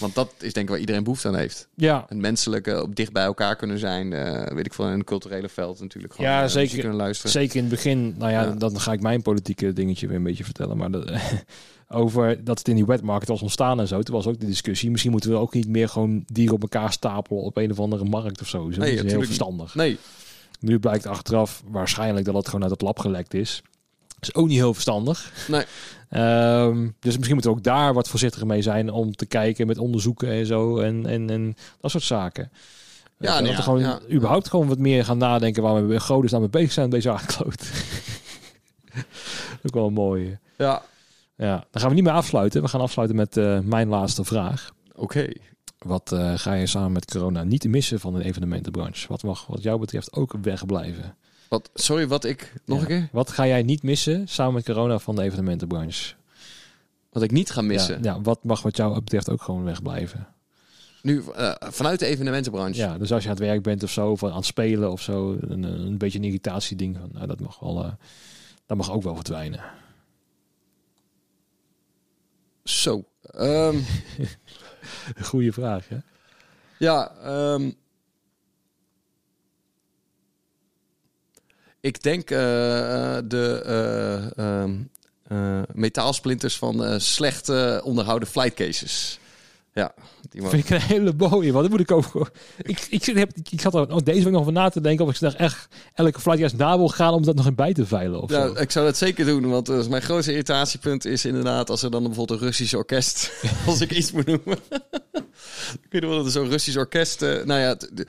Want 0.00 0.14
dat 0.14 0.32
is 0.38 0.52
denk 0.52 0.64
ik 0.66 0.70
waar 0.70 0.80
iedereen 0.80 1.02
behoefte 1.02 1.28
aan 1.28 1.36
heeft. 1.36 1.68
Ja, 1.74 2.04
Het 2.08 2.18
menselijke, 2.18 2.82
op 2.82 2.96
dicht 2.96 3.12
bij 3.12 3.24
elkaar 3.24 3.56
kunnen 3.56 3.78
zijn. 3.78 4.12
eh, 4.12 4.54
weet 4.54 4.66
ik 4.66 4.74
veel, 4.74 4.86
in 4.88 4.98
het 4.98 5.06
culturele 5.06 5.48
veld 5.48 5.80
natuurlijk. 5.80 6.14
Gewoon, 6.14 6.30
Ja, 6.30 6.42
eh, 6.42 6.48
zeker. 6.48 6.78
kunnen 6.78 6.96
luisteren. 6.96 7.30
zeker 7.32 7.56
in 7.56 7.60
het 7.62 7.70
begin. 7.70 8.14
Nou 8.18 8.30
ja, 8.30 8.42
Ja. 8.42 8.50
dan 8.50 8.80
ga 8.80 8.92
ik 8.92 9.00
mijn 9.00 9.22
politieke 9.22 9.72
dingetje 9.72 10.06
weer 10.06 10.16
een 10.16 10.22
beetje 10.22 10.44
vertellen. 10.44 10.76
Maar 10.76 10.90
dat, 10.90 11.10
over 11.88 12.44
dat 12.44 12.58
het 12.58 12.68
in 12.68 12.74
die 12.74 12.86
wet 12.86 13.02
market 13.02 13.28
was 13.28 13.42
ontstaan 13.42 13.80
en 13.80 13.88
zo. 13.88 14.02
Toen 14.02 14.14
was 14.14 14.26
ook 14.26 14.40
de 14.40 14.46
discussie. 14.46 14.90
Misschien 14.90 15.12
moeten 15.12 15.30
we 15.30 15.36
ook 15.36 15.54
niet 15.54 15.68
meer 15.68 15.88
gewoon 15.88 16.24
dieren 16.32 16.54
op 16.54 16.62
elkaar 16.62 16.92
stapelen 16.92 17.42
op 17.42 17.56
een 17.56 17.70
of 17.70 17.80
andere 17.80 18.04
markt 18.04 18.40
of 18.40 18.48
zo. 18.48 18.70
Zo 18.70 18.80
Nee, 18.80 18.94
is 18.94 19.02
heel 19.02 19.16
niet. 19.16 19.26
verstandig. 19.26 19.74
Nee, 19.74 19.98
Nu 20.60 20.78
blijkt 20.78 21.06
achteraf 21.06 21.62
waarschijnlijk 21.66 22.26
dat 22.26 22.34
het 22.34 22.46
gewoon 22.46 22.62
uit 22.62 22.70
het 22.70 22.82
lab 22.82 22.98
gelekt 22.98 23.34
is. 23.34 23.62
Is 24.22 24.34
ook 24.34 24.46
niet 24.46 24.58
heel 24.58 24.74
verstandig. 24.74 25.32
Nee. 25.48 25.64
Ehm, 26.08 26.88
dus 27.00 27.14
misschien 27.16 27.34
moeten 27.34 27.50
we 27.50 27.56
ook 27.56 27.64
daar 27.64 27.94
wat 27.94 28.08
voorzichtiger 28.08 28.46
mee 28.46 28.62
zijn 28.62 28.90
om 28.90 29.16
te 29.16 29.26
kijken 29.26 29.66
met 29.66 29.78
onderzoeken 29.78 30.28
en 30.28 30.46
zo 30.46 30.78
en, 30.78 31.06
en, 31.06 31.30
en 31.30 31.56
dat 31.80 31.90
soort 31.90 32.04
zaken. 32.04 32.50
Ja, 33.18 33.32
dat 33.32 33.42
nee, 33.42 33.50
we 33.50 33.56
ja, 33.56 33.62
gewoon 33.62 33.80
ja. 33.80 34.00
überhaupt 34.10 34.48
gewoon 34.48 34.68
wat 34.68 34.78
meer 34.78 35.04
gaan 35.04 35.18
nadenken 35.18 35.62
waar 35.62 35.86
we 35.86 35.94
in 35.94 36.00
godesnaam 36.00 36.40
mee 36.40 36.50
bezig 36.50 36.72
zijn 36.72 36.90
deze 36.90 37.10
aardkloot. 37.10 37.70
ook 39.64 39.74
wel 39.74 39.86
een 39.86 39.92
mooie. 39.92 40.38
ja, 40.58 40.82
Ja, 41.36 41.64
dan 41.70 41.80
gaan 41.80 41.88
we 41.88 41.94
niet 41.94 42.04
meer 42.04 42.12
afsluiten. 42.12 42.62
We 42.62 42.68
gaan 42.68 42.80
afsluiten 42.80 43.16
met 43.16 43.36
eh, 43.36 43.58
mijn 43.58 43.88
laatste 43.88 44.24
vraag. 44.24 44.72
oké. 44.94 45.28
Wat 45.78 46.12
eh, 46.12 46.32
ga 46.36 46.52
je 46.52 46.66
samen 46.66 46.92
met 46.92 47.04
corona 47.04 47.44
niet 47.44 47.64
missen 47.64 48.00
van 48.00 48.14
de 48.14 48.24
evenementenbranche? 48.24 49.08
Wat 49.08 49.22
mag 49.22 49.46
wat 49.46 49.62
jou 49.62 49.78
betreft 49.78 50.12
ook 50.12 50.34
wegblijven? 50.42 51.16
Wat, 51.52 51.70
sorry, 51.74 52.08
wat 52.08 52.24
ik, 52.24 52.52
nog 52.64 52.76
Ja. 52.78 52.82
een 52.82 52.88
keer? 52.88 53.08
Wat 53.12 53.30
ga 53.30 53.46
jij 53.46 53.62
niet 53.62 53.82
missen 53.82 54.28
samen 54.28 54.54
met 54.54 54.64
corona 54.64 54.98
van 54.98 55.16
de 55.16 55.22
evenementenbranche? 55.22 56.14
Wat 57.10 57.22
ik 57.22 57.30
niet 57.30 57.50
ga 57.50 57.60
missen. 57.60 58.02
Ja, 58.02 58.14
ja, 58.14 58.20
wat 58.20 58.44
mag 58.44 58.62
wat 58.62 58.76
jou 58.76 58.94
betreft 59.00 59.30
ook 59.30 59.42
gewoon 59.42 59.64
wegblijven? 59.64 60.26
Nu, 61.02 61.22
eh, 61.34 61.52
vanuit 61.58 61.98
de 61.98 62.06
evenementenbranche. 62.06 62.78
Ja, 62.80 62.98
dus 62.98 63.12
als 63.12 63.22
je 63.22 63.28
aan 63.28 63.34
het 63.34 63.44
werk 63.44 63.62
bent 63.62 63.82
of 63.82 63.90
zo, 63.90 64.10
of 64.10 64.24
aan 64.24 64.36
het 64.36 64.44
spelen 64.44 64.90
of 64.92 65.00
zo, 65.00 65.36
een, 65.40 65.62
een 65.62 65.98
beetje 65.98 66.18
een 66.18 66.24
irritatieding, 66.24 66.96
van, 67.00 67.08
nou, 67.12 67.26
dat 67.26 67.40
mag 67.40 67.58
wel, 67.58 67.84
eh, 67.84 67.92
dat 68.66 68.76
mag 68.76 68.92
ook 68.92 69.02
wel 69.02 69.14
verdwijnen. 69.14 69.60
Zo. 72.64 73.04
Ehm, 73.22 73.76
Goeie 75.30 75.52
vraag, 75.52 75.88
hè? 75.88 75.96
ja, 76.78 77.10
ehm, 77.22 77.70
ik 81.82 82.02
denk 82.02 82.30
eh, 82.30 83.16
eh, 83.16 83.24
de 83.28 83.62
eh, 83.66 84.60
ehm, 84.62 84.74
eh, 85.28 85.62
metaalsplinters 85.72 86.56
van 86.56 87.00
slecht 87.00 87.48
onderhouden 87.82 88.28
flight 88.28 88.54
cases. 88.54 89.18
Ja, 89.74 89.94
die 90.30 90.42
Vind 90.42 90.64
ik 90.64 90.70
een 90.70 90.80
hele 90.80 91.12
mooie, 91.16 91.52
want 91.52 91.68
dan 91.68 91.70
moet 91.70 91.80
ik 91.80 91.90
ook. 91.90 92.30
Ik, 92.62 92.86
ik, 92.90 93.04
heb, 93.04 93.30
ik 93.50 93.60
zat 93.60 93.74
er 93.74 93.90
ook 93.90 94.04
deze 94.04 94.22
week 94.22 94.32
nog 94.32 94.40
over 94.40 94.52
na 94.52 94.68
te 94.68 94.80
denken 94.80 95.06
of 95.06 95.14
ik 95.14 95.20
daar 95.20 95.34
echt 95.34 95.68
elke 95.94 96.20
flight 96.20 96.40
juist 96.40 96.56
na 96.56 96.76
wil 96.76 96.88
gaan 96.88 97.14
om 97.14 97.24
dat 97.24 97.34
nog 97.34 97.46
in 97.46 97.54
bij 97.54 97.72
te 97.72 97.86
veilen. 97.86 98.22
Of 98.22 98.30
Ja, 98.30 98.46
zo. 98.46 98.52
ik 98.54 98.70
zou 98.70 98.86
dat 98.86 98.96
zeker 98.96 99.24
doen, 99.26 99.48
want 99.50 99.88
mijn 99.88 100.02
grootste 100.02 100.30
irritatiepunt 100.30 101.04
is 101.04 101.24
inderdaad 101.24 101.70
als 101.70 101.82
er 101.82 101.90
dan 101.90 102.02
bijvoorbeeld 102.02 102.40
een 102.40 102.46
Russisch 102.46 102.74
orkest, 102.74 103.32
als 103.66 103.80
ik 103.80 103.90
iets 103.90 104.12
moet 104.12 104.26
noemen. 104.26 104.58
Ik 105.82 105.86
weet 105.92 106.04
wel 106.04 106.16
dat 106.16 106.24
er 106.24 106.30
zo'n 106.30 106.48
Russisch 106.48 106.76
orkest, 106.78 107.22
eh, 107.22 107.44
nou 107.44 107.60
ja, 107.60 107.74
dat- 107.74 108.06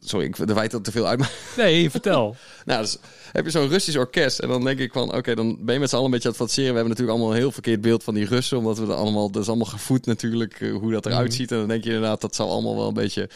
sorry, 0.00 0.26
ik 0.26 0.46
de 0.46 0.54
wijt 0.54 0.70
dat 0.70 0.84
te 0.84 0.90
veel 0.92 1.06
uit, 1.06 1.18
maar 1.18 1.32
Nee, 1.56 1.90
vertel. 1.90 2.36
nou, 2.64 2.82
dus 2.82 2.96
heb 3.32 3.44
je 3.44 3.50
zo'n 3.50 3.68
Russisch 3.68 3.98
orkest 3.98 4.38
en 4.38 4.48
dan 4.48 4.64
denk 4.64 4.78
ik 4.78 4.92
van, 4.92 5.14
oké, 5.14 5.34
dan 5.34 5.56
ben 5.60 5.74
je 5.74 5.80
met 5.80 5.88
z'n 5.88 5.94
allen 5.94 6.06
een 6.06 6.12
beetje 6.12 6.28
aan 6.28 6.34
het 6.34 6.42
fantaseren. 6.42 6.70
We 6.70 6.76
hebben 6.76 6.92
natuurlijk 6.92 7.16
allemaal 7.18 7.34
een 7.36 7.42
heel 7.42 7.52
verkeerd 7.52 7.80
beeld 7.80 8.04
van 8.04 8.14
die 8.14 8.26
Russen, 8.26 8.58
omdat 8.58 8.78
we 8.78 8.84
er 8.86 8.92
allemaal, 8.94 9.30
dat 9.30 9.42
is 9.42 9.48
allemaal 9.48 9.66
gevoed 9.66 10.06
natuurlijk, 10.06 10.60
eh, 10.60 10.72
hoe 10.72 10.92
dat 10.92 11.06
eruit 11.06 11.28
Mhm. 11.28 11.36
ziet. 11.36 11.50
En 11.52 11.58
dan 11.58 11.68
denk 11.68 11.84
je 11.84 11.90
inderdaad, 11.92 12.20
dat 12.20 12.34
zal 12.34 12.50
allemaal 12.50 12.76
wel 12.76 12.88
een 12.88 12.94
beetje, 12.94 13.28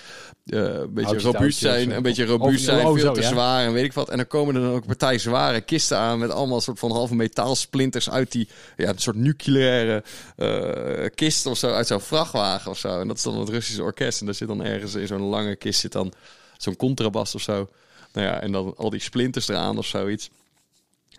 eh, 0.46 0.58
een 0.58 0.92
beetje 0.94 1.10
Houtje 1.10 1.30
robuust 1.30 1.58
zijn, 1.58 1.90
een 1.90 2.02
beetje 2.02 2.24
robuust 2.24 2.64
zijn, 2.64 2.86
oh, 2.86 2.92
veel 2.92 3.02
zo, 3.06 3.12
te 3.12 3.20
ja. 3.20 3.28
zwaar 3.28 3.64
en 3.66 3.72
weet 3.72 3.84
ik 3.84 3.92
wat. 3.92 4.08
En 4.08 4.16
dan 4.16 4.26
komen 4.26 4.54
er 4.54 4.60
dan 4.60 4.70
ook 4.70 4.80
een 4.80 4.86
partij 4.86 5.18
zware 5.18 5.60
kisten 5.60 5.98
aan 5.98 6.18
met 6.18 6.30
allemaal 6.30 6.60
soort 6.60 6.78
van 6.78 6.90
halve 6.90 7.14
metaalsplinters 7.14 8.10
uit 8.10 8.32
die, 8.32 8.48
ja, 8.76 8.88
een 8.88 8.98
soort 8.98 9.16
nucleaire 9.16 10.02
eh, 10.36 11.06
kist 11.14 11.46
of 11.46 11.58
zo, 11.58 11.70
uit 11.72 11.86
zo'n 11.86 12.00
vrachtwagen 12.00 12.70
of 12.70 12.78
zo. 12.78 12.87
En 12.88 13.08
dat 13.08 13.16
is 13.16 13.22
dan 13.22 13.38
het 13.38 13.48
Russische 13.48 13.82
orkest. 13.82 14.20
En 14.20 14.26
daar 14.26 14.34
zit 14.34 14.48
dan 14.48 14.64
ergens 14.64 14.94
in 14.94 15.06
zo'n 15.06 15.20
lange 15.20 15.56
kist 15.56 15.80
zit 15.80 15.92
dan 15.92 16.12
zo'n 16.56 16.76
contrabas 16.76 17.34
of 17.34 17.42
zo. 17.42 17.68
Nou 18.12 18.26
ja, 18.26 18.40
en 18.40 18.52
dan 18.52 18.74
al 18.76 18.90
die 18.90 19.00
splinters 19.00 19.48
eraan 19.48 19.78
of 19.78 19.86
zoiets. 19.86 20.30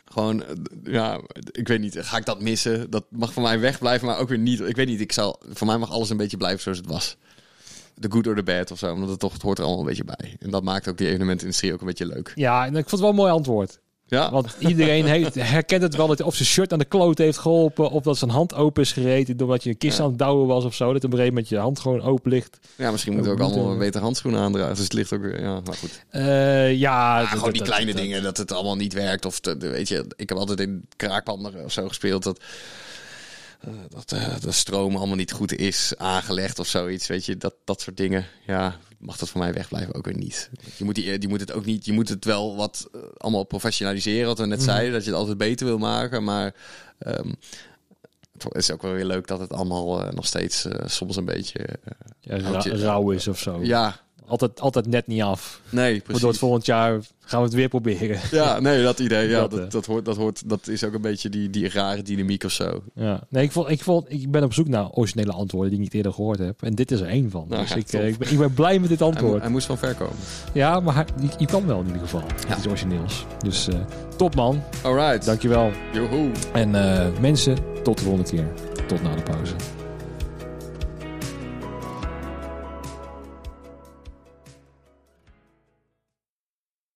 Gewoon, 0.06 0.44
eh, 0.44 0.54
ja, 0.84 1.22
ik 1.52 1.68
weet 1.68 1.80
niet, 1.80 1.98
ga 2.00 2.18
ik 2.18 2.26
dat 2.26 2.42
missen? 2.42 2.90
Dat 2.90 3.06
mag 3.10 3.34
van 3.34 3.44
mij 3.44 3.60
wegblijven, 3.60 4.08
maar 4.08 4.18
ook 4.18 4.30
weer 4.30 4.38
niet. 4.38 4.60
Ik 4.60 4.76
weet 4.76 4.88
niet, 4.88 5.02
ik 5.02 5.12
zal, 5.12 5.40
voor 5.50 5.68
mij 5.68 5.78
mag 5.78 5.92
alles 5.92 6.10
een 6.10 6.18
beetje 6.18 6.38
blijven 6.38 6.62
zoals 6.62 6.78
het 6.78 6.88
was. 6.88 7.18
The 8.00 8.12
good 8.12 8.28
or 8.28 8.36
the 8.36 8.44
bad 8.44 8.72
of 8.72 8.78
zo, 8.78 8.94
omdat 8.94 9.10
het 9.10 9.20
toch, 9.20 9.42
hoort 9.42 9.58
er 9.58 9.64
allemaal 9.64 9.82
een 9.82 9.90
beetje 9.90 10.16
bij. 10.18 10.36
En 10.40 10.50
dat 10.50 10.64
maakt 10.64 10.88
ook 10.88 10.98
die 10.98 11.08
evenementindustrie 11.08 11.74
ook 11.74 11.80
een 11.80 11.88
beetje 11.88 12.06
leuk. 12.06 12.32
Ja, 12.36 12.66
en 12.66 12.76
ik 12.76 12.90
vond 12.90 12.92
het 12.92 13.00
wel 13.00 13.10
een 13.10 13.16
mooi 13.16 13.32
antwoord. 13.32 13.80
Ja, 14.10 14.32
Want 14.32 14.56
iedereen 14.60 15.06
heeft, 15.06 15.36
herkent 15.36 15.82
het 15.82 15.96
wel 15.96 16.08
dat 16.08 16.18
hij 16.18 16.28
of 16.28 16.36
zijn 16.36 16.48
shirt 16.48 16.74
aan 16.74 16.80
de 16.80 16.86
kloot 16.86 17.18
heeft 17.18 17.38
geholpen. 17.38 17.90
Of 17.90 18.04
dat 18.04 18.18
zijn 18.18 18.32
hand 18.32 18.54
open 18.54 18.82
is 18.84 18.92
gereden 18.92 19.38
doordat 19.38 19.64
je 19.64 19.70
een 19.70 19.78
kist 19.78 19.98
Ja. 19.98 20.04
aan 20.04 20.10
het 20.10 20.20
douwen 20.20 20.48
was 20.48 20.64
of 20.66 20.74
zo. 20.76 20.86
Dat 20.94 20.96
op 20.96 21.04
een 21.04 21.10
gegeven 21.10 21.34
moment 21.34 21.50
je 21.50 21.58
hand 21.58 21.80
gewoon 21.80 22.02
open 22.02 22.32
ligt. 22.32 22.60
ja 22.76 22.92
misschien 22.92 23.14
moeten 23.14 23.36
we 23.36 23.44
ook 23.44 23.52
allemaal 23.52 23.72
eh, 23.74 23.78
beter 23.78 24.02
handschoenen 24.02 24.40
aandragen. 24.42 24.74
Dus 24.76 24.84
het 24.84 24.94
ligt 24.94 25.14
ook 25.14 25.22
weer, 25.22 25.42
ja, 25.42 25.60
maar 25.66 25.76
goed. 25.76 26.04
Eh, 26.10 26.24
ja, 26.24 26.72
Ja, 26.72 27.20
dat- 27.20 27.30
gewoon 27.30 27.54
die 27.54 27.62
kleine 27.62 27.92
dat- 27.94 28.02
dingen, 28.02 28.24
dat 28.24 28.38
het 28.38 28.52
allemaal 28.52 28.76
niet 28.76 28.94
werkt. 28.94 29.26
Of, 29.26 29.40
te- 29.40 29.58
weet 29.58 29.88
je, 29.88 30.06
ik 30.16 30.30
heb 30.30 30.38
altijd 30.38 30.60
in 30.60 30.86
kraakpanden 30.96 31.64
of 31.66 31.72
zo 31.72 31.88
gespeeld 31.88 32.24
dat, 32.24 32.40
dat 33.90 34.12
eh, 34.12 34.40
de 34.40 34.52
stroom 34.52 34.96
allemaal 34.96 35.16
niet 35.16 35.32
goed 35.32 35.54
is 35.56 35.94
aangelegd 35.98 36.60
of 36.60 36.68
zoiets. 36.68 37.08
Weet 37.08 37.26
je, 37.26 37.38
dat, 37.38 37.56
dat 37.64 37.82
soort 37.82 37.98
dingen. 37.98 38.26
Ja, 38.48 38.78
mag 39.00 39.18
dat 39.18 39.30
voor 39.30 39.40
mij 39.42 39.54
wegblijven? 39.54 39.94
Ook 39.96 40.06
weer 40.06 40.18
niet. 40.18 40.50
Je 40.78 40.84
moet, 40.86 40.96
die, 40.96 41.18
die 41.18 41.30
moet 41.30 41.40
het 41.40 41.52
ook 41.52 41.66
niet, 41.66 41.86
je 41.86 41.94
moet 41.94 42.10
het 42.10 42.26
wel 42.26 42.56
wat 42.56 42.90
eh, 42.94 43.00
allemaal 43.18 43.44
professionaliseren, 43.44 44.28
wat 44.28 44.40
we 44.40 44.46
net 44.46 44.58
Mhm. 44.60 44.68
zeiden. 44.70 44.94
Dat 44.94 45.04
je 45.04 45.10
het 45.10 45.20
altijd 45.20 45.38
beter 45.38 45.66
wil 45.66 45.78
maken, 45.78 46.24
maar... 46.24 46.56
ehm, 47.00 47.32
het 48.40 48.56
is 48.56 48.72
ook 48.72 48.82
wel 48.82 48.92
weer 48.94 49.06
leuk 49.06 49.28
dat 49.28 49.40
het 49.40 49.54
allemaal 49.54 50.04
eh, 50.06 50.12
nog 50.14 50.26
steeds 50.26 50.66
eh, 50.66 50.88
soms 50.88 51.16
een 51.16 51.26
beetje... 51.26 51.60
eh, 51.60 51.76
ja, 52.20 52.38
ra- 52.38 52.60
rauw 52.76 53.12
is 53.12 53.28
of 53.28 53.40
zo. 53.40 53.64
ja, 53.64 54.00
Altijd, 54.30 54.62
altijd 54.62 54.88
net 54.88 55.08
niet 55.08 55.22
af. 55.22 55.62
nee, 55.70 55.90
precies. 55.92 56.08
Waardoor 56.12 56.30
het 56.30 56.40
volgend 56.40 56.66
jaar 56.66 57.00
gaan 57.20 57.40
we 57.40 57.46
het 57.46 57.54
weer 57.56 57.68
proberen. 57.68 58.20
Ja, 58.32 58.60
nee, 58.60 58.84
dat 58.84 59.00
idee. 59.00 59.30
Ja, 59.30 59.40
Dat, 59.40 59.52
dat, 59.52 59.60
eh. 59.60 59.70
dat, 59.70 59.86
hoort, 59.86 60.06
dat, 60.06 60.18
hoort, 60.18 60.50
dat 60.50 60.68
is 60.68 60.84
ook 60.84 60.94
een 60.94 61.02
beetje 61.02 61.30
die, 61.30 61.50
die 61.50 61.70
rare 61.70 62.02
dynamiek 62.02 62.44
of 62.44 62.52
zo. 62.52 62.84
Ja, 62.96 63.24
nee, 63.30 63.44
ik, 63.44 63.52
vond, 63.52 63.70
ik, 63.70 63.84
vond, 63.84 64.12
ik 64.12 64.32
ben 64.32 64.44
op 64.44 64.54
zoek 64.54 64.68
naar 64.68 64.90
originele 64.90 65.32
antwoorden 65.32 65.70
die 65.70 65.78
ik 65.80 65.84
niet 65.86 65.94
eerder 65.94 66.14
gehoord 66.14 66.40
heb. 66.40 66.62
En 66.64 66.76
dit 66.76 66.92
is 66.92 67.00
er 67.00 67.08
één 67.08 67.30
van. 67.30 67.46
Nou 67.50 67.62
dus 67.62 67.70
ja, 67.70 67.76
ik, 67.76 67.94
eh, 67.94 68.08
ik, 68.08 68.18
ben, 68.18 68.32
ik 68.32 68.38
ben 68.38 68.54
blij 68.54 68.80
met 68.80 68.90
dit 68.90 69.02
antwoord. 69.02 69.42
hij 69.42 69.50
moest 69.52 69.66
van 69.66 69.78
ver 69.78 69.96
komen. 69.96 70.16
Ja, 70.54 70.80
maar 70.80 70.96
hij- 70.96 71.06
je, 71.38 71.46
kan 71.46 71.66
wel 71.66 71.80
in 71.80 71.86
ieder 71.86 72.02
geval. 72.02 72.24
Ja. 72.48 72.58
Iets 72.58 72.68
origineels. 72.68 73.26
Dus 73.44 73.68
eh, 73.68 73.76
top 74.18 74.36
man. 74.36 74.62
Alright. 74.84 75.26
Dankjewel. 75.26 75.72
Joehoe. 75.94 76.32
En 76.54 76.70
mensen, 77.22 77.58
tot 77.84 77.98
de 77.98 78.04
volgende 78.04 78.30
keer. 78.30 78.48
Tot 78.88 79.02
na 79.04 79.16
de 79.16 79.22
pauze. 79.22 79.54